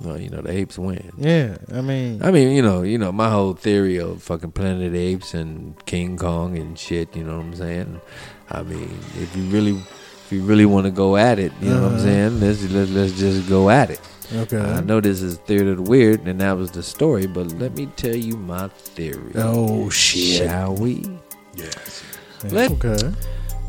Well, 0.00 0.18
you 0.20 0.30
know, 0.30 0.40
the 0.42 0.52
apes 0.52 0.78
win. 0.78 1.10
Yeah, 1.18 1.56
I 1.74 1.80
mean, 1.80 2.22
I 2.22 2.30
mean, 2.30 2.52
you 2.56 2.62
know, 2.62 2.82
you 2.82 2.98
know, 2.98 3.10
my 3.10 3.28
whole 3.30 3.54
theory 3.54 3.98
of 3.98 4.22
fucking 4.22 4.52
Planet 4.52 4.86
of 4.86 4.92
the 4.92 4.98
Apes 4.98 5.34
and 5.34 5.74
King 5.86 6.16
Kong 6.16 6.56
and 6.56 6.78
shit. 6.78 7.16
You 7.16 7.24
know 7.24 7.36
what 7.38 7.46
I'm 7.46 7.54
saying? 7.56 8.00
I 8.48 8.62
mean, 8.62 8.96
if 9.20 9.34
you 9.36 9.42
really, 9.50 9.72
if 9.72 10.28
you 10.30 10.42
really 10.44 10.66
want 10.66 10.84
to 10.86 10.92
go 10.92 11.16
at 11.16 11.38
it, 11.40 11.52
you 11.60 11.70
know 11.70 11.82
what 11.82 11.88
I'm 11.88 11.94
Uh-huh. 11.96 12.04
saying? 12.04 12.40
Let's 12.40 12.62
let's, 12.70 12.90
let's 12.92 13.12
just 13.18 13.48
go 13.48 13.70
at 13.70 13.90
it. 13.90 14.00
Okay. 14.32 14.58
I 14.58 14.80
know 14.80 15.00
this 15.00 15.22
is 15.22 15.38
theory 15.38 15.70
of 15.70 15.76
the 15.78 15.82
weird, 15.82 16.26
and 16.26 16.40
that 16.40 16.52
was 16.52 16.70
the 16.70 16.82
story, 16.82 17.26
but 17.26 17.52
let 17.58 17.74
me 17.76 17.86
tell 17.96 18.16
you 18.16 18.36
my 18.36 18.68
theory. 18.68 19.32
Oh 19.34 19.88
shit! 19.90 20.48
Shall 20.48 20.74
we? 20.74 21.08
Yes. 21.54 22.02
Let- 22.44 22.70
okay. 22.72 23.12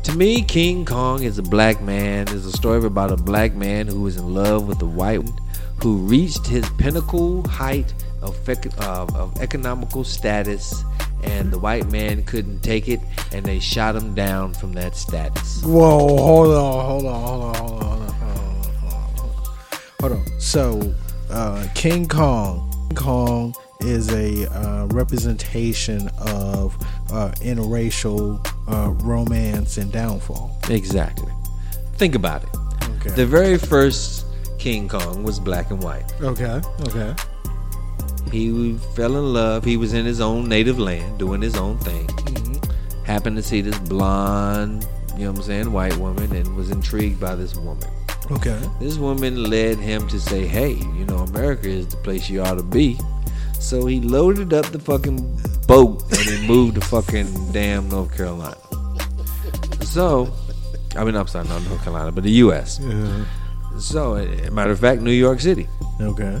To 0.04 0.12
me, 0.16 0.42
King 0.42 0.86
Kong 0.86 1.22
is 1.22 1.36
a 1.38 1.42
black 1.42 1.82
man. 1.82 2.22
It's 2.22 2.46
a 2.46 2.52
story 2.52 2.84
about 2.84 3.12
a 3.12 3.16
black 3.16 3.54
man 3.54 3.86
who 3.86 4.00
was 4.00 4.16
in 4.16 4.32
love 4.32 4.66
with 4.66 4.80
a 4.80 4.86
white 4.86 5.20
who 5.82 5.96
reached 5.98 6.46
his 6.46 6.68
pinnacle 6.78 7.46
height 7.46 7.92
of, 8.22 8.48
ec- 8.48 8.66
of, 8.78 9.14
of 9.14 9.36
economical 9.42 10.02
status, 10.04 10.82
and 11.22 11.50
the 11.50 11.58
white 11.58 11.90
man 11.90 12.22
couldn't 12.24 12.60
take 12.60 12.88
it, 12.88 13.00
and 13.32 13.44
they 13.44 13.58
shot 13.58 13.94
him 13.94 14.14
down 14.14 14.54
from 14.54 14.72
that 14.72 14.96
status. 14.96 15.62
Whoa! 15.62 15.98
Hold 16.16 16.54
on! 16.54 16.84
Hold 16.86 17.06
on! 17.06 17.22
Hold 17.24 17.42
on! 17.42 17.54
Hold 17.54 17.82
on! 17.82 18.08
Hold 18.08 18.22
on! 18.22 18.29
Hold 20.00 20.12
on. 20.12 20.40
So, 20.40 20.94
uh, 21.30 21.66
King 21.74 22.08
Kong. 22.08 22.70
King 22.88 22.96
Kong 22.96 23.54
is 23.80 24.10
a 24.12 24.50
uh, 24.52 24.86
representation 24.86 26.08
of 26.18 26.76
uh, 27.12 27.32
interracial 27.40 28.44
uh, 28.68 28.90
romance 29.04 29.78
and 29.78 29.92
downfall. 29.92 30.56
Exactly. 30.68 31.32
Think 31.94 32.14
about 32.14 32.42
it. 32.42 32.48
Okay. 32.96 33.10
The 33.10 33.26
very 33.26 33.58
first 33.58 34.26
King 34.58 34.88
Kong 34.88 35.22
was 35.22 35.38
black 35.38 35.70
and 35.70 35.82
white. 35.82 36.10
okay. 36.22 36.60
Okay. 36.82 37.14
He 38.30 38.76
fell 38.94 39.16
in 39.16 39.32
love. 39.32 39.64
He 39.64 39.76
was 39.76 39.92
in 39.92 40.04
his 40.04 40.20
own 40.20 40.48
native 40.48 40.78
land, 40.78 41.18
doing 41.18 41.42
his 41.42 41.56
own 41.56 41.78
thing. 41.78 42.08
Happened 43.04 43.36
to 43.36 43.42
see 43.42 43.60
this 43.60 43.78
blonde, 43.80 44.86
you 45.16 45.24
know 45.24 45.32
what 45.32 45.40
I'm 45.40 45.44
saying, 45.44 45.72
white 45.72 45.96
woman, 45.96 46.34
and 46.34 46.54
was 46.54 46.70
intrigued 46.70 47.18
by 47.18 47.34
this 47.34 47.56
woman. 47.56 47.88
Okay. 48.30 48.60
This 48.78 48.96
woman 48.96 49.44
led 49.50 49.78
him 49.78 50.06
to 50.08 50.20
say, 50.20 50.46
hey, 50.46 50.72
you 50.74 51.04
know, 51.06 51.18
America 51.18 51.68
is 51.68 51.88
the 51.88 51.96
place 51.98 52.30
you 52.30 52.42
ought 52.42 52.54
to 52.54 52.62
be. 52.62 52.98
So 53.58 53.86
he 53.86 54.00
loaded 54.00 54.52
up 54.52 54.66
the 54.66 54.78
fucking 54.78 55.18
boat 55.66 56.02
and 56.10 56.18
he 56.20 56.46
moved 56.46 56.76
to 56.76 56.80
fucking 56.80 57.52
damn 57.52 57.88
North 57.88 58.16
Carolina. 58.16 58.56
So, 59.84 60.32
I 60.96 61.04
mean, 61.04 61.16
I'm 61.16 61.26
sorry, 61.26 61.48
not 61.48 61.62
North 61.64 61.82
Carolina, 61.82 62.12
but 62.12 62.24
the 62.24 62.30
U.S. 62.46 62.80
Uh, 62.80 63.24
So, 63.78 64.14
a 64.16 64.50
matter 64.50 64.70
of 64.70 64.78
fact, 64.80 65.00
New 65.02 65.10
York 65.10 65.40
City, 65.40 65.66
okay. 66.00 66.36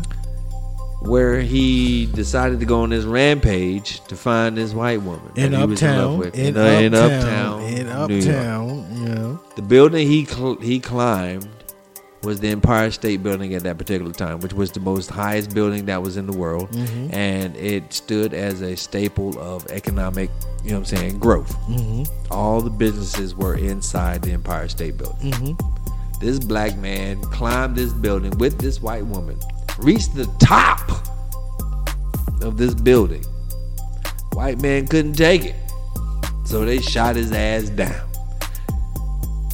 where 1.02 1.40
he 1.40 2.06
decided 2.06 2.60
to 2.60 2.66
go 2.66 2.82
on 2.82 2.90
this 2.90 3.04
rampage 3.04 4.00
to 4.06 4.14
find 4.16 4.56
this 4.56 4.72
white 4.74 5.02
woman 5.02 5.32
In 5.36 5.52
that 5.52 5.58
he 5.60 5.66
was 5.66 5.82
in 5.82 5.88
love 5.88 6.04
uptown, 6.04 6.18
with. 6.18 6.38
in, 6.38 6.56
uh, 6.56 6.60
in 6.64 6.94
uptown, 6.94 7.20
uptown, 7.20 7.62
in 7.62 7.86
New 8.08 8.14
York. 8.16 8.36
uptown, 8.36 9.04
know. 9.14 9.40
The 9.56 9.62
building 9.62 10.06
he 10.06 10.24
cl- 10.24 10.60
he 10.60 10.78
climbed 10.80 11.48
was 12.22 12.38
the 12.40 12.48
Empire 12.48 12.90
State 12.90 13.22
Building 13.22 13.54
at 13.54 13.62
that 13.62 13.78
particular 13.78 14.12
time, 14.12 14.40
which 14.40 14.52
was 14.52 14.70
the 14.70 14.80
most 14.80 15.08
highest 15.10 15.54
building 15.54 15.86
that 15.86 16.02
was 16.02 16.16
in 16.16 16.26
the 16.26 16.36
world, 16.36 16.70
Mm-hmm. 16.70 17.14
and 17.14 17.56
it 17.56 17.92
stood 17.92 18.34
as 18.34 18.60
a 18.60 18.76
staple 18.76 19.38
of 19.40 19.66
economic, 19.70 20.28
you 20.62 20.70
know 20.70 20.80
what 20.80 20.92
I'm 20.92 20.96
saying, 20.98 21.18
growth. 21.18 21.56
Mm-hmm. 21.68 22.32
All 22.32 22.60
the 22.60 22.70
businesses 22.70 23.34
were 23.34 23.54
inside 23.56 24.22
the 24.22 24.32
Empire 24.32 24.68
State 24.68 24.98
Building. 24.98 25.32
Mm-hmm. 25.32 26.20
This 26.20 26.38
black 26.38 26.76
man 26.76 27.22
climbed 27.22 27.76
this 27.76 27.92
building 27.94 28.36
with 28.38 28.58
this 28.58 28.82
white 28.82 29.06
woman, 29.06 29.38
reached 29.78 30.14
the 30.14 30.26
top 30.38 30.90
of 32.42 32.58
this 32.58 32.74
building. 32.74 33.24
White 34.34 34.60
man 34.60 34.86
couldn't 34.86 35.14
take 35.14 35.44
it, 35.46 35.54
so 36.44 36.66
they 36.66 36.80
shot 36.82 37.16
his 37.16 37.32
ass 37.32 37.70
down. 37.70 38.06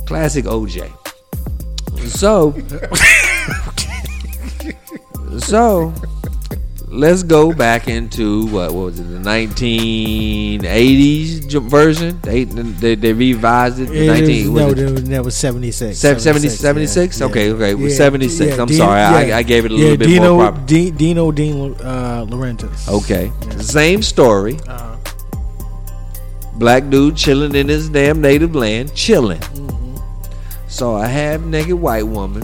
Classic 0.06 0.44
OJ. 0.44 0.92
So, 1.96 2.52
so 5.38 5.92
let's 6.88 7.22
go 7.22 7.52
back 7.52 7.88
into 7.88 8.46
what, 8.46 8.72
what 8.72 8.84
was 8.86 8.98
it, 9.00 9.04
the 9.04 9.18
1980s 9.18 11.60
version? 11.68 12.18
They 12.22 12.44
they, 12.44 12.94
they 12.94 13.12
revised 13.12 13.80
it. 13.80 13.88
The 13.88 14.06
19, 14.06 14.52
was 14.52 14.62
no, 14.62 14.70
it- 14.70 14.76
that 15.06 15.24
was 15.24 15.36
76. 15.36 15.98
Se- 15.98 16.18
70 16.18 16.48
76? 16.48 17.22
Okay, 17.22 17.52
okay, 17.52 17.70
it 17.72 17.78
was 17.78 17.96
76. 17.96 18.58
I'm 18.58 18.68
sorry, 18.68 19.00
I- 19.00 19.38
I 19.38 19.42
gave 19.42 19.64
it 19.64 19.72
a 19.72 19.74
little 19.74 19.96
bit 19.96 20.08
more 20.08 20.16
Dino, 20.18 20.36
proper. 20.38 20.60
Di- 20.66 20.90
Dino 20.90 21.32
Dean 21.32 21.74
uh, 21.80 22.24
Laurentiis. 22.28 22.88
Okay, 22.88 23.32
same 23.60 24.02
story. 24.02 24.58
Uh, 24.66 24.96
Black 26.54 26.88
dude 26.88 27.16
chilling 27.16 27.54
in 27.54 27.68
his 27.68 27.90
damn 27.90 28.20
native 28.22 28.54
land, 28.54 28.94
chilling. 28.94 29.40
Mm-hmm. 29.40 29.85
Saw 30.76 31.02
a 31.02 31.08
half 31.08 31.40
naked 31.40 31.72
white 31.76 32.02
woman 32.06 32.42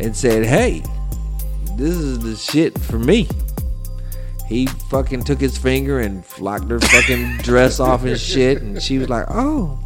and 0.00 0.16
said, 0.16 0.46
Hey, 0.46 0.82
this 1.76 1.94
is 1.94 2.20
the 2.20 2.34
shit 2.34 2.78
for 2.78 2.98
me. 2.98 3.28
He 4.46 4.64
fucking 4.88 5.24
took 5.24 5.38
his 5.38 5.58
finger 5.58 6.00
and 6.00 6.24
flocked 6.24 6.70
her 6.70 6.80
fucking 6.80 7.36
dress 7.42 7.80
off 7.80 8.04
and 8.04 8.18
shit. 8.18 8.62
And 8.62 8.82
she 8.82 8.96
was 8.96 9.10
like, 9.10 9.26
Oh. 9.28 9.78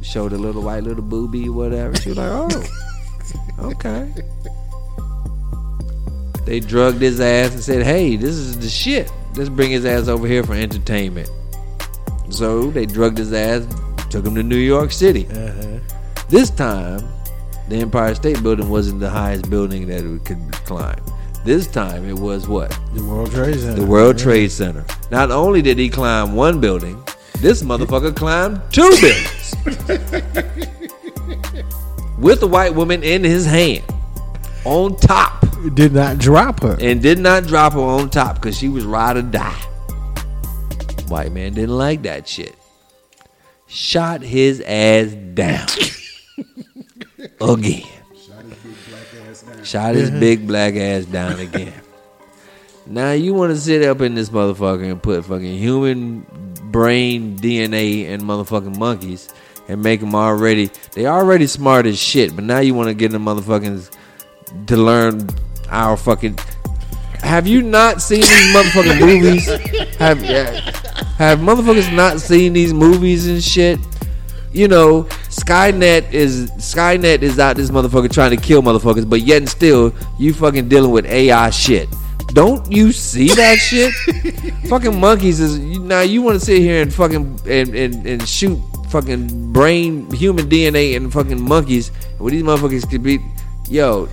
Showed 0.00 0.32
a 0.32 0.38
little 0.38 0.62
white 0.62 0.84
little 0.84 1.02
booby 1.02 1.48
or 1.48 1.52
whatever. 1.52 1.94
She 1.96 2.08
was 2.08 2.18
like, 2.18 2.30
Oh, 2.32 3.68
okay. 3.72 4.10
They 6.46 6.60
drugged 6.60 7.02
his 7.02 7.20
ass 7.20 7.52
and 7.52 7.62
said, 7.62 7.82
Hey, 7.84 8.16
this 8.16 8.36
is 8.36 8.58
the 8.58 8.70
shit. 8.70 9.12
Let's 9.34 9.50
bring 9.50 9.70
his 9.70 9.84
ass 9.84 10.08
over 10.08 10.26
here 10.26 10.42
for 10.44 10.54
entertainment. 10.54 11.28
So 12.30 12.70
they 12.70 12.86
drugged 12.86 13.18
his 13.18 13.34
ass, 13.34 13.66
took 14.08 14.24
him 14.24 14.34
to 14.36 14.42
New 14.42 14.56
York 14.56 14.92
City. 14.92 15.26
uh-huh. 15.26 15.80
This 16.28 16.50
time, 16.50 17.08
the 17.68 17.76
Empire 17.76 18.12
State 18.16 18.42
Building 18.42 18.68
wasn't 18.68 18.98
the 18.98 19.08
highest 19.08 19.48
building 19.48 19.86
that 19.86 20.04
it 20.04 20.24
could 20.24 20.38
climb. 20.64 20.98
This 21.44 21.68
time 21.68 22.04
it 22.08 22.18
was 22.18 22.48
what? 22.48 22.76
The 22.94 23.04
World 23.04 23.30
Trade 23.30 23.60
Center. 23.60 23.80
The 23.80 23.86
World 23.86 24.18
Trade 24.18 24.50
Center. 24.50 24.84
Not 25.12 25.30
only 25.30 25.62
did 25.62 25.78
he 25.78 25.88
climb 25.88 26.34
one 26.34 26.60
building, 26.60 27.00
this 27.38 27.62
motherfucker 27.62 28.16
climbed 28.16 28.60
two 28.72 28.90
buildings. 29.00 29.54
With 32.18 32.40
the 32.40 32.48
white 32.48 32.74
woman 32.74 33.04
in 33.04 33.22
his 33.22 33.46
hand. 33.46 33.84
On 34.64 34.96
top. 34.96 35.46
Did 35.74 35.92
not 35.92 36.18
drop 36.18 36.60
her. 36.62 36.76
And 36.80 37.00
did 37.00 37.20
not 37.20 37.46
drop 37.46 37.74
her 37.74 37.78
on 37.78 38.10
top 38.10 38.34
because 38.36 38.58
she 38.58 38.68
was 38.68 38.84
ride 38.84 39.16
or 39.16 39.22
die. 39.22 39.62
White 41.06 41.30
man 41.30 41.54
didn't 41.54 41.76
like 41.76 42.02
that 42.02 42.26
shit. 42.26 42.56
Shot 43.68 44.22
his 44.22 44.60
ass 44.62 45.14
down. 45.34 45.68
again. 47.40 47.84
Shot 49.64 49.94
his 49.94 50.10
big 50.10 50.46
black 50.46 50.74
ass 50.76 51.04
down 51.04 51.40
again. 51.40 51.74
Now 52.86 53.12
you 53.12 53.34
want 53.34 53.52
to 53.52 53.58
sit 53.58 53.82
up 53.82 54.00
in 54.00 54.14
this 54.14 54.28
motherfucker 54.28 54.90
and 54.90 55.02
put 55.02 55.24
fucking 55.24 55.58
human 55.58 56.26
brain 56.70 57.36
DNA 57.36 58.06
and 58.08 58.22
motherfucking 58.22 58.78
monkeys 58.78 59.28
and 59.68 59.82
make 59.82 60.00
them 60.00 60.14
already. 60.14 60.70
They 60.92 61.06
already 61.06 61.46
smart 61.46 61.86
as 61.86 61.98
shit, 61.98 62.34
but 62.36 62.44
now 62.44 62.60
you 62.60 62.74
want 62.74 62.88
to 62.88 62.94
get 62.94 63.10
them 63.10 63.24
motherfuckers 63.24 63.92
to 64.66 64.76
learn 64.76 65.28
our 65.68 65.96
fucking. 65.96 66.38
Have 67.20 67.48
you 67.48 67.62
not 67.62 68.00
seen 68.00 68.20
these 68.20 68.54
motherfucking 68.54 69.00
movies? 69.00 69.46
Have 69.98 70.20
have 71.18 71.38
motherfuckers 71.38 71.92
not 71.92 72.20
seen 72.20 72.52
these 72.52 72.72
movies 72.72 73.26
and 73.26 73.42
shit? 73.42 73.80
You 74.56 74.68
know, 74.68 75.02
Skynet 75.28 76.14
is 76.14 76.50
Skynet 76.52 77.20
is 77.20 77.38
out 77.38 77.56
this 77.56 77.68
motherfucker 77.68 78.10
trying 78.10 78.30
to 78.30 78.38
kill 78.38 78.62
motherfuckers, 78.62 79.06
but 79.06 79.20
yet 79.20 79.36
and 79.36 79.48
still 79.48 79.92
you 80.18 80.32
fucking 80.32 80.70
dealing 80.70 80.92
with 80.92 81.04
AI 81.04 81.50
shit. 81.50 81.90
Don't 82.28 82.72
you 82.72 82.90
see 82.90 83.28
that 83.34 83.56
shit? 83.56 83.92
fucking 84.70 84.98
monkeys 84.98 85.40
is 85.40 85.58
now 85.80 86.00
you 86.00 86.22
want 86.22 86.40
to 86.40 86.44
sit 86.46 86.60
here 86.60 86.80
and 86.80 86.90
fucking 86.90 87.38
and, 87.44 87.74
and, 87.74 88.06
and 88.06 88.26
shoot 88.26 88.58
fucking 88.88 89.52
brain 89.52 90.10
human 90.10 90.48
DNA 90.48 90.96
and 90.96 91.12
fucking 91.12 91.42
monkeys. 91.46 91.92
Well, 92.18 92.30
these 92.30 92.42
motherfuckers 92.42 92.88
could 92.88 93.02
be, 93.02 93.18
yo, 93.68 94.08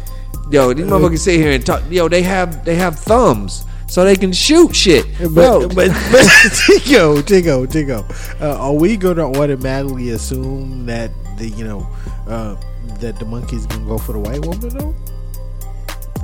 yo, 0.52 0.74
these 0.74 0.86
uh, 0.86 0.90
motherfuckers 0.90 1.20
sit 1.20 1.40
here 1.40 1.54
and 1.54 1.66
talk. 1.66 1.84
Yo, 1.90 2.10
they 2.10 2.22
have 2.22 2.66
they 2.66 2.76
have 2.76 3.00
thumbs. 3.00 3.64
So 3.94 4.04
they 4.04 4.16
can 4.16 4.34
shoot 4.34 4.76
shit. 4.76 5.06
But, 5.20 5.68
but, 5.76 5.90
but 6.12 6.32
Tico, 6.66 7.22
Tico, 7.22 7.68
Tico, 7.68 8.04
uh, 8.42 8.58
are 8.58 8.74
we 8.74 8.98
going 8.98 9.18
to 9.18 9.26
automatically 9.26 10.10
assume 10.10 10.88
that 10.88 11.12
the 11.38 11.50
you 11.50 11.64
know 11.64 11.88
uh, 12.28 12.56
that 13.02 13.20
the 13.20 13.26
monkey's 13.26 13.68
gonna 13.68 13.86
go 13.86 14.00
for 14.00 14.14
the 14.14 14.20
white 14.20 14.44
woman 14.44 14.70
though? 14.70 14.96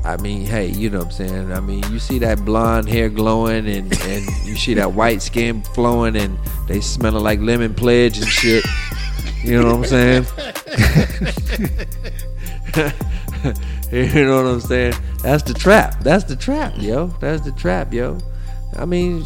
I 0.03 0.17
mean, 0.17 0.47
hey, 0.47 0.69
you 0.69 0.89
know 0.89 0.97
what 0.97 1.09
I'm 1.09 1.11
saying? 1.11 1.51
I 1.51 1.59
mean, 1.59 1.83
you 1.91 1.99
see 1.99 2.17
that 2.17 2.43
blonde 2.43 2.89
hair 2.89 3.07
glowing 3.07 3.67
and, 3.67 3.93
and 4.01 4.25
you 4.47 4.55
see 4.55 4.73
that 4.73 4.93
white 4.93 5.21
skin 5.21 5.61
flowing 5.61 6.15
and 6.15 6.39
they 6.67 6.81
smelling 6.81 7.23
like 7.23 7.39
lemon 7.39 7.75
pledge 7.75 8.17
and 8.17 8.27
shit. 8.27 8.65
You 9.43 9.61
know 9.61 9.75
what 9.77 9.93
I'm 9.93 10.25
saying? 12.73 12.95
you 13.91 14.25
know 14.25 14.43
what 14.43 14.53
I'm 14.53 14.59
saying? 14.61 14.93
That's 15.21 15.43
the 15.43 15.53
trap. 15.53 16.01
That's 16.01 16.23
the 16.23 16.35
trap, 16.35 16.73
yo. 16.77 17.07
That's 17.19 17.43
the 17.43 17.51
trap, 17.51 17.93
yo. 17.93 18.17
I 18.75 18.85
mean, 18.85 19.23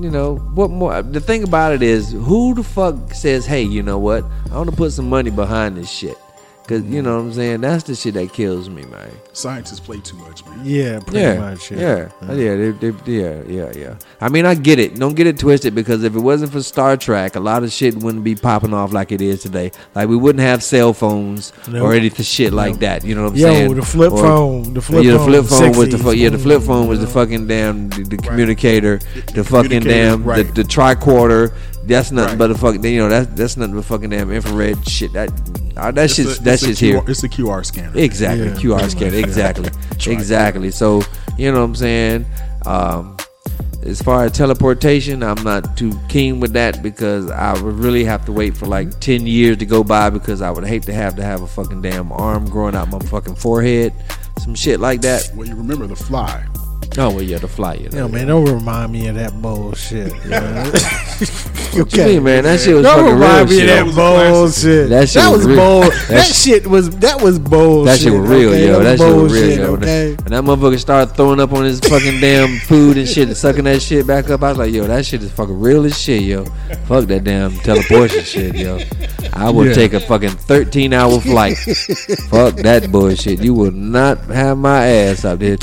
you 0.00 0.10
know, 0.10 0.36
what 0.36 0.70
more? 0.70 1.02
The 1.02 1.20
thing 1.20 1.42
about 1.42 1.72
it 1.72 1.82
is, 1.82 2.12
who 2.12 2.54
the 2.54 2.62
fuck 2.62 3.12
says, 3.14 3.46
hey, 3.46 3.62
you 3.62 3.82
know 3.82 3.98
what? 3.98 4.24
I 4.50 4.56
want 4.56 4.70
to 4.70 4.76
put 4.76 4.92
some 4.92 5.08
money 5.08 5.30
behind 5.30 5.76
this 5.76 5.90
shit. 5.90 6.18
Cause 6.66 6.82
you 6.82 7.00
know 7.00 7.14
what 7.16 7.22
I'm 7.26 7.32
saying. 7.32 7.60
That's 7.60 7.84
the 7.84 7.94
shit 7.94 8.14
that 8.14 8.32
kills 8.32 8.68
me, 8.68 8.84
man. 8.86 9.08
Scientists 9.32 9.78
play 9.78 10.00
too 10.00 10.16
much, 10.16 10.44
man. 10.46 10.60
Yeah, 10.64 10.98
pretty 10.98 11.20
yeah, 11.20 11.38
much. 11.38 11.70
Yeah, 11.70 11.78
Yeah, 11.78 12.08
yeah, 12.22 12.34
yeah, 12.34 12.70
they, 12.72 12.90
they, 12.90 13.12
yeah, 13.12 13.42
yeah, 13.46 13.72
yeah. 13.76 13.94
I 14.20 14.28
mean, 14.28 14.46
I 14.46 14.56
get 14.56 14.80
it. 14.80 14.96
Don't 14.96 15.14
get 15.14 15.28
it 15.28 15.38
twisted 15.38 15.76
because 15.76 16.02
if 16.02 16.16
it 16.16 16.18
wasn't 16.20 16.50
for 16.50 16.60
Star 16.62 16.96
Trek, 16.96 17.36
a 17.36 17.40
lot 17.40 17.62
of 17.62 17.70
shit 17.70 17.94
wouldn't 17.94 18.24
be 18.24 18.34
popping 18.34 18.74
off 18.74 18.92
like 18.92 19.12
it 19.12 19.20
is 19.20 19.42
today. 19.42 19.70
Like 19.94 20.08
we 20.08 20.16
wouldn't 20.16 20.42
have 20.42 20.60
cell 20.62 20.92
phones 20.92 21.52
Nope. 21.68 21.82
or 21.84 21.92
anything 21.92 22.24
shit 22.24 22.52
like 22.52 22.72
Nope. 22.72 22.80
that. 22.80 23.04
You 23.04 23.14
know 23.14 23.24
what 23.24 23.32
I'm 23.34 23.36
Yo, 23.36 23.46
saying? 23.46 23.74
the 23.76 23.82
flip 23.82 24.12
Or- 24.12 24.18
phone, 24.18 24.74
the 24.74 24.80
flip 24.82 25.04
yeah, 25.04 25.12
the 25.12 25.18
phone, 25.18 25.26
flip 25.28 25.44
phone 25.46 25.78
was 25.78 25.88
the 25.90 25.98
fu- 25.98 26.12
yeah, 26.12 26.30
the 26.30 26.38
flip 26.38 26.62
phone 26.62 26.88
was 26.88 26.98
the 26.98 27.06
fucking 27.06 27.46
damn 27.46 27.90
the, 27.90 28.02
the 28.02 28.16
communicator, 28.16 28.98
the 29.34 29.44
fucking 29.44 29.70
communicator, 29.70 29.88
damn 29.88 30.24
right. 30.24 30.46
the, 30.52 30.62
the 30.62 30.68
tricorder. 30.68 31.54
That's 31.86 32.10
nothing 32.10 32.30
Right. 32.30 32.38
but 32.38 32.50
a 32.50 32.54
fucking 32.56 32.84
you 32.84 32.98
know 32.98 33.08
that's 33.08 33.28
that's 33.34 33.56
nothing 33.56 33.76
but 33.76 33.84
fucking 33.84 34.10
damn 34.10 34.30
infrared 34.32 34.86
shit. 34.88 35.12
That 35.12 35.30
uh, 35.76 35.90
that 35.92 36.04
It's 36.06 36.14
shit's 36.14 36.38
a- 36.38 36.42
that 36.42 36.54
it's 36.54 36.64
shit's 36.66 36.80
QR 36.80 36.84
here. 36.92 37.02
It's 37.08 37.22
a 37.22 37.28
QR 37.28 37.64
scanner. 37.64 37.92
Exactly, 37.98 38.46
Yeah. 38.48 38.54
QR 38.54 38.90
scan. 38.90 39.14
Exactly, 39.26 39.70
exactly. 40.12 40.70
So 40.70 41.02
you 41.38 41.52
know 41.52 41.60
what 41.60 41.66
I'm 41.66 41.74
saying. 41.76 42.26
Um, 42.66 43.16
as 43.84 44.02
far 44.02 44.24
as 44.24 44.32
teleportation, 44.32 45.22
I'm 45.22 45.40
not 45.44 45.76
too 45.76 45.92
keen 46.08 46.40
with 46.40 46.54
that 46.54 46.82
because 46.82 47.30
I 47.30 47.52
would 47.62 47.76
really 47.76 48.02
have 48.04 48.24
to 48.24 48.32
wait 48.32 48.56
for 48.56 48.66
like 48.66 48.98
ten 48.98 49.24
years 49.28 49.58
to 49.58 49.66
go 49.66 49.84
by 49.84 50.10
because 50.10 50.42
I 50.42 50.50
would 50.50 50.66
hate 50.66 50.82
to 50.84 50.92
have 50.92 51.14
to 51.16 51.22
have 51.22 51.42
a 51.42 51.46
fucking 51.46 51.82
damn 51.82 52.10
arm 52.10 52.50
growing 52.50 52.74
out 52.74 52.90
my 52.90 52.98
fucking 52.98 53.36
forehead, 53.36 53.92
some 54.40 54.56
shit 54.56 54.80
like 54.80 55.02
that. 55.02 55.30
Well, 55.36 55.46
you 55.46 55.54
remember 55.54 55.86
the 55.86 55.94
fly. 55.94 56.44
Oh 56.98 57.10
well, 57.10 57.22
yeah, 57.22 57.36
the 57.38 57.46
fly. 57.48 57.74
You 57.74 57.90
know, 57.90 57.98
Yo, 57.98 58.08
man, 58.08 58.26
don't 58.28 58.44
remind 58.46 58.90
me 58.92 59.06
of 59.08 59.16
that 59.16 59.32
bullshit. 59.42 60.12
man. 60.26 60.64
What 60.72 61.92
you 61.94 62.04
mean, 62.04 62.22
man? 62.24 62.44
That 62.44 62.58
shit 62.58 62.74
was 62.74 62.84
Don't 62.84 62.96
fucking 63.00 63.04
real 63.04 63.14
remind 63.14 63.50
me 63.50 63.60
of 63.60 63.66
that 63.66 63.84
was 63.86 63.94
a 63.94 64.00
bullshit. 64.00 64.88
That 64.88 65.08
shit 65.08 65.22
that 65.22 65.28
was 65.30 65.38
was 65.38 65.46
real. 65.46 65.56
bull. 65.56 65.80
That 65.82 66.08
That 66.08 66.24
shit 66.34 66.66
was 66.66 66.90
that 66.98 67.20
was 67.20 67.38
bullshit. 67.38 67.86
That 67.86 68.00
shit 68.00 68.12
was 68.18 68.30
real, 68.30 68.48
okay? 68.50 68.66
yo. 68.66 68.82
That 68.82 68.98
was 68.98 69.00
shit 69.00 69.16
was 69.22 69.32
real, 69.34 69.58
yo. 69.58 69.74
Okay. 69.74 70.08
And 70.10 70.28
that 70.28 70.42
motherfucker 70.44 70.78
started 70.78 71.14
throwing 71.14 71.38
up 71.40 71.52
on 71.52 71.64
his 71.64 71.80
fucking 71.80 72.18
damn 72.20 72.56
food 72.60 72.96
and 72.96 73.06
shit 73.06 73.28
and 73.28 73.36
sucking 73.36 73.64
that 73.64 73.82
shit 73.82 74.06
back 74.06 74.30
up. 74.30 74.42
I 74.42 74.48
was 74.50 74.58
like, 74.58 74.72
yo, 74.72 74.86
that 74.86 75.04
shit 75.04 75.22
is 75.22 75.30
fucking 75.32 75.58
real 75.60 75.84
as 75.84 76.00
shit, 76.00 76.22
yo. 76.22 76.46
Fuck 76.86 77.06
that 77.08 77.24
damn 77.24 77.52
teleportation 77.58 78.24
shit, 78.24 78.54
yo. 78.54 78.78
I 79.34 79.50
would 79.50 79.66
Yeah. 79.68 79.74
take 79.74 79.92
a 79.92 80.00
fucking 80.00 80.30
13 80.30 80.94
hour 80.94 81.20
flight. 81.20 81.56
Fuck 82.30 82.56
that 82.56 82.88
bullshit. 82.90 83.40
You 83.42 83.52
will 83.52 83.70
not 83.72 84.18
have 84.26 84.56
my 84.56 84.86
ass 84.86 85.26
up 85.26 85.40
there. 85.40 85.58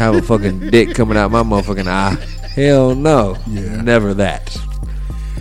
Have 0.00 0.14
a 0.14 0.22
fucking 0.22 0.70
dick 0.70 0.94
coming 0.94 1.18
out 1.18 1.30
my 1.30 1.42
motherfucking 1.42 1.86
eye. 1.86 2.14
Hell 2.54 2.94
no. 2.94 3.36
Yeah. 3.46 3.82
Never 3.82 4.14
that. 4.14 4.56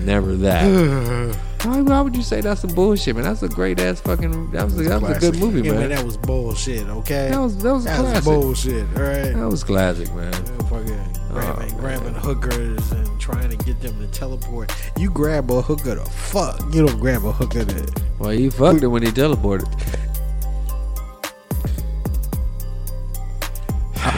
Never 0.02 0.36
that. 0.36 1.36
Why, 1.64 1.82
why 1.82 2.00
would 2.00 2.16
you 2.16 2.24
say 2.24 2.40
that's 2.40 2.62
some 2.62 2.74
bullshit, 2.74 3.16
man? 3.18 3.26
That's 3.26 3.44
a 3.44 3.50
great 3.50 3.82
ass 3.82 4.00
fucking. 4.00 4.52
That 4.52 4.64
was 4.64 4.80
a, 4.80 4.84
that 4.84 5.02
was 5.02 5.18
a 5.18 5.20
good 5.20 5.40
movie, 5.40 5.62
Yeah, 5.62 5.72
man. 5.74 5.80
man, 5.82 5.90
that 5.90 6.06
was 6.06 6.16
bullshit. 6.16 6.88
Okay. 6.88 7.28
That 7.30 7.38
was 7.38 7.58
that 7.62 7.74
was 7.74 7.84
That 7.84 8.00
was 8.02 8.12
classic. 8.12 8.24
bullshit. 8.24 8.88
All 8.96 9.04
right. 9.04 9.34
That 9.36 9.50
was 9.50 9.64
classic, 9.66 10.14
man. 10.16 10.32
Yeah, 10.32 10.68
fucking 10.70 11.18
grabbing, 11.34 11.74
Oh, 11.74 11.78
grabbing 11.80 12.14
hookers 12.14 12.92
and 12.94 13.20
trying 13.20 13.50
to 13.50 13.58
get 13.58 13.82
them 13.82 14.00
to 14.00 14.08
teleport. 14.08 14.74
You 14.98 15.10
grab 15.12 15.52
a 15.52 15.62
hooker 15.62 15.96
to 15.96 16.06
fuck. 16.06 16.62
You 16.74 16.86
don't 16.88 16.98
grab 17.00 17.26
a 17.26 17.32
hooker 17.34 17.66
to. 17.66 17.94
Well, 18.20 18.34
you 18.34 18.52
fucked 18.52 18.84
it 18.84 18.88
when 18.88 19.04
he 19.04 19.10
teleported. 19.12 19.68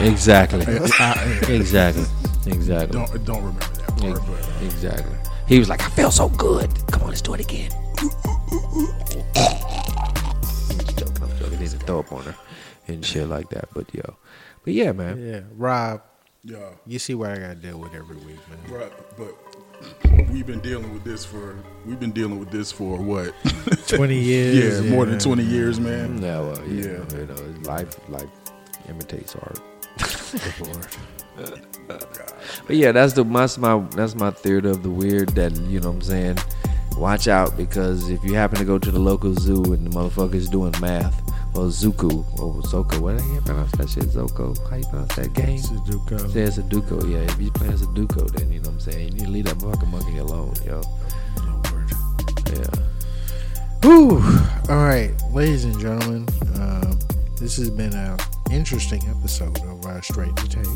Exactly. 0.00 0.64
Exactly. 1.54 2.04
Exactly. 2.46 2.98
don't 2.98 3.24
don't 3.24 3.38
remember 3.44 3.60
that 3.60 3.96
part, 3.98 4.20
but 4.26 4.62
Exactly. 4.64 5.16
He 5.46 5.58
was 5.60 5.68
like, 5.68 5.82
I 5.82 5.88
feel 5.90 6.10
so 6.10 6.28
good. 6.30 6.68
Come 6.90 7.02
on, 7.02 7.08
let's 7.10 7.20
do 7.22 7.34
it 7.34 7.40
again. 7.40 7.70
I'm 7.98 8.10
joking, 10.96 11.22
I'm 11.22 11.38
joking. 11.38 11.50
He 11.50 11.56
need 11.58 11.70
to 11.70 11.78
throw 11.78 12.00
up 12.00 12.12
on 12.12 12.22
her 12.24 12.34
and 12.88 13.04
shit 13.04 13.28
like 13.28 13.48
that. 13.50 13.68
But 13.74 13.92
yo, 13.94 14.16
but 14.64 14.72
yeah, 14.74 14.92
man. 14.92 15.24
Yeah, 15.24 15.40
Rob. 15.56 16.02
yeah, 16.44 16.70
You 16.86 16.98
see 16.98 17.14
what 17.14 17.30
I 17.30 17.38
gotta 17.38 17.54
deal 17.54 17.78
with 17.78 17.94
every 17.94 18.16
week, 18.16 18.38
man. 18.48 18.58
right. 18.80 18.92
But 19.16 19.36
we've 20.32 20.46
been 20.46 20.60
dealing 20.60 20.92
with 20.92 21.04
this 21.04 21.24
for 21.24 21.56
we've 21.86 22.00
been 22.00 22.12
dealing 22.12 22.38
with 22.40 22.50
this 22.50 22.72
for 22.72 22.96
what? 23.00 23.34
Twenty 23.86 24.18
years. 24.18 24.84
yeah, 24.84 24.90
more 24.90 25.06
than 25.06 25.18
twenty 25.20 25.44
years, 25.44 25.78
man. 25.78 26.20
No, 26.20 26.50
uh, 26.52 26.60
yeah, 26.66 26.84
Yeah. 26.84 27.18
you 27.18 27.26
know, 27.26 27.54
life 27.70 27.96
life 28.08 28.28
imitates 28.88 29.34
art. 29.36 29.60
but 32.66 32.76
yeah, 32.76 32.92
that's 32.92 33.12
the 33.12 33.24
that's 33.24 33.58
my 33.58 33.78
that's 33.96 34.14
my 34.14 34.30
theory 34.30 34.70
of 34.70 34.82
the 34.82 34.90
weird. 34.90 35.30
That 35.30 35.56
you 35.56 35.80
know 35.80 35.88
what 35.88 35.96
I'm 35.96 36.02
saying. 36.02 36.38
Watch 36.96 37.26
out 37.26 37.56
because 37.56 38.10
if 38.10 38.22
you 38.22 38.34
happen 38.34 38.58
to 38.58 38.64
go 38.64 38.78
to 38.78 38.90
the 38.90 38.98
local 38.98 39.34
zoo 39.34 39.72
and 39.72 39.86
the 39.86 39.90
motherfuckers 39.90 40.50
doing 40.50 40.74
math 40.80 41.18
or 41.54 41.66
Zuku 41.66 42.24
or 42.38 42.62
Zoko, 42.62 43.00
what 43.00 43.16
I 43.16 43.18
can't 43.18 43.44
pronounce 43.44 43.72
that 43.72 43.88
shit. 43.88 44.04
Zoko, 44.04 44.56
how 44.68 44.76
you 44.76 44.84
pronounce 44.84 45.14
that 45.16 45.32
game? 45.34 45.58
Sudoku. 45.58 46.32
Say 46.32 46.42
it's 46.42 46.58
Sudoku, 46.58 47.10
yeah. 47.10 47.18
If 47.18 47.40
you 47.40 47.50
playing 47.50 47.74
Sudoku, 47.74 48.30
then 48.32 48.52
you 48.52 48.60
know 48.60 48.70
what 48.70 48.74
I'm 48.74 48.80
saying. 48.80 49.08
You 49.08 49.12
need 49.12 49.24
to 49.24 49.30
leave 49.30 49.44
that 49.46 49.60
fucking 49.60 49.90
monkey 49.90 50.18
alone, 50.18 50.54
yo. 50.64 50.82
Yeah. 52.52 52.66
Whew. 53.82 54.22
All 54.68 54.84
right, 54.84 55.10
ladies 55.32 55.64
and 55.64 55.78
gentlemen, 55.78 56.26
um, 56.60 56.98
this 57.38 57.56
has 57.56 57.70
been 57.70 57.94
an 57.94 58.18
interesting 58.52 59.02
episode 59.08 59.58
of 59.64 59.84
our 59.86 60.02
Straight 60.02 60.36
to 60.36 60.48
Tape. 60.48 60.66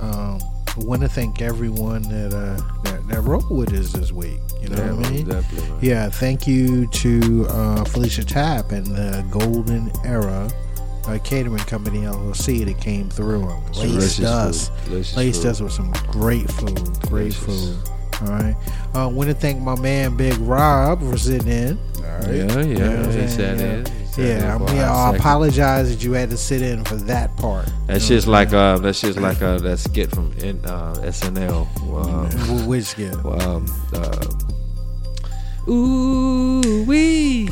Um, 0.00 0.40
I 0.76 0.78
want 0.78 1.02
to 1.02 1.08
thank 1.08 1.40
everyone 1.40 2.02
that 2.02 2.34
uh, 2.34 2.82
that, 2.82 3.06
that 3.08 3.20
rolled 3.20 3.50
with 3.50 3.72
us 3.72 3.92
this 3.92 4.10
week. 4.12 4.40
You 4.60 4.70
know 4.70 4.76
yeah, 4.76 4.92
what 4.92 5.06
I 5.06 5.10
mean? 5.10 5.28
Man. 5.28 5.44
Yeah, 5.80 6.08
thank 6.08 6.46
you 6.46 6.86
to 6.88 7.46
uh, 7.48 7.84
Felicia 7.84 8.24
Tapp 8.24 8.72
and 8.72 8.86
the 8.86 9.24
Golden 9.30 9.92
Era 10.04 10.50
uh, 11.06 11.18
Catering 11.22 11.58
Company 11.58 12.00
LLC 12.00 12.64
that 12.64 12.80
came 12.80 13.08
through 13.08 13.48
and 13.48 13.76
laced 13.76 14.20
us, 14.20 14.68
food. 14.68 14.84
Delicious 14.86 15.16
laced 15.16 15.44
us 15.44 15.60
with 15.60 15.72
some 15.72 15.92
great 16.08 16.50
food, 16.50 16.76
great 17.02 17.32
Delicious. 17.32 17.44
food. 17.44 17.90
All 18.22 18.28
right, 18.28 18.56
I 18.94 19.02
uh, 19.02 19.08
want 19.08 19.28
to 19.28 19.34
thank 19.34 19.60
my 19.60 19.78
man 19.78 20.16
Big 20.16 20.36
Rob 20.38 21.00
for 21.00 21.18
sitting 21.18 21.48
in. 21.48 21.78
All 21.98 22.02
right. 22.02 22.28
Yeah, 22.28 22.60
yeah, 22.62 23.02
know 23.02 23.10
he 23.10 23.28
sat 23.28 23.58
Yeah. 23.58 23.64
in. 23.74 24.03
Yeah, 24.16 24.58
mean, 24.58 24.78
I 24.78 25.16
apologize 25.16 25.90
that 25.90 26.04
you 26.04 26.12
had 26.12 26.30
to 26.30 26.36
sit 26.36 26.62
in 26.62 26.84
for 26.84 26.96
that 26.96 27.36
part. 27.36 27.68
That's 27.86 28.06
just 28.06 28.26
like 28.26 28.52
uh, 28.52 28.78
that's 28.78 29.00
just 29.00 29.18
like 29.18 29.42
uh, 29.42 29.58
that 29.58 29.78
skit 29.78 30.10
from 30.10 30.32
in, 30.38 30.64
uh, 30.64 30.94
SNL. 30.98 31.66
Um? 31.94 32.66
Which 32.66 32.96
yeah. 32.98 33.12
um, 33.24 33.66
uh, 33.92 34.26
ooh 35.70 36.84
wee, 36.84 37.46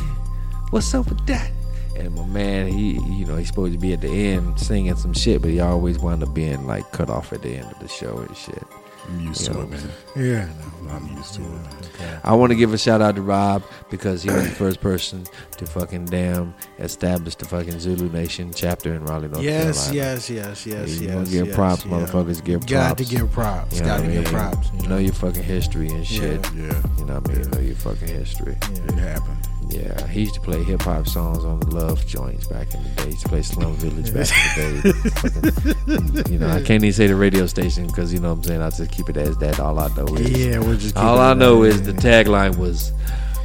what's 0.69 0.93
up 0.93 1.09
with 1.09 1.25
that? 1.27 1.51
And 1.97 2.15
my 2.15 2.25
man, 2.25 2.67
he 2.67 2.93
you 2.93 3.25
know 3.25 3.35
he's 3.37 3.47
supposed 3.47 3.73
to 3.73 3.79
be 3.79 3.93
at 3.93 4.01
the 4.01 4.09
end 4.09 4.59
singing 4.59 4.95
some 4.95 5.13
shit, 5.13 5.41
but 5.41 5.51
he 5.51 5.59
always 5.59 5.99
wound 5.99 6.23
up 6.23 6.33
being 6.33 6.65
like 6.65 6.91
cut 6.91 7.09
off 7.09 7.33
at 7.33 7.41
the 7.41 7.55
end 7.55 7.71
of 7.71 7.79
the 7.79 7.87
show 7.87 8.19
and 8.19 8.35
shit. 8.35 8.63
I'm 9.07 9.19
used 9.19 9.45
to 9.45 9.61
it, 9.61 9.69
man. 9.69 9.89
Yeah. 10.15 10.47
I'm 10.89 11.07
used 11.17 11.33
to 11.35 11.41
it. 11.41 12.19
I 12.23 12.33
want 12.35 12.51
to 12.51 12.55
give 12.55 12.73
a 12.73 12.77
shout 12.77 13.01
out 13.01 13.15
to 13.15 13.21
Rob 13.21 13.63
because 13.89 14.23
he 14.23 14.29
was 14.31 14.43
the 14.43 14.55
first 14.55 14.79
person 14.81 15.25
to 15.57 15.65
fucking 15.65 16.05
damn 16.05 16.53
establish 16.79 17.35
the 17.35 17.45
fucking 17.45 17.79
Zulu 17.79 18.09
Nation 18.09 18.51
chapter 18.53 18.93
in 18.93 19.03
Raleigh, 19.05 19.27
North 19.29 19.43
Yes, 19.43 19.87
Carolina. 19.91 19.95
yes, 19.95 20.29
yes, 20.29 20.65
yes, 20.65 20.99
You 20.99 21.07
yes. 21.07 21.15
wanna 21.15 21.29
give 21.29 21.47
yes, 21.47 21.55
props, 21.55 21.85
yeah. 21.85 21.91
motherfuckers, 21.91 22.43
give 22.43 22.59
props. 22.61 22.71
Got 22.71 22.97
to 22.99 23.05
give 23.05 23.31
props. 23.31 23.75
You 23.75 23.81
know 23.81 23.87
Got 23.87 24.01
to 24.05 24.11
give 24.11 24.25
props. 24.25 24.71
you 24.73 24.81
Know 24.83 24.87
know. 24.89 24.97
your 24.97 25.13
fucking 25.13 25.43
history 25.43 25.87
and 25.89 26.05
shit. 26.05 26.45
Yeah, 26.53 26.81
You 26.97 27.05
know 27.05 27.19
what 27.19 27.29
I 27.29 27.33
mean? 27.33 27.49
Know 27.51 27.59
your 27.59 27.75
fucking 27.75 28.07
history. 28.07 28.55
it 28.61 28.91
happened. 28.95 29.47
Yeah, 29.69 30.07
he 30.07 30.21
used 30.21 30.35
to 30.35 30.41
play 30.41 30.61
hip 30.63 30.81
hop 30.83 31.07
songs 31.07 31.43
on 31.43 31.59
the 31.59 31.67
Love 31.75 32.05
joints 32.05 32.47
back 32.47 32.73
in 32.73 32.83
the 32.83 32.89
day. 32.89 33.03
He 33.05 33.09
used 33.11 33.23
to 33.23 33.29
play 33.29 33.41
Slum 33.41 33.73
Village 33.75 34.13
back 34.13 34.57
in 34.57 34.81
the 34.81 34.83
day. 34.83 36.11
Fucking, 36.23 36.33
you 36.33 36.39
know, 36.39 36.49
I 36.49 36.61
can't 36.61 36.83
even 36.83 36.93
say 36.93 37.07
the 37.07 37.15
radio 37.15 37.45
station 37.47 37.87
because 37.87 38.13
you 38.13 38.19
know 38.19 38.29
what 38.29 38.37
I'm 38.39 38.43
saying. 38.43 38.61
I 38.61 38.69
just 38.69 38.91
keep 38.91 39.09
it 39.09 39.17
as 39.17 39.37
that. 39.37 39.59
All 39.59 39.79
I 39.79 39.87
know 39.95 40.05
is 40.15 40.29
Yeah, 40.31 40.59
we'll 40.59 40.77
just. 40.77 40.95
all 40.97 41.19
I 41.19 41.33
know 41.33 41.63
that, 41.63 41.69
is 41.69 41.81
yeah. 41.81 41.93
the 41.93 41.93
tagline 41.93 42.57
was 42.57 42.91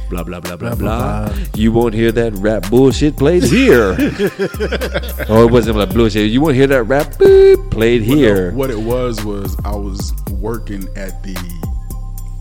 blah 0.09 0.23
blah 0.23 0.39
blah 0.39 0.55
blah 0.55 0.75
Blah. 0.75 1.33
You 1.55 1.71
won't 1.71 1.93
hear 1.93 2.11
that 2.11 2.33
rap 2.33 2.69
bullshit 2.69 3.15
played 3.17 3.43
here. 3.57 3.95
oh, 5.29 5.45
it 5.47 5.51
wasn't 5.51 5.77
like 5.77 5.93
bullshit. 5.93 6.29
You 6.31 6.41
won't 6.41 6.55
hear 6.55 6.67
that 6.67 6.83
rap 6.83 7.07
boop 7.13 7.71
played 7.71 8.01
Well, 8.01 8.09
no, 8.09 8.15
here. 8.23 8.51
what 8.51 8.69
it 8.69 8.79
was 8.79 9.23
was 9.23 9.55
I 9.65 9.75
was 9.75 10.13
working 10.31 10.87
at 10.95 11.21
the 11.23 11.35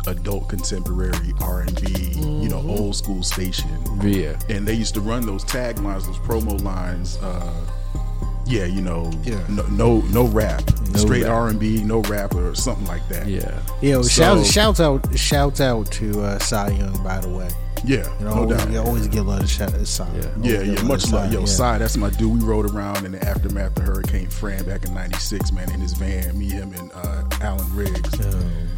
adult 0.09 0.49
contemporary 0.49 1.33
R 1.41 1.61
and 1.61 1.81
B, 1.81 2.13
you 2.43 2.49
know, 2.49 2.59
old 2.67 2.97
school 2.97 3.23
station, 3.23 3.69
Yeah. 4.03 4.37
and 4.49 4.67
they 4.67 4.75
used 4.75 4.95
to 4.95 5.01
run 5.01 5.25
those 5.27 5.45
taglines, 5.45 6.07
those 6.07 6.19
promo 6.19 6.63
lines. 6.63 7.17
Uh, 7.19 7.53
yeah, 8.47 8.65
you 8.65 8.81
know, 8.81 9.11
Yeah. 9.25 9.39
no, 9.49 9.63
no, 9.67 10.01
no 10.11 10.25
rap, 10.29 10.63
No 10.93 10.99
straight. 11.01 11.25
R 11.27 11.49
and 11.49 11.59
B, 11.61 11.83
no 11.83 12.01
rap 12.03 12.35
or 12.35 12.55
something 12.55 12.87
like 12.87 13.07
that. 13.11 13.27
Yeah. 13.27 13.61
Yo, 13.83 14.03
So- 14.03 14.09
shout, 14.09 14.47
shouts 14.47 14.81
out, 14.81 15.19
shouts 15.19 15.61
out 15.61 15.91
to 15.93 16.23
uh, 16.23 16.39
Cy 16.39 16.71
Young, 16.71 17.03
by 17.05 17.19
the 17.21 17.29
way. 17.29 17.49
Yeah, 17.85 18.19
You 18.19 18.25
know, 18.25 18.35
no 18.35 18.41
always, 18.43 18.57
doubt. 18.59 18.71
you 18.71 18.79
always 18.79 19.09
get 19.09 19.21
a 19.21 19.23
lot 19.23 19.43
of 19.43 19.49
shout 19.51 19.75
out. 19.75 19.81
Yeah. 19.81 20.31
Always 20.37 20.53
Yeah, 20.53 20.61
yeah, 20.63 20.83
much 20.83 21.11
love. 21.13 21.33
Yo, 21.33 21.41
yeah. 21.41 21.47
Cy, 21.47 21.79
that's 21.79 21.97
my 21.97 22.11
dude. 22.11 22.33
We 22.33 22.47
rode 22.47 22.71
around 22.71 23.05
in 23.05 23.13
the 23.13 23.27
aftermath 23.27 23.77
of 23.79 23.85
Hurricane 23.85 24.29
Fran 24.29 24.65
back 24.65 24.85
in 24.85 24.95
'96, 24.95 25.53
man, 25.53 25.71
in 25.73 25.81
his 25.81 25.93
van. 25.95 26.39
Me, 26.39 26.49
him, 26.49 26.73
and 26.75 26.91
uh, 26.95 27.25
Alan 27.41 27.75
Riggs. 27.75 28.27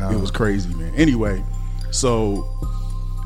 Oh, 0.01 0.11
It 0.11 0.21
was 0.21 0.31
crazy, 0.31 0.73
man. 0.75 0.93
Anyway, 0.95 1.43
so 1.91 2.49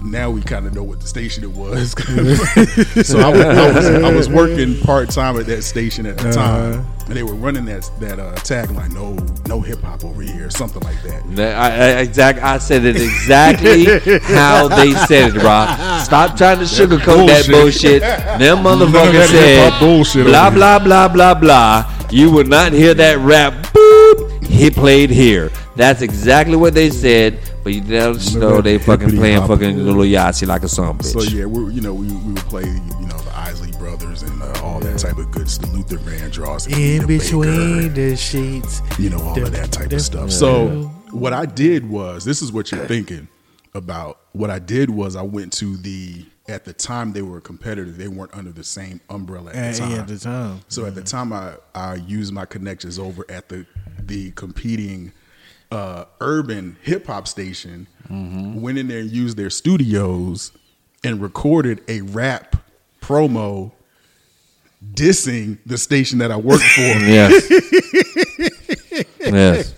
now 0.03 0.31
we 0.31 0.43
kind 0.43 0.67
of 0.67 0.75
know 0.75 0.83
what 0.83 1.01
the 1.01 1.07
station 1.07 1.45
it 1.45 1.51
was. 1.51 1.93
so 3.07 3.19
I 3.21 3.31
was, 3.31 3.41
I 3.41 3.73
was, 3.73 3.87
I 3.87 4.13
was 4.13 4.29
working 4.29 4.81
part 4.81 5.11
time 5.11 5.37
at 5.39 5.47
that 5.47 5.63
station 5.63 6.07
at 6.07 6.19
the 6.19 6.33
time, 6.33 6.87
and 7.07 7.17
they 7.17 7.23
were 7.23 7.35
running 7.35 7.65
that 7.67 7.91
that 8.01 8.19
uh, 8.19 8.35
tagline: 8.37 8.93
"No, 8.93 9.15
no 9.47 9.61
hip 9.61 9.81
hop 9.83 10.05
over 10.05 10.23
here," 10.23 10.51
something 10.51 10.83
like 10.83 11.01
that. 11.03 11.57
I, 11.57 11.69
I, 11.69 12.01
exact, 12.01 12.43
I 12.43 12.59
said 12.59 12.85
it 12.85 12.97
exactly 12.97 13.85
how 14.35 14.69
they 14.69 14.93
said 14.93 15.37
it, 15.37 15.43
Rob. 15.43 16.03
Stop 16.03 16.37
trying 16.37 16.59
to 16.59 16.65
sugarcoat 16.65 17.27
that 17.27 17.49
bullshit. 17.51 18.03
Them 18.03 18.59
motherfuckers 18.59 19.27
said 19.29 19.79
bullshit 19.79 20.27
blah 20.27 20.51
blah 20.51 20.79
blah 20.79 21.09
blah 21.09 21.35
blah. 21.35 21.91
You 22.11 22.31
will 22.31 22.45
not 22.47 22.73
hear 22.73 22.95
that 22.95 23.19
rap. 23.19 23.53
Boop. 23.73 24.45
He 24.45 24.71
played 24.71 25.11
here. 25.11 25.51
That's 25.75 26.03
exactly 26.03 26.57
what 26.57 26.75
they 26.75 26.91
said. 26.91 27.41
But 27.65 27.73
you 27.73 27.81
don't 27.81 28.35
know 28.37 28.61
they 28.61 28.79
fucking 28.79 29.11
playing 29.11 29.41
hop. 29.41 29.49
fucking 29.49 29.79
little 29.79 30.03
Yahtzee 30.03 30.47
like 30.47 30.63
a 30.63 30.69
son 30.69 30.99
bitch. 30.99 31.07
So 31.07 31.23
yeah, 31.23 31.47
we 31.47 31.73
you 31.73 31.81
know 31.81 31.95
we, 31.95 32.07
we 32.07 32.33
would 32.33 32.43
play 32.43 32.65
you 32.65 33.07
know 33.07 33.19
the 33.19 33.33
Isley 33.35 33.73
Brothers 33.73 34.23
and 34.23 34.43
uh, 34.43 34.61
all 34.63 34.81
that 34.95 35.09
type 35.09 35.19
of 35.19 35.31
good 35.31 35.49
Luther 35.73 35.97
Vandross, 35.99 36.67
and 36.67 36.77
In 36.77 37.07
between 37.07 37.89
Baker, 37.89 37.95
the 37.95 38.17
sheets. 38.17 38.81
you 38.99 39.11
know 39.11 39.21
all 39.21 39.43
of 39.43 39.53
that 39.53 39.73
type 39.73 39.93
of 39.93 40.01
stuff. 40.01 40.31
So 40.31 40.85
what 41.11 41.33
I 41.33 41.47
did 41.47 41.89
was 41.89 42.25
this 42.25 42.43
is 42.43 42.53
what 42.53 42.71
you're 42.71 42.87
thinking 42.87 43.29
about. 43.75 44.21
What 44.33 44.51
I 44.51 44.59
did 44.59 44.91
was 44.91 45.17
I 45.17 45.23
went 45.23 45.53
to 45.55 45.77
the 45.77 46.25
at 46.47 46.65
the 46.65 46.73
time 46.73 47.13
they 47.13 47.23
were 47.23 47.39
a 47.39 47.41
competitor. 47.41 47.91
They 47.91 48.09
weren't 48.09 48.35
under 48.35 48.53
the 48.53 48.65
same 48.65 49.01
umbrella 49.11 49.51
at 49.53 49.75
the 49.75 49.81
time. 49.81 49.93
at 49.93 50.07
the 50.09 50.19
time. 50.19 50.61
So 50.69 50.87
at 50.87 50.95
the 50.95 51.03
time, 51.03 51.33
I 51.33 51.55
I 51.75 51.95
used 51.95 52.33
my 52.33 52.45
connections 52.45 52.99
over 52.99 53.25
at 53.29 53.49
the 53.49 53.67
the 53.99 54.31
competing 54.33 55.13
uh, 55.73 56.05
urban 56.21 56.77
hip 56.83 57.07
hop 57.07 57.27
station. 57.27 57.87
Went 58.11 58.79
in 58.79 58.87
there 58.87 59.01
and 59.01 59.11
used 59.11 59.37
their 59.37 59.51
studios 59.51 60.53
and 61.03 61.21
recorded 61.21 61.83
a 61.89 62.03
rap 62.03 62.57
promo 63.01 63.73
dissing 64.93 65.59
the 65.67 65.79
station 65.79 66.19
that 66.19 66.31
I 66.31 66.37
worked 66.37 66.63
for. 66.63 66.81
yes. 66.81 67.51
yes. 69.21 69.75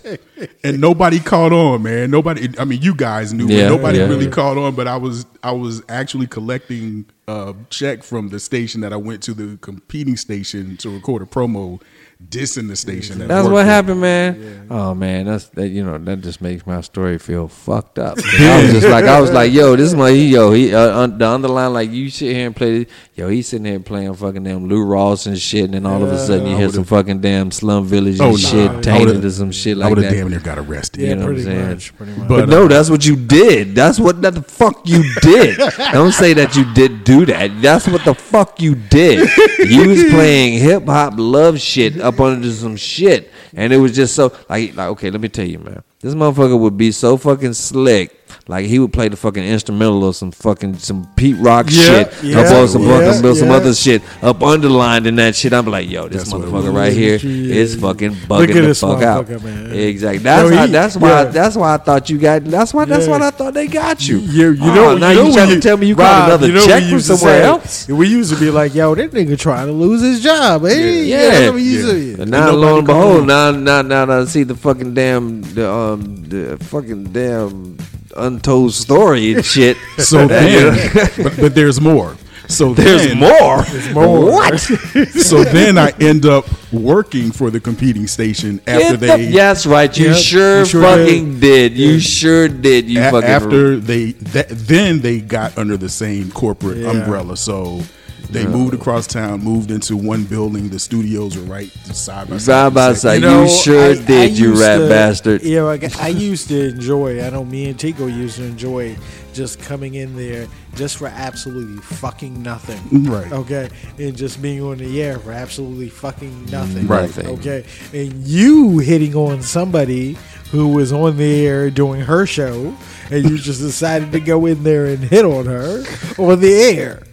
and 0.63 0.79
nobody 0.79 1.19
caught 1.19 1.53
on, 1.53 1.83
man. 1.83 2.11
Nobody. 2.11 2.49
I 2.59 2.65
mean, 2.65 2.81
you 2.81 2.93
guys 2.95 3.33
knew, 3.33 3.47
Yeah, 3.47 3.69
but 3.69 3.75
nobody 3.77 3.99
yeah. 3.99 4.05
really 4.05 4.29
caught 4.29 4.57
on. 4.57 4.75
But 4.75 4.87
I 4.87 4.97
was, 4.97 5.25
I 5.43 5.51
was 5.51 5.81
actually 5.89 6.27
collecting 6.27 7.05
a 7.27 7.53
check 7.69 8.03
from 8.03 8.29
the 8.29 8.39
station 8.39 8.81
that 8.81 8.93
I 8.93 8.97
went 8.97 9.23
to 9.23 9.33
the 9.33 9.57
competing 9.57 10.17
station 10.17 10.77
to 10.77 10.89
record 10.89 11.21
a 11.21 11.25
promo, 11.25 11.81
dissing 12.29 12.67
the 12.67 12.75
station. 12.75 13.19
That 13.19 13.27
That's 13.27 13.43
worked 13.45 13.53
what 13.53 13.65
happened, 13.65 14.01
man. 14.01 14.67
Oh 14.69 14.93
man, 14.93 15.25
that's 15.25 15.47
that. 15.49 15.67
You 15.69 15.83
know 15.85 15.97
that 15.97 16.21
just 16.21 16.41
makes 16.41 16.65
my 16.65 16.81
story 16.81 17.17
feel 17.19 17.47
fucked 17.47 17.99
up. 17.99 18.17
I 18.39 18.61
was 18.63 18.71
just 18.73 18.87
like, 18.87 19.05
I 19.05 19.21
was 19.21 19.31
like, 19.31 19.51
yo, 19.53 19.75
this 19.75 19.87
is 19.87 19.95
my 19.95 20.09
yo. 20.09 20.51
He 20.51 20.73
uh, 20.73 20.99
un, 20.99 21.17
the 21.17 21.27
underline 21.27 21.73
like 21.73 21.91
you 21.91 22.09
sit 22.09 22.35
here 22.35 22.47
and 22.47 22.55
play. 22.55 22.87
Yo, 23.15 23.29
he's 23.29 23.47
sitting 23.47 23.65
here 23.65 23.79
playing 23.79 24.13
fucking 24.13 24.43
damn 24.43 24.67
Lou 24.67 24.83
Ross 24.83 25.25
and 25.25 25.39
shit, 25.39 25.65
and 25.65 25.73
then 25.75 25.85
all 25.85 26.03
of 26.03 26.11
a 26.11 26.17
sudden 26.19 26.47
you 26.47 26.57
hear 26.57 26.69
some 26.69 26.83
fucking 26.83 27.21
damn 27.21 27.49
Slum 27.51 27.85
Village 27.85 28.19
Oh, 28.19 28.29
and 28.33 28.43
nah. 28.43 28.49
shit 28.49 28.71
I 28.71 28.81
tainted 28.81 29.07
would've- 29.07 29.25
or 29.25 29.29
some 29.31 29.51
shit 29.51 29.77
I 29.77 29.81
like 29.81 29.89
would 29.95 30.03
have 30.03 30.13
damn 30.13 30.29
near 30.29 30.39
got 30.39 30.59
arrested. 30.59 31.01
Yeah, 31.01 31.09
You 31.09 31.15
know 31.15 31.21
what 31.21 31.27
I'm 31.29 31.33
pretty 31.35 31.43
saying? 31.43 31.69
much. 31.69 31.97
Pretty 31.97 32.11
much. 32.13 32.27
But, 32.27 32.37
But, 32.41 32.49
no, 32.49 32.65
uh, 32.65 32.67
that's 32.67 32.89
what 32.89 33.05
you 33.05 33.15
did. 33.15 33.73
That's 33.75 33.99
what 33.99 34.21
that 34.23 34.33
the 34.35 34.41
fuck 34.43 34.81
you 34.85 35.03
did. 35.21 35.57
Don't 35.93 36.11
say 36.11 36.33
that 36.33 36.55
you 36.55 36.71
did 36.73 37.03
do 37.03 37.25
that. 37.27 37.61
That's 37.61 37.87
what 37.87 38.03
the 38.05 38.13
fuck 38.13 38.61
you 38.61 38.75
did. 38.75 39.29
You 39.59 39.87
was 39.89 40.03
playing 40.05 40.59
hip 40.59 40.85
hop 40.85 41.13
love 41.17 41.59
shit 41.59 41.99
up 42.07 42.19
under 42.19 42.51
some 42.51 42.75
shit, 42.75 43.31
and 43.53 43.71
it 43.71 43.77
was 43.77 43.95
just 43.95 44.15
so 44.15 44.35
like 44.49 44.75
like 44.75 44.89
okay. 44.89 45.11
Let 45.11 45.21
me 45.21 45.29
tell 45.29 45.45
you, 45.45 45.59
man. 45.59 45.83
This 45.99 46.15
motherfucker 46.15 46.59
would 46.59 46.77
be 46.77 46.91
so 46.91 47.17
fucking 47.17 47.53
slick. 47.53 48.16
Like 48.47 48.65
he 48.65 48.79
would 48.79 48.93
play 48.93 49.07
the 49.09 49.17
fucking 49.17 49.43
instrumental 49.43 50.03
or 50.03 50.13
some 50.13 50.31
fucking 50.31 50.77
some 50.77 51.07
Pete 51.15 51.35
Rock 51.37 51.67
Yeah, 51.69 51.81
shit 52.09 52.23
yeah, 52.23 52.39
up 52.39 52.51
on 52.53 52.67
some 52.67 52.83
yeah, 52.83 53.11
fucking 53.11 53.35
some 53.35 53.49
other 53.51 53.73
shit 53.73 54.01
up 54.21 54.41
underlined 54.41 55.07
in 55.07 55.15
that 55.17 55.35
shit. 55.35 55.53
I'm 55.53 55.65
like, 55.65 55.89
yo, 55.89 56.07
this 56.07 56.29
That's 56.29 56.33
motherfucker 56.33 56.73
right 56.73 56.93
here 56.93 57.17
Yeah. 57.17 57.55
is 57.55 57.75
fucking 57.75 58.11
Look 58.11 58.19
bugging 58.29 58.49
at 58.49 58.53
the 58.53 58.61
this 58.61 58.81
fuck 58.81 59.01
out. 59.01 59.25
motherfucker, 59.25 59.43
man. 59.43 59.71
Exactly. 59.73 60.19
That's 60.19 60.49
Yo, 60.49 60.55
how, 60.55 60.65
he- 60.65 60.71
that's 60.71 60.95
why 60.97 61.09
yeah. 61.09 61.23
that's 61.25 61.55
why 61.55 61.73
I 61.73 61.77
thought 61.77 62.09
you 62.09 62.17
got. 62.17 62.43
That's 62.45 62.73
why 62.73 62.85
that's 62.85 63.05
Yeah. 63.05 63.11
what 63.11 63.21
I 63.21 63.29
thought 63.31 63.53
they 63.53 63.67
got 63.67 64.07
you. 64.07 64.17
You, 64.19 64.51
you 64.51 64.57
Oh, 64.63 64.73
know, 64.75 64.97
now 64.97 65.09
you, 65.11 65.15
know 65.19 65.25
you 65.27 65.33
trying 65.33 65.47
when 65.49 65.55
to 65.61 65.61
tell 65.67 65.77
me 65.77 65.87
you 65.87 65.95
Rob, 65.95 66.05
got 66.05 66.25
another 66.29 66.47
you 66.47 66.53
know 66.53 66.65
check 66.65 66.83
from 66.89 66.99
somewhere 66.99 67.41
say- 67.41 67.47
else? 67.47 67.87
We 67.87 68.07
used 68.07 68.33
to 68.33 68.39
be 68.39 68.49
like, 68.49 68.73
"Yo, 68.75 68.93
that 68.95 69.11
nigga 69.11 69.37
trying 69.39 69.67
to 69.67 69.73
lose 69.73 70.01
his 70.01 70.21
job." 70.21 70.63
Hey, 70.65 71.03
Yeah. 71.05 71.15
yeah, 71.23 71.29
that's 71.31 71.45
what 71.47 71.55
we 71.55 71.63
used 71.63 71.87
Yeah. 72.17 72.21
And 72.23 72.31
now, 72.31 72.51
lo 72.51 72.77
and 72.79 72.87
behold, 72.87 73.27
now, 73.27 73.51
now, 73.51 73.81
now, 73.81 74.05
now, 74.05 74.21
I 74.21 74.25
see 74.25 74.43
the 74.43 74.55
fucking 74.55 74.93
damn, 74.93 75.41
the 75.53 75.69
um, 75.69 76.23
the 76.27 76.57
fucking 76.65 77.05
damn 77.13 77.77
untold 78.15 78.73
story 78.73 79.33
and 79.33 79.45
shit. 79.45 79.77
So 79.97 80.27
then, 80.27 80.77
but, 81.21 81.35
but 81.37 81.55
there's 81.55 81.81
more. 81.81 82.15
So 82.47 82.73
There's 82.75 83.07
then, 83.07 83.17
more. 83.19 83.65
more. 83.93 84.31
What? 84.31 84.59
So 85.11 85.43
then 85.43 85.77
I 85.77 85.91
end 85.99 86.25
up 86.25 86.45
working 86.71 87.31
for 87.31 87.49
the 87.49 87.59
competing 87.59 88.07
station 88.07 88.61
after 88.67 88.95
the- 88.95 89.07
they. 89.07 89.27
yes, 89.27 89.65
right. 89.65 89.95
You 89.97 90.07
Yep, 90.11 90.15
sure, 90.17 90.59
you 90.59 90.65
sure 90.65 90.81
fucking 90.81 91.39
did. 91.41 91.73
You 91.73 91.99
sure 91.99 92.47
did. 92.47 92.89
You 92.89 93.01
A- 93.03 93.11
fucking 93.11 93.29
after 93.29 93.75
they 93.77 94.11
that, 94.13 94.47
then 94.49 95.01
they 95.01 95.19
got 95.19 95.57
under 95.57 95.75
the 95.75 95.89
same 95.89 96.31
corporate 96.31 96.77
Yeah. 96.77 96.91
umbrella 96.91 97.35
so 97.35 97.81
they 98.29 98.45
moved 98.45 98.73
across 98.73 99.07
town 99.07 99.39
moved 99.43 99.71
into 99.71 99.95
one 99.95 100.23
building 100.25 100.69
the 100.69 100.79
studios 100.79 101.37
were 101.37 101.43
right 101.43 101.69
side 101.69 102.29
by 102.29 102.37
side 102.37 102.41
Side 102.41 102.73
by 102.73 102.91
It's 102.91 103.03
like- 103.03 103.21
side. 103.23 103.41
You 103.41 103.49
sure 103.49 103.95
did, 103.95 104.37
you 104.37 104.49
used 104.49 104.61
rat 104.61 104.79
to- 104.79 104.87
bastard. 104.89 105.43
Yeah, 105.43 105.61
like, 105.63 105.97
I 106.01 106.09
used 106.09 106.47
to 106.49 106.69
enjoy. 106.69 107.23
I 107.23 107.29
know 107.29 107.45
me 107.45 107.69
and 107.69 107.79
Tico 107.79 108.07
used 108.07 108.37
to 108.37 108.43
enjoy 108.43 108.95
just 109.33 109.59
coming 109.61 109.93
in 109.93 110.15
there 110.15 110.47
just 110.75 110.97
for 110.97 111.07
absolutely 111.07 111.79
fucking 111.81 112.41
nothing. 112.41 113.03
Right. 113.05 113.31
Okay, 113.31 113.69
and 113.99 114.15
just 114.17 114.41
being 114.41 114.61
on 114.63 114.77
the 114.77 115.01
air 115.01 115.19
for 115.19 115.31
absolutely 115.31 115.89
fucking 115.89 116.47
nothing. 116.51 116.87
Right. 116.87 117.15
Okay, 117.17 117.63
and 117.93 118.13
you 118.27 118.79
hitting 118.79 119.15
on 119.15 119.41
somebody 119.43 120.17
who 120.51 120.69
was 120.69 120.91
on 120.91 121.17
the 121.17 121.45
air 121.45 121.69
doing 121.69 122.01
her 122.01 122.25
show, 122.25 122.75
and 123.11 123.29
you 123.29 123.37
just 123.37 123.59
decided 123.61 124.11
to 124.13 124.19
go 124.19 124.45
in 124.47 124.63
there 124.63 124.87
and 124.87 124.99
hit 125.03 125.23
on 125.25 125.45
her 125.45 125.83
on 126.17 126.39
the 126.41 126.53
air. 126.53 127.03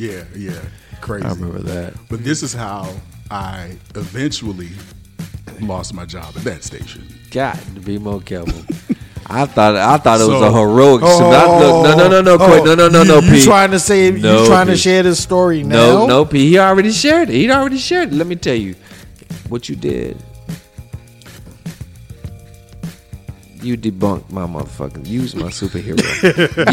Yeah 0.00 0.24
yeah 0.36 0.60
crazy 1.00 1.26
I 1.26 1.30
remember 1.32 1.58
that. 1.60 1.94
but 2.08 2.24
this 2.24 2.42
is 2.42 2.52
how 2.52 2.92
i 3.30 3.76
eventually 3.94 4.70
lost 5.60 5.92
my 5.94 6.04
job 6.06 6.32
at 6.36 6.44
that 6.44 6.64
station 6.64 7.06
Got 7.30 7.58
to 7.76 7.80
be 7.80 7.96
more 7.96 8.20
careful. 8.20 8.60
I 9.26 9.46
thought 9.46 9.76
I 9.76 9.98
thought 9.98 10.20
it 10.20 10.26
was 10.26 10.40
So- 10.40 10.48
a 10.48 10.52
heroic. 10.52 11.00
Oh, 11.04 11.30
no, 11.30 11.94
no, 11.96 12.08
no, 12.08 12.20
no, 12.22 12.36
Quit. 12.44 12.64
no, 12.64 12.74
no, 12.74 12.88
no, 12.88 13.04
no, 13.04 13.20
You 13.20 13.30
Pete. 13.30 13.44
trying 13.44 13.70
to 13.70 13.78
say 13.78 14.10
No, 14.10 14.40
you 14.40 14.46
trying 14.48 14.66
to 14.66 14.76
share 14.76 15.04
this 15.04 15.22
story 15.22 15.62
now? 15.62 15.76
No, 15.76 16.06
no, 16.08 16.24
Pete. 16.24 16.40
He 16.48 16.58
already 16.58 16.90
shared 16.90 17.30
it. 17.30 17.34
He 17.36 17.48
already 17.48 17.78
shared 17.78 18.08
it. 18.12 18.16
Let 18.16 18.26
me 18.26 18.34
tell 18.34 18.56
you 18.56 18.74
what 19.48 19.68
you 19.68 19.76
did. 19.76 20.16
You 23.62 23.76
debunk 23.76 24.30
my 24.30 24.46
motherfucking. 24.46 25.06
Use 25.06 25.34
my 25.34 25.48
superhero. 25.48 26.00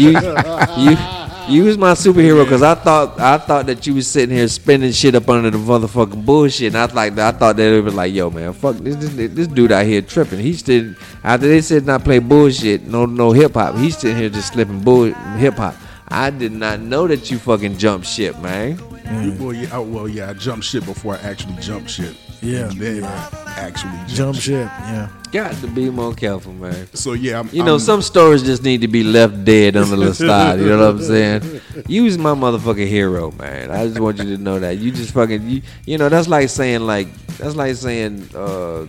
you, 0.00 1.54
you, 1.54 1.64
use 1.64 1.78
my 1.78 1.92
superhero 1.92 2.44
because 2.44 2.62
I 2.62 2.74
thought 2.74 3.18
I 3.18 3.38
thought 3.38 3.66
that 3.66 3.86
you 3.86 3.94
was 3.94 4.06
sitting 4.06 4.34
here 4.34 4.48
spinning 4.48 4.92
shit 4.92 5.14
up 5.14 5.28
under 5.28 5.50
the 5.50 5.58
motherfucking 5.58 6.24
bullshit. 6.24 6.74
And 6.74 6.78
I 6.78 6.86
like 6.92 7.18
I 7.18 7.32
thought 7.32 7.56
that 7.56 7.72
it 7.72 7.82
was 7.82 7.94
like, 7.94 8.12
yo, 8.12 8.30
man, 8.30 8.52
fuck 8.52 8.76
this, 8.76 8.96
this 8.96 9.30
this 9.32 9.46
dude 9.46 9.72
out 9.72 9.86
here 9.86 10.02
tripping. 10.02 10.40
He's 10.40 10.60
still 10.60 10.94
after 11.24 11.48
they 11.48 11.60
said 11.60 11.86
not 11.86 12.04
play 12.04 12.18
bullshit, 12.18 12.86
no 12.86 13.06
no 13.06 13.32
hip 13.32 13.54
hop. 13.54 13.76
He's 13.76 13.96
sitting 13.98 14.16
here 14.16 14.28
just 14.28 14.52
slipping 14.52 14.80
bull 14.80 15.12
hip 15.36 15.54
hop. 15.54 15.74
I 16.08 16.30
did 16.30 16.52
not 16.52 16.80
know 16.80 17.06
that 17.06 17.30
you 17.30 17.38
fucking 17.38 17.76
jump 17.76 18.04
shit, 18.04 18.38
man. 18.40 18.78
Well, 19.08 19.54
mm. 19.54 19.62
yeah, 19.62 19.68
oh, 19.72 19.82
well, 19.82 20.08
yeah. 20.08 20.30
I 20.30 20.34
jumped 20.34 20.64
shit 20.64 20.84
before 20.84 21.14
I 21.16 21.18
actually 21.18 21.56
jumped 21.56 21.90
shit. 21.90 22.14
Yeah. 22.40 22.68
and 22.68 22.80
then 22.80 23.04
I 23.04 23.47
actually 23.58 23.92
jumped, 24.06 24.10
Jump 24.14 24.34
ship. 24.36 24.44
ship. 24.44 24.66
Yeah. 24.80 25.08
Got 25.30 25.54
to 25.56 25.66
be 25.66 25.90
more 25.90 26.14
careful, 26.14 26.52
man. 26.54 26.88
So 26.94 27.12
yeah, 27.12 27.40
I'm, 27.40 27.50
You 27.52 27.62
know, 27.62 27.72
I'm- 27.72 27.80
some 27.80 28.00
stories 28.02 28.42
just 28.42 28.62
need 28.62 28.80
to 28.80 28.88
be 28.88 29.02
left 29.04 29.44
dead 29.44 29.76
under 29.76 29.90
the 29.90 29.96
little 29.96 30.14
side. 30.14 30.58
You 30.60 30.66
know 30.66 30.78
what 30.78 31.00
I'm 31.00 31.02
saying? 31.02 31.60
You 31.86 32.04
was 32.04 32.16
my 32.18 32.30
motherfucking 32.34 32.86
hero, 32.88 33.30
man. 33.32 33.70
I 33.70 33.86
just 33.86 34.00
want 34.00 34.18
you 34.18 34.36
to 34.36 34.42
know 34.42 34.58
that. 34.58 34.78
You 34.78 34.90
just 34.90 35.12
fucking, 35.12 35.46
you, 35.48 35.62
you 35.86 35.98
know, 35.98 36.08
that's 36.08 36.28
like 36.28 36.48
saying 36.48 36.80
like, 36.80 37.08
that's 37.38 37.54
like 37.56 37.74
saying, 37.76 38.28
uh, 38.34 38.82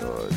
uh 0.00 0.32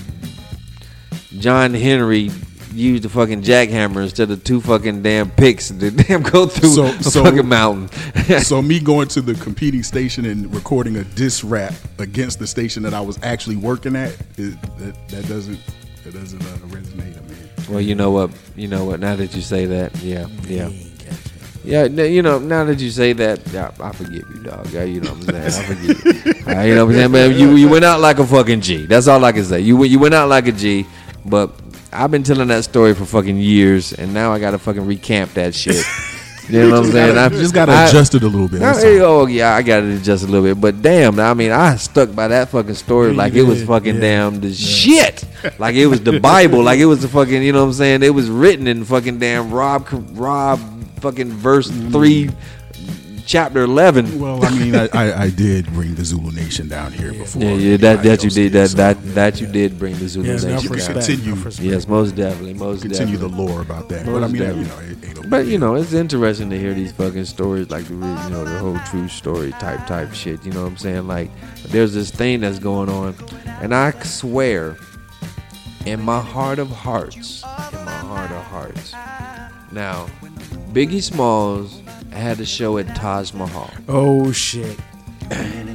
John 1.39 1.73
Henry 1.73 2.29
used 2.77 3.03
the 3.03 3.09
fucking 3.09 3.41
jackhammer 3.43 4.03
instead 4.03 4.31
of 4.31 4.43
two 4.43 4.61
fucking 4.61 5.01
damn 5.01 5.29
picks 5.31 5.69
to 5.69 5.91
damn 6.03 6.21
go 6.21 6.47
through 6.47 6.69
So- 6.69 6.85
a 6.85 7.03
so- 7.03 7.23
fucking 7.23 7.47
mountain. 7.47 7.89
so 8.41 8.61
me 8.61 8.79
going 8.79 9.07
to 9.09 9.21
the 9.21 9.33
competing 9.35 9.83
station 9.83 10.25
and 10.25 10.53
recording 10.53 10.97
a 10.97 11.03
diss 11.03 11.43
rap 11.43 11.73
against 11.99 12.39
the 12.39 12.47
station 12.47 12.83
that 12.83 12.93
I 12.93 13.01
was 13.01 13.17
actually 13.23 13.55
working 13.57 13.95
at, 13.95 14.11
it, 14.37 14.59
that 14.79 15.07
that 15.09 15.27
doesn't 15.27 15.59
that 16.03 16.13
doesn't 16.13 16.41
uh, 16.41 16.57
resonate. 16.67 17.17
I 17.17 17.21
mean, 17.21 17.49
well, 17.69 17.81
you 17.81 17.95
know 17.95 18.11
what? 18.11 18.31
You 18.55 18.67
know 18.67 18.85
what? 18.85 18.99
Now 18.99 19.15
that 19.17 19.35
you 19.35 19.41
say 19.41 19.65
that, 19.65 19.95
yeah, 20.01 20.27
yeah. 20.45 20.69
Yeah, 21.65 21.83
you 21.83 22.21
know, 22.21 22.39
now 22.39 22.63
that 22.63 22.79
you 22.79 22.89
say 22.89 23.11
that, 23.11 23.45
yeah, 23.51 23.71
I 23.81 23.91
forgive 23.91 24.23
you, 24.33 24.43
dog. 24.43 24.69
Yeah, 24.69 24.83
you 24.83 25.01
know 25.01 25.11
what 25.11 25.35
I'm 25.35 25.51
saying? 25.51 25.65
I 25.65 25.75
forgive 25.75 26.05
you. 26.25 26.33
All 26.47 26.53
right, 26.55 26.65
you 26.65 26.75
know 26.75 26.85
what 26.85 26.91
I'm 26.95 26.97
saying, 26.97 27.11
man? 27.11 27.37
You 27.37 27.55
you 27.57 27.67
went 27.67 27.83
out 27.83 27.99
like 27.99 28.19
a 28.19 28.25
fucking 28.25 28.61
G. 28.61 28.85
That's 28.85 29.09
all 29.09 29.25
I 29.25 29.33
can 29.33 29.43
say. 29.43 29.59
You 29.59 29.83
you 29.83 29.99
went 29.99 30.13
out 30.13 30.29
like 30.29 30.47
a 30.47 30.53
G, 30.53 30.85
but 31.25 31.51
I've 31.91 32.11
been 32.11 32.23
telling 32.23 32.49
that 32.49 32.63
story 32.63 32.93
for 32.93 33.05
fucking 33.05 33.37
years, 33.37 33.93
and 33.93 34.13
now 34.13 34.33
I 34.33 34.39
gotta 34.39 34.57
fucking 34.57 34.83
recamp 34.83 35.33
that 35.33 35.55
shit. 35.55 35.83
You 36.49 36.61
know 36.61 36.79
what 36.79 36.85
I'm 36.85 36.91
saying? 36.91 37.17
I 37.17 37.27
just 37.29 37.53
gotta 37.53 37.73
adjust 37.87 38.15
it 38.15 38.23
a 38.23 38.27
little 38.27 38.47
bit. 38.47 38.61
I- 38.61 38.99
oh 38.99 39.25
yeah, 39.25 39.53
I 39.53 39.61
got 39.61 39.81
to 39.81 39.97
adjust 39.97 40.23
a 40.23 40.27
little 40.27 40.43
bit, 40.43 40.61
but 40.61 40.81
damn, 40.81 41.19
I 41.19 41.33
mean, 41.33 41.51
I 41.51 41.75
stuck 41.75 42.15
by 42.15 42.29
that 42.29 42.49
fucking 42.49 42.75
story 42.75 43.11
Yeah, 43.11 43.17
like 43.17 43.33
it 43.33 43.43
was 43.43 43.63
fucking 43.65 43.95
yeah. 43.95 44.01
damn 44.01 44.39
the 44.39 44.53
shit, 44.53 45.25
like 45.59 45.75
it 45.75 45.87
was 45.87 46.01
the 46.01 46.21
Bible, 46.21 46.63
like 46.63 46.79
it 46.79 46.85
was 46.85 47.01
the 47.01 47.09
fucking, 47.09 47.43
you 47.43 47.51
know 47.51 47.63
what 47.63 47.71
I'm 47.71 47.73
saying? 47.73 48.03
It 48.03 48.13
was 48.13 48.29
written 48.29 48.67
in 48.67 48.85
fucking 48.85 49.19
damn 49.19 49.51
Rob, 49.51 49.87
Rob, 50.13 50.61
fucking 51.01 51.31
verse 51.31 51.69
three, 51.69 52.27
mm. 52.27 52.35
Chapter 53.27 53.61
eleven. 53.61 54.19
Well, 54.19 54.43
I 54.43 54.49
mean, 54.57 54.75
I, 54.75 54.87
I, 54.93 55.23
I 55.23 55.29
did 55.29 55.67
bring 55.73 55.93
the 55.93 56.05
Zulu 56.05 56.31
Nation 56.31 56.67
down 56.67 56.91
here 56.93 57.13
before. 57.13 57.43
Yeah, 57.43 57.53
yeah, 57.53 57.77
that 57.77 58.03
that 58.03 58.23
you 58.23 58.29
did, 58.31 58.53
that 58.53 58.69
so, 58.69 58.77
that 58.77 58.97
yeah, 59.03 59.11
that 59.13 59.39
you 59.39 59.47
yeah. 59.47 59.53
did 59.53 59.77
bring 59.77 59.95
the 59.97 60.07
Zulu 60.07 60.27
Yeah, 60.27 60.33
Nation 60.33 60.77
down. 60.77 60.93
Continue. 60.93 61.35
Yes, 61.59 61.87
most 61.87 62.15
definitely, 62.15 62.53
most 62.53 62.81
Continue 62.81 63.17
the 63.17 63.27
definitely. 63.27 63.45
lore 63.45 63.61
about 63.61 63.89
that, 63.89 64.05
but 64.05 64.23
I 64.23 64.27
mean, 64.27 64.41
definitely. 64.41 64.63
you 64.63 64.67
know, 64.67 64.79
it 64.79 65.05
ain't 65.05 65.23
no 65.23 65.29
But 65.29 65.45
you 65.45 65.57
know, 65.59 65.75
it's 65.75 65.93
interesting 65.93 66.49
to 66.49 66.57
hear 66.57 66.73
these 66.73 66.91
fucking 66.93 67.25
stories, 67.25 67.69
like 67.69 67.85
the 67.85 67.93
you 67.93 67.99
know 67.99 68.45
the 68.45 68.57
whole 68.59 68.79
true 68.89 69.07
story 69.07 69.51
type 69.51 69.85
type 69.85 70.13
shit. 70.13 70.43
You 70.45 70.53
know 70.53 70.63
what 70.63 70.69
I'm 70.69 70.77
saying? 70.77 71.07
Like, 71.07 71.29
there's 71.67 71.93
this 71.93 72.09
thing 72.09 72.39
that's 72.39 72.59
going 72.59 72.89
on, 72.89 73.15
and 73.61 73.75
I 73.75 73.91
swear, 74.03 74.77
in 75.85 76.01
my 76.01 76.21
heart 76.21 76.59
of 76.59 76.69
hearts, 76.69 77.43
in 77.43 77.85
my 77.85 77.91
heart 77.91 78.31
of 78.31 78.43
hearts, 78.45 78.93
now, 79.71 80.07
Biggie 80.73 81.01
Smalls 81.01 81.81
had 82.11 82.39
a 82.39 82.45
show 82.45 82.77
at 82.77 82.95
Taj 82.95 83.33
Mahal. 83.33 83.71
Oh 83.87 84.31
shit. 84.31 84.79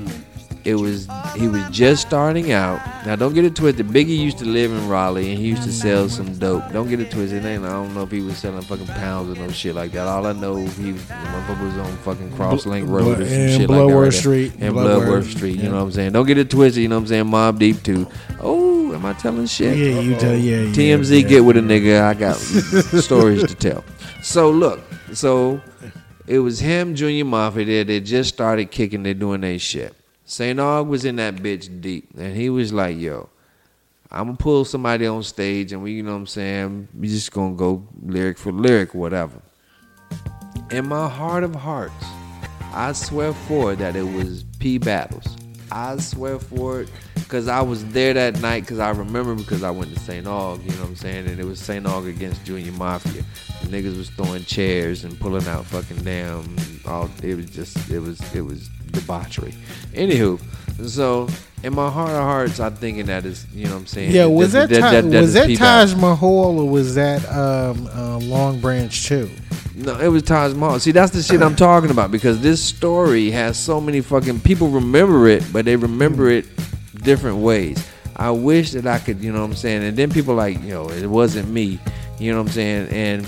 It 0.65 0.77
was 0.77 1.09
he 1.35 1.49
was 1.49 1.69
just 1.71 2.07
starting 2.07 2.53
out. 2.53 2.81
Now 3.05 3.17
don't 3.17 3.35
get 3.35 3.45
it 3.45 3.57
twisted. 3.57 3.89
Biggie 3.89 4.17
used 4.17 4.39
to 4.39 4.45
live 4.45 4.71
in 4.71 4.89
Raleigh 4.89 5.31
and 5.31 5.39
he 5.39 5.49
used 5.49 5.65
to 5.65 5.73
sell 5.73 6.09
some 6.09 6.39
dope. 6.39 6.71
Don't 6.73 6.89
get 6.89 7.01
it 7.01 7.11
twisted. 7.11 7.45
Ain't, 7.45 7.65
I 7.65 7.71
don't 7.71 7.93
know 7.95 8.03
if 8.03 8.13
he 8.13 8.21
was 8.21 8.39
selling 8.39 8.63
fucking 8.63 8.87
pounds 8.87 9.37
or 9.37 9.41
no 9.41 9.51
shit 9.51 9.75
like 9.75 9.91
that. 9.93 10.07
All 10.07 10.25
I 10.25 10.33
know 10.33 10.57
he 10.57 10.93
was, 10.93 11.03
motherfucker 11.03 11.65
was 11.65 11.77
on 11.79 11.97
fucking 11.99 12.31
Crosslink 12.31 12.87
Bl- 12.87 12.93
Road 12.93 13.21
or 13.21 13.25
some 13.25 13.35
and 13.35 13.51
shit 13.51 13.61
like 13.61 13.61
that. 13.61 13.67
Bloodworth 13.67 14.15
right. 14.15 14.21
Street. 14.21 14.53
And 14.61 14.75
Bloodworth, 14.75 14.97
Bloodworth 14.99 15.31
Street. 15.31 15.57
You 15.57 15.63
yeah. 15.63 15.69
know 15.71 15.77
what 15.77 15.83
I'm 15.83 15.93
saying? 15.93 16.13
Don't 16.13 16.27
get 16.27 16.39
it 16.39 16.49
twisted. 16.49 16.83
You 16.83 16.89
know 16.89 16.97
what 16.97 17.03
I'm 17.03 17.09
saying? 17.09 17.25
Mobb 17.25 17.59
Deep 17.59 17.83
too. 17.83 18.09
Oh, 18.41 18.95
am 18.95 19.05
I 19.05 19.15
telling 19.15 19.47
shit? 19.47 19.77
Yeah, 19.77 20.01
you 20.01 20.15
tell. 20.17 20.37
Yeah, 20.37 20.59
yeah. 20.59 20.73
TMZ 20.73 21.23
yeah. 21.23 21.29
get 21.29 21.45
with 21.45 21.57
a 21.57 21.61
nigga. 21.61 22.03
I 22.03 22.15
got 22.15 22.37
stories 23.03 23.45
to 23.45 23.55
tell. 23.57 23.83
So 24.23 24.51
look, 24.51 24.81
so 25.13 25.61
it 26.29 26.39
was 26.39 26.61
him, 26.61 26.95
Junior 26.95 27.25
Mafia. 27.25 27.65
They, 27.65 27.83
they 27.83 28.01
just 28.01 28.33
started 28.33 28.71
kicking. 28.71 29.03
They 29.03 29.15
doing 29.15 29.41
their 29.41 29.59
shit. 29.59 29.95
St. 30.25 30.59
Aug 30.61 30.87
was 30.87 31.05
in 31.05 31.17
that 31.17 31.37
bitch 31.37 31.81
deep, 31.81 32.09
and 32.17 32.35
he 32.35 32.49
was 32.49 32.73
like, 32.73 32.97
"Yo, 32.97 33.29
I'm 34.13 34.27
gonna 34.27 34.37
pull 34.37 34.65
somebody 34.65 35.07
on 35.07 35.25
stage, 35.25 35.73
and 35.73 35.83
we, 35.83 35.93
you 35.93 36.05
know 36.05 36.13
what 36.13 36.19
I'm 36.19 36.27
saying, 36.29 36.89
we 36.97 37.09
just 37.09 37.33
gonna 37.33 37.55
go 37.55 37.87
lyric 38.01 38.39
for 38.39 38.53
lyric, 38.53 38.95
whatever." 38.95 39.43
In 40.71 40.87
my 40.89 41.09
heart 41.09 41.43
of 41.43 41.55
hearts, 41.57 42.05
I 42.73 42.93
swear 42.93 43.33
for 43.33 43.73
it 43.73 43.81
that 43.81 43.97
it 43.97 44.05
was 44.05 44.45
P 44.61 44.79
Battles. 44.79 45.37
I 45.73 45.99
swear 45.99 46.39
for 46.39 46.83
it 46.83 46.91
because 47.15 47.49
I 47.49 47.61
was 47.61 47.85
there 47.87 48.15
that 48.15 48.41
night 48.41 48.61
because 48.61 48.79
I 48.79 48.91
remember 48.91 49.35
because 49.35 49.65
I 49.65 49.71
went 49.71 49.93
to 49.95 50.01
St. 50.01 50.27
Aug, 50.27 50.63
you 50.63 50.71
know 50.73 50.83
what 50.83 50.91
I'm 50.91 50.97
saying? 50.97 51.27
And 51.27 51.41
it 51.41 51.45
was 51.45 51.59
St. 51.59 51.85
Aug 51.85 52.09
against 52.09 52.45
Junior 52.45 52.73
Mafia. 52.73 53.25
Niggas 53.65 53.97
was 53.97 54.11
throwing 54.11 54.45
chairs 54.45 55.05
and 55.05 55.19
pulling 55.19 55.47
out 55.47 55.65
fucking 55.67 56.05
damn. 56.05 56.57
All, 56.87 57.09
it 57.23 57.37
was 57.37 57.51
just, 57.51 57.91
it 57.91 58.01
was, 58.01 58.21
it 58.35 58.43
was 58.43 58.69
debauchery. 58.91 59.55
Anywho, 59.93 60.41
so 60.89 61.29
in 61.63 61.75
my 61.75 61.91
heart 61.91 62.11
of 62.11 62.23
hearts, 62.23 62.61
I'm 62.61 62.75
thinking 62.75 63.07
that 63.07 63.25
is, 63.25 63.47
you 63.55 63.67
know 63.67 63.73
what 63.73 63.81
I'm 63.81 63.87
saying? 63.87 64.13
Yeah, 64.13 64.27
was 64.27 64.53
that, 64.53 64.69
Taj- 64.69 65.05
was 65.05 65.15
is 65.15 65.35
that 65.35 65.47
P. 65.47 65.57
Taj 65.57 65.95
Mahal 65.95 66.61
or 66.61 66.69
was 66.69 66.95
that 66.97 67.25
um, 67.31 67.87
uh, 67.89 68.19
Long 68.19 68.61
Branch 68.61 69.07
too? 69.07 69.31
No, 69.75 69.99
it 69.99 70.09
was 70.09 70.23
Taj 70.23 70.55
Mahal. 70.55 70.79
See, 70.81 70.93
that's 70.93 71.13
the 71.13 71.23
shit 71.23 71.41
I'm 71.41 71.57
talking 71.57 71.91
about 71.91 72.11
because 72.11 72.41
this 72.41 72.63
story 72.63 73.31
has 73.31 73.57
so 73.59 73.81
many 73.81 74.01
fucking 74.01 74.41
people 74.41 74.69
remember 74.69 75.29
it, 75.29 75.45
but 75.53 75.65
they 75.65 75.77
remember 75.77 76.29
it 76.29 76.47
different 77.03 77.39
ways. 77.39 77.87
I 78.17 78.31
wish 78.31 78.73
that 78.73 78.87
I 78.87 78.99
could, 78.99 79.21
you 79.21 79.33
know 79.33 79.41
what 79.41 79.47
I'm 79.47 79.57
saying? 79.57 79.83
And 79.85 79.97
then 79.97 80.11
people 80.11 80.35
like, 80.35 80.61
you 80.63 80.69
know, 80.69 80.91
it 80.91 81.07
wasn't 81.07 81.49
me, 81.49 81.79
you 82.19 82.31
know 82.33 82.39
what 82.39 82.49
I'm 82.49 82.53
saying? 82.53 82.89
And 82.89 83.27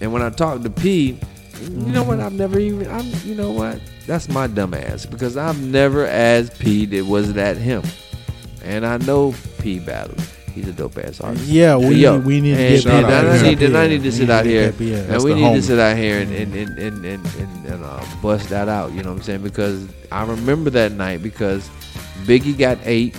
and 0.00 0.12
when 0.12 0.22
I 0.22 0.30
talk 0.30 0.62
to 0.62 0.70
P, 0.70 1.18
you 1.62 1.70
know 1.92 2.02
what? 2.04 2.20
I've 2.20 2.32
never 2.32 2.58
even, 2.58 2.88
I'm, 2.90 3.06
you 3.24 3.34
know 3.34 3.50
what? 3.50 3.80
That's 4.06 4.28
my 4.28 4.46
dumb 4.46 4.74
ass 4.74 5.04
because 5.06 5.36
I've 5.36 5.60
never 5.62 6.06
asked 6.06 6.58
P 6.58 6.86
that 6.86 7.04
was 7.06 7.32
that 7.34 7.56
him, 7.56 7.82
and 8.64 8.86
I 8.86 8.96
know 8.98 9.34
P 9.60 9.78
battled. 9.80 10.20
He's 10.54 10.66
a 10.66 10.72
dope 10.72 10.98
ass 10.98 11.20
artist. 11.20 11.44
Yeah, 11.46 11.76
we 11.76 11.96
Yo, 11.96 12.18
we 12.18 12.40
need 12.40 12.54
to 12.56 12.60
and- 12.60 12.82
get 12.84 12.86
and 12.86 13.04
out 13.06 13.26
I 13.26 13.42
need, 13.42 13.62
and 13.62 13.76
I 13.76 13.86
need 13.86 13.98
to 13.98 14.04
We 14.04 14.10
sit 14.10 14.20
need 14.22 14.30
out 14.30 14.42
to 14.42 14.48
here, 14.48 14.74
and 15.08 15.22
we 15.22 15.34
need 15.34 15.54
to 15.54 15.62
sit 15.62 15.78
out 15.78 15.96
here 15.96 16.20
and 16.20 16.32
and 16.32 16.54
and 16.54 16.78
and, 16.78 17.04
and, 17.04 17.26
and, 17.26 17.66
and 17.66 17.84
uh, 17.84 18.04
bust 18.22 18.48
that 18.48 18.68
out. 18.68 18.92
You 18.92 19.02
know 19.02 19.10
what 19.10 19.18
I'm 19.18 19.22
saying? 19.22 19.42
Because 19.42 19.86
I 20.10 20.24
remember 20.24 20.70
that 20.70 20.92
night 20.92 21.22
because 21.22 21.68
Biggie 22.24 22.56
got 22.58 22.78
eight, 22.84 23.14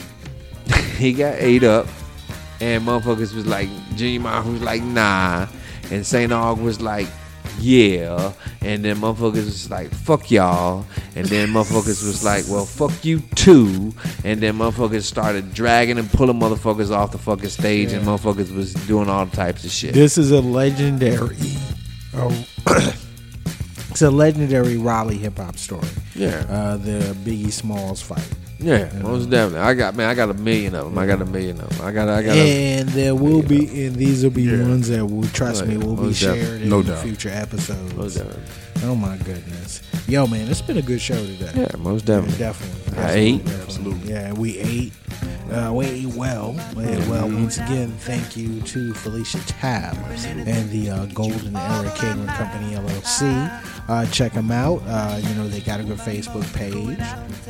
he 0.98 1.14
got 1.14 1.36
eight 1.36 1.64
up, 1.64 1.88
and 2.60 2.84
motherfuckers 2.86 3.34
was 3.34 3.46
like 3.46 3.70
Junior 3.96 4.20
Mafia 4.22 4.52
was 4.52 4.62
like 4.64 4.82
nah, 4.84 5.46
and 5.92 6.06
Saint 6.06 6.32
Aug 6.32 6.62
was 6.62 6.82
like. 6.82 7.08
Yeah, 7.62 8.32
and 8.62 8.86
then 8.86 8.98
motherfuckers 8.98 9.46
was 9.46 9.70
like, 9.70 9.92
fuck 9.92 10.32
y'all. 10.32 10.86
And 11.16 11.26
then 11.26 11.50
motherfuckers 11.50 12.06
was 12.06 12.24
like, 12.24 12.46
well, 12.48 12.66
fuck 12.66 13.04
you 13.04 13.20
too. 13.36 13.94
And 14.24 14.40
then 14.40 14.56
motherfuckers 14.60 15.04
started 15.04 15.54
dragging 15.54 15.98
and 15.98 16.10
pulling 16.10 16.40
motherfuckers 16.40 16.92
off 16.92 17.12
the 17.12 17.18
fucking 17.18 17.50
stage, 17.50 17.92
and 17.92 18.06
motherfuckers 18.06 18.56
was 18.56 18.74
doing 18.88 19.10
all 19.10 19.26
types 19.28 19.66
of 19.66 19.72
shit. 19.72 19.94
This 19.94 20.18
is 20.18 20.32
a 20.32 20.40
legendary. 20.40 21.38
Oh, 22.14 22.46
it's 23.90 24.02
a 24.02 24.12
legendary 24.12 24.78
Raleigh 24.78 25.18
hip 25.18 25.38
hop 25.38 25.58
story. 25.58 25.88
Yeah. 26.16 26.46
Uh, 26.50 26.78
the 26.78 27.00
Biggie 27.26 27.52
Smalls 27.52 28.02
fight. 28.02 28.28
Yeah, 28.62 28.92
most 29.02 29.30
definitely. 29.30 29.60
I 29.66 29.74
got 29.74 29.96
man, 29.96 30.10
I 30.10 30.14
got 30.16 30.30
a 30.30 30.34
million 30.34 30.76
of 30.76 30.86
them. 30.86 30.98
I 30.98 31.06
got 31.06 31.22
a 31.22 31.26
million 31.26 31.62
of 31.62 31.70
them. 31.70 31.86
I 31.88 31.92
got, 31.94 32.10
I 32.10 32.22
got. 32.24 32.36
A, 32.36 32.74
and 32.80 32.90
there 32.90 33.16
will 33.16 33.42
be, 33.42 33.86
and 33.86 33.96
these 33.96 34.22
will 34.24 34.32
be 34.32 34.44
Yeah. 34.44 34.64
ones 34.64 34.90
that 34.90 35.06
will 35.06 35.28
trust 35.30 35.64
Oh, 35.64 35.66
me 35.66 35.76
yeah. 35.78 35.84
will 35.86 35.96
be 35.96 36.02
Most 36.04 36.20
definitely. 36.22 36.46
shared 36.46 36.62
in 36.64 36.70
No 36.70 36.84
doubt. 36.84 37.02
future 37.04 37.30
episodes. 37.30 37.94
most 37.96 38.16
definitely. 38.18 38.44
Oh 38.84 38.96
my 38.96 39.18
goodness, 39.18 39.82
yo 40.08 40.26
man, 40.28 40.48
it's 40.50 40.62
been 40.62 40.78
a 40.78 40.82
good 40.82 41.02
show 41.02 41.16
today. 41.16 41.52
Yeah, 41.56 41.76
most 41.78 42.08
Yeah, 42.08 42.22
definitely. 42.38 42.89
Definitely. 43.02 43.50
I 43.50 43.52
ate. 43.56 43.62
Absolutely. 43.64 44.10
Yeah, 44.12 44.34
we 44.34 44.58
ate. 44.60 44.94
Uh, 45.52 45.74
we 45.74 45.86
ate 45.88 46.06
well. 46.14 46.52
We 46.76 46.84
ate 46.86 47.08
well. 47.08 47.28
Once 47.28 47.58
again, 47.58 47.90
thank 48.00 48.38
you 48.38 48.62
to 48.62 48.94
Felicia 48.94 49.40
Tab 49.48 49.98
and 50.26 50.70
the 50.70 50.90
uh, 50.92 51.06
Golden 51.08 51.56
Era 51.56 51.92
Catering 51.96 52.28
Company 52.28 52.76
LLC. 52.76 53.62
Uh, 53.90 54.06
check 54.12 54.34
them 54.34 54.52
out. 54.52 54.82
Uh, 54.86 55.20
you 55.24 55.34
know 55.36 55.48
they 55.48 55.60
got 55.62 55.80
a 55.80 55.84
good 55.84 55.98
Facebook 55.98 56.46
page. 56.54 57.00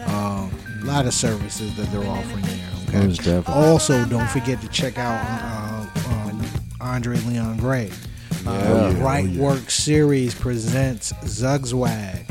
Um, 0.07 0.49
a 0.81 0.85
lot 0.85 1.05
of 1.05 1.13
services 1.13 1.75
that 1.75 1.91
they're 1.91 2.07
offering 2.09 2.41
there. 2.43 2.69
Okay. 2.87 3.05
Most 3.07 3.17
definitely. 3.23 3.53
Also, 3.65 4.05
don't 4.05 4.29
forget 4.29 4.61
to 4.61 4.67
check 4.69 4.97
out 4.97 5.19
uh, 5.27 6.09
on 6.13 6.41
Andre 6.79 7.17
Leon 7.17 7.57
Gray. 7.57 7.87
Yeah. 7.87 8.51
Uh, 8.51 8.63
Oh, 8.67 8.89
yeah, 8.91 9.03
right 9.03 9.25
yeah. 9.27 9.41
Work 9.41 9.69
Series 9.69 10.33
presents 10.33 11.11
Zugzwag. 11.25 12.23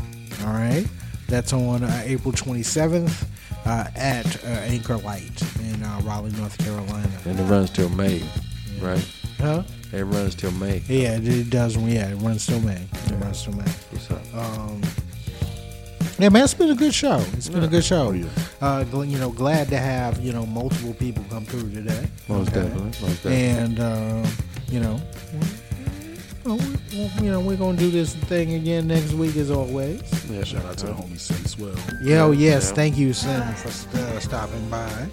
All 0.47 0.55
right, 0.55 0.86
that's 1.29 1.53
on 1.53 1.85
uh, 1.85 2.03
April 2.05 2.33
27th 2.33 3.27
uh, 3.67 3.85
at 3.95 4.45
uh, 4.45 4.49
Anchor 4.49 4.97
Light 4.97 5.43
in 5.61 5.83
uh, 5.83 6.01
Raleigh, 6.03 6.33
North 6.33 6.57
Carolina. 6.59 7.09
And 7.27 7.39
it 7.39 7.45
runs 7.45 7.71
till 7.71 7.91
May, 7.91 8.23
right? 8.81 9.07
Huh? 9.39 9.63
It 9.93 10.03
runs 10.05 10.35
till 10.35 10.51
May. 10.53 10.83
Yeah, 10.89 11.17
it, 11.17 11.29
it 11.29 11.51
does. 11.51 11.77
Yeah, 11.77 12.09
it 12.11 12.17
runs 12.17 12.47
till 12.47 12.61
May. 12.61 12.83
It 12.93 13.13
runs 13.23 13.45
till 13.45 13.53
May. 13.55 13.63
What's 13.91 14.11
up? 14.11 14.21
Um, 14.35 14.83
yeah, 16.19 16.31
man, 16.31 16.43
it's 16.45 16.55
been 16.55 16.71
a 16.71 16.75
good 16.75 16.93
show. 16.95 17.25
It's 17.35 17.49
been 17.49 17.63
a 17.63 17.69
good 17.69 17.85
show. 17.85 18.09
Oh, 18.09 18.13
yeah. 18.13 18.27
uh, 18.61 19.03
you 19.03 19.19
know, 19.19 19.31
glad 19.31 19.69
to 19.69 19.79
have 19.79 20.19
you 20.21 20.33
know 20.33 20.45
multiple 20.47 20.95
people 20.95 21.25
come 21.31 21.45
through 21.45 21.71
today. 21.71 22.09
Most 22.29 22.49
Okay? 22.51 22.63
definitely. 22.63 22.85
Most 22.85 23.23
definitely. 23.23 23.45
And 23.47 23.81
uh, 23.81 24.29
you 24.69 24.81
know, 24.81 25.01
well, 26.44 26.56
we- 26.56 26.98
well, 26.98 27.10
you 27.24 27.31
know, 27.31 27.40
we're 27.40 27.56
gonna 27.56 27.77
do 27.78 27.90
this 27.90 28.15
thing 28.15 28.55
again 28.55 28.86
next 28.89 29.12
week 29.12 29.36
as 29.36 29.51
always. 29.51 30.01
yeah, 30.31 30.44
Shout 30.44 30.65
out 30.65 30.78
to 30.78 30.86
the 30.86 30.93
homie 30.93 31.19
Sim 31.19 31.44
Swell. 31.47 31.74
Yo, 32.02 32.31
yes, 32.32 32.69
yeah. 32.69 32.74
thank 32.74 32.97
you, 32.97 33.12
Sim, 33.12 33.43
for 33.55 33.98
uh, 33.98 34.20
stopping 34.20 34.69
by. 34.69 35.09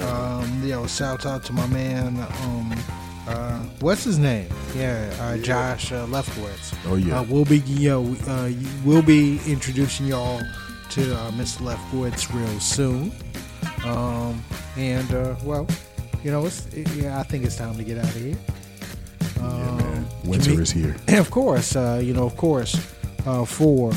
Um, 0.00 0.62
yo, 0.64 0.86
shout 0.86 1.24
out 1.26 1.44
to 1.44 1.52
my 1.52 1.66
man. 1.68 2.16
Um, 2.42 2.74
uh, 3.28 3.58
what's 3.80 4.04
his 4.04 4.18
name? 4.18 4.48
Yeah, 4.76 5.12
uh, 5.20 5.36
Josh 5.38 5.90
uh, 5.92 6.06
Lefkowitz. 6.06 6.74
Oh, 6.86 6.94
yeah. 6.96 7.20
Uh, 7.20 7.22
we'll 7.24 7.44
be 7.44 7.58
yo, 7.58 8.14
uh, 8.28 8.50
we'll 8.84 9.02
be 9.02 9.40
introducing 9.46 10.06
y'all 10.06 10.40
to 10.90 11.16
uh, 11.16 11.30
Mr. 11.32 11.62
Lefkowitz 11.62 12.32
real 12.32 12.60
soon. 12.60 13.12
Um, 13.84 14.42
and 14.76 15.12
uh, 15.12 15.34
well, 15.42 15.66
you 16.22 16.30
know, 16.30 16.44
it's 16.46 16.66
it, 16.74 16.88
yeah, 16.94 17.18
I 17.18 17.22
think 17.24 17.44
it's 17.44 17.56
time 17.56 17.76
to 17.76 17.82
get 17.84 17.98
out 17.98 18.04
of 18.04 18.14
here. 18.14 18.36
Um. 19.40 20.06
Winter 20.24 20.60
is 20.60 20.72
here. 20.72 20.96
and 21.06 21.18
of 21.24 21.30
course, 21.30 21.76
uh, 21.76 22.00
you 22.02 22.12
know, 22.12 22.24
of 22.24 22.36
course, 22.36 22.74
uh, 23.26 23.44
for 23.44 23.92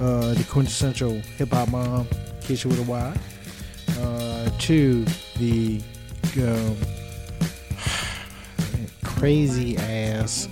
uh, 0.00 0.34
the 0.34 0.44
quintessential 0.48 1.12
hip 1.36 1.50
hop 1.50 1.68
mom, 1.68 2.06
Keisha 2.40 2.66
with 2.66 2.78
a 2.78 2.82
Y, 2.82 3.16
uh, 4.00 4.50
to 4.58 5.04
the 5.38 5.80
um, 6.38 6.76
crazy 9.04 9.76
ass, 9.76 10.48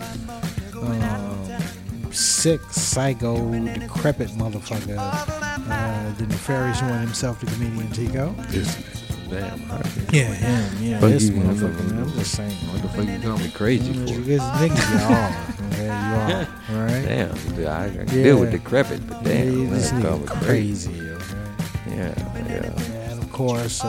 um, 0.75 2.13
sick, 2.13 2.61
psycho, 2.71 3.51
decrepit 3.65 4.29
motherfucker, 4.31 4.97
uh, 4.99 6.13
the 6.19 6.27
nefarious 6.27 6.83
one 6.83 7.01
himself, 7.01 7.41
the 7.41 7.47
comedian 7.47 7.91
Tico. 7.91 8.35
Nigga. 8.35 9.10
Damn. 9.31 9.69
Right. 9.71 10.13
Yeah, 10.13 10.25
him. 10.35 10.83
Yeah, 10.83 11.01
Fuck 11.01 11.11
this 11.11 11.25
you, 11.25 11.33
motherfucker. 11.35 11.91
Man, 11.91 12.03
I'm 12.03 12.13
just 12.15 12.33
saying. 12.33 12.51
What 12.73 12.83
the 12.83 12.89
fuck 12.89 13.07
you 13.07 13.19
call 13.21 13.39
me 13.39 13.51
crazy 13.51 13.93
for? 13.93 14.21
Because 14.21 14.41
niggas, 14.41 14.91
you 14.91 14.99
are. 15.15 15.71
Okay, 15.73 15.85
you 15.85 15.91
are. 15.91 16.49
All 16.79 16.85
right. 16.85 17.05
Damn, 17.07 17.55
dude, 17.55 17.67
I, 17.67 17.85
I 17.87 17.89
can 17.91 17.99
Yeah. 18.09 18.23
deal 18.25 18.41
with 18.41 18.51
decrepit, 18.51 19.07
but 19.09 19.23
damn, 19.23 19.65
Yeah, 19.65 19.71
this 19.71 19.91
call 19.91 20.01
me 20.01 20.27
nigga 20.27 20.43
crazy. 20.43 20.91
Okay. 21.01 21.97
Yeah, 21.97 22.15
yeah. 22.49 23.11
And 23.11 23.23
of 23.23 23.33
course, 23.33 23.85
uh, 23.85 23.89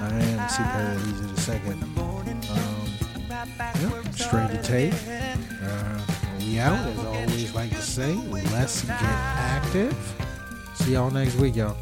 I 0.00 0.08
am 0.12 0.48
C. 0.48 0.62
Perry 0.62 0.96
Leisure 0.98 1.34
the 1.34 1.40
second. 1.40 1.82
Um, 1.98 2.88
yeah, 3.28 4.10
straight 4.12 4.50
to 4.50 4.62
tape. 4.62 4.94
Uh, 5.62 6.00
we 6.38 6.58
out, 6.60 6.76
as 6.86 6.98
I 6.98 7.06
always 7.06 7.54
like 7.54 7.70
to 7.70 7.82
say. 7.82 8.14
Let's 8.54 8.82
get 8.84 9.02
active. 9.02 9.96
See 10.74 10.92
y'all 10.92 11.10
next 11.10 11.34
week, 11.36 11.56
y'all. 11.56 11.76